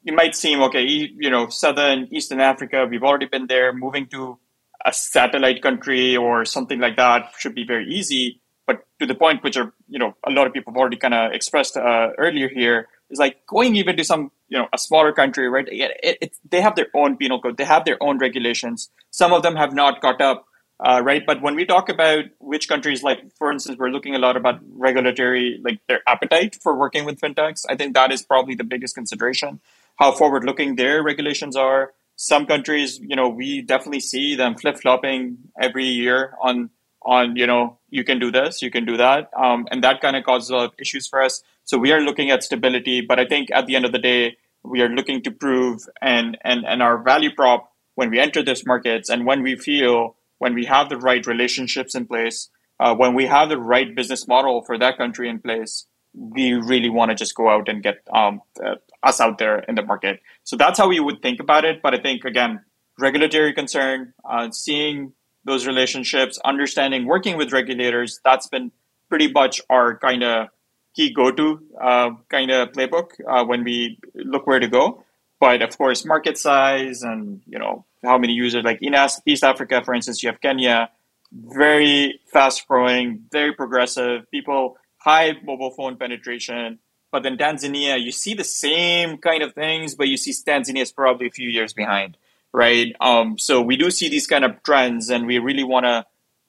It 0.05 0.15
might 0.15 0.37
seem 0.37 0.63
okay, 0.63 0.85
you 0.85 1.31
know, 1.31 1.49
southern 1.49 2.09
Eastern 2.11 2.41
Africa. 2.41 2.87
We've 2.89 3.03
already 3.03 3.27
been 3.27 3.47
there. 3.47 3.73
Moving 3.73 4.07
to 4.09 4.39
a 4.85 4.93
satellite 4.93 5.63
country 5.63 6.17
or 6.17 6.45
something 6.45 6.79
like 6.79 6.97
that 6.97 7.33
should 7.39 7.55
be 7.55 7.65
very 7.65 7.89
easy. 7.89 8.41
But 8.67 8.87
to 9.01 9.07
the 9.07 9.15
point, 9.15 9.43
which 9.43 9.57
are 9.57 9.73
you 9.89 9.99
know 9.99 10.15
a 10.27 10.31
lot 10.31 10.47
of 10.47 10.53
people 10.53 10.73
have 10.73 10.79
already 10.79 10.97
kind 10.97 11.15
of 11.15 11.33
expressed 11.33 11.77
uh, 11.77 12.11
earlier 12.19 12.49
here, 12.49 12.89
is 13.11 13.19
like 13.19 13.47
going 13.47 13.77
even 13.77 13.97
to 13.97 14.05
some 14.05 14.31
you 14.49 14.59
know 14.59 14.69
a 14.73 14.79
smaller 14.79 15.13
country, 15.13 15.49
right? 15.49 15.69
It, 15.69 15.91
it, 16.03 16.19
it, 16.21 16.37
they 16.51 16.61
have 16.61 16.77
their 16.77 16.89
own 16.95 17.17
penal 17.17 17.41
code, 17.41 17.57
they 17.57 17.65
have 17.65 17.85
their 17.85 18.03
own 18.03 18.19
regulations. 18.19 18.91
Some 19.11 19.33
of 19.33 19.43
them 19.43 19.57
have 19.57 19.75
not 19.75 20.01
caught 20.01 20.21
up 20.21 20.47
uh, 20.81 21.01
right? 21.05 21.25
But 21.25 21.41
when 21.43 21.55
we 21.55 21.65
talk 21.65 21.89
about 21.89 22.25
which 22.39 22.69
countries, 22.69 23.03
like 23.03 23.21
for 23.37 23.51
instance, 23.51 23.79
we're 23.79 23.91
looking 23.91 24.15
a 24.15 24.19
lot 24.19 24.37
about 24.37 24.61
regulatory, 24.71 25.61
like 25.63 25.81
their 25.89 26.01
appetite 26.07 26.57
for 26.63 26.77
working 26.77 27.05
with 27.05 27.21
fintechs. 27.21 27.65
I 27.69 27.77
think 27.77 27.95
that 27.95 28.13
is 28.13 28.23
probably 28.23 28.55
the 28.55 28.65
biggest 28.65 28.95
consideration. 28.95 29.61
How 29.97 30.11
forward-looking 30.13 30.75
their 30.75 31.03
regulations 31.03 31.55
are. 31.55 31.93
Some 32.17 32.47
countries, 32.47 32.99
you 33.01 33.15
know, 33.15 33.29
we 33.29 33.63
definitely 33.63 34.01
see 34.01 34.35
them 34.35 34.57
flip-flopping 34.57 35.39
every 35.61 35.87
year 35.87 36.35
on 36.41 36.71
on 37.07 37.37
you 37.37 37.47
know 37.47 37.79
you 37.91 38.03
can 38.03 38.19
do 38.19 38.31
this, 38.31 38.63
you 38.63 38.71
can 38.71 38.85
do 38.85 38.97
that, 38.97 39.31
um, 39.37 39.69
and 39.71 39.85
that 39.85 40.01
kind 40.01 40.17
of 40.17 40.25
causes 40.25 40.51
a 40.51 40.57
lot 40.57 40.65
of 40.65 40.73
issues 40.79 41.07
for 41.07 41.23
us. 41.23 41.43
So 41.65 41.79
we 41.79 41.93
are 41.93 42.01
looking 42.01 42.31
at 42.31 42.43
stability, 42.43 43.01
but 43.01 43.21
I 43.21 43.27
think 43.27 43.51
at 43.53 43.67
the 43.67 43.77
end 43.77 43.85
of 43.85 43.93
the 43.93 43.99
day, 43.99 44.37
we 44.63 44.81
are 44.81 44.89
looking 44.89 45.23
to 45.23 45.31
prove 45.31 45.87
and 46.03 46.37
and 46.43 46.65
and 46.67 46.83
our 46.83 46.99
value 46.99 47.33
prop 47.35 47.71
when 47.95 48.11
we 48.11 48.19
enter 48.19 48.43
these 48.43 48.67
markets 48.67 49.09
and 49.09 49.27
when 49.27 49.43
we 49.43 49.55
feel 49.57 50.17
when 50.45 50.53
we 50.53 50.67
have 50.67 50.91
the 50.91 50.99
right 50.99 51.27
relationships 51.27 51.95
in 51.95 52.05
place, 52.07 52.51
uh, 52.79 52.95
when 52.95 53.15
we 53.15 53.25
have 53.25 53.49
the 53.49 53.57
right 53.57 53.95
business 53.95 54.29
model 54.29 54.61
for 54.67 54.77
that 54.77 54.99
country 54.99 55.27
in 55.31 55.39
place, 55.39 55.87
we 56.13 56.53
really 56.53 56.91
want 56.91 57.11
to 57.11 57.15
just 57.15 57.35
go 57.35 57.49
out 57.49 57.67
and 57.67 57.83
get 57.83 58.03
um, 58.13 58.43
uh, 58.63 58.75
us 59.03 59.23
out 59.23 59.39
there 59.39 59.61
in 59.61 59.75
the 59.75 59.83
market. 59.83 60.21
So 60.43 60.55
that's 60.59 60.79
how 60.79 60.89
we 60.89 61.01
would 61.01 61.23
think 61.23 61.41
about 61.41 61.65
it. 61.65 61.81
But 61.83 61.95
I 61.95 61.99
think, 61.99 62.27
again, 62.27 62.61
regulatory 62.99 63.55
concern, 63.55 64.13
uh, 64.29 64.51
seeing 64.51 65.15
those 65.47 65.67
relationships, 65.67 66.39
understanding, 66.45 67.07
working 67.07 67.39
with 67.39 67.51
regulators, 67.51 68.21
that's 68.23 68.47
been 68.47 68.71
pretty 69.09 69.33
much 69.33 69.63
our 69.71 69.97
kind 69.99 70.23
of 70.23 70.49
key 70.95 71.11
go-to 71.11 71.59
uh, 71.81 72.11
kind 72.29 72.51
of 72.51 72.73
playbook 72.73 73.13
uh, 73.27 73.47
when 73.47 73.65
we 73.65 73.99
look 74.15 74.47
where 74.47 74.61
to 74.61 74.69
go. 74.69 75.05
But 75.41 75.63
of 75.63 75.77
course, 75.79 76.05
market 76.05 76.37
size 76.37 77.03
and 77.03 77.41
you 77.47 77.59
know 77.59 77.87
how 78.05 78.19
many 78.19 78.33
users. 78.33 78.65
Like 78.65 78.79
in 78.83 78.95
East 79.27 79.45
Africa, 79.45 79.83
for 79.85 79.95
instance, 79.95 80.23
you 80.23 80.29
have 80.29 80.41
Kenya, 80.41 80.91
very 81.33 82.21
fast 82.33 82.67
growing, 82.69 83.25
very 83.33 83.53
progressive, 83.53 84.31
people, 84.31 84.77
high 84.99 85.35
mobile 85.45 85.71
phone 85.71 85.97
penetration. 85.97 86.79
But 87.11 87.23
then 87.23 87.37
Tanzania, 87.37 88.03
you 88.03 88.11
see 88.11 88.35
the 88.35 88.45
same 88.45 89.19
kind 89.19 89.43
of 89.43 89.55
things, 89.55 89.95
but 89.95 90.09
you 90.09 90.17
see 90.17 90.33
Tanzania 90.33 90.83
is 90.83 90.93
probably 90.93 91.29
a 91.29 91.31
few 91.31 91.49
years 91.49 91.73
behind, 91.73 92.17
right? 92.53 92.95
Um, 93.01 93.39
so 93.39 93.63
we 93.63 93.77
do 93.77 93.91
see 93.91 94.09
these 94.09 94.27
kind 94.27 94.45
of 94.45 94.61
trends, 94.65 95.11
and 95.11 95.27
we 95.27 95.39
really 95.39 95.63
want 95.63 95.85
to 95.85 96.05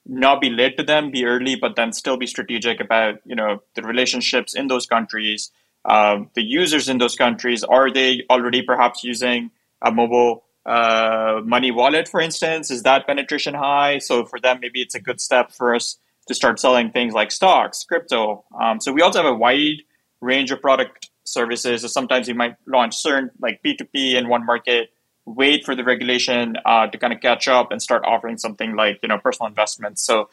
not 0.08 0.42
be 0.42 0.50
late 0.50 0.78
to 0.78 0.84
them, 0.84 1.12
be 1.12 1.26
early, 1.26 1.56
but 1.56 1.76
then 1.76 1.92
still 1.92 2.18
be 2.18 2.28
strategic 2.28 2.80
about 2.80 3.16
you 3.26 3.36
know 3.36 3.62
the 3.76 3.84
relationships 3.84 4.56
in 4.56 4.68
those 4.68 4.88
countries, 4.88 5.52
uh, 5.86 6.20
the 6.34 6.44
users 6.44 6.90
in 6.90 6.98
those 6.98 7.16
countries. 7.16 7.64
Are 7.64 7.92
they 7.92 8.24
already 8.30 8.62
perhaps 8.62 9.04
using 9.04 9.52
a 9.82 9.92
mobile 9.92 10.45
uh, 10.66 11.42
money 11.44 11.72
wallet, 11.72 12.08
for 12.08 12.20
instance, 12.20 12.72
is 12.72 12.84
that 12.84 13.06
penetration 13.06 13.54
high? 13.54 14.00
So 14.00 14.26
for 14.26 14.40
them, 14.40 14.60
maybe 14.62 14.82
it's 14.82 14.96
a 14.96 15.00
good 15.00 15.22
step 15.22 15.52
for 15.52 15.76
us 15.76 15.98
to 16.28 16.34
start 16.34 16.60
selling 16.60 16.92
things 16.92 17.14
like 17.14 17.32
stocks, 17.32 17.84
crypto. 17.84 18.44
Um, 18.60 18.82
so 18.82 18.92
we 18.92 19.02
also 19.02 19.22
have 19.22 19.32
a 19.32 19.36
wide 19.36 19.84
range 20.22 20.52
of 20.52 20.62
product 20.62 21.10
services. 21.24 21.82
So 21.82 21.88
sometimes 21.88 22.28
we 22.28 22.34
might 22.34 22.56
launch 22.66 22.96
certain 22.96 23.30
like 23.40 23.62
P2P 23.64 24.16
in 24.16 24.28
one 24.28 24.46
market, 24.46 24.90
wait 25.26 25.66
for 25.66 25.76
the 25.76 25.84
regulation 25.84 26.56
uh, 26.66 26.88
to 26.88 26.98
kind 26.98 27.14
of 27.14 27.22
catch 27.22 27.48
up 27.48 27.72
and 27.72 27.82
start 27.82 28.04
offering 28.06 28.38
something 28.38 28.76
like 28.76 29.00
you 29.04 29.10
know 29.10 29.20
personal 29.20 29.48
investments. 29.48 30.04
So 30.04 30.30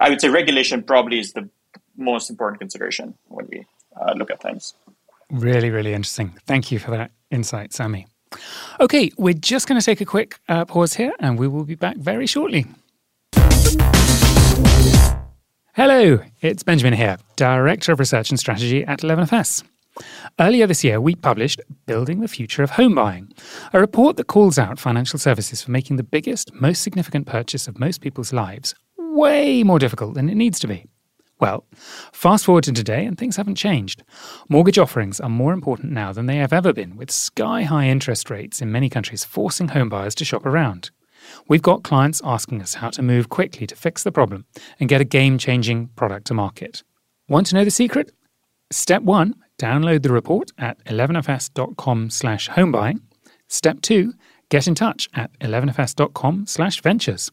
I 0.00 0.10
would 0.10 0.20
say 0.20 0.28
regulation 0.28 0.82
probably 0.82 1.20
is 1.20 1.32
the 1.32 1.48
most 1.96 2.28
important 2.28 2.60
consideration 2.60 3.14
when 3.28 3.46
we 3.50 3.66
uh, 3.98 4.12
look 4.12 4.30
at 4.30 4.42
things. 4.42 4.74
Really, 5.30 5.70
really 5.70 5.92
interesting. 5.92 6.34
Thank 6.46 6.70
you 6.70 6.78
for 6.78 6.90
that 6.92 7.10
insight, 7.30 7.70
Samee. 7.70 8.06
Okay, 8.80 9.10
we're 9.16 9.34
just 9.34 9.66
going 9.68 9.80
to 9.80 9.84
take 9.84 10.00
a 10.00 10.04
quick 10.04 10.38
uh, 10.48 10.64
pause 10.64 10.94
here 10.94 11.12
and 11.18 11.38
we 11.38 11.48
will 11.48 11.64
be 11.64 11.74
back 11.74 11.96
very 11.96 12.26
shortly. 12.26 12.66
Hello, 15.74 16.20
it's 16.40 16.62
Benjamin 16.62 16.94
here, 16.94 17.18
Director 17.36 17.92
of 17.92 17.98
Research 17.98 18.30
and 18.30 18.40
Strategy 18.40 18.84
at 18.84 19.00
11FS. 19.00 19.62
Earlier 20.38 20.66
this 20.66 20.84
year, 20.84 21.00
we 21.00 21.14
published 21.14 21.60
Building 21.86 22.20
the 22.20 22.28
Future 22.28 22.62
of 22.62 22.70
Home 22.70 22.94
Buying, 22.94 23.32
a 23.72 23.80
report 23.80 24.16
that 24.16 24.26
calls 24.26 24.58
out 24.58 24.78
financial 24.78 25.18
services 25.18 25.62
for 25.62 25.70
making 25.70 25.96
the 25.96 26.02
biggest, 26.02 26.52
most 26.54 26.82
significant 26.82 27.26
purchase 27.26 27.68
of 27.68 27.78
most 27.78 28.00
people's 28.00 28.32
lives 28.32 28.74
way 28.98 29.62
more 29.62 29.78
difficult 29.78 30.14
than 30.14 30.28
it 30.28 30.34
needs 30.34 30.58
to 30.60 30.68
be. 30.68 30.84
Well, 31.38 31.64
fast 32.12 32.46
forward 32.46 32.64
to 32.64 32.72
today 32.72 33.04
and 33.04 33.18
things 33.18 33.36
haven't 33.36 33.56
changed. 33.56 34.02
Mortgage 34.48 34.78
offerings 34.78 35.20
are 35.20 35.28
more 35.28 35.52
important 35.52 35.92
now 35.92 36.12
than 36.12 36.26
they 36.26 36.36
have 36.36 36.52
ever 36.52 36.72
been, 36.72 36.96
with 36.96 37.10
sky 37.10 37.62
high 37.62 37.88
interest 37.88 38.30
rates 38.30 38.62
in 38.62 38.72
many 38.72 38.88
countries 38.88 39.24
forcing 39.24 39.68
homebuyers 39.68 40.14
to 40.14 40.24
shop 40.24 40.46
around. 40.46 40.90
We've 41.48 41.62
got 41.62 41.82
clients 41.82 42.22
asking 42.24 42.62
us 42.62 42.74
how 42.74 42.90
to 42.90 43.02
move 43.02 43.28
quickly 43.28 43.66
to 43.66 43.76
fix 43.76 44.02
the 44.02 44.12
problem 44.12 44.46
and 44.80 44.88
get 44.88 45.00
a 45.00 45.04
game 45.04 45.38
changing 45.38 45.88
product 45.88 46.26
to 46.28 46.34
market. 46.34 46.82
Want 47.28 47.48
to 47.48 47.54
know 47.54 47.64
the 47.64 47.70
secret? 47.70 48.12
Step 48.70 49.02
1 49.02 49.34
download 49.58 50.02
the 50.02 50.12
report 50.12 50.52
at 50.58 50.82
11fs.com 50.84 52.10
slash 52.10 52.50
homebuying. 52.50 53.00
Step 53.48 53.80
2 53.80 54.12
get 54.48 54.66
in 54.66 54.74
touch 54.74 55.08
at 55.14 55.36
11fs.com 55.40 56.46
slash 56.46 56.80
ventures. 56.80 57.30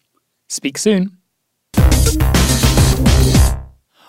Speak 0.49 0.77
soon. 0.77 1.17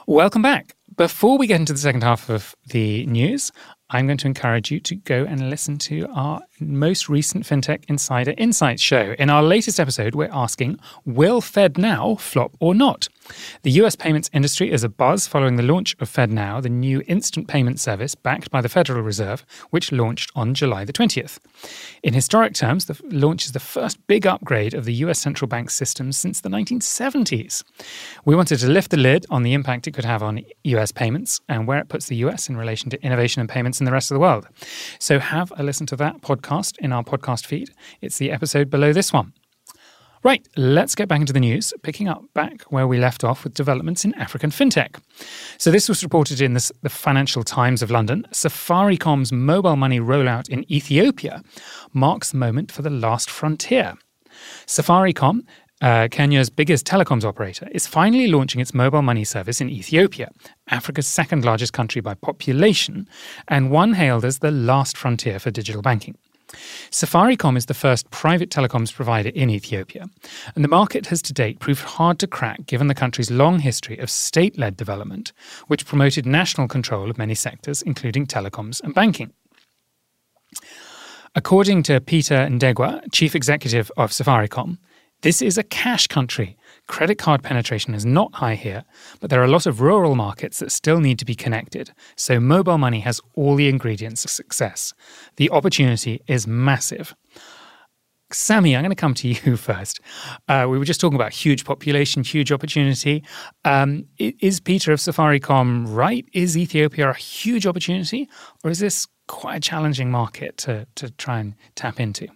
Welcome 0.07 0.43
back. 0.43 0.77
Before 0.99 1.39
we 1.39 1.47
get 1.47 1.61
into 1.61 1.73
the 1.73 1.79
second 1.79 2.03
half 2.03 2.29
of 2.29 2.55
the 2.67 3.07
news, 3.07 3.51
I'm 3.89 4.07
going 4.07 4.19
to 4.19 4.27
encourage 4.27 4.71
you 4.71 4.79
to 4.81 4.95
go 4.97 5.25
and 5.25 5.49
listen 5.49 5.79
to 5.79 6.07
our 6.15 6.43
most 6.61 7.09
recent 7.09 7.45
FinTech 7.45 7.85
Insider 7.89 8.35
Insights 8.39 8.83
show. 8.83 9.15
In 9.19 9.31
our 9.31 9.43
latest 9.43 9.81
episode, 9.81 10.15
we're 10.15 10.31
asking 10.33 10.79
Will 11.05 11.41
FedNow 11.41 12.21
flop 12.21 12.57
or 12.61 12.75
not? 12.75 13.09
The 13.63 13.71
US 13.73 13.97
payments 13.97 14.31
industry 14.33 14.71
is 14.71 14.85
a 14.85 14.89
buzz 14.89 15.27
following 15.27 15.57
the 15.57 15.63
launch 15.63 15.97
of 15.99 16.11
FedNow, 16.11 16.63
the 16.63 16.69
new 16.69 17.03
instant 17.09 17.49
payment 17.49 17.81
service 17.81 18.15
backed 18.15 18.51
by 18.51 18.61
the 18.61 18.69
Federal 18.69 19.03
Reserve, 19.03 19.45
which 19.71 19.93
launched 19.93 20.31
on 20.37 20.55
July 20.55 20.85
the 20.85 20.93
20th. 20.93 21.39
In 22.03 22.15
historic 22.15 22.55
terms, 22.55 22.85
the 22.85 23.01
launch 23.11 23.47
is 23.47 23.53
the 23.53 23.61
first 23.61 24.07
big 24.07 24.27
upgrade 24.27 24.75
of 24.75 24.85
the 24.85 24.95
US 24.95 25.19
central 25.19 25.49
bank 25.49 25.71
system 25.71 26.13
since 26.13 26.41
the 26.41 26.51
1970s. 26.51 27.65
We 28.25 28.37
wanted 28.37 28.59
to 28.59 28.69
lift 28.69 28.91
the 28.91 28.97
lid 28.97 29.27
on 29.31 29.43
the 29.43 29.55
impact 29.55 29.89
it 29.89 29.95
could 29.95 30.05
have 30.05 30.23
on 30.23 30.43
US 30.65 30.93
payments 30.93 31.41
and 31.49 31.67
where 31.67 31.79
it 31.79 31.89
puts 31.89 32.07
the 32.07 32.17
US 32.17 32.49
in 32.49 32.57
relation 32.57 32.91
to 32.91 33.03
innovation 33.03 33.41
and 33.41 33.49
payments 33.49 33.81
in 33.81 33.87
the 33.87 33.93
rest 33.93 34.11
of 34.11 34.15
the 34.15 34.21
world. 34.21 34.47
So 35.01 35.19
have 35.19 35.53
a 35.57 35.63
listen 35.63 35.87
to 35.87 35.97
that 35.97 36.21
podcast 36.21 36.44
in 36.79 36.93
our 36.93 37.03
podcast 37.03 37.47
feed. 37.47 37.71
It's 38.01 38.19
the 38.19 38.31
episode 38.31 38.71
below 38.71 38.93
this 38.93 39.13
one. 39.13 39.33
Right, 40.23 40.47
let's 40.57 40.95
get 40.95 41.09
back 41.09 41.21
into 41.21 41.35
the 41.35 41.41
news, 41.41 41.75
picking 41.83 42.09
up 42.09 42.25
back 42.33 42.63
where 42.65 42.87
we 42.87 42.99
left 42.99 43.25
off 43.25 43.45
with 43.45 43.53
developments 43.53 44.05
in 44.05 44.15
African 44.15 44.51
fintech. 44.51 44.99
So, 45.59 45.71
this 45.71 45.87
was 45.87 46.03
reported 46.03 46.41
in 46.41 46.55
the, 46.55 46.71
the 46.83 46.89
Financial 46.89 47.43
Times 47.43 47.83
of 47.83 47.91
London. 47.91 48.27
Safaricom's 48.31 49.33
mobile 49.33 49.77
money 49.77 50.01
rollout 50.01 50.49
in 50.49 50.71
Ethiopia 50.73 51.43
marks 51.93 52.31
the 52.31 52.39
moment 52.39 52.73
for 52.73 52.81
the 52.81 52.89
last 52.89 53.29
frontier. 53.29 53.95
Safaricom 54.67 55.43
uh, 55.83 56.09
Kenya's 56.11 56.51
biggest 56.51 56.87
telecoms 56.87 57.25
operator, 57.25 57.69
is 57.73 57.87
finally 57.87 58.27
launching 58.29 58.61
its 58.61 58.73
mobile 58.73 59.03
money 59.03 59.25
service 59.25 59.61
in 59.61 59.69
Ethiopia, 59.69 60.31
Africa's 60.69 61.07
second 61.07 61.45
largest 61.45 61.75
country 61.75 62.01
by 62.01 62.15
population, 62.15 63.07
and 63.49 63.71
one 63.71 63.93
hailed 63.93 64.25
as 64.25 64.39
the 64.39 64.51
last 64.51 64.97
frontier 64.97 65.39
for 65.39 65.51
digital 65.51 65.83
banking. 65.83 66.17
Safaricom 66.91 67.57
is 67.57 67.67
the 67.67 67.75
first 67.75 68.11
private 68.11 68.51
telecoms 68.51 68.93
provider 68.93 69.31
in 69.31 69.51
Ethiopia, 69.51 70.07
and 70.55 70.63
the 70.63 70.69
market 70.69 71.07
has 71.07 71.23
to 71.23 71.33
date 71.33 71.59
proved 71.59 71.83
hard 71.83 72.19
to 72.19 72.27
crack 72.27 72.67
given 72.67 72.87
the 72.87 72.95
country's 72.95 73.31
long 73.31 73.59
history 73.59 73.99
of 73.99 74.11
state 74.11 74.59
led 74.59 74.77
development, 74.77 75.33
which 75.67 75.87
promoted 75.87 76.27
national 76.27 76.69
control 76.69 77.11
of 77.11 77.19
many 77.19 77.35
sectors, 77.35 77.83
including 77.83 78.27
telecoms 78.27 78.83
and 78.83 78.95
banking. 78.95 79.33
According 81.35 81.83
to 81.85 82.01
Peter 82.01 82.47
Ndegwa, 82.49 83.11
chief 83.13 83.35
executive 83.35 83.91
of 83.97 84.13
Safaricom, 84.13 84.79
this 85.23 85.43
is 85.43 85.59
a 85.59 85.63
cash 85.65 86.07
country. 86.07 86.57
Credit 86.87 87.17
card 87.17 87.43
penetration 87.43 87.95
is 87.95 88.05
not 88.05 88.35
high 88.35 88.57
here, 88.57 88.85
but 89.21 89.31
there 89.31 89.41
are 89.41 89.45
a 89.45 89.49
lot 89.49 89.67
of 89.67 89.81
rural 89.81 90.15
markets 90.15 90.59
that 90.59 90.71
still 90.71 91.01
need 91.01 91.19
to 91.19 91.25
be 91.25 91.35
connected, 91.35 91.93
so 92.15 92.39
mobile 92.39 92.77
money 92.77 93.01
has 93.01 93.21
all 93.35 93.55
the 93.55 93.69
ingredients 93.69 94.25
of 94.25 94.31
success. 94.31 94.93
The 95.37 95.51
opportunity 95.51 96.21
is 96.27 96.47
massive. 96.47 97.15
Samee, 98.31 98.75
I'm 98.75 98.83
going 98.83 98.91
to 98.91 98.97
come 98.97 99.15
to 99.15 99.29
you 99.45 99.57
first. 99.57 100.01
Uh, 100.49 100.67
we 100.69 100.79
were 100.79 100.85
just 100.85 101.01
talking 101.01 101.17
about 101.17 101.33
huge 101.33 101.65
population, 101.65 102.23
huge 102.23 102.53
opportunity. 102.53 103.25
Um, 103.65 104.07
is 104.19 104.61
Peter 104.61 104.93
of 104.93 104.99
Safaricom 104.99 105.87
right? 105.89 106.27
Is 106.33 106.57
Ethiopia 106.57 107.11
a 107.11 107.15
huge 107.15 107.67
opportunity, 107.67 108.29
or 108.63 108.71
is 108.71 108.81
this 108.81 109.07
quite 109.27 109.57
a 109.57 109.61
challenging 109.61 110.11
market 110.11 110.59
to, 110.59 110.87
to 110.97 111.11
try 111.13 111.39
and 111.39 111.55
tap 111.77 111.99
into? 111.99 112.29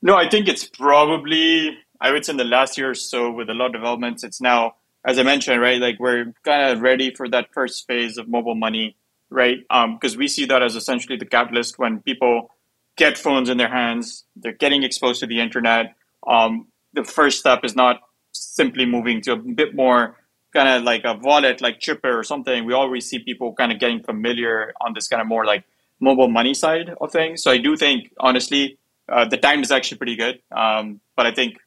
No, 0.00 0.16
I 0.16 0.28
think 0.28 0.48
it's 0.48 0.68
probably 0.68 1.78
I 2.02 2.10
would 2.10 2.24
say 2.24 2.32
in 2.32 2.36
the 2.36 2.44
last 2.44 2.76
year 2.76 2.90
or 2.90 2.94
so, 2.96 3.30
with 3.30 3.48
a 3.48 3.54
lot 3.54 3.66
of 3.66 3.72
developments, 3.74 4.24
it's 4.24 4.40
now, 4.40 4.74
as 5.04 5.20
I 5.20 5.22
mentioned, 5.22 5.60
right, 5.62 5.80
like 5.80 6.00
we're 6.00 6.34
kind 6.42 6.72
of 6.72 6.80
ready 6.80 7.14
for 7.14 7.28
that 7.28 7.52
first 7.52 7.86
phase 7.86 8.18
of 8.18 8.28
mobile 8.28 8.56
money, 8.56 8.96
right? 9.30 9.58
Because 9.60 10.14
um, 10.14 10.18
we 10.18 10.26
see 10.26 10.44
that 10.46 10.64
as 10.64 10.74
essentially 10.74 11.16
the 11.16 11.24
catalyst 11.24 11.78
when 11.78 12.00
people 12.00 12.50
get 12.96 13.16
phones 13.16 13.48
in 13.48 13.56
their 13.56 13.68
hands, 13.68 14.24
they're 14.34 14.52
getting 14.52 14.82
exposed 14.82 15.20
to 15.20 15.28
the 15.28 15.40
internet. 15.40 15.94
Um, 16.26 16.66
the 16.92 17.04
first 17.04 17.38
step 17.38 17.64
is 17.64 17.76
not 17.76 18.00
simply 18.32 18.84
moving 18.84 19.20
to 19.22 19.32
a 19.32 19.36
bit 19.36 19.72
more 19.72 20.16
kind 20.52 20.68
of 20.68 20.82
like 20.82 21.04
a 21.04 21.14
wallet 21.14 21.60
like 21.60 21.78
Chipper 21.78 22.18
or 22.18 22.24
something. 22.24 22.64
We 22.64 22.74
always 22.74 23.08
see 23.08 23.20
people 23.20 23.54
kind 23.54 23.70
of 23.70 23.78
getting 23.78 24.02
familiar 24.02 24.74
on 24.80 24.92
this 24.92 25.06
kind 25.06 25.22
of 25.22 25.28
more 25.28 25.44
like 25.46 25.62
mobile 26.00 26.28
money 26.28 26.52
side 26.52 26.90
of 27.00 27.12
things. 27.12 27.44
So 27.44 27.52
I 27.52 27.58
do 27.58 27.76
think, 27.76 28.12
honestly, 28.18 28.76
uh, 29.08 29.24
the 29.24 29.36
time 29.36 29.62
is 29.62 29.70
actually 29.70 29.98
pretty 29.98 30.16
good. 30.16 30.40
Um, 30.50 31.00
but 31.16 31.26
I 31.26 31.32
think 31.32 31.58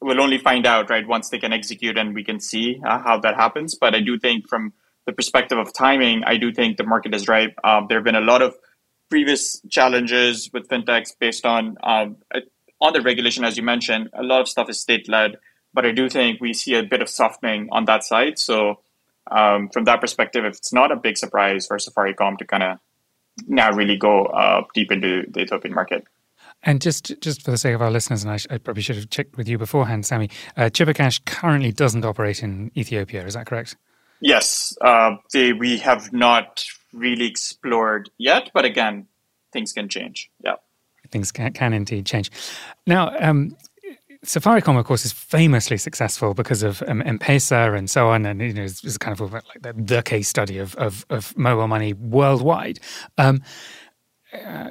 we'll 0.00 0.20
only 0.20 0.38
find 0.38 0.66
out 0.66 0.90
right 0.90 1.06
once 1.06 1.28
they 1.28 1.38
can 1.38 1.52
execute 1.52 1.98
and 1.98 2.14
we 2.14 2.24
can 2.24 2.40
see 2.40 2.80
uh, 2.86 2.98
how 2.98 3.18
that 3.20 3.36
happens. 3.36 3.74
But 3.74 3.94
I 3.94 4.00
do 4.00 4.18
think 4.18 4.48
from 4.48 4.72
the 5.06 5.12
perspective 5.12 5.58
of 5.58 5.72
timing, 5.72 6.24
I 6.24 6.36
do 6.36 6.52
think 6.52 6.76
the 6.76 6.84
market 6.84 7.14
is 7.14 7.28
ripe. 7.28 7.54
Um, 7.64 7.86
there 7.88 7.98
have 7.98 8.04
been 8.04 8.14
a 8.14 8.20
lot 8.20 8.42
of 8.42 8.56
previous 9.08 9.60
challenges 9.68 10.50
with 10.52 10.68
fintechs 10.68 11.18
based 11.18 11.44
on 11.44 11.76
um, 11.82 12.16
on 12.80 12.92
the 12.92 13.02
regulation, 13.02 13.44
as 13.44 13.56
you 13.56 13.62
mentioned. 13.62 14.08
A 14.14 14.22
lot 14.22 14.40
of 14.40 14.48
stuff 14.48 14.70
is 14.70 14.80
state 14.80 15.08
led, 15.08 15.36
but 15.74 15.84
I 15.84 15.92
do 15.92 16.08
think 16.08 16.40
we 16.40 16.54
see 16.54 16.74
a 16.74 16.82
bit 16.82 17.02
of 17.02 17.08
softening 17.08 17.68
on 17.70 17.84
that 17.84 18.04
side. 18.04 18.38
So 18.38 18.80
um, 19.30 19.68
from 19.68 19.84
that 19.84 20.00
perspective, 20.00 20.44
it's 20.44 20.72
not 20.72 20.90
a 20.90 20.96
big 20.96 21.18
surprise 21.18 21.66
for 21.66 21.76
Safaricom 21.76 22.38
to 22.38 22.46
kind 22.46 22.62
of 22.62 22.78
now 23.46 23.70
really 23.72 23.96
go 23.96 24.26
uh, 24.26 24.62
deep 24.74 24.90
into 24.90 25.24
the 25.28 25.40
Ethiopian 25.40 25.74
market. 25.74 26.06
And 26.62 26.82
just 26.82 27.14
just 27.20 27.42
for 27.42 27.50
the 27.50 27.58
sake 27.58 27.74
of 27.74 27.82
our 27.82 27.90
listeners, 27.90 28.22
and 28.22 28.32
I, 28.32 28.36
sh- 28.36 28.46
I 28.50 28.58
probably 28.58 28.82
should 28.82 28.96
have 28.96 29.08
checked 29.08 29.36
with 29.36 29.48
you 29.48 29.56
beforehand, 29.56 30.04
Samee, 30.04 30.30
uh, 30.56 30.68
Chipper 30.68 30.92
Cash 30.92 31.20
currently 31.24 31.72
doesn't 31.72 32.04
operate 32.04 32.42
in 32.42 32.70
Ethiopia. 32.76 33.24
Is 33.24 33.34
that 33.34 33.46
correct? 33.46 33.76
Yes, 34.20 34.76
uh, 34.82 35.16
they, 35.32 35.54
we 35.54 35.78
have 35.78 36.12
not 36.12 36.64
really 36.92 37.26
explored 37.26 38.10
yet, 38.18 38.50
but 38.52 38.66
again, 38.66 39.06
things 39.52 39.72
can 39.72 39.88
change. 39.88 40.30
Yeah, 40.44 40.56
things 41.10 41.32
can, 41.32 41.54
can 41.54 41.72
indeed 41.72 42.04
change. 42.04 42.30
Now, 42.86 43.16
um, 43.18 43.56
Safaricom, 44.22 44.78
of 44.78 44.84
course, 44.84 45.06
is 45.06 45.12
famously 45.12 45.78
successful 45.78 46.34
because 46.34 46.62
of 46.62 46.82
um, 46.86 47.00
M-Pesa 47.06 47.74
and 47.74 47.88
so 47.88 48.08
on, 48.08 48.26
and 48.26 48.38
you 48.42 48.52
know, 48.52 48.64
it's, 48.64 48.84
it's 48.84 48.98
kind 48.98 49.18
of 49.18 49.32
like 49.32 49.44
the, 49.62 49.72
the 49.72 50.02
case 50.02 50.28
study 50.28 50.58
of, 50.58 50.74
of, 50.74 51.06
of 51.08 51.34
mobile 51.38 51.68
money 51.68 51.94
worldwide. 51.94 52.80
Um, 53.16 53.42
uh, 54.34 54.70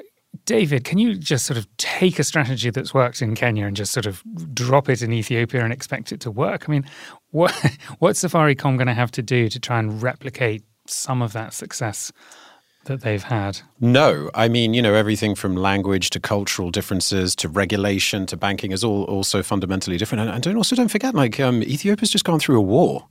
David, 0.49 0.83
can 0.83 0.97
you 0.97 1.13
just 1.13 1.45
sort 1.45 1.59
of 1.59 1.67
take 1.77 2.17
a 2.17 2.23
strategy 2.23 2.71
that's 2.71 2.91
worked 2.91 3.21
in 3.21 3.35
Kenya 3.35 3.67
and 3.67 3.75
just 3.75 3.91
sort 3.91 4.07
of 4.07 4.23
drop 4.51 4.89
it 4.89 5.03
in 5.03 5.13
Ethiopia 5.13 5.63
and 5.63 5.71
expect 5.71 6.11
it 6.11 6.19
to 6.21 6.31
work? 6.31 6.67
I 6.67 6.71
mean, 6.71 6.89
what 7.29 7.53
what's 7.99 8.23
Safaricom 8.23 8.75
going 8.75 8.87
to 8.87 8.95
have 8.95 9.11
to 9.11 9.21
do 9.21 9.47
to 9.47 9.59
try 9.59 9.77
and 9.77 10.01
replicate 10.01 10.63
some 10.87 11.21
of 11.21 11.33
that 11.33 11.53
success 11.53 12.11
that 12.85 13.01
they've 13.01 13.21
had? 13.21 13.61
No, 13.79 14.31
I 14.33 14.47
mean, 14.47 14.73
you 14.73 14.81
know, 14.81 14.95
everything 14.95 15.35
from 15.35 15.55
language 15.55 16.09
to 16.09 16.19
cultural 16.19 16.71
differences 16.71 17.35
to 17.35 17.47
regulation 17.47 18.25
to 18.25 18.35
banking 18.35 18.71
is 18.71 18.83
all 18.83 19.03
also 19.03 19.43
fundamentally 19.43 19.97
different. 19.97 20.23
And, 20.23 20.31
and 20.31 20.41
don't 20.41 20.57
also 20.57 20.75
don't 20.75 20.89
forget, 20.89 21.13
like 21.13 21.39
um, 21.39 21.61
Ethiopia's 21.61 22.09
just 22.09 22.25
gone 22.25 22.39
through 22.39 22.57
a 22.57 22.61
war. 22.63 23.07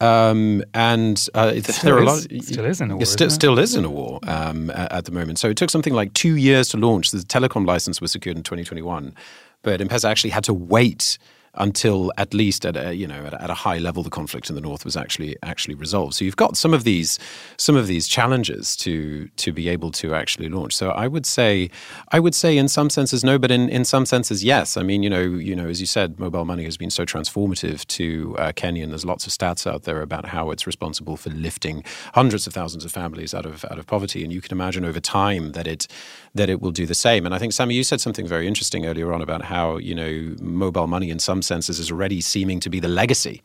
Um, 0.00 0.64
and 0.72 1.28
uh, 1.34 1.52
there 1.82 1.94
are 1.96 1.98
a 1.98 2.04
lot. 2.04 2.24
Of, 2.24 2.42
still 2.44 2.64
is 2.64 2.80
in 2.80 2.90
a 2.90 2.96
war. 2.96 3.04
Still, 3.04 3.30
still 3.30 3.58
is 3.58 3.74
in 3.74 3.84
a 3.84 3.90
war 3.90 4.18
um, 4.26 4.70
at, 4.70 4.92
at, 4.92 5.04
the 5.04 5.12
moment. 5.12 5.38
So 5.38 5.50
it 5.50 5.56
took 5.56 5.68
something 5.68 5.92
like 5.92 6.14
two 6.14 6.36
years 6.36 6.68
to 6.70 6.78
launch. 6.78 7.10
The 7.10 7.18
telecom 7.18 7.66
license 7.66 8.00
was 8.00 8.10
secured 8.10 8.36
in 8.36 8.42
2021, 8.42 9.14
but 9.62 9.80
M-Pesa 9.80 10.08
actually 10.08 10.30
had 10.30 10.44
to 10.44 10.54
wait 10.54 11.18
until 11.54 12.12
at 12.16 12.32
least 12.32 12.64
at 12.64 12.76
a 12.76 12.94
you 12.94 13.06
know 13.06 13.26
at, 13.26 13.34
at, 13.34 13.50
a 13.50 13.54
high 13.54 13.78
level 13.78 14.02
the 14.02 14.10
conflict 14.10 14.48
in 14.48 14.54
the 14.54 14.60
north 14.60 14.84
was 14.84 14.96
actually 14.96 15.36
actually 15.42 15.74
resolved. 15.74 16.14
So 16.14 16.24
you've 16.24 16.36
got 16.36 16.56
some 16.56 16.72
of 16.72 16.84
these 16.84 17.18
some 17.56 17.76
of 17.76 17.86
these 17.86 18.06
challenges 18.06 18.76
to 18.76 19.28
to 19.28 19.52
be 19.52 19.68
able 19.68 19.90
to 19.92 20.14
actually 20.14 20.48
launch. 20.48 20.74
So 20.74 20.90
I 20.90 21.08
would 21.08 21.26
say 21.26 21.70
I 22.12 22.20
would 22.20 22.34
say 22.34 22.56
in 22.56 22.68
some 22.68 22.90
senses 22.90 23.24
no, 23.24 23.38
but 23.38 23.50
in, 23.50 23.68
in 23.68 23.84
some 23.84 24.06
senses 24.06 24.44
yes. 24.44 24.76
I 24.76 24.82
mean 24.82 25.02
you 25.02 25.10
know 25.10 25.22
you 25.22 25.56
know 25.56 25.68
as 25.68 25.80
you 25.80 25.86
said, 25.86 26.18
mobile 26.18 26.44
money 26.44 26.64
has 26.64 26.76
been 26.76 26.90
so 26.90 27.04
transformative 27.04 27.86
to 27.86 28.36
uh, 28.38 28.52
Kenya. 28.52 28.84
And 28.84 28.92
there's 28.92 29.04
lots 29.04 29.26
of 29.26 29.32
stats 29.32 29.66
out 29.70 29.84
there 29.84 30.02
about 30.02 30.26
how 30.26 30.50
it's 30.50 30.66
responsible 30.66 31.16
for 31.16 31.30
lifting 31.30 31.84
hundreds 32.14 32.46
of 32.46 32.52
thousands 32.52 32.84
of 32.84 32.92
families 32.92 33.34
out 33.34 33.46
of 33.46 33.64
out 33.64 33.78
of 33.78 33.86
poverty. 33.86 34.22
And 34.22 34.32
you 34.32 34.40
can 34.40 34.52
imagine 34.52 34.84
over 34.84 35.00
time 35.00 35.52
that 35.52 35.66
it 35.66 35.86
that 36.34 36.48
it 36.48 36.60
will 36.60 36.70
do 36.70 36.86
the 36.86 36.94
same. 36.94 37.26
And 37.26 37.34
I 37.34 37.38
think 37.38 37.52
Samee, 37.52 37.74
you 37.74 37.84
said 37.84 38.00
something 38.00 38.26
very 38.26 38.46
interesting 38.46 38.86
earlier 38.86 39.12
on 39.12 39.20
about 39.20 39.42
how 39.42 39.78
you 39.78 39.94
know 39.94 40.34
mobile 40.40 40.86
money 40.86 41.10
in 41.10 41.18
some 41.18 41.42
senses 41.42 41.78
is 41.78 41.90
already 41.90 42.20
seeming 42.20 42.60
to 42.60 42.70
be 42.70 42.80
the 42.80 42.88
legacy 42.88 43.42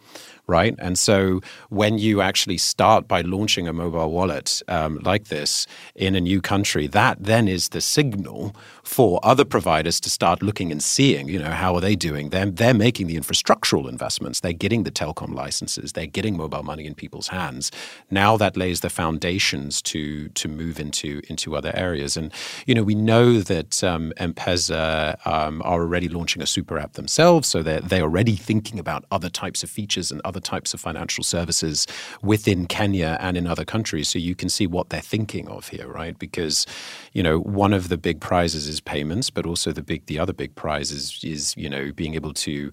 right? 0.48 0.76
And 0.80 0.98
so 0.98 1.41
when 1.70 1.98
you 1.98 2.22
actually 2.22 2.58
start 2.58 3.08
by 3.08 3.22
launching 3.22 3.68
a 3.68 3.74
mobile 3.74 4.12
wallet 4.12 4.62
um, 4.68 5.00
like 5.04 5.26
this 5.26 5.68
in 5.96 6.16
a 6.16 6.22
new 6.22 6.41
country, 6.41 6.88
that 6.88 7.24
then 7.24 7.48
is 7.48 7.70
the 7.70 7.82
signal 7.82 8.56
for 8.84 9.20
other 9.24 9.46
providers 9.46 10.00
to 10.02 10.10
start 10.10 10.41
looking 10.41 10.72
and 10.72 10.84
seeing, 10.84 11.28
you 11.30 11.39
know, 11.39 11.52
how 11.52 11.76
are 11.76 11.82
they 11.82 11.96
doing? 11.96 12.30
They're, 12.30 12.46
they're 12.46 12.74
making 12.74 13.08
the 13.08 13.16
infrastructural 13.16 13.89
investments. 13.89 14.39
They're 14.41 14.54
getting 14.54 14.84
the 14.84 14.91
telecom 14.91 15.34
licenses. 15.34 15.93
They're 15.93 16.06
getting 16.06 16.38
mobile 16.38 16.64
money 16.64 16.86
in 16.86 16.93
people's 16.93 17.30
hands. 17.30 17.72
Now 18.12 18.38
that 18.38 18.56
lays 18.56 18.82
the 18.82 18.89
foundations 18.89 19.82
to 19.84 20.30
to 20.30 20.48
move 20.48 20.80
into 20.80 21.22
into 21.30 21.56
other 21.56 21.72
areas. 21.76 22.18
And 22.18 22.32
you 22.66 22.76
know, 22.76 22.84
we 22.84 22.96
know 22.96 23.39
that 23.41 23.84
um, 23.84 24.14
M-Pesa 24.18 25.26
um, 25.26 25.62
are 25.64 25.82
already 25.82 26.08
launching 26.08 26.41
a 26.41 26.48
super 26.48 26.78
app 26.78 26.93
themselves, 26.93 27.48
so 27.48 27.64
they're 27.64 27.82
they're 27.82 28.04
already 28.04 28.36
thinking 28.36 28.80
about 28.80 29.06
other 29.12 29.30
types 29.30 29.64
of 29.64 29.70
features 29.70 30.12
and 30.12 30.22
other 30.24 30.34
other 30.36 30.41
types 30.41 30.73
of 30.73 30.81
financial 30.81 31.23
services 31.23 31.88
within 32.21 32.67
Kenya 32.67 33.17
and 33.21 33.38
in 33.38 33.47
other 33.47 33.63
countries. 33.63 34.09
So 34.09 34.19
you 34.19 34.36
can 34.36 34.49
see 34.49 34.67
what 34.67 34.89
they're 34.89 34.99
thinking 34.99 35.47
of 35.47 35.69
here, 35.69 35.88
right? 35.88 36.17
Because, 36.19 36.65
you 37.13 37.23
know, 37.23 37.39
one 37.39 37.73
of 37.73 37.88
the 37.88 37.97
big 37.97 38.19
prizes 38.19 38.67
is 38.67 38.81
payments, 38.81 39.29
but 39.29 39.45
also 39.45 39.71
the 39.71 39.81
big 39.81 40.05
the 40.07 40.19
other 40.19 40.33
big 40.33 40.53
prize 40.55 40.91
is 40.91 41.23
is, 41.23 41.55
you 41.55 41.69
know, 41.69 41.91
being 41.93 42.15
able 42.15 42.33
to 42.33 42.69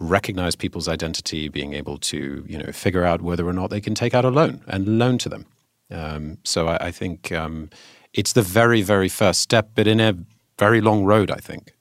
recognize 0.00 0.56
people's 0.56 0.88
identity, 0.88 1.48
being 1.48 1.74
able 1.74 1.98
to, 1.98 2.44
you 2.48 2.58
know, 2.58 2.72
figure 2.72 3.04
out 3.04 3.22
whether 3.22 3.46
or 3.46 3.52
not 3.52 3.70
they 3.70 3.80
can 3.80 3.94
take 3.94 4.14
out 4.14 4.24
a 4.24 4.30
loan 4.30 4.60
and 4.66 4.98
loan 4.98 5.18
to 5.18 5.28
them. 5.28 5.46
Um, 5.90 6.38
so 6.44 6.66
I, 6.66 6.88
I 6.88 6.90
think 6.90 7.30
um, 7.30 7.70
it's 8.12 8.32
the 8.32 8.42
very, 8.42 8.82
very 8.82 9.08
first 9.08 9.40
step, 9.40 9.70
but 9.74 9.86
in 9.86 10.00
a 10.00 10.16
very 10.58 10.80
long 10.80 11.04
road, 11.04 11.30
I 11.30 11.36
think. 11.36 11.72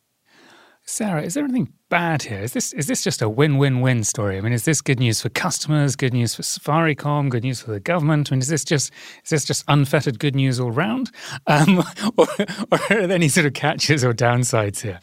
Sarah, 0.86 1.24
is 1.24 1.34
there 1.34 1.46
anything 1.46 1.72
bad 1.94 2.24
here? 2.24 2.40
Is 2.40 2.54
this 2.54 2.74
is 2.74 2.88
this 2.88 3.04
just 3.04 3.22
a 3.22 3.30
win-win-win 3.30 4.04
story? 4.04 4.36
I 4.36 4.42
mean, 4.42 4.52
is 4.52 4.66
this 4.66 4.82
good 4.82 5.00
news 5.00 5.22
for 5.22 5.30
customers, 5.30 5.96
good 5.96 6.12
news 6.12 6.34
for 6.34 6.42
Safaricom, 6.42 7.30
good 7.30 7.44
news 7.44 7.62
for 7.62 7.70
the 7.70 7.80
government? 7.80 8.32
I 8.32 8.34
mean, 8.34 8.42
is 8.42 8.48
this 8.48 8.64
just 8.64 8.92
is 9.24 9.30
this 9.30 9.46
just 9.46 9.64
unfettered 9.68 10.18
good 10.18 10.34
news 10.34 10.60
all 10.60 10.72
round, 10.72 11.12
um, 11.46 11.84
or, 12.18 12.26
or, 12.72 12.80
are 12.90 13.06
there 13.06 13.12
any 13.12 13.28
sort 13.28 13.46
of 13.46 13.54
catches 13.54 14.04
or 14.04 14.12
downsides 14.12 14.82
here? 14.82 15.00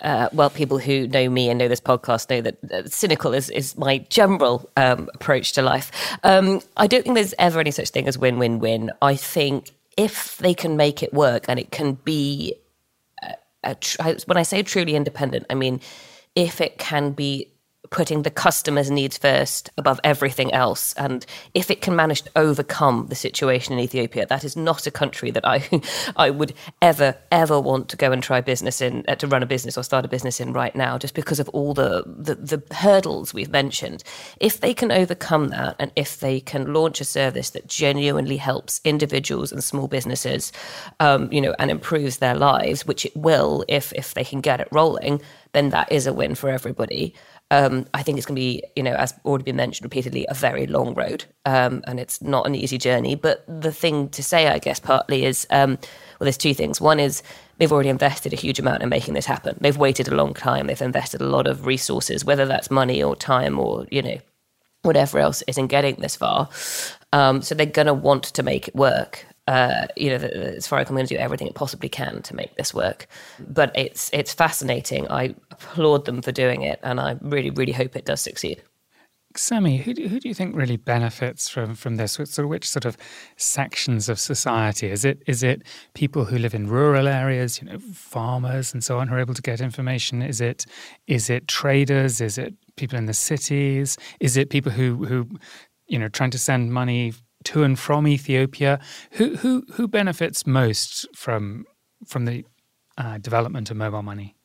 Uh, 0.00 0.30
well, 0.32 0.50
people 0.50 0.78
who 0.78 1.06
know 1.06 1.30
me 1.30 1.48
and 1.48 1.60
know 1.60 1.68
this 1.68 1.80
podcast 1.80 2.28
know 2.28 2.40
that 2.40 2.56
uh, 2.72 2.88
cynical 2.88 3.32
is 3.34 3.48
is 3.50 3.78
my 3.78 3.98
general 4.10 4.68
um, 4.76 5.08
approach 5.14 5.52
to 5.52 5.62
life. 5.62 5.92
Um, 6.24 6.60
I 6.76 6.88
don't 6.88 7.04
think 7.04 7.14
there's 7.14 7.34
ever 7.38 7.60
any 7.60 7.70
such 7.70 7.90
thing 7.90 8.08
as 8.08 8.18
win-win-win. 8.18 8.90
I 9.00 9.14
think 9.14 9.70
if 9.96 10.38
they 10.38 10.54
can 10.54 10.76
make 10.76 11.04
it 11.04 11.14
work 11.14 11.44
and 11.46 11.60
it 11.60 11.70
can 11.70 11.92
be 12.02 12.56
tr- 13.78 14.02
when 14.26 14.36
I 14.36 14.42
say 14.42 14.64
truly 14.64 14.96
independent, 14.96 15.46
I 15.48 15.54
mean 15.54 15.80
if 16.34 16.60
it 16.60 16.78
can 16.78 17.12
be 17.12 17.52
putting 17.92 18.22
the 18.22 18.30
customer's 18.30 18.90
needs 18.90 19.18
first 19.18 19.68
above 19.76 20.00
everything 20.02 20.52
else. 20.52 20.94
And 20.94 21.24
if 21.52 21.70
it 21.70 21.82
can 21.82 21.94
manage 21.94 22.22
to 22.22 22.30
overcome 22.36 23.06
the 23.08 23.14
situation 23.14 23.74
in 23.74 23.80
Ethiopia, 23.80 24.24
that 24.26 24.44
is 24.44 24.56
not 24.56 24.86
a 24.86 24.90
country 24.90 25.30
that 25.30 25.46
I, 25.46 25.68
I 26.16 26.30
would 26.30 26.54
ever, 26.80 27.16
ever 27.30 27.60
want 27.60 27.88
to 27.90 27.96
go 27.96 28.10
and 28.10 28.22
try 28.22 28.40
business 28.40 28.80
in, 28.80 29.04
uh, 29.08 29.16
to 29.16 29.26
run 29.26 29.42
a 29.42 29.46
business 29.46 29.76
or 29.76 29.82
start 29.82 30.06
a 30.06 30.08
business 30.08 30.40
in 30.40 30.52
right 30.52 30.74
now, 30.74 30.96
just 30.96 31.14
because 31.14 31.38
of 31.38 31.48
all 31.50 31.74
the, 31.74 32.02
the, 32.06 32.34
the 32.34 32.74
hurdles 32.74 33.34
we've 33.34 33.50
mentioned. 33.50 34.02
If 34.40 34.60
they 34.60 34.72
can 34.74 34.90
overcome 34.90 35.48
that, 35.48 35.76
and 35.78 35.92
if 35.94 36.18
they 36.18 36.40
can 36.40 36.72
launch 36.72 37.00
a 37.00 37.04
service 37.04 37.50
that 37.50 37.66
genuinely 37.66 38.38
helps 38.38 38.80
individuals 38.84 39.52
and 39.52 39.62
small 39.62 39.86
businesses, 39.86 40.50
um, 40.98 41.30
you 41.30 41.42
know, 41.42 41.54
and 41.58 41.70
improves 41.70 42.18
their 42.18 42.34
lives, 42.34 42.86
which 42.86 43.04
it 43.04 43.16
will 43.16 43.64
if 43.68 43.92
if 43.92 44.14
they 44.14 44.24
can 44.24 44.40
get 44.40 44.60
it 44.60 44.68
rolling, 44.72 45.20
then 45.52 45.70
that 45.70 45.90
is 45.92 46.06
a 46.06 46.12
win 46.12 46.34
for 46.34 46.48
everybody. 46.48 47.14
Um, 47.50 47.86
I 47.92 48.02
think 48.02 48.16
it's 48.16 48.26
going 48.26 48.36
to 48.36 48.40
be, 48.40 48.62
you 48.74 48.82
know, 48.82 48.94
as 48.94 49.12
already 49.24 49.44
been 49.44 49.56
mentioned 49.56 49.84
repeatedly, 49.84 50.26
a 50.28 50.34
very 50.34 50.66
long 50.66 50.94
road, 50.94 51.26
um, 51.44 51.82
and 51.86 52.00
it's 52.00 52.22
not 52.22 52.46
an 52.46 52.54
easy 52.54 52.78
journey. 52.78 53.14
But 53.14 53.44
the 53.46 53.72
thing 53.72 54.08
to 54.10 54.22
say, 54.22 54.48
I 54.48 54.58
guess, 54.58 54.80
partly 54.80 55.26
is, 55.26 55.46
um, 55.50 55.72
well, 55.72 56.24
there's 56.24 56.38
two 56.38 56.54
things. 56.54 56.80
One 56.80 56.98
is 56.98 57.22
they've 57.58 57.72
already 57.72 57.90
invested 57.90 58.32
a 58.32 58.36
huge 58.36 58.58
amount 58.58 58.82
in 58.82 58.88
making 58.88 59.12
this 59.12 59.26
happen. 59.26 59.58
They've 59.60 59.76
waited 59.76 60.08
a 60.08 60.14
long 60.14 60.32
time. 60.32 60.66
They've 60.66 60.80
invested 60.80 61.20
a 61.20 61.26
lot 61.26 61.46
of 61.46 61.66
resources, 61.66 62.24
whether 62.24 62.46
that's 62.46 62.70
money 62.70 63.02
or 63.02 63.14
time 63.14 63.58
or 63.58 63.86
you 63.90 64.00
know, 64.00 64.18
whatever 64.82 65.18
else 65.18 65.42
is 65.46 65.58
in 65.58 65.66
getting 65.66 65.96
this 65.96 66.16
far. 66.16 66.48
Um, 67.12 67.42
so 67.42 67.54
they're 67.54 67.66
going 67.66 67.86
to 67.86 67.94
want 67.94 68.24
to 68.24 68.42
make 68.42 68.68
it 68.68 68.74
work 68.74 69.26
uh, 69.48 69.86
you 69.96 70.10
know, 70.10 70.16
as 70.16 70.66
far 70.66 70.78
as 70.78 70.88
I'm 70.88 70.94
going 70.94 71.06
to 71.06 71.14
do 71.14 71.20
everything 71.20 71.48
it 71.48 71.54
possibly 71.54 71.88
can 71.88 72.22
to 72.22 72.36
make 72.36 72.54
this 72.56 72.72
work. 72.72 73.06
But 73.40 73.72
it's 73.74 74.10
it's 74.12 74.32
fascinating. 74.32 75.10
I 75.10 75.34
applaud 75.50 76.04
them 76.04 76.22
for 76.22 76.32
doing 76.32 76.62
it, 76.62 76.78
and 76.82 77.00
I 77.00 77.18
really, 77.20 77.50
really 77.50 77.72
hope 77.72 77.96
it 77.96 78.04
does 78.04 78.20
succeed. 78.20 78.62
Samee, 79.34 79.78
who 79.78 79.94
do, 79.94 80.08
who 80.08 80.20
do 80.20 80.28
you 80.28 80.34
think 80.34 80.54
really 80.54 80.76
benefits 80.76 81.48
from, 81.48 81.74
from 81.74 81.96
this? 81.96 82.12
Sort 82.12 82.38
of 82.38 82.48
which 82.48 82.68
sort 82.68 82.84
of 82.84 82.96
sections 83.36 84.08
of 84.08 84.20
society? 84.20 84.90
Is 84.90 85.04
it 85.04 85.22
is 85.26 85.42
it 85.42 85.62
people 85.94 86.26
who 86.26 86.38
live 86.38 86.54
in 86.54 86.68
rural 86.68 87.08
areas, 87.08 87.60
you 87.60 87.68
know, 87.68 87.78
farmers 87.78 88.72
and 88.72 88.84
so 88.84 88.98
on, 88.98 89.08
who 89.08 89.14
are 89.14 89.20
able 89.20 89.34
to 89.34 89.42
get 89.42 89.60
information? 89.60 90.22
Is 90.22 90.40
it 90.40 90.66
is 91.06 91.30
it 91.30 91.48
traders? 91.48 92.20
Is 92.20 92.38
it 92.38 92.54
people 92.76 92.98
in 92.98 93.06
the 93.06 93.14
cities? 93.14 93.96
Is 94.20 94.36
it 94.36 94.50
people 94.50 94.72
who 94.72 95.04
who 95.04 95.26
you 95.86 95.98
know 95.98 96.08
trying 96.08 96.30
to 96.30 96.38
send 96.38 96.72
money 96.72 97.14
to 97.46 97.62
and 97.62 97.78
from 97.78 98.06
Ethiopia. 98.06 98.80
Who 99.12 99.36
who 99.36 99.64
who 99.72 99.88
benefits 99.88 100.46
most 100.46 101.06
from 101.14 101.64
from 102.06 102.24
the 102.24 102.44
uh, 102.98 103.18
development 103.18 103.70
of 103.70 103.76
mobile 103.76 104.02
money? 104.02 104.36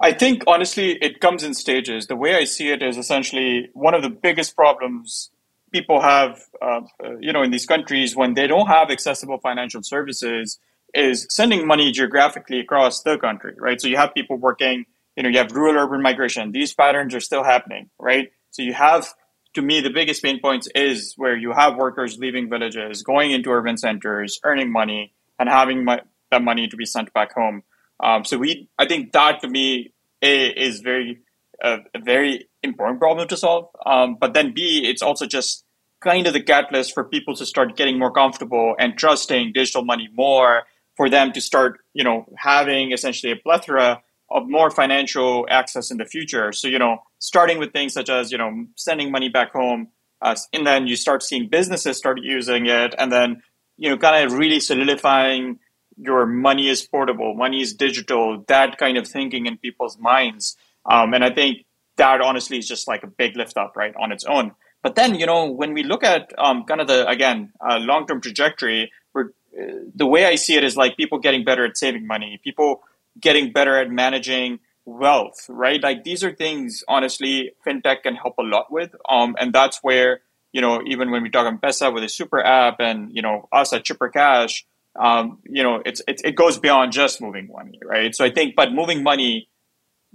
I 0.00 0.12
think 0.12 0.44
honestly, 0.46 0.92
it 1.02 1.20
comes 1.20 1.42
in 1.42 1.54
stages. 1.54 2.06
The 2.06 2.16
way 2.16 2.36
I 2.36 2.44
see 2.44 2.70
it 2.70 2.82
is 2.82 2.96
essentially 2.96 3.68
one 3.72 3.94
of 3.94 4.02
the 4.02 4.10
biggest 4.10 4.54
problems 4.54 5.30
people 5.72 6.00
have, 6.00 6.40
uh, 6.62 6.80
you 7.20 7.32
know, 7.32 7.42
in 7.42 7.50
these 7.50 7.66
countries 7.66 8.16
when 8.16 8.34
they 8.34 8.46
don't 8.46 8.68
have 8.68 8.90
accessible 8.90 9.38
financial 9.38 9.82
services 9.82 10.58
is 10.94 11.26
sending 11.28 11.66
money 11.66 11.92
geographically 11.92 12.60
across 12.60 13.02
the 13.02 13.18
country, 13.18 13.54
right? 13.58 13.80
So 13.80 13.88
you 13.88 13.96
have 13.96 14.14
people 14.14 14.36
working, 14.36 14.86
you 15.16 15.22
know, 15.22 15.28
you 15.28 15.38
have 15.38 15.52
rural 15.52 15.76
urban 15.76 16.00
migration. 16.00 16.52
These 16.52 16.74
patterns 16.74 17.14
are 17.14 17.20
still 17.20 17.44
happening, 17.44 17.90
right? 17.98 18.30
So 18.50 18.62
you 18.62 18.72
have 18.72 19.12
to 19.54 19.62
me, 19.62 19.80
the 19.80 19.90
biggest 19.90 20.22
pain 20.22 20.40
points 20.40 20.68
is 20.74 21.14
where 21.16 21.36
you 21.36 21.52
have 21.52 21.76
workers 21.76 22.18
leaving 22.18 22.48
villages, 22.50 23.02
going 23.02 23.30
into 23.30 23.50
urban 23.50 23.76
centers, 23.76 24.38
earning 24.44 24.70
money, 24.70 25.12
and 25.38 25.48
having 25.48 25.84
my, 25.84 26.00
that 26.30 26.42
money 26.42 26.68
to 26.68 26.76
be 26.76 26.84
sent 26.84 27.12
back 27.12 27.32
home. 27.32 27.62
Um, 28.00 28.24
so 28.24 28.38
we, 28.38 28.68
I 28.78 28.86
think 28.86 29.12
that 29.12 29.40
to 29.40 29.48
me 29.48 29.92
a, 30.22 30.46
is 30.48 30.80
very 30.80 31.20
uh, 31.62 31.78
a 31.94 31.98
very 32.00 32.48
important 32.62 33.00
problem 33.00 33.26
to 33.26 33.36
solve. 33.36 33.68
Um, 33.84 34.16
but 34.20 34.32
then 34.34 34.52
B, 34.52 34.84
it's 34.86 35.02
also 35.02 35.26
just 35.26 35.64
kind 36.00 36.26
of 36.26 36.32
the 36.32 36.42
catalyst 36.42 36.94
for 36.94 37.04
people 37.04 37.34
to 37.34 37.44
start 37.44 37.76
getting 37.76 37.98
more 37.98 38.12
comfortable 38.12 38.76
and 38.78 38.96
trusting 38.96 39.52
digital 39.52 39.84
money 39.84 40.08
more, 40.12 40.62
for 40.96 41.08
them 41.08 41.32
to 41.32 41.40
start, 41.40 41.78
you 41.94 42.04
know, 42.04 42.26
having 42.36 42.92
essentially 42.92 43.32
a 43.32 43.36
plethora 43.36 44.02
of 44.30 44.48
more 44.48 44.70
financial 44.70 45.46
access 45.48 45.90
in 45.90 45.96
the 45.96 46.04
future. 46.04 46.52
So, 46.52 46.68
you 46.68 46.78
know, 46.78 46.98
starting 47.18 47.58
with 47.58 47.72
things 47.72 47.92
such 47.92 48.08
as, 48.08 48.30
you 48.32 48.38
know, 48.38 48.66
sending 48.76 49.10
money 49.10 49.28
back 49.28 49.52
home, 49.52 49.88
uh, 50.20 50.36
and 50.52 50.66
then 50.66 50.86
you 50.86 50.96
start 50.96 51.22
seeing 51.22 51.48
businesses 51.48 51.96
start 51.96 52.20
using 52.22 52.66
it, 52.66 52.94
and 52.98 53.12
then, 53.12 53.42
you 53.76 53.88
know, 53.88 53.96
kind 53.96 54.24
of 54.24 54.38
really 54.38 54.60
solidifying 54.60 55.58
your 56.00 56.26
money 56.26 56.68
is 56.68 56.86
portable, 56.86 57.34
money 57.34 57.60
is 57.60 57.74
digital, 57.74 58.44
that 58.48 58.78
kind 58.78 58.96
of 58.96 59.06
thinking 59.06 59.46
in 59.46 59.58
people's 59.58 59.98
minds. 59.98 60.56
Um, 60.86 61.12
and 61.12 61.24
I 61.24 61.30
think 61.30 61.64
that 61.96 62.20
honestly 62.20 62.58
is 62.58 62.68
just 62.68 62.86
like 62.86 63.02
a 63.02 63.08
big 63.08 63.36
lift 63.36 63.56
up, 63.56 63.76
right, 63.76 63.94
on 63.96 64.12
its 64.12 64.24
own. 64.24 64.52
But 64.82 64.94
then, 64.94 65.16
you 65.16 65.26
know, 65.26 65.50
when 65.50 65.74
we 65.74 65.82
look 65.82 66.04
at 66.04 66.32
um, 66.38 66.64
kind 66.64 66.80
of 66.80 66.86
the, 66.86 67.06
again, 67.08 67.52
uh, 67.60 67.78
long 67.78 68.06
term 68.06 68.20
trajectory, 68.20 68.92
we're, 69.12 69.30
uh, 69.60 69.90
the 69.94 70.06
way 70.06 70.24
I 70.24 70.36
see 70.36 70.54
it 70.54 70.62
is 70.62 70.76
like 70.76 70.96
people 70.96 71.18
getting 71.18 71.44
better 71.44 71.64
at 71.64 71.76
saving 71.76 72.06
money, 72.06 72.40
people 72.44 72.82
getting 73.20 73.52
better 73.52 73.76
at 73.76 73.90
managing 73.90 74.60
wealth, 74.88 75.46
right? 75.48 75.82
Like 75.82 76.04
these 76.04 76.24
are 76.24 76.32
things, 76.32 76.84
honestly, 76.88 77.52
fintech 77.66 78.02
can 78.02 78.14
help 78.14 78.34
a 78.38 78.42
lot 78.42 78.70
with. 78.70 78.94
Um, 79.08 79.36
and 79.38 79.52
that's 79.52 79.78
where, 79.82 80.20
you 80.52 80.60
know, 80.60 80.82
even 80.86 81.10
when 81.10 81.22
we 81.22 81.30
talk 81.30 81.46
M-Pesa 81.46 81.92
with 81.92 82.04
a 82.04 82.08
super 82.08 82.44
app 82.44 82.80
and, 82.80 83.14
you 83.14 83.22
know, 83.22 83.48
us 83.52 83.72
at 83.72 83.84
Chipper 83.84 84.08
Cash, 84.08 84.66
um, 84.98 85.38
you 85.44 85.62
know, 85.62 85.82
it's, 85.84 86.02
it, 86.08 86.20
it 86.24 86.34
goes 86.34 86.58
beyond 86.58 86.92
just 86.92 87.20
moving 87.20 87.48
money, 87.48 87.78
right? 87.84 88.14
So 88.14 88.24
I 88.24 88.30
think, 88.30 88.56
but 88.56 88.72
moving 88.72 89.02
money 89.02 89.48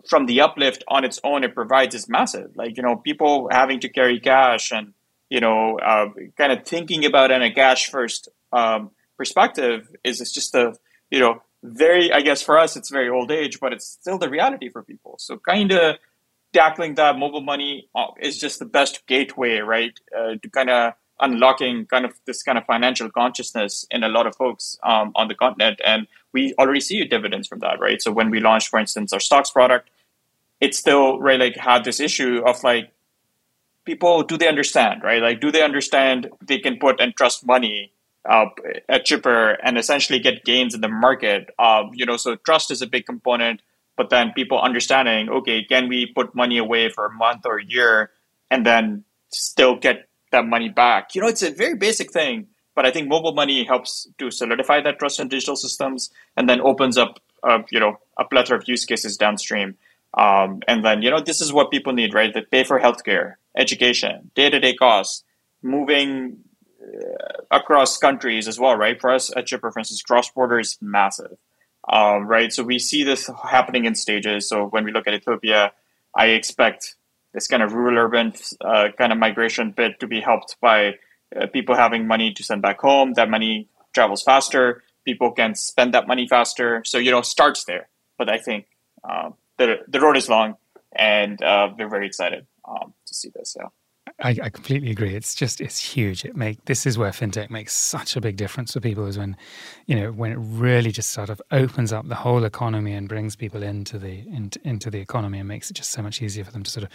from 0.07 0.25
the 0.25 0.41
uplift 0.41 0.83
on 0.87 1.03
its 1.03 1.19
own 1.23 1.43
it 1.43 1.53
provides 1.53 1.95
is 1.95 2.09
massive. 2.09 2.55
Like 2.55 2.77
you 2.77 2.83
know, 2.83 2.95
people 2.95 3.49
having 3.51 3.79
to 3.81 3.89
carry 3.89 4.19
cash 4.19 4.71
and 4.71 4.93
you 5.29 5.39
know, 5.39 5.79
uh, 5.79 6.09
kind 6.37 6.51
of 6.51 6.63
thinking 6.65 7.05
about 7.05 7.31
it 7.31 7.35
in 7.35 7.41
a 7.41 7.51
cash 7.51 7.89
first 7.89 8.29
um, 8.51 8.91
perspective 9.17 9.87
is 10.03 10.21
it's 10.21 10.31
just 10.31 10.53
a 10.55 10.75
you 11.09 11.19
know 11.19 11.41
very 11.63 12.11
I 12.11 12.21
guess 12.21 12.41
for 12.41 12.57
us 12.59 12.75
it's 12.75 12.89
very 12.89 13.09
old 13.09 13.31
age, 13.31 13.59
but 13.59 13.73
it's 13.73 13.87
still 13.87 14.17
the 14.17 14.29
reality 14.29 14.69
for 14.69 14.83
people. 14.83 15.15
So 15.17 15.37
kind 15.37 15.71
of 15.71 15.97
tackling 16.53 16.95
that 16.95 17.17
mobile 17.17 17.41
money 17.41 17.89
uh, 17.95 18.07
is 18.21 18.37
just 18.37 18.59
the 18.59 18.65
best 18.65 19.05
gateway, 19.07 19.57
right, 19.59 19.99
uh, 20.15 20.35
to 20.41 20.49
kind 20.51 20.69
of 20.69 20.93
unlocking 21.19 21.85
kind 21.85 22.05
of 22.05 22.13
this 22.25 22.43
kind 22.43 22.57
of 22.57 22.65
financial 22.65 23.09
consciousness 23.09 23.85
in 23.91 24.03
a 24.03 24.09
lot 24.09 24.27
of 24.27 24.35
folks 24.35 24.77
um, 24.83 25.11
on 25.15 25.27
the 25.27 25.35
continent. 25.35 25.79
And 25.85 26.05
we 26.33 26.53
already 26.59 26.81
see 26.81 27.03
dividends 27.05 27.47
from 27.47 27.59
that, 27.59 27.79
right? 27.79 28.01
So 28.01 28.11
when 28.11 28.29
we 28.29 28.39
launched, 28.39 28.67
for 28.67 28.79
instance, 28.79 29.13
our 29.13 29.19
stocks 29.19 29.51
product, 29.51 29.89
it 30.59 30.73
still 30.73 31.19
right 31.19 31.39
like 31.39 31.57
had 31.57 31.83
this 31.83 31.99
issue 31.99 32.41
of 32.45 32.63
like 32.63 32.91
people 33.85 34.23
do 34.23 34.37
they 34.37 34.47
understand 34.47 35.03
right 35.03 35.21
like 35.21 35.41
do 35.41 35.51
they 35.51 35.61
understand 35.61 36.29
they 36.41 36.57
can 36.57 36.77
put 36.77 37.01
and 37.01 37.15
trust 37.17 37.45
money 37.45 37.91
uh, 38.25 38.45
at 38.89 39.05
chipper 39.05 39.51
and 39.63 39.77
essentially 39.77 40.19
get 40.19 40.43
gains 40.45 40.73
in 40.73 40.81
the 40.81 40.87
market 40.87 41.49
uh, 41.59 41.83
you 41.93 42.05
know 42.05 42.17
so 42.17 42.35
trust 42.35 42.71
is 42.71 42.81
a 42.81 42.87
big 42.87 43.05
component 43.05 43.61
but 43.95 44.09
then 44.09 44.31
people 44.31 44.59
understanding 44.59 45.29
okay 45.29 45.63
can 45.63 45.87
we 45.87 46.05
put 46.05 46.33
money 46.35 46.57
away 46.57 46.89
for 46.89 47.05
a 47.05 47.13
month 47.13 47.45
or 47.45 47.57
a 47.57 47.65
year 47.65 48.11
and 48.49 48.65
then 48.65 49.03
still 49.29 49.75
get 49.75 50.07
that 50.31 50.45
money 50.45 50.69
back 50.69 51.15
you 51.15 51.21
know 51.21 51.27
it's 51.27 51.43
a 51.43 51.51
very 51.51 51.75
basic 51.75 52.11
thing 52.11 52.47
but 52.75 52.85
i 52.85 52.91
think 52.91 53.07
mobile 53.07 53.33
money 53.33 53.63
helps 53.63 54.07
to 54.17 54.31
solidify 54.31 54.81
that 54.81 54.99
trust 54.99 55.19
in 55.19 55.27
digital 55.27 55.55
systems 55.55 56.11
and 56.37 56.47
then 56.47 56.61
opens 56.61 56.97
up 56.97 57.19
uh, 57.43 57.59
you 57.71 57.79
know 57.79 57.97
a 58.17 58.23
plethora 58.23 58.57
of 58.57 58.63
use 58.67 58.85
cases 58.85 59.17
downstream 59.17 59.75
um, 60.15 60.61
and 60.67 60.85
then, 60.85 61.01
you 61.01 61.09
know, 61.09 61.19
this 61.19 61.41
is 61.41 61.51
what 61.51 61.71
people 61.71 61.93
need, 61.93 62.13
right? 62.13 62.33
They 62.33 62.41
pay 62.41 62.63
for 62.63 62.79
healthcare, 62.79 63.35
education, 63.57 64.31
day 64.35 64.49
to 64.49 64.59
day 64.59 64.75
costs, 64.75 65.23
moving 65.61 66.37
across 67.51 67.97
countries 67.97 68.47
as 68.47 68.59
well, 68.59 68.75
right? 68.75 68.99
For 68.99 69.11
us 69.11 69.31
at 69.35 69.45
Chipper, 69.45 69.71
for 69.71 69.79
instance, 69.79 70.01
cross 70.01 70.29
border 70.29 70.59
is 70.59 70.77
massive, 70.81 71.37
um, 71.89 72.27
right? 72.27 72.51
So 72.51 72.63
we 72.63 72.79
see 72.79 73.03
this 73.03 73.29
happening 73.43 73.85
in 73.85 73.95
stages. 73.95 74.49
So 74.49 74.65
when 74.67 74.83
we 74.83 74.91
look 74.91 75.07
at 75.07 75.13
Ethiopia, 75.13 75.71
I 76.15 76.27
expect 76.27 76.95
this 77.33 77.47
kind 77.47 77.63
of 77.63 77.73
rural 77.73 77.97
urban 77.97 78.33
uh, 78.61 78.89
kind 78.97 79.11
of 79.11 79.17
migration 79.17 79.71
bit 79.71 79.99
to 79.99 80.07
be 80.07 80.21
helped 80.21 80.57
by 80.61 80.95
uh, 81.35 81.47
people 81.47 81.75
having 81.75 82.07
money 82.07 82.33
to 82.33 82.43
send 82.43 82.61
back 82.61 82.79
home. 82.79 83.13
That 83.13 83.29
money 83.29 83.67
travels 83.93 84.23
faster. 84.23 84.83
People 85.05 85.31
can 85.31 85.55
spend 85.55 85.93
that 85.93 86.07
money 86.07 86.27
faster. 86.27 86.83
So, 86.85 86.97
you 86.97 87.11
know, 87.11 87.21
starts 87.21 87.65
there. 87.65 87.89
But 88.17 88.29
I 88.29 88.37
think 88.37 88.67
um, 89.03 89.33
the 89.57 89.79
the 89.87 89.99
road 89.99 90.17
is 90.17 90.29
long, 90.29 90.55
and 90.95 91.41
uh, 91.41 91.69
we're 91.77 91.89
very 91.89 92.05
excited 92.05 92.45
um, 92.67 92.93
to 93.07 93.13
see 93.13 93.29
this. 93.29 93.55
Yeah. 93.59 93.69
I, 94.19 94.29
I, 94.43 94.49
completely 94.49 94.91
agree. 94.91 95.15
It's 95.15 95.35
just 95.35 95.59
it's 95.59 95.79
huge. 95.79 96.23
It 96.25 96.35
make 96.35 96.65
this 96.65 96.85
is 96.85 96.97
where 96.97 97.11
fintech 97.11 97.49
makes 97.49 97.73
such 97.73 98.15
a 98.15 98.21
big 98.21 98.37
difference 98.37 98.73
for 98.73 98.79
people 98.79 99.05
is 99.05 99.17
when, 99.17 99.35
you 99.87 99.95
know, 99.95 100.11
when 100.11 100.31
it 100.31 100.37
really 100.39 100.91
just 100.91 101.11
sort 101.11 101.29
of 101.29 101.41
opens 101.51 101.91
up 101.91 102.07
the 102.07 102.15
whole 102.15 102.43
economy 102.43 102.93
and 102.93 103.09
brings 103.09 103.35
people 103.35 103.63
into 103.63 103.97
the 103.97 104.25
into, 104.27 104.59
into 104.63 104.89
the 104.89 104.99
economy 104.99 105.39
and 105.39 105.47
makes 105.47 105.69
it 105.69 105.73
just 105.75 105.91
so 105.91 106.01
much 106.01 106.21
easier 106.21 106.43
for 106.43 106.51
them 106.51 106.63
to 106.63 106.71
sort 106.71 106.83
of 106.83 106.89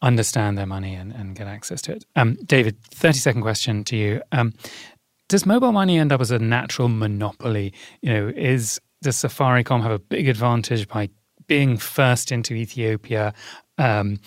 understand 0.00 0.58
their 0.58 0.66
money 0.66 0.94
and, 0.94 1.12
and 1.12 1.36
get 1.36 1.46
access 1.46 1.80
to 1.82 1.92
it. 1.92 2.04
Um, 2.16 2.36
David, 2.44 2.82
thirty 2.82 3.18
second 3.18 3.42
question 3.42 3.84
to 3.84 3.96
you. 3.96 4.22
Um, 4.32 4.54
does 5.28 5.46
mobile 5.46 5.72
money 5.72 5.98
end 5.98 6.12
up 6.12 6.20
as 6.20 6.30
a 6.30 6.38
natural 6.38 6.88
monopoly? 6.88 7.72
You 8.00 8.12
know, 8.12 8.32
is 8.34 8.80
does 9.02 9.16
Safaricom 9.16 9.82
have 9.82 9.92
a 9.92 9.98
big 9.98 10.28
advantage 10.28 10.88
by 10.88 11.10
being 11.46 11.76
first 11.76 12.32
into 12.32 12.54
Ethiopia, 12.54 13.34
um, 13.78 14.20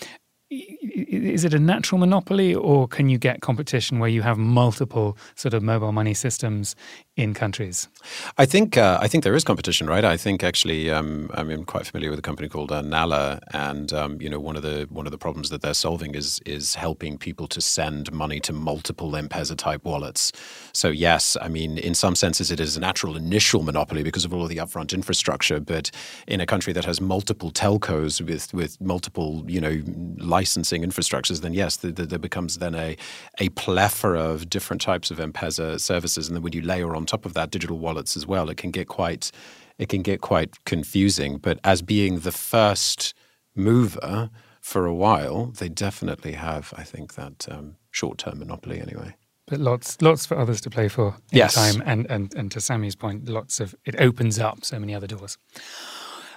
is 0.50 1.44
it 1.44 1.54
a 1.54 1.58
natural 1.58 1.98
monopoly 1.98 2.54
or 2.54 2.86
can 2.86 3.08
you 3.08 3.18
get 3.18 3.40
competition 3.40 3.98
where 3.98 4.08
you 4.08 4.22
have 4.22 4.38
multiple 4.38 5.16
sort 5.34 5.54
of 5.54 5.62
mobile 5.62 5.92
money 5.92 6.14
systems 6.14 6.76
in 7.16 7.32
countries? 7.32 7.88
I 8.36 8.44
think 8.44 8.76
uh, 8.76 8.98
I 9.00 9.08
think 9.08 9.24
there 9.24 9.34
is 9.34 9.42
competition, 9.42 9.86
right? 9.86 10.04
I 10.04 10.18
think 10.18 10.44
actually 10.44 10.90
um, 10.90 11.30
I 11.32 11.40
am 11.40 11.64
quite 11.64 11.86
familiar 11.86 12.10
with 12.10 12.18
a 12.18 12.22
company 12.22 12.48
called 12.48 12.70
uh, 12.70 12.82
Nala, 12.82 13.40
and 13.54 13.92
um, 13.92 14.20
you 14.20 14.28
know 14.28 14.38
one 14.38 14.54
of 14.54 14.62
the 14.62 14.86
one 14.90 15.06
of 15.06 15.12
the 15.12 15.18
problems 15.18 15.48
that 15.48 15.62
they're 15.62 15.74
solving 15.74 16.14
is 16.14 16.40
is 16.44 16.74
helping 16.74 17.16
people 17.16 17.46
to 17.48 17.60
send 17.60 18.12
money 18.12 18.38
to 18.40 18.52
multiple 18.52 19.16
M-Pesa 19.16 19.56
type 19.56 19.82
wallets. 19.84 20.30
So 20.72 20.88
yes, 20.88 21.38
I 21.40 21.48
mean 21.48 21.78
in 21.78 21.94
some 21.94 22.14
senses 22.14 22.50
it 22.50 22.60
is 22.60 22.76
a 22.76 22.80
natural 22.80 23.16
initial 23.16 23.62
monopoly 23.62 24.02
because 24.02 24.26
of 24.26 24.34
all 24.34 24.42
of 24.42 24.50
the 24.50 24.58
upfront 24.58 24.92
infrastructure, 24.92 25.58
but 25.58 25.90
in 26.26 26.40
a 26.42 26.46
country 26.46 26.74
that 26.74 26.84
has 26.84 27.00
multiple 27.00 27.50
telcos 27.50 28.20
with 28.20 28.52
with 28.52 28.78
multiple 28.78 29.42
you 29.48 29.60
know 29.60 29.82
licensing 30.18 30.82
infrastructures, 30.82 31.40
then 31.40 31.54
yes, 31.54 31.78
the, 31.78 31.90
the, 31.92 32.04
there 32.04 32.18
becomes 32.18 32.58
then 32.58 32.74
a 32.74 32.94
a 33.38 33.48
plethora 33.50 34.20
of 34.20 34.50
different 34.50 34.82
types 34.82 35.10
of 35.10 35.18
M-Pesa 35.18 35.80
services, 35.80 36.28
and 36.28 36.36
then 36.36 36.42
when 36.42 36.52
you 36.52 36.60
layer 36.60 36.94
on 36.94 37.05
top 37.06 37.24
of 37.24 37.34
that 37.34 37.50
digital 37.50 37.78
wallets 37.78 38.16
as 38.16 38.26
well, 38.26 38.50
it 38.50 38.56
can 38.56 38.70
get 38.70 38.88
quite 38.88 39.30
it 39.78 39.88
can 39.88 40.02
get 40.02 40.20
quite 40.20 40.64
confusing. 40.64 41.38
But 41.38 41.58
as 41.62 41.82
being 41.82 42.20
the 42.20 42.32
first 42.32 43.14
mover 43.54 44.30
for 44.60 44.86
a 44.86 44.94
while, 44.94 45.46
they 45.46 45.68
definitely 45.68 46.32
have, 46.32 46.72
I 46.76 46.82
think, 46.82 47.14
that 47.14 47.46
um, 47.50 47.76
short 47.90 48.18
term 48.18 48.38
monopoly 48.38 48.80
anyway. 48.80 49.16
But 49.46 49.60
lots, 49.60 50.00
lots 50.02 50.26
for 50.26 50.36
others 50.36 50.60
to 50.62 50.70
play 50.70 50.88
for 50.88 51.16
in 51.30 51.38
yes. 51.38 51.54
time, 51.54 51.82
and, 51.86 52.10
and 52.10 52.34
and 52.34 52.50
to 52.50 52.58
Samee's 52.58 52.96
point, 52.96 53.28
lots 53.28 53.60
of 53.60 53.74
it 53.84 53.94
opens 54.00 54.38
up 54.38 54.64
so 54.64 54.78
many 54.80 54.94
other 54.94 55.06
doors. 55.06 55.38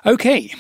Okay, 0.06 0.54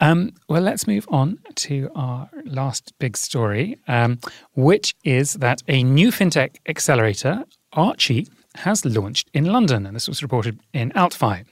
um, 0.00 0.32
well, 0.48 0.62
let's 0.62 0.86
move 0.86 1.06
on 1.08 1.38
to 1.56 1.90
our 1.94 2.28
last 2.44 2.92
big 2.98 3.16
story, 3.16 3.78
um, 3.88 4.18
which 4.54 4.94
is 5.04 5.34
that 5.34 5.62
a 5.68 5.82
new 5.82 6.10
fintech 6.10 6.56
accelerator, 6.68 7.44
Archie, 7.72 8.28
has 8.58 8.84
launched 8.84 9.30
in 9.32 9.46
London, 9.46 9.86
and 9.86 9.94
this 9.94 10.08
was 10.08 10.22
reported 10.22 10.60
in 10.72 10.90
AltFi. 10.92 11.44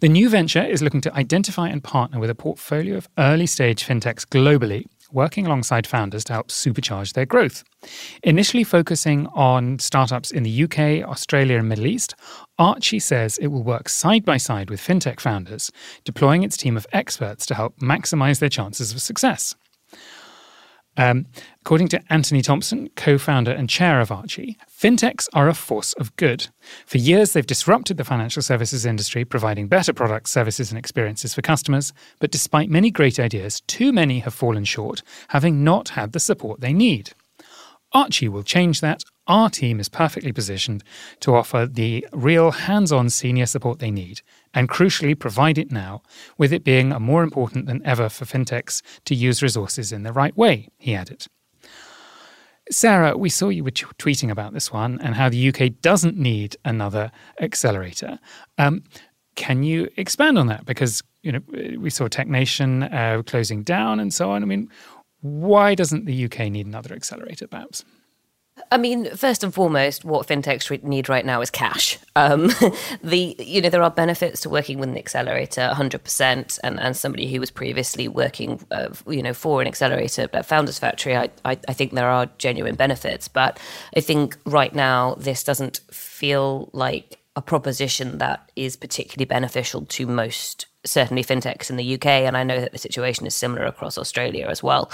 The 0.00 0.08
new 0.08 0.28
venture 0.28 0.62
is 0.62 0.82
looking 0.82 1.00
to 1.02 1.14
identify 1.14 1.68
and 1.68 1.82
partner 1.82 2.18
with 2.18 2.30
a 2.30 2.34
portfolio 2.34 2.96
of 2.96 3.08
early 3.18 3.46
stage 3.46 3.84
fintechs 3.86 4.26
globally, 4.26 4.86
working 5.12 5.46
alongside 5.46 5.86
founders 5.86 6.24
to 6.24 6.32
help 6.32 6.48
supercharge 6.48 7.14
their 7.14 7.26
growth. 7.26 7.64
Initially 8.22 8.64
focusing 8.64 9.26
on 9.28 9.78
startups 9.78 10.30
in 10.30 10.42
the 10.42 10.64
UK, 10.64 11.08
Australia, 11.08 11.58
and 11.58 11.68
Middle 11.68 11.86
East, 11.86 12.14
Archie 12.58 12.98
says 12.98 13.38
it 13.38 13.48
will 13.48 13.62
work 13.62 13.88
side 13.88 14.24
by 14.24 14.36
side 14.36 14.70
with 14.70 14.80
fintech 14.80 15.20
founders, 15.20 15.70
deploying 16.04 16.42
its 16.42 16.56
team 16.56 16.76
of 16.76 16.86
experts 16.92 17.46
to 17.46 17.54
help 17.54 17.78
maximize 17.78 18.40
their 18.40 18.48
chances 18.48 18.92
of 18.92 19.00
success. 19.00 19.54
Um, 20.98 21.26
according 21.60 21.88
to 21.88 22.02
Anthony 22.10 22.42
Thompson, 22.42 22.90
co 22.96 23.18
founder 23.18 23.52
and 23.52 23.70
chair 23.70 24.00
of 24.00 24.10
Archie, 24.10 24.58
fintechs 24.68 25.28
are 25.32 25.48
a 25.48 25.54
force 25.54 25.92
of 25.92 26.14
good. 26.16 26.48
For 26.86 26.98
years, 26.98 27.32
they've 27.32 27.46
disrupted 27.46 27.96
the 27.96 28.04
financial 28.04 28.42
services 28.42 28.84
industry, 28.84 29.24
providing 29.24 29.68
better 29.68 29.92
products, 29.92 30.32
services, 30.32 30.72
and 30.72 30.78
experiences 30.78 31.34
for 31.34 31.40
customers. 31.40 31.92
But 32.18 32.32
despite 32.32 32.68
many 32.68 32.90
great 32.90 33.20
ideas, 33.20 33.60
too 33.68 33.92
many 33.92 34.18
have 34.20 34.34
fallen 34.34 34.64
short, 34.64 35.02
having 35.28 35.62
not 35.62 35.90
had 35.90 36.12
the 36.12 36.20
support 36.20 36.60
they 36.60 36.72
need. 36.72 37.12
Archie 37.92 38.28
will 38.28 38.42
change 38.42 38.80
that. 38.80 39.02
Our 39.28 39.50
team 39.50 39.78
is 39.78 39.88
perfectly 39.88 40.32
positioned 40.32 40.82
to 41.20 41.34
offer 41.34 41.66
the 41.66 42.06
real 42.12 42.50
hands 42.50 42.90
on 42.90 43.08
senior 43.08 43.46
support 43.46 43.78
they 43.78 43.90
need, 43.90 44.20
and 44.54 44.68
crucially, 44.68 45.18
provide 45.18 45.58
it 45.58 45.70
now, 45.70 46.02
with 46.36 46.52
it 46.52 46.64
being 46.64 46.90
more 46.90 47.22
important 47.22 47.66
than 47.66 47.84
ever 47.84 48.08
for 48.08 48.24
fintechs 48.24 48.82
to 49.04 49.14
use 49.14 49.42
resources 49.42 49.92
in 49.92 50.02
the 50.02 50.12
right 50.12 50.36
way, 50.36 50.68
he 50.78 50.94
added. 50.94 51.26
Sarah, 52.70 53.16
we 53.16 53.30
saw 53.30 53.48
you 53.48 53.64
were 53.64 53.70
tweeting 53.70 54.30
about 54.30 54.52
this 54.52 54.72
one 54.72 55.00
and 55.00 55.14
how 55.14 55.28
the 55.28 55.48
UK 55.48 55.80
doesn't 55.80 56.16
need 56.16 56.56
another 56.64 57.10
accelerator. 57.40 58.18
Um, 58.58 58.84
can 59.36 59.62
you 59.62 59.88
expand 59.96 60.38
on 60.38 60.48
that? 60.48 60.66
Because 60.66 61.02
you 61.22 61.32
know 61.32 61.40
we 61.78 61.90
saw 61.90 62.08
TechNation 62.08 62.92
uh, 62.92 63.22
closing 63.22 63.62
down 63.62 64.00
and 64.00 64.12
so 64.12 64.32
on. 64.32 64.42
I 64.42 64.46
mean, 64.46 64.68
why 65.20 65.74
doesn't 65.74 66.04
the 66.04 66.24
UK 66.24 66.50
need 66.50 66.66
another 66.66 66.94
accelerator, 66.94 67.46
perhaps? 67.46 67.84
I 68.70 68.78
mean, 68.78 69.14
first 69.16 69.42
and 69.42 69.52
foremost, 69.52 70.04
what 70.04 70.26
fintechs 70.26 70.82
need 70.82 71.08
right 71.08 71.24
now 71.24 71.40
is 71.40 71.50
cash. 71.50 71.98
Um, 72.16 72.50
the 73.02 73.36
you 73.38 73.60
know 73.60 73.68
there 73.68 73.82
are 73.82 73.90
benefits 73.90 74.40
to 74.42 74.50
working 74.50 74.78
with 74.78 74.88
an 74.88 74.98
accelerator, 74.98 75.70
100%, 75.72 76.58
and 76.62 76.80
and 76.80 76.96
somebody 76.96 77.30
who 77.30 77.40
was 77.40 77.50
previously 77.50 78.08
working, 78.08 78.64
uh, 78.70 78.88
you 79.06 79.22
know, 79.22 79.34
for 79.34 79.60
an 79.60 79.66
accelerator 79.66 80.28
at 80.32 80.46
Founders 80.46 80.78
Factory. 80.78 81.16
I, 81.16 81.30
I 81.44 81.58
I 81.68 81.72
think 81.72 81.92
there 81.92 82.08
are 82.08 82.26
genuine 82.38 82.74
benefits, 82.74 83.28
but 83.28 83.58
I 83.96 84.00
think 84.00 84.36
right 84.44 84.74
now 84.74 85.14
this 85.18 85.44
doesn't 85.44 85.80
feel 85.90 86.70
like 86.72 87.18
a 87.36 87.42
proposition 87.42 88.18
that 88.18 88.50
is 88.56 88.76
particularly 88.76 89.24
beneficial 89.24 89.86
to 89.86 90.06
most 90.06 90.66
certainly 90.84 91.22
fintechs 91.22 91.70
in 91.70 91.76
the 91.76 91.94
UK, 91.94 92.06
and 92.06 92.36
I 92.36 92.42
know 92.42 92.60
that 92.60 92.72
the 92.72 92.78
situation 92.78 93.26
is 93.26 93.34
similar 93.34 93.64
across 93.64 93.98
Australia 93.98 94.46
as 94.48 94.62
well. 94.62 94.90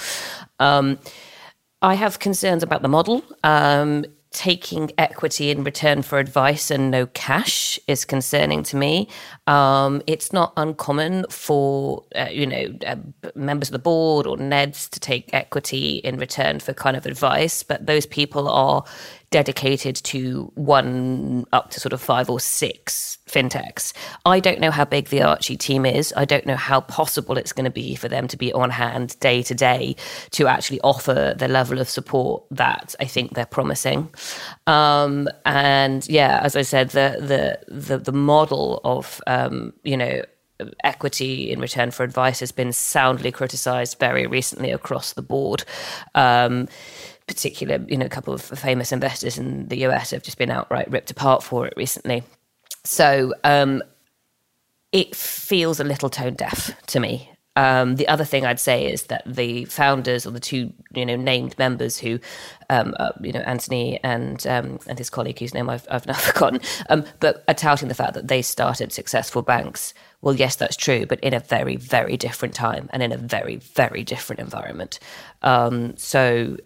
Um, 0.61 0.99
I 1.85 1.95
have 1.95 2.19
concerns 2.19 2.63
about 2.63 2.81
the 2.81 2.89
model. 2.89 3.23
Um, 3.45 4.07
taking 4.31 4.91
equity 4.99 5.51
in 5.51 5.63
return 5.63 6.01
for 6.01 6.19
advice 6.19 6.71
and 6.71 6.91
no 6.91 7.07
cash 7.07 7.79
is 7.87 8.07
concerning 8.07 8.63
to 8.65 8.77
me. 8.77 9.07
Um, 9.47 10.03
it's 10.07 10.33
not 10.33 10.55
uncommon 10.57 11.27
for 11.29 12.05
uh, 12.17 12.29
you 12.31 12.47
know 12.47 12.75
uh, 12.87 12.97
members 13.35 13.69
of 13.69 13.75
the 13.75 13.79
board 13.79 14.27
or 14.27 14.39
NEDs 14.39 14.89
to 14.91 14.99
take 14.99 15.33
equity 15.35 15.97
in 15.99 16.17
return 16.17 16.59
for 16.59 16.73
kind 16.73 16.97
of 16.97 17.05
advice, 17.05 17.63
but 17.63 17.87
those 17.87 18.07
people 18.07 18.49
are 18.49 18.83
dedicated 19.35 19.97
to 19.97 20.53
one 20.55 21.45
up 21.53 21.69
to 21.69 21.81
sort 21.81 21.93
of 21.93 22.01
five 22.01 22.31
or 22.31 22.39
six 22.39 23.19
fintechs. 23.27 23.93
I 24.25 24.39
don't 24.39 24.61
know 24.61 24.71
how 24.71 24.85
big 24.85 25.09
the 25.09 25.23
Archie 25.23 25.57
team 25.57 25.85
is. 25.85 26.15
I 26.17 26.25
don't 26.25 26.47
know 26.47 26.55
how 26.55 26.81
possible 26.83 27.37
it's 27.37 27.53
going 27.53 27.65
to 27.65 27.71
be 27.73 27.97
for 27.97 28.07
them 28.07 28.29
to 28.29 28.37
be 28.37 28.53
on 28.53 28.71
hand 28.71 29.19
day 29.19 29.43
to 29.43 29.53
day 29.53 29.97
to 30.31 30.47
actually 30.47 30.81
offer 30.83 31.35
the 31.37 31.49
level 31.49 31.81
of 31.81 31.89
support 31.89 32.45
that 32.53 32.95
I 33.01 33.07
think 33.07 33.35
they're 33.35 33.45
promising. 33.45 34.09
Um, 34.69 35.29
and 35.45 36.09
yeah, 36.09 36.39
as 36.41 36.55
I 36.55 36.63
said, 36.63 36.91
the 36.91 37.17
the 37.19 37.75
the, 37.75 37.99
the 37.99 38.13
model 38.13 38.81
of 38.85 39.21
um, 39.27 39.73
you 39.83 39.97
know 39.97 40.23
equity 40.85 41.51
in 41.51 41.59
return 41.59 41.91
for 41.91 42.05
advice 42.05 42.39
has 42.39 42.53
been 42.53 42.73
soundly 42.73 43.33
criticized 43.33 43.99
very 43.99 44.29
recently 44.29 44.71
across 44.71 45.13
the 45.15 45.23
board. 45.23 45.65
Um, 46.15 46.69
particular, 47.27 47.85
you 47.89 47.97
know, 47.97 48.07
a 48.07 48.11
couple 48.11 48.35
of 48.35 48.43
famous 48.43 48.93
investors 48.93 49.39
in 49.39 49.69
the 49.69 49.85
US 49.87 50.11
have 50.11 50.23
just 50.23 50.39
been 50.39 50.51
outright 50.51 50.91
ripped 50.91 51.11
apart 51.11 51.43
for 51.43 51.67
it 51.67 51.75
recently. 51.77 52.23
So 52.85 53.35
um, 53.45 53.83
it 54.93 55.15
feels 55.17 55.81
a 55.81 55.85
little 55.85 56.11
tone 56.11 56.35
deaf 56.35 56.71
to 56.89 57.01
me. 57.01 57.31
Um, 57.57 57.97
the 57.97 58.09
other 58.09 58.25
thing 58.25 58.45
I'd 58.45 58.59
say 58.59 58.91
is 58.91 59.05
that 59.05 59.23
the 59.27 59.65
founders 59.67 60.27
or 60.27 60.33
the 60.33 60.41
two, 60.41 60.73
you 60.93 61.07
know, 61.07 61.15
named 61.15 61.57
members 61.57 61.99
who, 61.99 62.19
um, 62.69 62.95
uh, 62.99 63.13
you 63.21 63.33
know, 63.33 63.41
Anthony 63.41 64.03
and 64.03 64.45
um, 64.47 64.81
and 64.89 64.99
his 64.99 65.09
colleague 65.09 65.39
whose 65.39 65.55
name 65.55 65.71
I've, 65.71 65.87
I've 65.89 66.07
now 66.07 66.15
forgotten, 66.19 66.61
um, 66.91 67.05
but 67.21 67.45
are 67.47 67.55
touting 67.55 67.89
the 67.89 67.95
fact 67.95 68.15
that 68.15 68.27
they 68.27 68.43
started 68.43 68.93
successful 68.93 69.43
banks. 69.43 69.95
Well, 70.25 70.35
yes, 70.35 70.57
that's 70.57 70.77
true, 70.77 71.05
but 71.05 71.21
in 71.21 71.35
a 71.35 71.39
very, 71.41 71.77
very 71.77 72.17
different 72.17 72.55
time 72.55 72.89
and 72.95 73.03
in 73.03 73.13
a 73.13 73.19
very, 73.19 73.57
very 73.57 74.03
different 74.03 74.41
environment. 74.41 74.99
Um, 75.43 75.99
so, 75.99 76.57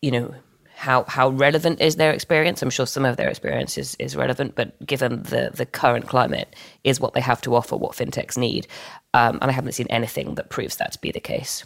you 0.00 0.10
know, 0.10 0.34
how 0.74 1.04
how 1.04 1.28
relevant 1.28 1.82
is 1.82 1.96
their 1.96 2.12
experience? 2.12 2.62
I'm 2.62 2.70
sure 2.70 2.86
some 2.86 3.04
of 3.04 3.18
their 3.18 3.28
experience 3.28 3.76
is, 3.76 3.96
is 3.98 4.16
relevant, 4.16 4.54
but 4.54 4.84
given 4.86 5.24
the 5.24 5.50
the 5.54 5.66
current 5.66 6.08
climate, 6.08 6.56
is 6.84 6.98
what 6.98 7.12
they 7.12 7.20
have 7.20 7.42
to 7.42 7.54
offer 7.54 7.76
what 7.76 7.92
fintechs 7.92 8.38
need, 8.38 8.66
um, 9.12 9.38
and 9.42 9.50
I 9.50 9.52
haven't 9.52 9.72
seen 9.72 9.86
anything 9.90 10.34
that 10.36 10.48
proves 10.48 10.76
that 10.76 10.92
to 10.92 10.98
be 11.00 11.12
the 11.12 11.20
case. 11.20 11.64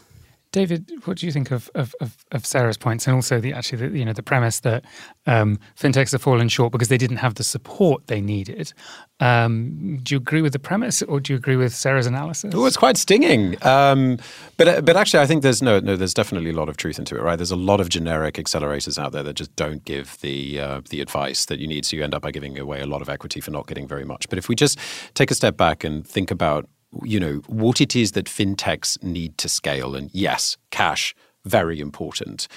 David, 0.50 0.90
what 1.04 1.18
do 1.18 1.26
you 1.26 1.32
think 1.32 1.50
of, 1.50 1.70
of, 1.74 1.94
of, 2.00 2.16
of 2.32 2.46
Sarah's 2.46 2.78
points 2.78 3.06
and 3.06 3.14
also 3.14 3.38
the 3.38 3.52
actually 3.52 3.88
the, 3.88 3.98
you 3.98 4.04
know 4.04 4.14
the 4.14 4.22
premise 4.22 4.60
that 4.60 4.82
um, 5.26 5.58
fintechs 5.78 6.12
have 6.12 6.22
fallen 6.22 6.48
short 6.48 6.72
because 6.72 6.88
they 6.88 6.96
didn't 6.96 7.18
have 7.18 7.34
the 7.34 7.44
support 7.44 8.06
they 8.06 8.22
needed? 8.22 8.72
Um, 9.20 9.98
do 10.02 10.14
you 10.14 10.16
agree 10.16 10.40
with 10.40 10.54
the 10.54 10.58
premise, 10.58 11.02
or 11.02 11.20
do 11.20 11.32
you 11.32 11.36
agree 11.36 11.56
with 11.56 11.74
Sarah's 11.74 12.06
analysis? 12.06 12.54
Oh, 12.54 12.64
it's 12.64 12.78
quite 12.78 12.96
stinging. 12.96 13.62
Um, 13.66 14.18
but 14.56 14.86
but 14.86 14.96
actually, 14.96 15.20
I 15.20 15.26
think 15.26 15.42
there's 15.42 15.60
no 15.60 15.80
no 15.80 15.96
there's 15.96 16.14
definitely 16.14 16.50
a 16.50 16.54
lot 16.54 16.70
of 16.70 16.78
truth 16.78 16.98
into 16.98 17.16
it, 17.16 17.22
right? 17.22 17.36
There's 17.36 17.50
a 17.50 17.56
lot 17.56 17.80
of 17.80 17.90
generic 17.90 18.36
accelerators 18.36 18.98
out 18.98 19.12
there 19.12 19.22
that 19.24 19.34
just 19.34 19.54
don't 19.54 19.84
give 19.84 20.18
the 20.20 20.60
uh, 20.60 20.80
the 20.88 21.02
advice 21.02 21.44
that 21.46 21.58
you 21.58 21.66
need, 21.66 21.84
so 21.84 21.94
you 21.96 22.04
end 22.04 22.14
up 22.14 22.22
by 22.22 22.30
giving 22.30 22.58
away 22.58 22.80
a 22.80 22.86
lot 22.86 23.02
of 23.02 23.10
equity 23.10 23.40
for 23.40 23.50
not 23.50 23.66
getting 23.66 23.86
very 23.86 24.04
much. 24.04 24.28
But 24.30 24.38
if 24.38 24.48
we 24.48 24.54
just 24.54 24.78
take 25.12 25.30
a 25.30 25.34
step 25.34 25.58
back 25.58 25.84
and 25.84 26.06
think 26.06 26.30
about 26.30 26.68
you 27.02 27.20
know, 27.20 27.42
what 27.46 27.80
it 27.80 27.94
is 27.94 28.12
that 28.12 28.26
fintechs 28.26 29.02
need 29.02 29.36
to 29.38 29.48
scale. 29.48 29.94
And 29.94 30.10
yes, 30.12 30.56
cash, 30.70 31.14
very 31.44 31.80
important. 31.80 32.48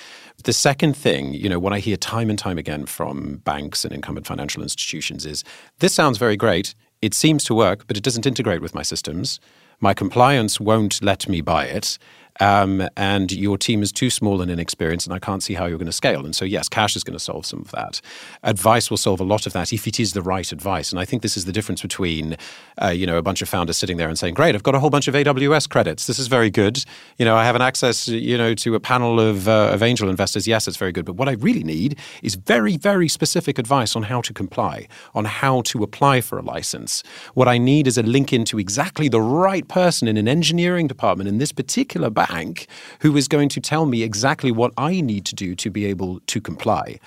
The 0.43 0.53
second 0.53 0.95
thing, 0.95 1.33
you 1.33 1.49
know, 1.49 1.59
what 1.59 1.73
I 1.73 1.79
hear 1.79 1.97
time 1.97 2.29
and 2.29 2.37
time 2.37 2.57
again 2.57 2.85
from 2.85 3.37
banks 3.37 3.83
and 3.85 3.93
incumbent 3.93 4.27
financial 4.27 4.63
institutions 4.63 5.25
is 5.25 5.43
this 5.79 5.93
sounds 5.93 6.17
very 6.17 6.37
great. 6.37 6.73
It 7.01 7.13
seems 7.13 7.43
to 7.45 7.55
work, 7.55 7.87
but 7.87 7.97
it 7.97 8.03
doesn't 8.03 8.25
integrate 8.25 8.61
with 8.61 8.75
my 8.75 8.83
systems. 8.83 9.39
My 9.79 9.93
compliance 9.93 10.59
won't 10.59 11.01
let 11.01 11.27
me 11.27 11.41
buy 11.41 11.65
it 11.65 11.97
um, 12.39 12.87
and 12.97 13.31
your 13.31 13.57
team 13.57 13.81
is 13.81 13.91
too 13.91 14.09
small 14.09 14.41
and 14.41 14.49
inexperienced, 14.49 15.07
and 15.07 15.13
I 15.13 15.19
can't 15.19 15.43
see 15.43 15.53
how 15.53 15.65
you're 15.65 15.77
going 15.77 15.85
to 15.85 15.91
scale. 15.91 16.25
And 16.25 16.35
so, 16.35 16.45
yes, 16.45 16.69
cash 16.69 16.95
is 16.95 17.03
going 17.03 17.17
to 17.17 17.23
solve 17.23 17.45
some 17.45 17.61
of 17.61 17.71
that. 17.71 18.01
Advice 18.43 18.89
will 18.89 18.97
solve 18.97 19.19
a 19.19 19.23
lot 19.23 19.45
of 19.45 19.53
that 19.53 19.73
if 19.73 19.87
it 19.87 19.99
is 19.99 20.13
the 20.13 20.21
right 20.21 20.51
advice. 20.51 20.91
And 20.91 20.99
I 20.99 21.05
think 21.05 21.21
this 21.21 21.37
is 21.37 21.45
the 21.45 21.51
difference 21.51 21.81
between, 21.81 22.37
uh, 22.81 22.89
you 22.89 23.05
know, 23.05 23.17
a 23.17 23.21
bunch 23.21 23.41
of 23.41 23.49
founders 23.49 23.77
sitting 23.77 23.97
there 23.97 24.09
and 24.09 24.17
saying, 24.17 24.33
"Great, 24.33 24.55
I've 24.55 24.63
got 24.63 24.75
a 24.75 24.79
whole 24.79 24.89
bunch 24.89 25.07
of 25.07 25.15
AWS 25.15 25.67
credits. 25.69 26.07
This 26.07 26.19
is 26.19 26.27
very 26.27 26.49
good. 26.49 26.83
You 27.17 27.25
know, 27.25 27.35
I 27.35 27.43
have 27.43 27.55
an 27.55 27.61
access, 27.61 28.07
you 28.07 28.37
know, 28.37 28.53
to 28.55 28.75
a 28.75 28.79
panel 28.79 29.19
of 29.19 29.47
uh, 29.47 29.71
of 29.73 29.83
angel 29.83 30.09
investors. 30.09 30.47
Yes, 30.47 30.67
it's 30.67 30.77
very 30.77 30.91
good. 30.91 31.05
But 31.05 31.15
what 31.15 31.27
I 31.27 31.33
really 31.33 31.63
need 31.63 31.97
is 32.23 32.35
very, 32.35 32.77
very 32.77 33.07
specific 33.07 33.57
advice 33.57 33.95
on 33.95 34.03
how 34.03 34.21
to 34.21 34.33
comply, 34.33 34.87
on 35.13 35.25
how 35.25 35.61
to 35.63 35.83
apply 35.83 36.21
for 36.21 36.37
a 36.37 36.41
license. 36.41 37.03
What 37.33 37.47
I 37.47 37.57
need 37.57 37.87
is 37.87 37.97
a 37.97 38.03
link 38.03 38.33
into 38.33 38.59
exactly 38.59 39.09
the 39.09 39.21
right 39.21 39.67
person 39.67 40.07
in 40.07 40.17
an 40.17 40.27
engineering 40.27 40.87
department 40.87 41.27
in 41.27 41.37
this 41.37 41.51
particular 41.51 42.09
bank 42.27 42.67
who 42.99 43.15
is 43.17 43.27
going 43.27 43.49
to 43.49 43.61
tell 43.61 43.85
me 43.85 44.03
exactly 44.03 44.51
what 44.51 44.71
I 44.77 45.01
need 45.01 45.25
to 45.25 45.35
do 45.35 45.55
to 45.55 45.69
be 45.69 45.85
able 45.85 46.19
to 46.27 46.41
comply. 46.41 46.99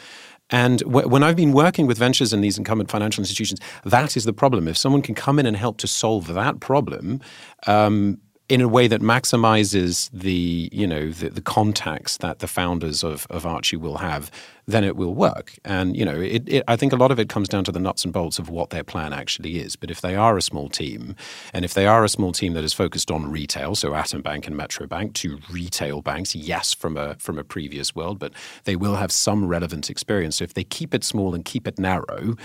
And 0.51 0.83
when 0.83 1.23
I've 1.23 1.37
been 1.37 1.53
working 1.53 1.87
with 1.87 1.99
ventures 1.99 2.33
and 2.33 2.45
these 2.45 2.59
incumbent 2.59 2.91
financial 2.91 3.23
institutions, 3.23 3.61
that 3.85 4.17
is 4.17 4.25
the 4.25 4.33
problem. 4.33 4.69
If 4.69 4.77
someone 4.77 5.03
can 5.03 5.15
come 5.15 5.39
in 5.39 5.47
and 5.47 5.57
help 5.57 5.79
to 5.79 5.87
solve 5.87 6.33
that 6.35 6.61
problem, 6.61 7.21
um, 7.67 8.19
in 8.49 8.61
a 8.61 8.69
way 8.69 8.87
that 8.87 9.01
maximizes 9.01 10.11
the 10.13 10.69
you 10.71 10.87
know 10.87 11.11
the, 11.11 11.31
the 11.31 11.41
contacts 11.41 12.19
that 12.19 12.41
the 12.41 12.47
founders 12.47 13.03
of, 13.03 13.27
of 13.31 13.47
Archie 13.47 13.77
will 13.77 13.99
have 13.99 14.31
then 14.67 14.85
it 14.85 14.97
will 14.97 15.15
work. 15.15 15.55
And 15.65 15.97
you 15.97 16.05
know, 16.05 16.21
it, 16.21 16.43
it, 16.47 16.65
I 16.69 16.77
think 16.77 16.93
a 16.93 16.97
lot 16.97 17.11
of 17.11 17.19
it 17.19 17.29
comes 17.29 17.49
down 17.49 17.65
to 17.65 17.73
the 17.73 17.81
nuts 17.81 18.05
and 18.05 18.13
bolts 18.13 18.39
of 18.39 18.49
what 18.49 18.71
their 18.71 18.85
plan 18.85 19.13
actually 19.13 19.59
is. 19.59 19.77
But 19.77 19.91
if 19.91 20.01
they 20.01 20.17
are 20.17 20.37
a 20.37 20.43
small 20.43 20.69
team, 20.69 21.17
and 21.53 21.65
if 21.65 21.75
they 21.75 21.87
are 21.87 22.05
a 22.05 22.09
small 22.09 22.33
team 22.33 22.55
that 22.55 22.65
is 22.65 22.73
focused 22.73 23.11
on 23.11 23.31
retail, 23.31 23.75
so 23.75 23.95
Atom 23.95 24.23
Bank 24.23 24.47
and 24.47 24.57
Metro 24.57 24.87
Bank, 24.87 25.15
two 25.15 25.39
retail 25.51 26.03
banks, 26.03 26.35
yes, 26.35 26.73
from 26.73 26.97
a 26.97 27.15
from 27.17 27.39
a 27.39 27.45
previous 27.45 27.95
world, 27.95 28.19
but 28.19 28.33
they 28.65 28.77
will 28.77 28.97
have 28.97 29.13
some 29.13 29.47
relevant 29.47 29.91
experience. 29.91 30.37
So 30.37 30.45
if 30.45 30.55
they 30.55 30.65
keep 30.65 30.95
it 30.95 31.05
small 31.05 31.35
and 31.35 31.45
keep 31.45 31.67
it 31.67 31.79
narrow, 31.79 32.37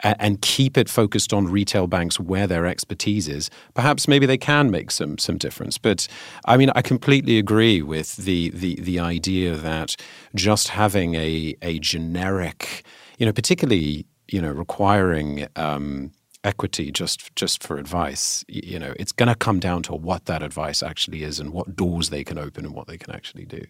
and, 0.00 0.16
and 0.18 0.42
keep 0.42 0.76
it 0.76 0.88
focused 0.88 1.32
on 1.32 1.46
retail 1.46 1.86
banks 1.86 2.18
where 2.18 2.46
their 2.46 2.66
expertise 2.66 3.28
is, 3.28 3.50
perhaps 3.74 4.08
maybe 4.08 4.26
they 4.26 4.38
can 4.38 4.70
make 4.70 4.90
some 4.90 5.18
some 5.18 5.38
difference. 5.38 5.78
But 5.78 6.08
I 6.44 6.56
mean, 6.56 6.70
I 6.74 6.82
completely 6.82 7.38
agree 7.38 7.82
with 7.82 8.16
the 8.16 8.50
the 8.50 8.76
the 8.80 8.98
idea 8.98 9.56
that 9.56 9.96
just 10.36 10.68
having 10.68 11.14
a 11.14 11.56
a 11.62 11.78
generic, 11.78 12.84
you 13.18 13.26
know, 13.26 13.32
particularly 13.32 14.06
you 14.28 14.40
know 14.40 14.50
requiring 14.50 15.46
um, 15.56 16.12
equity 16.44 16.90
just 16.90 17.34
just 17.36 17.62
for 17.62 17.78
advice. 17.78 18.44
You 18.48 18.78
know, 18.78 18.94
it's 18.98 19.12
going 19.12 19.28
to 19.28 19.34
come 19.34 19.60
down 19.60 19.82
to 19.84 19.94
what 19.94 20.26
that 20.26 20.42
advice 20.42 20.82
actually 20.82 21.22
is 21.22 21.40
and 21.40 21.52
what 21.52 21.76
doors 21.76 22.10
they 22.10 22.24
can 22.24 22.38
open 22.38 22.64
and 22.64 22.74
what 22.74 22.86
they 22.86 22.98
can 22.98 23.14
actually 23.14 23.44
do. 23.44 23.64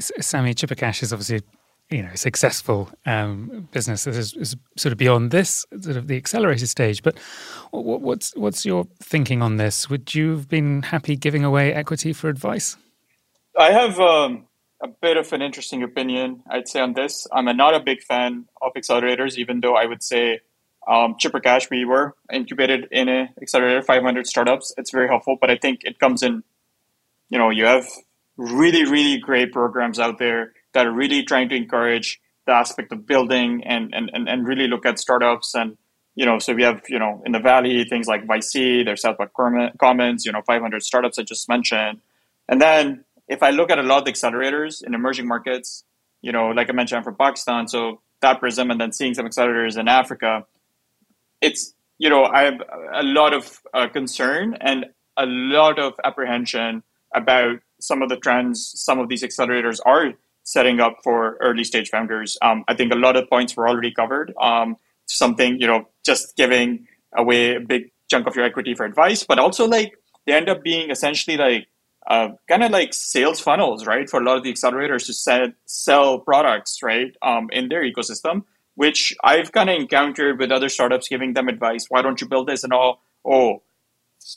Samee 0.00 0.54
Chippercash 0.54 1.02
is 1.02 1.12
obviously 1.12 1.42
you 1.90 2.02
know 2.02 2.14
successful 2.14 2.90
um, 3.06 3.68
business 3.72 4.04
that 4.04 4.14
is, 4.14 4.34
is, 4.34 4.56
sort 4.76 4.92
of 4.92 4.98
beyond 4.98 5.30
this 5.30 5.64
sort 5.80 5.96
of 5.96 6.06
the 6.06 6.16
accelerated 6.16 6.68
stage. 6.68 7.02
But 7.02 7.18
what, 7.70 8.00
what's 8.00 8.34
what's 8.36 8.64
your 8.64 8.86
thinking 9.02 9.42
on 9.42 9.56
this? 9.56 9.88
Would 9.90 10.14
you 10.14 10.30
have 10.30 10.48
been 10.48 10.82
happy 10.82 11.16
giving 11.16 11.44
away 11.44 11.72
equity 11.72 12.12
for 12.12 12.28
advice? 12.28 12.76
I 13.58 13.72
have 13.72 13.98
um, 13.98 14.46
a 14.80 14.88
bit 14.88 15.16
of 15.16 15.32
an 15.32 15.42
interesting 15.42 15.82
opinion, 15.82 16.42
I'd 16.48 16.68
say, 16.68 16.80
on 16.80 16.92
this. 16.92 17.26
I'm 17.32 17.44
not 17.56 17.74
a 17.74 17.80
big 17.80 18.02
fan 18.02 18.46
of 18.62 18.72
accelerators, 18.74 19.36
even 19.36 19.60
though 19.60 19.74
I 19.74 19.86
would 19.86 20.02
say 20.02 20.40
um, 20.86 21.16
Chipper 21.18 21.40
Cash, 21.40 21.68
we 21.70 21.84
were 21.84 22.14
incubated 22.32 22.88
in 22.90 23.08
a 23.08 23.28
accelerator, 23.42 23.82
500 23.82 24.26
startups. 24.26 24.72
It's 24.78 24.90
very 24.90 25.08
helpful, 25.08 25.36
but 25.40 25.50
I 25.50 25.56
think 25.56 25.80
it 25.84 25.98
comes 25.98 26.22
in, 26.22 26.42
you 27.28 27.38
know, 27.38 27.50
you 27.50 27.64
have 27.64 27.88
really, 28.36 28.84
really 28.84 29.18
great 29.18 29.52
programs 29.52 29.98
out 29.98 30.18
there 30.18 30.52
that 30.72 30.86
are 30.86 30.92
really 30.92 31.24
trying 31.24 31.48
to 31.50 31.56
encourage 31.56 32.20
the 32.46 32.52
aspect 32.52 32.92
of 32.92 33.06
building 33.06 33.62
and, 33.64 33.92
and, 33.94 34.10
and, 34.14 34.28
and 34.28 34.46
really 34.46 34.68
look 34.68 34.86
at 34.86 34.98
startups 34.98 35.54
and, 35.54 35.76
you 36.14 36.24
know, 36.24 36.38
so 36.38 36.54
we 36.54 36.62
have, 36.62 36.82
you 36.88 36.98
know, 36.98 37.22
in 37.26 37.32
the 37.32 37.38
Valley, 37.38 37.84
things 37.84 38.06
like 38.06 38.26
YC, 38.26 38.84
there's 38.84 39.02
South 39.02 39.18
Park 39.18 39.32
Commons, 39.78 40.24
you 40.24 40.32
know, 40.32 40.42
500 40.42 40.82
startups 40.82 41.18
I 41.18 41.22
just 41.22 41.48
mentioned. 41.48 42.00
And 42.48 42.60
then 42.60 43.04
if 43.28 43.42
I 43.42 43.50
look 43.50 43.70
at 43.70 43.78
a 43.78 43.82
lot 43.82 43.98
of 43.98 44.04
the 44.06 44.12
accelerators 44.12 44.82
in 44.84 44.94
emerging 44.94 45.28
markets, 45.28 45.84
you 46.22 46.32
know, 46.32 46.48
like 46.48 46.68
I 46.70 46.72
mentioned, 46.72 46.98
I'm 46.98 47.04
from 47.04 47.16
Pakistan, 47.16 47.68
so 47.68 48.00
that 48.20 48.40
prism, 48.40 48.70
and 48.70 48.80
then 48.80 48.92
seeing 48.92 49.14
some 49.14 49.26
accelerators 49.26 49.78
in 49.78 49.86
Africa, 49.86 50.44
it's 51.40 51.74
you 51.98 52.08
know 52.08 52.24
I 52.24 52.42
have 52.42 52.60
a 52.92 53.02
lot 53.02 53.32
of 53.32 53.60
uh, 53.74 53.88
concern 53.88 54.56
and 54.60 54.86
a 55.16 55.26
lot 55.26 55.78
of 55.78 55.94
apprehension 56.04 56.82
about 57.14 57.58
some 57.80 58.02
of 58.02 58.08
the 58.08 58.16
trends 58.16 58.72
some 58.74 58.98
of 58.98 59.08
these 59.08 59.22
accelerators 59.22 59.78
are 59.86 60.12
setting 60.42 60.80
up 60.80 60.96
for 61.04 61.36
early 61.40 61.62
stage 61.62 61.90
founders. 61.90 62.38
Um, 62.42 62.64
I 62.68 62.74
think 62.74 62.92
a 62.92 62.96
lot 62.96 63.16
of 63.16 63.28
points 63.28 63.56
were 63.56 63.68
already 63.68 63.92
covered. 63.92 64.32
Um, 64.40 64.76
something 65.06 65.60
you 65.60 65.66
know, 65.66 65.88
just 66.04 66.36
giving 66.36 66.86
away 67.16 67.56
a 67.56 67.60
big 67.60 67.90
chunk 68.10 68.26
of 68.26 68.34
your 68.34 68.44
equity 68.44 68.74
for 68.74 68.84
advice, 68.84 69.24
but 69.24 69.38
also 69.38 69.66
like 69.66 69.92
they 70.26 70.32
end 70.32 70.48
up 70.48 70.62
being 70.62 70.90
essentially 70.90 71.36
like 71.36 71.68
uh, 72.08 72.28
kind 72.48 72.64
of 72.64 72.70
like 72.70 72.92
sales 72.94 73.38
funnels, 73.38 73.86
right, 73.86 74.08
for 74.10 74.20
a 74.20 74.24
lot 74.24 74.36
of 74.38 74.42
the 74.42 74.52
accelerators 74.52 75.06
to 75.06 75.12
sell, 75.12 75.48
sell 75.66 76.18
products, 76.18 76.82
right, 76.82 77.14
um, 77.22 77.48
in 77.52 77.68
their 77.68 77.84
ecosystem, 77.84 78.44
which 78.74 79.14
I've 79.22 79.52
kind 79.52 79.68
of 79.70 79.76
encountered 79.76 80.38
with 80.38 80.50
other 80.50 80.68
startups 80.68 81.08
giving 81.08 81.34
them 81.34 81.48
advice. 81.48 81.86
Why 81.88 82.02
don't 82.02 82.20
you 82.20 82.26
build 82.26 82.48
this 82.48 82.64
and 82.64 82.72
all? 82.72 83.02
Oh, 83.24 83.62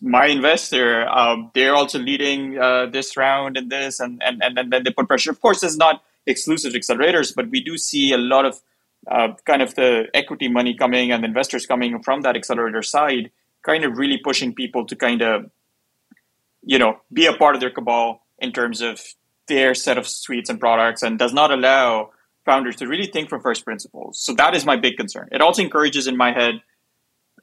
my 0.02 0.28
investor, 0.28 1.08
um, 1.10 1.52
they're 1.54 1.76
also 1.76 2.00
leading 2.00 2.60
uh, 2.60 2.86
this 2.88 3.18
round 3.18 3.58
and 3.58 3.72
this, 3.72 4.00
and, 4.00 4.22
and, 4.24 4.44
and, 4.44 4.58
and 4.58 4.72
then 4.72 4.84
they 4.84 4.92
put 4.92 5.08
pressure. 5.08 5.32
Of 5.32 5.42
course, 5.42 5.64
it's 5.64 5.78
not 5.78 6.04
exclusive 6.26 6.74
to 6.74 6.80
accelerators, 6.80 7.34
but 7.36 7.50
we 7.50 7.64
do 7.64 7.78
see 7.78 8.14
a 8.14 8.18
lot 8.18 8.46
of 8.46 8.62
uh, 9.10 9.30
kind 9.46 9.62
of 9.62 9.74
the 9.76 10.06
equity 10.14 10.48
money 10.48 10.76
coming 10.76 11.12
and 11.12 11.26
investors 11.26 11.66
coming 11.66 12.02
from 12.04 12.22
that 12.22 12.36
accelerator 12.36 12.84
side, 12.84 13.32
kind 13.64 13.84
of 13.84 13.98
really 13.98 14.18
pushing 14.18 14.54
people 14.54 14.86
to 14.86 14.96
kind 14.96 15.22
of, 15.22 15.50
you 16.64 16.80
know, 16.80 17.00
be 17.12 17.26
a 17.26 17.34
part 17.34 17.56
of 17.56 17.62
their 17.62 17.70
cabal 17.70 18.22
in 18.40 18.52
terms 18.52 18.82
of 18.82 19.02
their 19.48 19.74
set 19.74 19.98
of 19.98 20.08
suites 20.08 20.50
and 20.50 20.60
products 20.60 21.04
and 21.04 21.20
does 21.20 21.34
not 21.34 21.52
allow 21.52 22.12
founders 22.46 22.76
to 22.78 22.88
really 22.88 23.08
think 23.08 23.30
from 23.30 23.42
first 23.42 23.66
principles. 23.66 24.20
So 24.20 24.34
that 24.34 24.56
is 24.56 24.66
my 24.66 24.76
big 24.76 24.98
concern. 24.98 25.30
It 25.32 25.42
also 25.42 25.62
encourages 25.62 26.08
in 26.08 26.18
my 26.18 26.32
head 26.32 26.62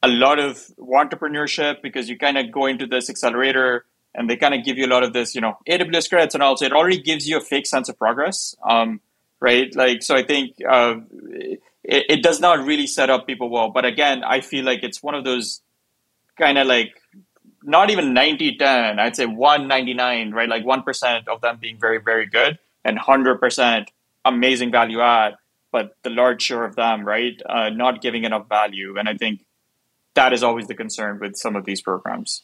a 0.02 0.08
lot 0.08 0.38
of 0.38 0.64
entrepreneurship 0.78 1.82
because 1.82 2.08
you 2.08 2.16
kind 2.16 2.38
of 2.38 2.50
go 2.52 2.66
into 2.66 2.86
this 2.86 3.10
accelerator 3.10 3.84
and 4.14 4.28
they 4.28 4.36
kind 4.36 4.54
of 4.54 4.64
give 4.64 4.78
you 4.78 4.86
a 4.86 4.88
lot 4.88 5.02
of 5.02 5.12
this, 5.12 5.34
you 5.34 5.40
know, 5.40 5.58
AWS 5.68 6.08
credits 6.08 6.34
and 6.34 6.42
also 6.42 6.64
it 6.64 6.72
already 6.72 7.00
gives 7.00 7.28
you 7.28 7.36
a 7.36 7.40
fake 7.40 7.66
sense 7.66 7.88
of 7.88 7.98
progress. 7.98 8.56
Um, 8.68 9.00
right? 9.40 9.74
Like, 9.74 10.02
so 10.02 10.16
I 10.16 10.22
think 10.22 10.56
uh, 10.68 10.96
it, 11.84 12.04
it, 12.08 12.22
does 12.22 12.40
not 12.40 12.64
really 12.64 12.86
set 12.86 13.10
up 13.10 13.26
people 13.26 13.48
well. 13.50 13.70
But 13.70 13.84
again, 13.84 14.24
I 14.24 14.40
feel 14.40 14.64
like 14.64 14.82
it's 14.82 15.02
one 15.02 15.14
of 15.14 15.24
those 15.24 15.62
kind 16.36 16.58
of 16.58 16.66
like 16.66 17.00
not 17.62 17.90
even 17.90 18.14
90 18.14 18.56
10, 18.56 18.98
I'd 18.98 19.16
say 19.16 19.26
199, 19.26 20.32
right? 20.32 20.48
Like 20.48 20.64
1% 20.64 21.28
of 21.28 21.40
them 21.40 21.58
being 21.60 21.78
very, 21.78 21.98
very 21.98 22.26
good 22.26 22.58
and 22.84 22.98
100% 22.98 23.86
amazing 24.24 24.70
value 24.70 25.00
add, 25.00 25.36
but 25.72 25.96
the 26.02 26.10
large 26.10 26.42
share 26.42 26.64
of 26.64 26.76
them, 26.76 27.04
right, 27.04 27.40
uh, 27.48 27.70
not 27.70 28.00
giving 28.00 28.24
enough 28.24 28.48
value. 28.48 28.98
And 28.98 29.08
I 29.08 29.14
think 29.14 29.44
that 30.14 30.32
is 30.32 30.42
always 30.42 30.66
the 30.66 30.74
concern 30.74 31.18
with 31.18 31.36
some 31.36 31.56
of 31.56 31.64
these 31.64 31.80
programs. 31.80 32.42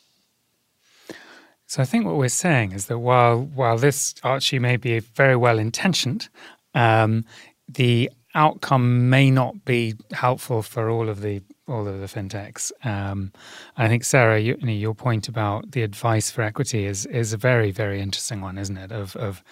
So 1.66 1.82
I 1.82 1.86
think 1.86 2.04
what 2.04 2.16
we're 2.16 2.28
saying 2.28 2.72
is 2.72 2.86
that 2.86 2.98
while 2.98 3.40
while 3.40 3.78
this 3.78 4.14
Archie 4.22 4.58
may 4.58 4.76
be 4.76 5.00
very 5.00 5.34
well 5.34 5.58
intentioned, 5.58 6.28
um, 6.74 7.24
the 7.68 8.10
outcome 8.34 9.08
may 9.08 9.30
not 9.30 9.64
be 9.64 9.94
helpful 10.12 10.62
for 10.62 10.90
all 10.90 11.08
of 11.08 11.20
the 11.22 11.42
all 11.66 11.86
of 11.86 12.00
the 12.00 12.06
fintechs. 12.06 12.72
Um, 12.84 13.32
I 13.76 13.88
think 13.88 14.04
Sarah, 14.04 14.38
you, 14.38 14.56
you 14.60 14.66
know, 14.66 14.72
your 14.72 14.94
point 14.94 15.28
about 15.28 15.70
the 15.72 15.82
advice 15.82 16.30
for 16.30 16.42
equity 16.42 16.86
is 16.86 17.06
is 17.06 17.32
a 17.32 17.36
very 17.36 17.70
very 17.70 18.00
interesting 18.00 18.40
one, 18.40 18.58
isn't 18.58 18.76
it? 18.76 18.92
Of 18.92 19.16
of 19.16 19.42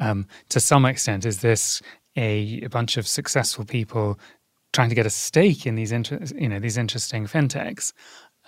um, 0.00 0.26
to 0.50 0.60
some 0.60 0.84
extent, 0.84 1.24
is 1.24 1.40
this 1.40 1.82
a, 2.16 2.60
a, 2.62 2.68
bunch 2.68 2.96
of 2.96 3.06
successful 3.06 3.64
people 3.64 4.18
trying 4.72 4.88
to 4.88 4.94
get 4.94 5.06
a 5.06 5.10
stake 5.10 5.66
in 5.66 5.74
these 5.74 5.92
inter- 5.92 6.20
you 6.36 6.48
know 6.48 6.60
these 6.60 6.78
interesting 6.78 7.26
fintechs, 7.26 7.92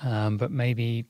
um, 0.02 0.36
but 0.36 0.50
maybe 0.50 1.06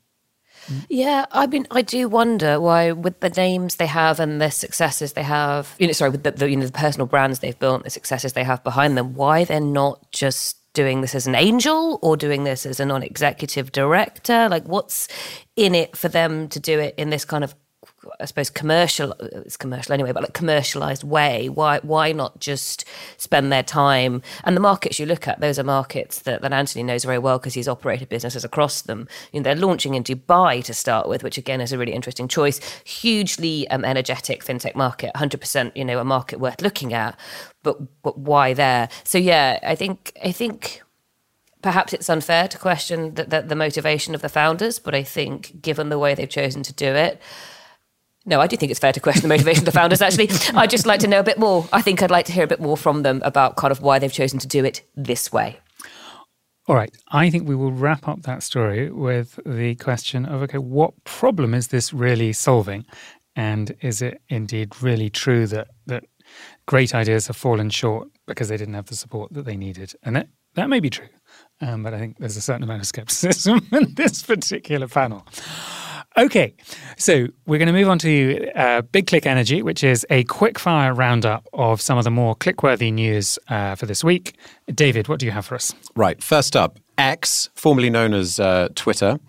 yeah, 0.89 1.25
I 1.31 1.47
mean, 1.47 1.65
I 1.71 1.81
do 1.81 2.07
wonder 2.07 2.59
why, 2.59 2.91
with 2.91 3.19
the 3.19 3.29
names 3.29 3.77
they 3.77 3.87
have 3.87 4.19
and 4.19 4.39
the 4.39 4.51
successes 4.51 5.13
they 5.13 5.23
have, 5.23 5.75
you 5.79 5.87
know, 5.87 5.93
sorry, 5.93 6.11
with 6.11 6.23
the, 6.23 6.31
the, 6.31 6.49
you 6.49 6.55
know 6.55 6.65
the 6.65 6.71
personal 6.71 7.07
brands 7.07 7.39
they've 7.39 7.57
built, 7.57 7.83
the 7.83 7.89
successes 7.89 8.33
they 8.33 8.43
have 8.43 8.63
behind 8.63 8.97
them, 8.97 9.13
why 9.13 9.43
they're 9.43 9.59
not 9.59 10.11
just 10.11 10.60
doing 10.73 11.01
this 11.01 11.15
as 11.15 11.27
an 11.27 11.35
angel 11.35 11.99
or 12.01 12.15
doing 12.15 12.43
this 12.43 12.65
as 12.65 12.79
a 12.79 12.85
non-executive 12.85 13.71
director? 13.71 14.47
Like, 14.49 14.63
what's 14.65 15.07
in 15.55 15.75
it 15.75 15.97
for 15.97 16.07
them 16.07 16.47
to 16.49 16.59
do 16.59 16.79
it 16.79 16.95
in 16.97 17.09
this 17.09 17.25
kind 17.25 17.43
of 17.43 17.55
I 18.19 18.25
suppose 18.25 18.49
commercial 18.49 19.13
it's 19.19 19.57
commercial 19.57 19.93
anyway, 19.93 20.11
but 20.11 20.23
like 20.23 20.33
commercialized 20.33 21.03
way. 21.03 21.49
Why 21.49 21.79
why 21.83 22.11
not 22.11 22.39
just 22.39 22.85
spend 23.17 23.51
their 23.51 23.63
time 23.63 24.21
and 24.43 24.55
the 24.55 24.61
markets 24.61 24.99
you 24.99 25.05
look 25.05 25.27
at, 25.27 25.39
those 25.39 25.59
are 25.59 25.63
markets 25.63 26.19
that, 26.21 26.41
that 26.41 26.53
Anthony 26.53 26.83
knows 26.83 27.03
very 27.03 27.19
well 27.19 27.37
because 27.37 27.53
he's 27.53 27.67
operated 27.67 28.09
businesses 28.09 28.43
across 28.43 28.81
them. 28.81 29.07
You 29.31 29.39
know, 29.39 29.43
they're 29.43 29.55
launching 29.55 29.93
in 29.93 30.03
Dubai 30.03 30.63
to 30.65 30.73
start 30.73 31.07
with, 31.07 31.23
which 31.23 31.37
again 31.37 31.61
is 31.61 31.71
a 31.71 31.77
really 31.77 31.93
interesting 31.93 32.27
choice. 32.27 32.59
Hugely 32.83 33.67
um, 33.69 33.85
energetic 33.85 34.43
fintech 34.43 34.75
market, 34.75 35.15
hundred 35.15 35.39
percent, 35.39 35.75
you 35.77 35.85
know, 35.85 35.99
a 35.99 36.03
market 36.03 36.39
worth 36.39 36.61
looking 36.61 36.93
at. 36.93 37.17
But 37.63 38.01
but 38.01 38.17
why 38.17 38.53
there? 38.53 38.89
So 39.03 39.17
yeah, 39.17 39.59
I 39.63 39.75
think 39.75 40.17
I 40.23 40.31
think 40.31 40.81
perhaps 41.61 41.93
it's 41.93 42.09
unfair 42.09 42.47
to 42.47 42.57
question 42.57 43.13
the, 43.15 43.23
the, 43.23 43.41
the, 43.43 43.55
motivation 43.55 44.15
of 44.15 44.21
the 44.21 44.29
founders, 44.29 44.79
but 44.79 44.95
I 44.95 45.03
think 45.03 45.61
given 45.61 45.89
the 45.89 45.99
way 45.99 46.15
they've 46.15 46.29
chosen 46.29 46.63
to 46.63 46.73
do 46.73 46.87
it, 46.87 47.21
no, 48.25 48.39
I 48.39 48.47
do 48.47 48.55
think 48.55 48.69
it's 48.69 48.79
fair 48.79 48.93
to 48.93 48.99
question 48.99 49.23
the 49.23 49.27
motivation 49.27 49.61
of 49.61 49.65
the 49.65 49.71
founders, 49.71 50.01
actually. 50.01 50.29
I'd 50.55 50.69
just 50.69 50.85
like 50.85 50.99
to 50.99 51.07
know 51.07 51.19
a 51.19 51.23
bit 51.23 51.39
more. 51.39 51.67
I 51.73 51.81
think 51.81 52.03
I'd 52.03 52.11
like 52.11 52.25
to 52.27 52.31
hear 52.31 52.43
a 52.43 52.47
bit 52.47 52.59
more 52.59 52.77
from 52.77 53.01
them 53.01 53.21
about 53.23 53.55
kind 53.55 53.71
of 53.71 53.81
why 53.81 53.97
they've 53.97 54.13
chosen 54.13 54.37
to 54.39 54.47
do 54.47 54.63
it 54.63 54.83
this 54.95 55.31
way. 55.33 55.59
All 56.67 56.75
right. 56.75 56.95
I 57.09 57.29
think 57.31 57.47
we 57.47 57.55
will 57.55 57.71
wrap 57.71 58.07
up 58.07 58.21
that 58.21 58.43
story 58.43 58.91
with 58.91 59.39
the 59.45 59.75
question 59.75 60.25
of 60.25 60.43
okay, 60.43 60.59
what 60.59 60.93
problem 61.03 61.53
is 61.55 61.69
this 61.69 61.91
really 61.93 62.31
solving? 62.33 62.85
And 63.35 63.75
is 63.81 64.01
it 64.01 64.21
indeed 64.29 64.81
really 64.81 65.09
true 65.09 65.47
that, 65.47 65.69
that 65.87 66.03
great 66.67 66.93
ideas 66.93 67.27
have 67.27 67.37
fallen 67.37 67.69
short 67.69 68.09
because 68.27 68.49
they 68.49 68.57
didn't 68.57 68.75
have 68.75 68.85
the 68.85 68.95
support 68.95 69.33
that 69.33 69.45
they 69.45 69.57
needed? 69.57 69.93
And 70.03 70.15
that, 70.15 70.27
that 70.53 70.69
may 70.69 70.79
be 70.79 70.89
true. 70.89 71.09
Um, 71.59 71.81
but 71.81 71.93
I 71.93 71.99
think 71.99 72.17
there's 72.19 72.37
a 72.37 72.41
certain 72.41 72.63
amount 72.63 72.81
of 72.81 72.87
skepticism 72.87 73.67
in 73.71 73.95
this 73.95 74.21
particular 74.21 74.87
panel. 74.87 75.25
Okay, 76.17 76.53
so 76.97 77.27
we're 77.45 77.57
going 77.57 77.67
to 77.67 77.73
move 77.73 77.87
on 77.87 77.97
to 77.99 78.51
uh, 78.53 78.81
Big 78.81 79.07
Click 79.07 79.25
Energy, 79.25 79.61
which 79.61 79.81
is 79.81 80.05
a 80.09 80.25
quick 80.25 80.59
fire 80.59 80.93
roundup 80.93 81.47
of 81.53 81.79
some 81.79 81.97
of 81.97 82.03
the 82.03 82.11
more 82.11 82.35
click 82.35 82.63
worthy 82.63 82.91
news 82.91 83.39
uh, 83.47 83.75
for 83.75 83.85
this 83.85 84.03
week. 84.03 84.35
David, 84.67 85.07
what 85.07 85.21
do 85.21 85.25
you 85.25 85.31
have 85.31 85.45
for 85.45 85.55
us? 85.55 85.73
Right, 85.95 86.21
first 86.21 86.57
up, 86.57 86.79
X, 86.97 87.49
formerly 87.55 87.89
known 87.89 88.13
as 88.13 88.41
uh, 88.41 88.67
Twitter 88.75 89.19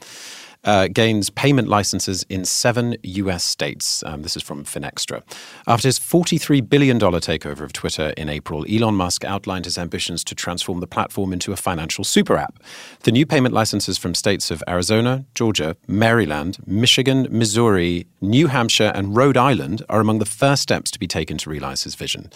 uh, 0.65 0.89
gains 0.89 1.31
payment 1.31 1.69
licenses 1.69 2.25
in 2.29 2.45
seven 2.45 2.97
US 3.03 3.45
states. 3.45 4.03
Um, 4.05 4.23
this 4.23 4.37
is 4.37 4.43
from 4.43 4.65
Finextra. 4.65 5.23
After 5.67 5.89
his 5.89 5.99
$43 5.99 6.69
billion 6.69 6.99
takeover 6.99 7.61
of 7.61 7.73
Twitter 7.73 8.13
in 8.17 8.29
April, 8.29 8.65
Elon 8.71 8.95
Musk 8.95 9.25
outlined 9.25 9.65
his 9.65 9.79
ambitions 9.79 10.23
to 10.25 10.35
transform 10.35 10.81
the 10.81 10.87
platform 10.87 11.33
into 11.33 11.53
a 11.53 11.57
financial 11.57 12.05
super 12.05 12.37
app. 12.37 12.63
The 13.03 13.13
new 13.13 13.27
payment 13.27 13.55
licenses 13.55 13.99
from 13.99 14.15
states 14.15 14.51
of 14.51 14.63
Arizona, 14.69 15.25
Georgia, 15.35 15.77
Maryland, 15.89 16.59
Michigan, 16.67 17.27
Missouri, 17.31 18.07
New 18.21 18.47
Hampshire, 18.47 18.93
and 18.95 19.17
Rhode 19.17 19.37
Island 19.37 19.83
are 19.89 20.01
among 20.01 20.21
the 20.21 20.25
first 20.25 20.63
steps 20.63 20.91
to 20.93 20.99
be 20.99 21.09
taken 21.09 21.39
to 21.39 21.51
realize 21.51 21.83
his 21.83 21.95
vision. 21.95 22.31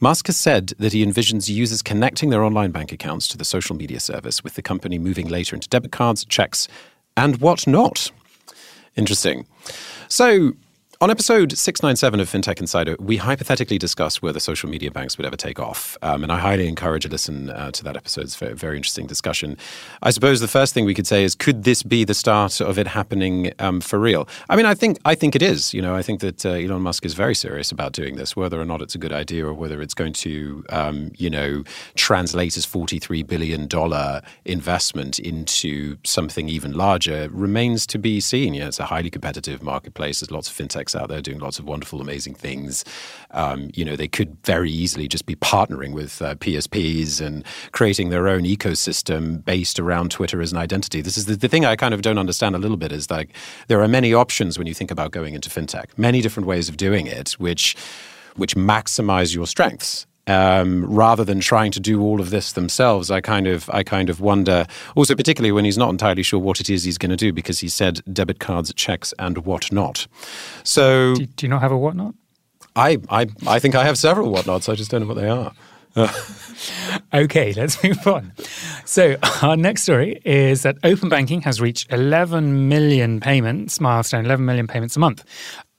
Musk 0.00 0.26
has 0.26 0.36
said 0.36 0.68
that 0.78 0.92
he 0.92 1.04
envisions 1.04 1.48
users 1.48 1.82
connecting 1.82 2.30
their 2.30 2.44
online 2.44 2.70
bank 2.70 2.92
accounts 2.92 3.26
to 3.28 3.36
the 3.36 3.44
social 3.44 3.76
media 3.76 4.00
service, 4.00 4.44
with 4.44 4.54
the 4.54 4.62
company 4.62 4.98
moving 4.98 5.28
later 5.28 5.56
into 5.56 5.68
debit 5.68 5.92
cards, 5.92 6.24
checks, 6.24 6.68
and 7.18 7.40
what 7.40 7.66
not. 7.66 8.10
Interesting. 8.96 9.44
So, 10.08 10.52
on 11.00 11.12
episode 11.12 11.56
697 11.56 12.18
of 12.18 12.28
FinTech 12.28 12.58
Insider, 12.58 12.96
we 12.98 13.18
hypothetically 13.18 13.78
discussed 13.78 14.20
whether 14.20 14.40
social 14.40 14.68
media 14.68 14.90
banks 14.90 15.16
would 15.16 15.24
ever 15.24 15.36
take 15.36 15.60
off. 15.60 15.96
Um, 16.02 16.24
and 16.24 16.32
I 16.32 16.40
highly 16.40 16.66
encourage 16.66 17.04
a 17.04 17.08
listen 17.08 17.50
uh, 17.50 17.70
to 17.70 17.84
that 17.84 17.96
episode. 17.96 18.24
It's 18.24 18.42
a 18.42 18.54
very, 18.56 18.76
interesting 18.76 19.06
discussion. 19.06 19.56
I 20.02 20.10
suppose 20.10 20.40
the 20.40 20.48
first 20.48 20.74
thing 20.74 20.84
we 20.84 20.94
could 20.94 21.06
say 21.06 21.22
is 21.22 21.36
could 21.36 21.62
this 21.62 21.84
be 21.84 22.02
the 22.02 22.14
start 22.14 22.60
of 22.60 22.80
it 22.80 22.88
happening 22.88 23.52
um, 23.60 23.80
for 23.80 24.00
real? 24.00 24.28
I 24.48 24.56
mean, 24.56 24.66
I 24.66 24.74
think, 24.74 24.98
I 25.04 25.14
think 25.14 25.36
it 25.36 25.42
is. 25.42 25.72
You 25.72 25.82
know, 25.82 25.94
I 25.94 26.02
think 26.02 26.18
that 26.18 26.44
uh, 26.44 26.50
Elon 26.50 26.82
Musk 26.82 27.06
is 27.06 27.14
very 27.14 27.34
serious 27.34 27.70
about 27.70 27.92
doing 27.92 28.16
this, 28.16 28.34
whether 28.34 28.60
or 28.60 28.64
not 28.64 28.82
it's 28.82 28.96
a 28.96 28.98
good 28.98 29.12
idea 29.12 29.46
or 29.46 29.54
whether 29.54 29.80
it's 29.80 29.94
going 29.94 30.14
to, 30.14 30.64
um, 30.70 31.12
you 31.16 31.30
know, 31.30 31.62
translate 31.94 32.54
his 32.54 32.66
$43 32.66 33.24
billion 33.24 33.68
investment 34.44 35.20
into 35.20 35.96
something 36.02 36.48
even 36.48 36.72
larger 36.72 37.28
remains 37.30 37.86
to 37.86 38.00
be 38.00 38.18
seen. 38.18 38.52
Yeah, 38.54 38.66
it's 38.66 38.80
a 38.80 38.86
highly 38.86 39.10
competitive 39.10 39.62
marketplace. 39.62 40.18
There's 40.18 40.32
lots 40.32 40.50
of 40.50 40.56
fintech 40.56 40.87
out 40.94 41.08
there 41.08 41.20
doing 41.20 41.38
lots 41.38 41.58
of 41.58 41.64
wonderful, 41.64 42.00
amazing 42.00 42.34
things. 42.34 42.84
Um, 43.30 43.70
you 43.74 43.84
know, 43.84 43.96
they 43.96 44.08
could 44.08 44.36
very 44.44 44.70
easily 44.70 45.08
just 45.08 45.26
be 45.26 45.36
partnering 45.36 45.92
with 45.92 46.20
uh, 46.22 46.34
PSPs 46.36 47.20
and 47.20 47.44
creating 47.72 48.10
their 48.10 48.28
own 48.28 48.42
ecosystem 48.42 49.44
based 49.44 49.78
around 49.78 50.10
Twitter 50.10 50.40
as 50.40 50.52
an 50.52 50.58
identity. 50.58 51.00
This 51.00 51.16
is 51.16 51.26
the, 51.26 51.36
the 51.36 51.48
thing 51.48 51.64
I 51.64 51.76
kind 51.76 51.94
of 51.94 52.02
don't 52.02 52.18
understand 52.18 52.54
a 52.54 52.58
little 52.58 52.76
bit 52.76 52.92
is 52.92 53.10
like 53.10 53.34
there 53.68 53.82
are 53.82 53.88
many 53.88 54.12
options 54.12 54.58
when 54.58 54.66
you 54.66 54.74
think 54.74 54.90
about 54.90 55.10
going 55.10 55.34
into 55.34 55.50
fintech, 55.50 55.86
many 55.96 56.20
different 56.20 56.46
ways 56.46 56.68
of 56.68 56.76
doing 56.76 57.06
it, 57.06 57.32
which 57.32 57.76
which 58.36 58.54
maximize 58.54 59.34
your 59.34 59.46
strengths 59.46 60.06
um, 60.28 60.84
rather 60.84 61.24
than 61.24 61.40
trying 61.40 61.72
to 61.72 61.80
do 61.80 62.00
all 62.00 62.20
of 62.20 62.30
this 62.30 62.52
themselves. 62.52 63.10
I 63.10 63.20
kind 63.20 63.46
of 63.46 63.68
I 63.70 63.82
kind 63.82 64.10
of 64.10 64.20
wonder. 64.20 64.66
Also, 64.94 65.14
particularly 65.14 65.52
when 65.52 65.64
he's 65.64 65.78
not 65.78 65.90
entirely 65.90 66.22
sure 66.22 66.38
what 66.38 66.60
it 66.60 66.70
is 66.70 66.84
he's 66.84 66.98
going 66.98 67.10
to 67.10 67.16
do 67.16 67.32
because 67.32 67.58
he 67.58 67.68
said 67.68 68.00
debit 68.12 68.38
cards, 68.38 68.72
checks, 68.74 69.12
and 69.18 69.38
whatnot. 69.38 70.06
So, 70.62 71.14
do, 71.14 71.26
do 71.26 71.46
you 71.46 71.50
not 71.50 71.62
have 71.62 71.72
a 71.72 71.78
whatnot? 71.78 72.14
I, 72.76 72.98
I 73.08 73.26
I 73.46 73.58
think 73.58 73.74
I 73.74 73.84
have 73.84 73.98
several 73.98 74.30
whatnots. 74.30 74.68
I 74.68 74.74
just 74.74 74.90
don't 74.90 75.00
know 75.00 75.06
what 75.08 75.16
they 75.16 75.28
are. 75.28 75.52
okay, 77.14 77.52
let's 77.54 77.82
move 77.82 78.06
on. 78.06 78.32
So, 78.84 79.16
our 79.42 79.56
next 79.56 79.82
story 79.82 80.20
is 80.24 80.62
that 80.62 80.76
open 80.84 81.08
banking 81.08 81.40
has 81.42 81.60
reached 81.60 81.92
11 81.92 82.68
million 82.68 83.20
payments, 83.20 83.80
milestone 83.80 84.24
11 84.24 84.44
million 84.44 84.66
payments 84.66 84.96
a 84.96 85.00
month. 85.00 85.24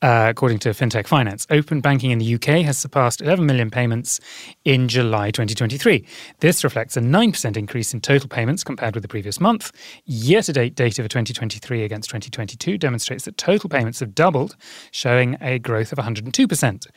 Uh, 0.02 0.28
according 0.30 0.60
to 0.60 0.70
FinTech 0.70 1.08
Finance. 1.08 1.46
Open 1.50 1.82
banking 1.82 2.12
in 2.12 2.20
the 2.20 2.36
UK 2.36 2.64
has 2.64 2.78
surpassed 2.78 3.22
11 3.22 3.46
million 3.46 3.70
payments 3.70 4.20
in 4.64 4.88
July 4.88 5.32
2023. 5.32 6.06
This 6.40 6.64
reflects 6.64 6.96
a 6.96 7.02
9% 7.02 7.58
increase 7.58 7.94
in 7.94 8.02
total 8.02 8.30
payments 8.30 8.64
compared 8.64 8.96
with 8.96 9.02
the 9.02 9.08
previous 9.08 9.40
month. 9.40 9.72
Year 10.06 10.42
to 10.42 10.54
date 10.54 10.76
data 10.76 11.02
for 11.02 11.10
2023 11.10 11.84
against 11.84 12.10
2022 12.10 12.78
demonstrates 12.78 13.26
that 13.26 13.38
total 13.38 13.70
payments 13.70 14.00
have 14.00 14.16
doubled, 14.16 14.56
showing 14.92 15.38
a 15.42 15.60
growth 15.60 15.92
of 15.92 15.98
102%. 15.98 16.88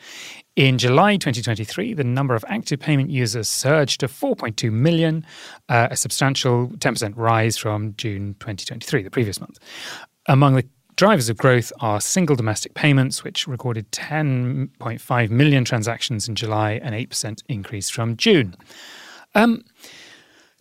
In 0.55 0.77
July 0.77 1.13
2023, 1.15 1.93
the 1.95 2.03
number 2.03 2.35
of 2.35 2.45
active 2.47 2.79
payment 2.79 3.09
users 3.09 3.49
surged 3.49 3.99
to 4.01 4.07
4.2 4.07 4.71
million, 4.71 5.25
uh, 5.67 5.87
a 5.89 5.97
substantial 5.97 6.67
10% 6.67 7.13
rise 7.15 7.57
from 7.57 7.95
June 7.97 8.35
2023, 8.39 9.01
the 9.01 9.09
previous 9.09 9.39
month. 9.39 9.57
Among 10.27 10.55
the 10.55 10.65
Drivers 10.95 11.27
of 11.27 11.37
growth 11.37 11.73
are 11.79 11.99
single 11.99 12.35
domestic 12.35 12.75
payments, 12.75 13.23
which 13.23 13.47
recorded 13.47 13.91
10.5 13.91 15.29
million 15.31 15.65
transactions 15.65 16.27
in 16.27 16.35
July, 16.35 16.73
an 16.83 16.93
8% 16.93 17.41
increase 17.49 17.89
from 17.89 18.15
June. 18.15 18.55
Um, 19.33 19.63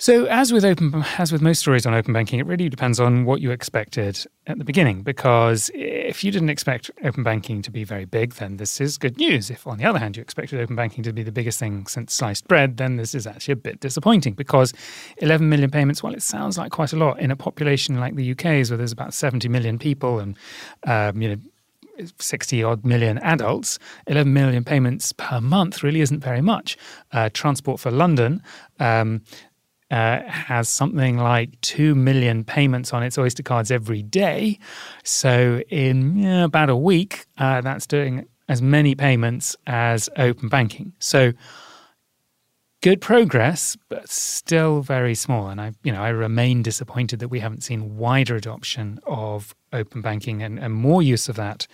so, 0.03 0.25
as 0.25 0.53
with 0.53 0.65
open, 0.65 1.05
as 1.17 1.31
with 1.31 1.41
most 1.41 1.61
stories 1.61 1.87
on 1.87 1.95
open 1.95 2.13
banking, 2.13 2.41
it 2.41 2.47
really 2.47 2.69
depends 2.69 2.99
on 2.99 3.25
what 3.25 3.41
you 3.41 3.53
expected 3.53 4.27
at 4.49 4.59
the 4.59 4.65
beginning. 4.65 5.03
Because 5.03 5.71
if 5.75 6.25
you 6.25 6.33
didn't 6.33 6.51
expect 6.51 6.91
open 7.05 7.23
banking 7.23 7.63
to 7.63 7.71
be 7.71 7.85
very 7.85 8.05
big, 8.05 8.33
then 8.33 8.57
this 8.57 8.81
is 8.81 8.99
good 8.99 9.17
news. 9.17 9.49
If, 9.49 9.65
on 9.65 9.79
the 9.79 9.85
other 9.85 10.01
hand, 10.01 10.17
you 10.17 10.21
expected 10.21 10.59
open 10.59 10.75
banking 10.75 11.05
to 11.05 11.13
be 11.13 11.23
the 11.23 11.31
biggest 11.31 11.61
thing 11.61 11.87
since 11.87 12.15
sliced 12.15 12.49
bread, 12.49 12.79
then 12.79 12.97
this 12.97 13.15
is 13.15 13.29
actually 13.29 13.53
a 13.53 13.57
bit 13.57 13.79
disappointing. 13.79 14.35
Because 14.35 14.75
11 15.19 15.49
million 15.49 15.71
payments, 15.71 16.03
well, 16.03 16.15
it 16.15 16.23
sounds 16.23 16.59
like 16.59 16.73
quite 16.73 16.93
a 16.93 16.97
lot 16.97 17.21
in 17.21 17.31
a 17.31 17.37
population 17.37 18.01
like 18.01 18.17
the 18.17 18.33
UK's, 18.33 18.73
where 18.73 18.79
there's 18.79 18.91
about 18.91 19.15
70 19.15 19.49
million 19.51 19.79
people, 19.79 20.19
and 20.19 20.37
um, 20.85 21.23
you 21.23 21.29
know 21.29 21.37
60 22.19 22.63
odd 22.65 22.85
million 22.85 23.19
adults, 23.19 23.79
11 24.09 24.33
million 24.33 24.65
payments 24.65 25.13
per 25.13 25.41
month 25.41 25.85
really 25.85 26.01
isn't 26.01 26.21
very 26.21 26.41
much. 26.41 26.77
Uh, 27.13 27.29
Transport 27.33 27.81
for 27.81 27.91
London 27.91 28.43
um, 28.81 29.23
uh, 29.93 30.23
has 30.27 30.71
something 30.71 31.19
like 31.19 31.61
2 31.61 31.95
million 31.95 32.45
payments 32.45 32.95
on 32.95 33.03
its 33.03 33.19
Oyster 33.19 33.43
cards 33.43 33.71
every 33.71 34.03
day. 34.03 34.59
So, 35.05 35.61
in 35.69 36.25
about 36.27 36.71
a 36.71 36.77
week, 36.77 37.27
uh, 37.37 37.61
that's 37.61 37.87
doing 37.87 38.27
as 38.49 38.63
many 38.63 38.95
payments 38.95 39.55
as 39.67 40.09
open 40.17 40.49
banking. 40.49 40.95
So, 40.99 41.35
good 42.81 43.03
progress, 43.03 43.77
but 43.91 44.09
still 44.09 44.81
very 44.81 45.15
small. 45.15 45.49
And 45.49 45.61
I, 45.61 45.73
you 45.85 45.93
know, 45.93 46.03
I 46.03 46.09
remain 46.09 46.63
disappointed 46.63 47.21
that 47.21 47.29
we 47.29 47.41
haven't 47.41 47.63
seen 47.63 47.99
wider 47.99 48.35
adoption 48.35 48.99
of 49.07 49.55
open 49.75 50.01
banking 50.01 50.43
and, 50.43 50.59
and 50.59 50.73
more 50.73 51.03
use 51.03 51.29
of 51.29 51.37
that 51.37 51.67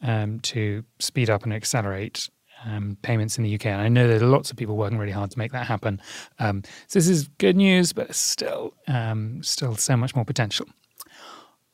um, 0.00 0.38
to 0.40 0.84
speed 1.00 1.28
up 1.28 1.42
and 1.42 1.52
accelerate 1.52 2.30
um, 2.64 2.96
payments 3.02 3.38
in 3.38 3.44
the 3.44 3.54
UK. 3.54 3.66
And 3.66 3.80
I 3.80 3.88
know 3.88 4.08
there 4.08 4.22
are 4.22 4.26
lots 4.26 4.50
of 4.50 4.56
people 4.56 4.76
working 4.76 4.98
really 4.98 5.12
hard 5.12 5.30
to 5.30 5.38
make 5.38 5.52
that 5.52 5.66
happen. 5.66 6.00
Um, 6.38 6.62
so 6.86 6.98
this 6.98 7.08
is 7.08 7.28
good 7.38 7.56
news, 7.56 7.92
but 7.92 8.14
still, 8.14 8.74
um, 8.88 9.42
still 9.42 9.76
so 9.76 9.96
much 9.96 10.14
more 10.14 10.24
potential. 10.24 10.66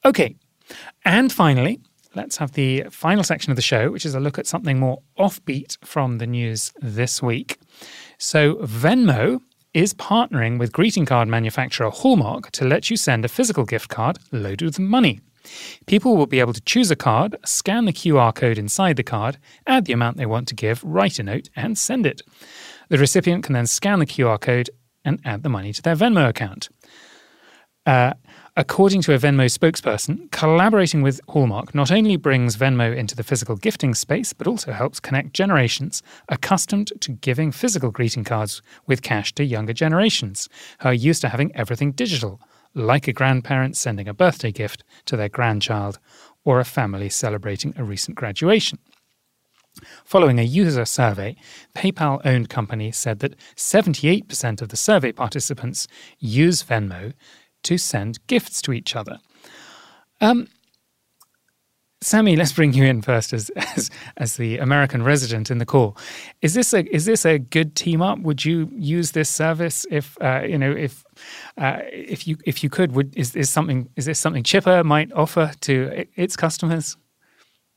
Okay, 0.04 0.36
and 1.04 1.32
finally, 1.32 1.80
let's 2.14 2.36
have 2.38 2.52
the 2.52 2.84
final 2.90 3.22
section 3.22 3.50
of 3.50 3.56
the 3.56 3.62
show, 3.62 3.90
which 3.90 4.06
is 4.06 4.14
a 4.14 4.20
look 4.20 4.38
at 4.38 4.46
something 4.46 4.78
more 4.78 5.02
offbeat 5.18 5.76
from 5.84 6.18
the 6.18 6.26
news 6.26 6.72
this 6.80 7.22
week. 7.22 7.58
So 8.18 8.56
Venmo 8.56 9.40
is 9.72 9.94
partnering 9.94 10.58
with 10.58 10.72
greeting 10.72 11.06
card 11.06 11.28
manufacturer 11.28 11.90
Hallmark 11.90 12.50
to 12.52 12.64
let 12.64 12.90
you 12.90 12.96
send 12.96 13.24
a 13.24 13.28
physical 13.28 13.64
gift 13.64 13.88
card 13.88 14.18
loaded 14.32 14.64
with 14.64 14.78
money. 14.78 15.20
People 15.86 16.16
will 16.16 16.26
be 16.26 16.40
able 16.40 16.52
to 16.52 16.60
choose 16.60 16.90
a 16.90 16.96
card, 16.96 17.36
scan 17.44 17.84
the 17.84 17.92
QR 17.92 18.34
code 18.34 18.58
inside 18.58 18.96
the 18.96 19.02
card, 19.02 19.38
add 19.66 19.84
the 19.84 19.92
amount 19.92 20.16
they 20.16 20.26
want 20.26 20.48
to 20.48 20.54
give, 20.54 20.82
write 20.84 21.18
a 21.18 21.22
note, 21.22 21.48
and 21.56 21.76
send 21.76 22.06
it. 22.06 22.22
The 22.88 22.98
recipient 22.98 23.44
can 23.44 23.54
then 23.54 23.66
scan 23.66 23.98
the 23.98 24.06
QR 24.06 24.40
code 24.40 24.70
and 25.04 25.20
add 25.24 25.42
the 25.42 25.48
money 25.48 25.72
to 25.72 25.82
their 25.82 25.96
Venmo 25.96 26.28
account. 26.28 26.68
Uh, 27.86 28.12
according 28.56 29.00
to 29.02 29.14
a 29.14 29.18
Venmo 29.18 29.46
spokesperson, 29.46 30.30
collaborating 30.30 31.00
with 31.00 31.20
Hallmark 31.28 31.74
not 31.74 31.90
only 31.90 32.16
brings 32.16 32.56
Venmo 32.56 32.94
into 32.94 33.16
the 33.16 33.22
physical 33.22 33.56
gifting 33.56 33.94
space, 33.94 34.32
but 34.32 34.46
also 34.46 34.72
helps 34.72 35.00
connect 35.00 35.32
generations 35.32 36.02
accustomed 36.28 36.92
to 37.00 37.12
giving 37.12 37.50
physical 37.50 37.90
greeting 37.90 38.22
cards 38.22 38.60
with 38.86 39.02
cash 39.02 39.34
to 39.34 39.44
younger 39.44 39.72
generations 39.72 40.48
who 40.80 40.90
are 40.90 40.94
used 40.94 41.22
to 41.22 41.30
having 41.30 41.54
everything 41.56 41.92
digital, 41.92 42.40
like 42.74 43.08
a 43.08 43.12
grandparent 43.12 43.76
sending 43.76 44.08
a 44.08 44.14
birthday 44.14 44.52
gift 44.52 44.84
to 45.06 45.16
their 45.16 45.28
grandchild 45.28 45.98
or 46.44 46.60
a 46.60 46.64
family 46.64 47.08
celebrating 47.08 47.74
a 47.76 47.84
recent 47.84 48.16
graduation. 48.16 48.78
Following 50.04 50.38
a 50.38 50.44
user 50.44 50.84
survey, 50.84 51.36
PayPal 51.74 52.20
owned 52.24 52.48
company 52.48 52.90
said 52.90 53.20
that 53.20 53.36
78% 53.56 54.60
of 54.60 54.68
the 54.68 54.76
survey 54.76 55.12
participants 55.12 55.86
use 56.18 56.62
Venmo 56.62 57.12
to 57.62 57.78
send 57.78 58.26
gifts 58.26 58.60
to 58.62 58.72
each 58.72 58.96
other. 58.96 59.20
Um, 60.20 60.48
Samee, 62.02 62.34
let's 62.34 62.52
bring 62.52 62.72
you 62.72 62.84
in 62.84 63.02
first 63.02 63.34
as, 63.34 63.50
as 63.76 63.90
as 64.16 64.36
the 64.36 64.56
American 64.56 65.02
resident 65.02 65.50
in 65.50 65.58
the 65.58 65.66
call. 65.66 65.98
Is 66.40 66.54
this 66.54 66.72
a 66.72 66.84
is 66.94 67.04
this 67.04 67.26
a 67.26 67.38
good 67.38 67.76
team 67.76 68.00
up? 68.00 68.18
Would 68.20 68.44
you 68.44 68.70
use 68.72 69.12
this 69.12 69.28
service 69.28 69.84
if 69.90 70.16
uh, 70.22 70.42
you 70.48 70.56
know 70.56 70.72
if 70.72 71.04
uh, 71.58 71.80
if 71.92 72.26
you 72.26 72.38
if 72.46 72.64
you 72.64 72.70
could? 72.70 72.92
Would 72.92 73.14
is 73.16 73.36
is 73.36 73.50
something 73.50 73.90
is 73.96 74.06
this 74.06 74.18
something 74.18 74.42
Chipper 74.42 74.82
might 74.82 75.12
offer 75.12 75.52
to 75.60 76.06
its 76.16 76.36
customers? 76.36 76.96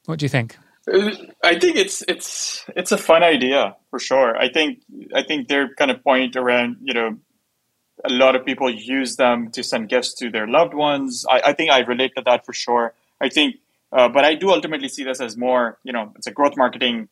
What 0.05 0.19
do 0.19 0.26
you 0.26 0.30
think? 0.30 0.57
Uh, 0.91 1.11
I 1.43 1.59
think 1.59 1.76
it's 1.76 2.01
it's 2.07 2.65
it's 2.78 2.93
a 2.93 2.97
fun 2.97 3.24
idea 3.24 3.76
for 3.89 3.99
sure. 3.99 4.38
I 4.38 4.47
think 4.47 4.84
I 5.13 5.24
think 5.24 5.49
their 5.49 5.74
kind 5.76 5.91
of 5.91 6.01
point 6.01 6.38
around 6.38 6.78
you 6.82 6.93
know 6.93 7.17
a 8.05 8.09
lot 8.09 8.38
of 8.38 8.45
people 8.45 8.69
use 8.69 9.17
them 9.17 9.51
to 9.51 9.63
send 9.63 9.89
gifts 9.89 10.13
to 10.15 10.30
their 10.30 10.47
loved 10.47 10.74
ones. 10.74 11.26
I, 11.30 11.41
I 11.47 11.53
think 11.53 11.71
I 11.71 11.80
relate 11.80 12.13
to 12.15 12.24
that 12.26 12.45
for 12.45 12.53
sure. 12.53 12.93
I 13.19 13.30
think 13.30 13.55
uh, 13.94 14.10
but 14.10 14.26
I 14.26 14.34
do 14.34 14.50
ultimately 14.52 14.89
see 14.89 15.04
this 15.04 15.22
as 15.22 15.38
more, 15.38 15.78
you 15.84 15.94
know, 15.94 16.12
it's 16.16 16.28
a 16.28 16.32
growth 16.32 16.58
marketing 16.58 17.10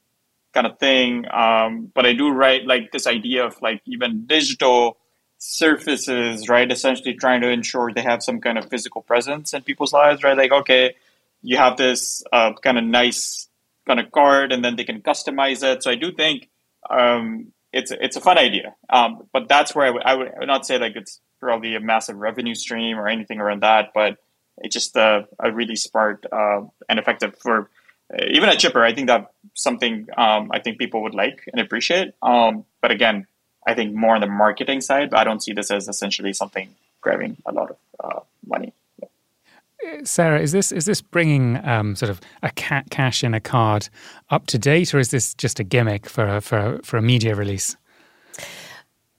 kind 0.53 0.65
of 0.65 0.79
thing. 0.79 1.25
Um, 1.31 1.91
but 1.93 2.05
I 2.05 2.13
do 2.13 2.31
write 2.31 2.65
like 2.65 2.91
this 2.91 3.05
idea 3.05 3.45
of 3.45 3.61
like 3.61 3.81
even 3.85 4.25
digital 4.25 4.97
surfaces, 5.37 6.49
right? 6.49 6.71
Essentially 6.71 7.13
trying 7.13 7.41
to 7.41 7.49
ensure 7.49 7.93
they 7.93 8.01
have 8.01 8.23
some 8.23 8.41
kind 8.41 8.57
of 8.57 8.67
physical 8.69 9.01
presence 9.01 9.53
in 9.53 9.61
people's 9.61 9.93
lives, 9.93 10.23
right? 10.23 10.37
Like, 10.37 10.51
okay, 10.51 10.95
you 11.43 11.57
have 11.57 11.77
this 11.77 12.23
uh, 12.33 12.53
kind 12.53 12.77
of 12.79 12.83
nice 12.83 13.47
kind 13.87 13.99
of 13.99 14.11
card 14.11 14.51
and 14.51 14.65
then 14.65 14.75
they 14.75 14.83
can 14.83 15.01
customize 15.01 15.63
it. 15.63 15.83
So 15.83 15.91
I 15.91 15.95
do 15.95 16.11
think 16.11 16.49
um, 16.89 17.53
it's, 17.71 17.91
it's 17.91 18.15
a 18.15 18.21
fun 18.21 18.39
idea. 18.39 18.75
Um, 18.89 19.27
but 19.31 19.47
that's 19.47 19.75
where 19.75 19.93
I, 20.05 20.15
would 20.15 20.31
not 20.41 20.65
say 20.65 20.79
like 20.79 20.95
it's 20.95 21.21
probably 21.39 21.75
a 21.75 21.79
massive 21.79 22.17
revenue 22.17 22.55
stream 22.55 22.97
or 22.97 23.07
anything 23.07 23.39
around 23.39 23.61
that, 23.61 23.91
but 23.93 24.17
it's 24.63 24.73
just 24.73 24.95
uh, 24.95 25.23
a 25.39 25.51
really 25.51 25.75
smart 25.75 26.25
uh, 26.31 26.61
and 26.89 26.99
effective 26.99 27.35
for 27.37 27.69
uh, 28.13 28.25
even 28.29 28.49
a 28.49 28.55
chipper. 28.55 28.83
I 28.83 28.93
think 28.93 29.07
that 29.07 29.31
something 29.53 30.07
um, 30.17 30.49
I 30.51 30.59
think 30.59 30.77
people 30.77 31.01
would 31.03 31.15
like 31.15 31.43
and 31.51 31.61
appreciate. 31.61 32.13
Um, 32.21 32.65
but 32.81 32.91
again, 32.91 33.27
I 33.67 33.73
think 33.73 33.93
more 33.93 34.15
on 34.15 34.21
the 34.21 34.27
marketing 34.27 34.81
side. 34.81 35.13
I 35.13 35.23
don't 35.23 35.41
see 35.41 35.53
this 35.53 35.71
as 35.71 35.87
essentially 35.87 36.33
something 36.33 36.69
grabbing 37.01 37.37
a 37.45 37.51
lot 37.51 37.71
of 37.71 37.77
uh, 38.03 38.19
money. 38.45 38.73
Sarah, 40.03 40.39
is 40.39 40.51
this 40.51 40.71
is 40.71 40.85
this 40.85 41.01
bringing 41.01 41.57
um, 41.67 41.95
sort 41.95 42.11
of 42.11 42.21
a 42.43 42.51
cat 42.51 42.91
cash 42.91 43.23
in 43.23 43.33
a 43.33 43.39
card 43.39 43.89
up 44.29 44.45
to 44.47 44.59
date, 44.59 44.93
or 44.93 44.99
is 44.99 45.09
this 45.09 45.33
just 45.33 45.59
a 45.59 45.63
gimmick 45.63 46.07
for 46.07 46.27
a, 46.27 46.41
for 46.41 46.57
a, 46.57 46.83
for 46.83 46.97
a 46.97 47.01
media 47.01 47.35
release? 47.35 47.75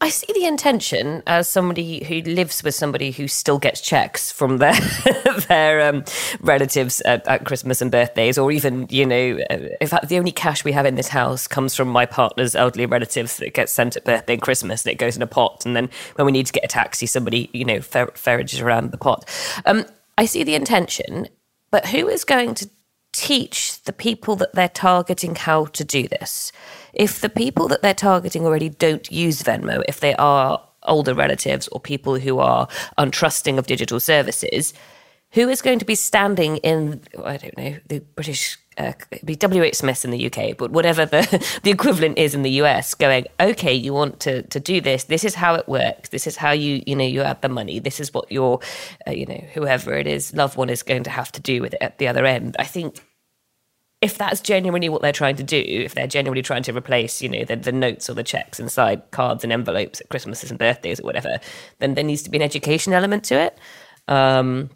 I 0.02 0.08
see 0.08 0.32
the 0.32 0.46
intention 0.46 1.22
as 1.28 1.48
somebody 1.48 2.02
who 2.02 2.22
lives 2.28 2.64
with 2.64 2.74
somebody 2.74 3.12
who 3.12 3.28
still 3.28 3.60
gets 3.60 3.80
checks 3.80 4.32
from 4.32 4.58
their 4.58 4.74
their 5.48 5.88
um, 5.88 6.04
relatives 6.40 7.00
at, 7.02 7.24
at, 7.28 7.44
Christmas 7.44 7.80
and 7.80 7.88
birthdays, 7.88 8.36
or 8.36 8.50
even 8.50 8.88
you 8.90 9.06
know, 9.06 9.38
in 9.80 9.86
fact, 9.86 10.08
the 10.08 10.18
only 10.18 10.32
cash 10.32 10.64
we 10.64 10.72
have 10.72 10.86
in 10.86 10.96
this 10.96 11.06
house 11.06 11.46
comes 11.46 11.76
from 11.76 11.86
my 11.86 12.04
partner's 12.04 12.56
elderly 12.56 12.84
relatives 12.84 13.36
that 13.36 13.54
gets 13.54 13.72
sent 13.72 13.94
at 13.94 14.04
birthday 14.04 14.32
and 14.32 14.42
Christmas, 14.42 14.84
and 14.84 14.92
it 14.92 14.96
goes 14.96 15.14
in 15.14 15.22
a 15.22 15.26
pot, 15.28 15.64
and 15.64 15.76
then 15.76 15.88
when 16.16 16.26
we 16.26 16.32
need 16.32 16.46
to 16.46 16.52
get 16.52 16.64
a 16.64 16.68
taxi, 16.68 17.06
somebody 17.06 17.48
you 17.52 17.64
know 17.64 17.80
fer- 17.80 18.12
around 18.60 18.90
the 18.90 18.98
pot. 18.98 19.24
Um, 19.66 19.84
I 20.18 20.24
see 20.24 20.42
the 20.42 20.56
intention, 20.56 21.28
but 21.70 21.86
who 21.86 22.08
is 22.08 22.24
going 22.24 22.54
to 22.56 22.68
teach 23.12 23.80
the 23.84 23.92
people 23.92 24.34
that 24.34 24.52
they're 24.54 24.68
targeting 24.68 25.36
how 25.36 25.66
to 25.66 25.84
do 25.84 26.08
this? 26.08 26.50
If 26.92 27.20
the 27.20 27.28
people 27.28 27.68
that 27.68 27.82
they're 27.82 27.94
targeting 27.94 28.44
already 28.44 28.68
don't 28.68 29.10
use 29.10 29.42
Venmo, 29.42 29.82
if 29.88 30.00
they 30.00 30.14
are 30.16 30.62
older 30.84 31.14
relatives 31.14 31.68
or 31.68 31.80
people 31.80 32.18
who 32.18 32.38
are 32.38 32.68
untrusting 32.98 33.58
of 33.58 33.66
digital 33.66 34.00
services, 34.00 34.74
who 35.32 35.48
is 35.48 35.62
going 35.62 35.78
to 35.78 35.84
be 35.84 35.94
standing 35.94 36.58
in, 36.58 37.00
I 37.24 37.38
don't 37.38 37.56
know, 37.56 37.76
the 37.86 38.00
British, 38.00 38.58
uh, 38.76 38.92
be 39.24 39.34
WH 39.34 39.74
Smith 39.74 40.04
in 40.04 40.10
the 40.10 40.26
UK, 40.26 40.56
but 40.56 40.70
whatever 40.70 41.06
the, 41.06 41.22
the 41.62 41.70
equivalent 41.70 42.18
is 42.18 42.34
in 42.34 42.42
the 42.42 42.50
US, 42.62 42.94
going, 42.94 43.26
okay, 43.40 43.72
you 43.72 43.94
want 43.94 44.20
to, 44.20 44.42
to 44.42 44.60
do 44.60 44.82
this. 44.82 45.04
This 45.04 45.24
is 45.24 45.34
how 45.34 45.54
it 45.54 45.66
works. 45.66 46.10
This 46.10 46.26
is 46.26 46.36
how 46.36 46.50
you, 46.50 46.82
you 46.86 46.94
know, 46.94 47.04
you 47.04 47.22
add 47.22 47.40
the 47.40 47.48
money. 47.48 47.78
This 47.78 47.98
is 47.98 48.12
what 48.12 48.30
your, 48.30 48.60
uh, 49.06 49.12
you 49.12 49.24
know, 49.24 49.42
whoever 49.54 49.94
it 49.94 50.06
is, 50.06 50.34
loved 50.34 50.56
one 50.56 50.68
is 50.68 50.82
going 50.82 51.04
to 51.04 51.10
have 51.10 51.32
to 51.32 51.40
do 51.40 51.62
with 51.62 51.74
it 51.74 51.82
at 51.82 51.96
the 51.96 52.08
other 52.08 52.26
end. 52.26 52.56
I 52.58 52.64
think 52.64 53.00
if 54.02 54.18
that's 54.18 54.40
genuinely 54.40 54.88
what 54.88 55.00
they're 55.00 55.12
trying 55.12 55.36
to 55.36 55.44
do, 55.44 55.62
if 55.64 55.94
they're 55.94 56.08
genuinely 56.08 56.42
trying 56.42 56.64
to 56.64 56.76
replace, 56.76 57.22
you 57.22 57.28
know, 57.28 57.44
the, 57.44 57.54
the 57.54 57.70
notes 57.70 58.10
or 58.10 58.14
the 58.14 58.24
checks 58.24 58.58
inside 58.58 59.00
cards 59.12 59.44
and 59.44 59.52
envelopes 59.52 60.00
at 60.00 60.08
Christmases 60.08 60.50
and 60.50 60.58
birthdays 60.58 60.98
or 60.98 61.04
whatever, 61.04 61.38
then 61.78 61.94
there 61.94 62.02
needs 62.02 62.22
to 62.22 62.30
be 62.30 62.36
an 62.36 62.42
education 62.42 62.92
element 62.92 63.22
to 63.24 63.36
it. 63.36 63.56
Um, 64.08 64.70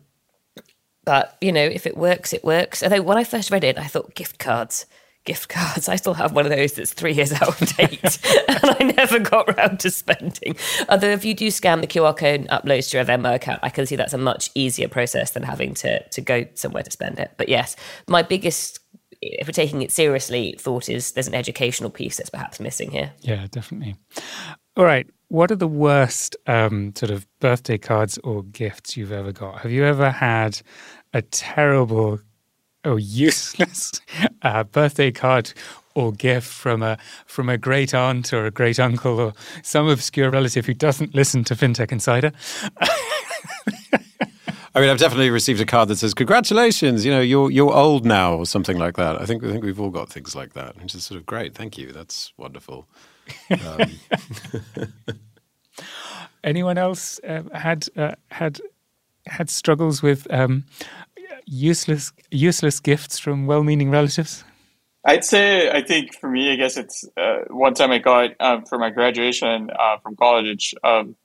but 1.04 1.36
you 1.40 1.50
know, 1.50 1.64
if 1.64 1.86
it 1.86 1.96
works, 1.96 2.32
it 2.32 2.44
works. 2.44 2.84
Although 2.84 3.02
when 3.02 3.18
I 3.18 3.24
first 3.24 3.50
read 3.50 3.64
it, 3.64 3.76
I 3.76 3.88
thought 3.88 4.14
gift 4.14 4.38
cards 4.38 4.86
gift 5.26 5.48
cards. 5.50 5.90
I 5.90 5.96
still 5.96 6.14
have 6.14 6.32
one 6.32 6.46
of 6.46 6.52
those 6.52 6.72
that's 6.72 6.94
three 6.94 7.12
years 7.12 7.32
out 7.32 7.60
of 7.60 7.76
date 7.76 8.18
and 8.48 8.60
I 8.64 8.92
never 8.96 9.18
got 9.18 9.50
around 9.50 9.80
to 9.80 9.90
spending. 9.90 10.56
Although 10.88 11.10
if 11.10 11.24
you 11.24 11.34
do 11.34 11.50
scan 11.50 11.82
the 11.82 11.86
QR 11.86 12.16
code 12.16 12.40
and 12.40 12.48
upload 12.48 12.88
to 12.88 12.96
your 12.96 13.04
Venmo 13.04 13.34
account, 13.34 13.60
I 13.62 13.68
can 13.68 13.84
see 13.84 13.96
that's 13.96 14.14
a 14.14 14.18
much 14.18 14.50
easier 14.54 14.88
process 14.88 15.32
than 15.32 15.42
having 15.42 15.74
to, 15.74 16.08
to 16.08 16.20
go 16.22 16.46
somewhere 16.54 16.84
to 16.84 16.90
spend 16.90 17.18
it. 17.18 17.32
But 17.36 17.50
yes, 17.50 17.76
my 18.08 18.22
biggest 18.22 18.80
if 19.20 19.46
we're 19.46 19.52
taking 19.52 19.82
it 19.82 19.92
seriously, 19.92 20.54
thought 20.58 20.88
is 20.88 21.12
there's 21.12 21.28
an 21.28 21.34
educational 21.34 21.90
piece 21.90 22.16
that's 22.16 22.30
perhaps 22.30 22.60
missing 22.60 22.90
here. 22.90 23.12
Yeah, 23.20 23.46
definitely. 23.50 23.96
All 24.76 24.84
right. 24.84 25.06
What 25.28 25.50
are 25.50 25.56
the 25.56 25.66
worst 25.66 26.36
um, 26.46 26.94
sort 26.94 27.10
of 27.10 27.26
birthday 27.40 27.78
cards 27.78 28.18
or 28.18 28.44
gifts 28.44 28.96
you've 28.96 29.12
ever 29.12 29.32
got? 29.32 29.60
Have 29.60 29.72
you 29.72 29.84
ever 29.84 30.10
had 30.10 30.60
a 31.12 31.22
terrible 31.22 32.20
or 32.84 32.98
useless 32.98 33.92
uh, 34.42 34.64
birthday 34.64 35.10
card 35.10 35.52
or 35.94 36.12
gift 36.12 36.46
from 36.46 36.82
a 36.82 36.98
from 37.24 37.48
a 37.48 37.58
great 37.58 37.94
aunt 37.94 38.32
or 38.32 38.46
a 38.46 38.50
great 38.50 38.78
uncle 38.78 39.18
or 39.18 39.32
some 39.62 39.88
obscure 39.88 40.30
relative 40.30 40.66
who 40.66 40.74
doesn't 40.74 41.14
listen 41.14 41.42
to 41.44 41.54
FinTech 41.54 41.90
Insider. 41.90 42.32
I 44.76 44.80
mean, 44.80 44.90
I've 44.90 44.98
definitely 44.98 45.30
received 45.30 45.58
a 45.62 45.64
card 45.64 45.88
that 45.88 45.96
says 45.96 46.12
"Congratulations, 46.12 47.02
you 47.06 47.10
know, 47.10 47.22
you're 47.22 47.50
you're 47.50 47.72
old 47.72 48.04
now" 48.04 48.34
or 48.34 48.44
something 48.44 48.78
like 48.78 48.96
that. 48.96 49.18
I 49.18 49.24
think 49.24 49.42
I 49.42 49.50
think 49.50 49.64
we've 49.64 49.80
all 49.80 49.88
got 49.88 50.10
things 50.10 50.36
like 50.36 50.52
that, 50.52 50.76
which 50.76 50.94
is 50.94 51.02
sort 51.02 51.18
of 51.18 51.24
great. 51.24 51.54
Thank 51.54 51.78
you. 51.78 51.92
That's 51.92 52.34
wonderful. 52.36 52.86
Um. 53.64 53.90
Anyone 56.44 56.76
else 56.76 57.18
uh, 57.26 57.44
had 57.54 57.86
uh, 57.96 58.16
had 58.30 58.60
had 59.26 59.48
struggles 59.48 60.02
with 60.02 60.30
um, 60.30 60.64
useless 61.46 62.12
useless 62.30 62.78
gifts 62.78 63.18
from 63.18 63.46
well-meaning 63.46 63.90
relatives? 63.90 64.44
I'd 65.06 65.24
say 65.24 65.70
I 65.70 65.80
think 65.80 66.14
for 66.14 66.28
me, 66.28 66.52
I 66.52 66.56
guess 66.56 66.76
it's 66.76 67.02
uh, 67.16 67.44
one 67.48 67.72
time 67.72 67.92
I 67.92 67.98
got 67.98 68.32
um, 68.40 68.66
for 68.66 68.78
my 68.78 68.90
graduation 68.90 69.70
uh, 69.70 69.96
from 70.02 70.16
college. 70.16 70.74
Um, 70.84 71.16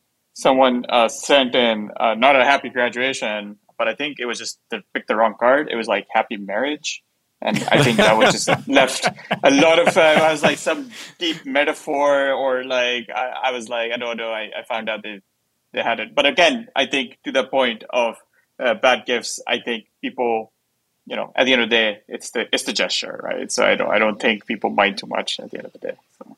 someone 0.42 0.86
uh, 0.90 1.08
sent 1.08 1.56
in 1.56 1.92
uh, 2.00 2.16
not 2.16 2.36
a 2.36 2.44
happy 2.44 2.70
graduation, 2.70 3.58
but 3.78 3.88
I 3.88 3.96
think 3.96 4.20
it 4.20 4.26
was 4.26 4.40
just 4.40 4.60
to 4.72 4.84
pick 4.94 5.08
the 5.08 5.16
wrong 5.16 5.36
card. 5.40 5.70
It 5.72 5.76
was 5.76 5.88
like 5.88 6.08
happy 6.12 6.38
marriage. 6.38 7.04
And 7.44 7.58
I 7.72 7.82
think 7.84 7.98
that 7.98 8.18
was 8.18 8.32
just 8.32 8.50
left 8.68 9.08
a 9.44 9.50
lot 9.50 9.80
of, 9.80 9.98
uh, 9.98 10.02
I 10.02 10.32
was 10.32 10.44
like 10.44 10.60
some 10.60 10.92
deep 11.18 11.46
metaphor 11.46 12.32
or 12.32 12.64
like, 12.64 13.10
I, 13.10 13.34
I 13.46 13.52
was 13.52 13.68
like, 13.70 13.92
I 13.92 13.98
don't 13.98 14.18
know. 14.18 14.32
I, 14.32 14.52
I 14.60 14.64
found 14.68 14.90
out 14.90 15.02
they, 15.02 15.22
they 15.74 15.82
had 15.82 16.00
it. 16.00 16.14
But 16.14 16.26
again, 16.28 16.68
I 16.76 16.86
think 16.86 17.18
to 17.26 17.32
the 17.32 17.44
point 17.44 17.84
of 17.90 18.18
uh, 18.60 18.76
bad 18.76 19.06
gifts, 19.06 19.40
I 19.48 19.60
think 19.60 19.86
people, 20.02 20.54
you 21.08 21.16
know, 21.16 21.32
at 21.36 21.46
the 21.46 21.54
end 21.54 21.64
of 21.64 21.70
the 21.70 21.76
day, 21.76 22.02
it's 22.08 22.32
the 22.32 22.48
it's 22.54 22.64
the 22.64 22.74
gesture, 22.74 23.20
right? 23.24 23.52
So 23.52 23.66
I 23.66 23.76
don't 23.76 23.90
I 23.90 23.98
don't 23.98 24.22
think 24.22 24.46
people 24.46 24.70
mind 24.70 25.00
too 25.00 25.08
much 25.08 25.40
at 25.40 25.50
the 25.50 25.58
end 25.58 25.66
of 25.66 25.74
the 25.74 25.80
day. 25.80 25.96
So 26.20 26.38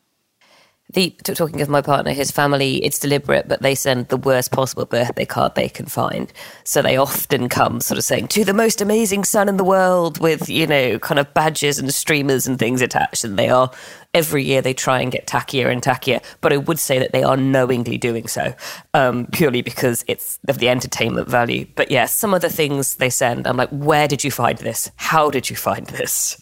the 0.93 1.09
talking 1.35 1.61
of 1.61 1.69
my 1.69 1.81
partner, 1.81 2.11
his 2.11 2.31
family, 2.31 2.83
it's 2.83 2.99
deliberate, 2.99 3.47
but 3.47 3.61
they 3.61 3.75
send 3.75 4.07
the 4.09 4.17
worst 4.17 4.51
possible 4.51 4.85
birthday 4.85 5.25
card 5.25 5.55
they 5.55 5.69
can 5.69 5.87
find. 5.87 6.31
So 6.63 6.81
they 6.81 6.97
often 6.97 7.49
come 7.49 7.81
sort 7.81 7.97
of 7.97 8.03
saying, 8.03 8.27
to 8.29 8.45
the 8.45 8.53
most 8.53 8.81
amazing 8.81 9.23
son 9.23 9.49
in 9.49 9.57
the 9.57 9.63
world 9.63 10.19
with, 10.19 10.49
you 10.49 10.67
know, 10.67 10.99
kind 10.99 11.19
of 11.19 11.33
badges 11.33 11.79
and 11.79 11.93
streamers 11.93 12.47
and 12.47 12.59
things 12.59 12.81
attached. 12.81 13.23
And 13.23 13.37
they 13.37 13.49
are, 13.49 13.71
every 14.13 14.43
year 14.43 14.61
they 14.61 14.73
try 14.73 15.01
and 15.01 15.11
get 15.11 15.25
tackier 15.25 15.71
and 15.71 15.81
tackier. 15.81 16.23
But 16.41 16.53
I 16.53 16.57
would 16.57 16.79
say 16.79 16.99
that 16.99 17.11
they 17.11 17.23
are 17.23 17.37
knowingly 17.37 17.97
doing 17.97 18.27
so, 18.27 18.53
um, 18.93 19.27
purely 19.31 19.61
because 19.61 20.05
it's 20.07 20.39
of 20.47 20.59
the 20.59 20.69
entertainment 20.69 21.27
value. 21.27 21.65
But 21.75 21.91
yeah, 21.91 22.05
some 22.05 22.33
of 22.33 22.41
the 22.41 22.49
things 22.49 22.95
they 22.95 23.09
send, 23.09 23.47
I'm 23.47 23.57
like, 23.57 23.69
where 23.69 24.07
did 24.07 24.23
you 24.23 24.31
find 24.31 24.57
this? 24.59 24.91
How 24.97 25.29
did 25.29 25.49
you 25.49 25.55
find 25.55 25.87
this? 25.87 26.39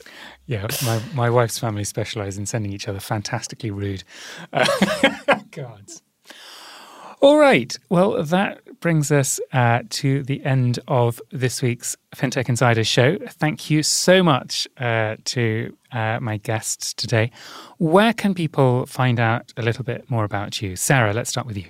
Yeah, 0.51 0.67
my, 0.83 1.01
my 1.13 1.29
wife's 1.29 1.57
family 1.57 1.85
specialise 1.85 2.37
in 2.37 2.45
sending 2.45 2.73
each 2.73 2.89
other 2.89 2.99
fantastically 2.99 3.71
rude 3.71 4.03
uh, 4.51 4.65
cards. 5.49 6.01
All 7.21 7.37
right. 7.37 7.73
Well, 7.87 8.21
that 8.21 8.59
brings 8.81 9.13
us 9.13 9.39
uh, 9.53 9.83
to 9.91 10.23
the 10.23 10.43
end 10.43 10.77
of 10.89 11.21
this 11.31 11.61
week's 11.61 11.95
FinTech 12.13 12.49
Insider 12.49 12.83
show. 12.83 13.17
Thank 13.29 13.69
you 13.69 13.81
so 13.81 14.23
much 14.23 14.67
uh, 14.75 15.15
to 15.23 15.77
uh, 15.93 16.19
my 16.19 16.35
guests 16.35 16.93
today. 16.95 17.31
Where 17.77 18.11
can 18.11 18.33
people 18.33 18.85
find 18.87 19.21
out 19.21 19.53
a 19.55 19.61
little 19.61 19.85
bit 19.85 20.11
more 20.11 20.25
about 20.25 20.61
you? 20.61 20.75
Sarah, 20.75 21.13
let's 21.13 21.29
start 21.29 21.47
with 21.47 21.55
you. 21.55 21.67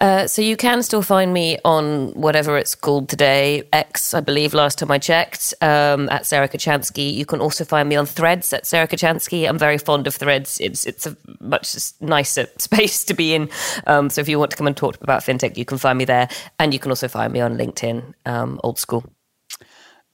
Uh, 0.00 0.26
so 0.26 0.42
you 0.42 0.56
can 0.56 0.82
still 0.82 1.02
find 1.02 1.32
me 1.32 1.58
on 1.64 2.12
whatever 2.12 2.56
it's 2.56 2.74
called 2.74 3.08
today, 3.08 3.68
X, 3.72 4.14
I 4.14 4.20
believe, 4.20 4.54
last 4.54 4.78
time 4.78 4.90
I 4.90 4.98
checked, 4.98 5.54
um, 5.60 6.08
at 6.10 6.26
Sarah 6.26 6.48
Kocianski. 6.48 7.12
You 7.12 7.26
can 7.26 7.40
also 7.40 7.64
find 7.64 7.88
me 7.88 7.96
on 7.96 8.06
Threads 8.06 8.52
at 8.52 8.66
Sarah 8.66 8.86
Kocianski. 8.86 9.48
I'm 9.48 9.58
very 9.58 9.78
fond 9.78 10.06
of 10.06 10.14
Threads. 10.14 10.58
It's 10.60 10.86
it's 10.86 11.06
a 11.06 11.16
much 11.40 11.76
nicer 12.00 12.46
space 12.58 13.04
to 13.04 13.14
be 13.14 13.34
in. 13.34 13.48
Um, 13.86 14.10
so 14.10 14.20
if 14.20 14.28
you 14.28 14.38
want 14.38 14.50
to 14.52 14.56
come 14.56 14.66
and 14.66 14.76
talk 14.76 15.00
about 15.00 15.22
fintech, 15.22 15.56
you 15.56 15.64
can 15.64 15.78
find 15.78 15.98
me 15.98 16.04
there, 16.04 16.28
and 16.58 16.72
you 16.72 16.78
can 16.78 16.90
also 16.90 17.08
find 17.08 17.32
me 17.32 17.40
on 17.40 17.56
LinkedIn, 17.56 18.14
um, 18.26 18.60
old 18.62 18.78
school. 18.78 19.04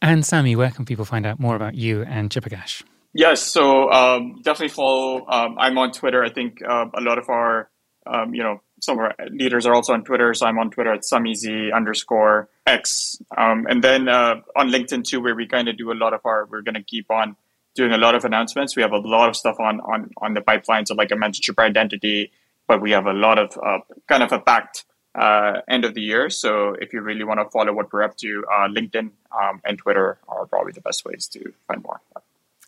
And 0.00 0.22
Samee, 0.22 0.56
where 0.56 0.70
can 0.70 0.84
people 0.84 1.04
find 1.04 1.24
out 1.24 1.40
more 1.40 1.56
about 1.56 1.74
you 1.74 2.02
and 2.02 2.30
Chipper 2.30 2.50
Cash? 2.50 2.82
Yes, 3.14 3.40
so 3.40 3.90
um, 3.92 4.40
definitely 4.42 4.74
follow. 4.74 5.24
Um, 5.28 5.56
I'm 5.58 5.78
on 5.78 5.92
Twitter. 5.92 6.24
I 6.24 6.30
think 6.30 6.60
uh, 6.66 6.86
a 6.94 7.00
lot 7.00 7.16
of 7.16 7.28
our 7.28 7.70
um, 8.06 8.34
you 8.34 8.42
know 8.42 8.60
some 8.84 8.98
of 8.98 9.04
our 9.04 9.14
leaders 9.30 9.66
are 9.66 9.74
also 9.74 9.92
on 9.92 10.04
Twitter. 10.04 10.34
So 10.34 10.46
I'm 10.46 10.58
on 10.58 10.70
Twitter 10.70 10.92
at 10.92 11.00
SammyZ 11.00 11.72
underscore 11.72 12.48
X. 12.66 13.20
Um, 13.36 13.66
and 13.68 13.82
then 13.82 14.08
uh, 14.08 14.36
on 14.56 14.70
LinkedIn 14.70 15.04
too, 15.04 15.20
where 15.20 15.34
we 15.34 15.46
kind 15.46 15.68
of 15.68 15.76
do 15.76 15.90
a 15.90 15.94
lot 15.94 16.12
of 16.12 16.20
our, 16.24 16.46
we're 16.46 16.62
going 16.62 16.74
to 16.74 16.82
keep 16.82 17.10
on 17.10 17.36
doing 17.74 17.92
a 17.92 17.98
lot 17.98 18.14
of 18.14 18.24
announcements. 18.24 18.76
We 18.76 18.82
have 18.82 18.92
a 18.92 18.98
lot 18.98 19.28
of 19.28 19.36
stuff 19.36 19.58
on, 19.58 19.80
on, 19.80 20.10
on 20.18 20.34
the 20.34 20.40
pipeline. 20.40 20.86
So 20.86 20.94
like 20.94 21.10
I 21.12 21.16
mentioned, 21.16 21.44
Chipper 21.44 21.62
Identity, 21.62 22.30
but 22.68 22.80
we 22.80 22.90
have 22.92 23.06
a 23.06 23.12
lot 23.12 23.38
of 23.38 23.58
uh, 23.62 23.78
kind 24.06 24.22
of 24.22 24.32
a 24.32 24.38
packed 24.38 24.84
uh, 25.14 25.60
end 25.68 25.84
of 25.84 25.94
the 25.94 26.02
year. 26.02 26.28
So 26.30 26.74
if 26.74 26.92
you 26.92 27.00
really 27.00 27.24
want 27.24 27.40
to 27.40 27.48
follow 27.50 27.72
what 27.72 27.92
we're 27.92 28.02
up 28.02 28.16
to, 28.18 28.44
uh, 28.52 28.68
LinkedIn 28.68 29.10
um, 29.32 29.60
and 29.64 29.78
Twitter 29.78 30.18
are 30.28 30.46
probably 30.46 30.72
the 30.72 30.80
best 30.80 31.04
ways 31.04 31.26
to 31.28 31.52
find 31.66 31.82
more. 31.82 32.00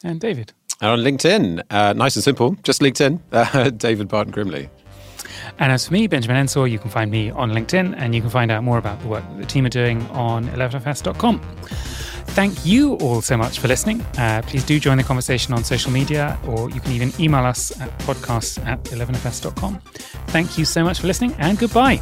And 0.02 0.20
David. 0.20 0.52
And 0.80 0.90
on 0.90 0.98
LinkedIn, 1.00 1.62
uh, 1.70 1.92
nice 1.94 2.16
and 2.16 2.24
simple, 2.24 2.56
just 2.62 2.80
LinkedIn, 2.80 3.20
uh, 3.32 3.70
David 3.76 4.08
Barton 4.08 4.32
Grimley. 4.32 4.68
And 5.58 5.72
as 5.72 5.86
for 5.86 5.92
me, 5.92 6.06
Benjamin 6.06 6.36
Ensor, 6.36 6.66
you 6.66 6.78
can 6.78 6.90
find 6.90 7.10
me 7.10 7.30
on 7.30 7.50
LinkedIn 7.52 7.94
and 7.96 8.14
you 8.14 8.20
can 8.20 8.30
find 8.30 8.50
out 8.50 8.62
more 8.62 8.78
about 8.78 9.00
the 9.00 9.08
work 9.08 9.24
that 9.28 9.38
the 9.38 9.46
team 9.46 9.66
are 9.66 9.70
doing 9.70 10.02
on 10.08 10.46
11fs.com. 10.48 11.40
Thank 12.28 12.66
you 12.66 12.94
all 12.96 13.22
so 13.22 13.36
much 13.36 13.60
for 13.60 13.68
listening. 13.68 14.02
Uh, 14.18 14.42
please 14.46 14.64
do 14.64 14.78
join 14.78 14.98
the 14.98 15.04
conversation 15.04 15.54
on 15.54 15.64
social 15.64 15.90
media 15.90 16.38
or 16.46 16.68
you 16.70 16.80
can 16.80 16.92
even 16.92 17.12
email 17.18 17.44
us 17.44 17.78
at 17.80 17.96
podcasts 18.00 18.62
at 18.66 18.82
11fs.com. 18.84 19.80
Thank 20.28 20.58
you 20.58 20.64
so 20.66 20.84
much 20.84 21.00
for 21.00 21.06
listening 21.06 21.34
and 21.38 21.58
goodbye. 21.58 22.00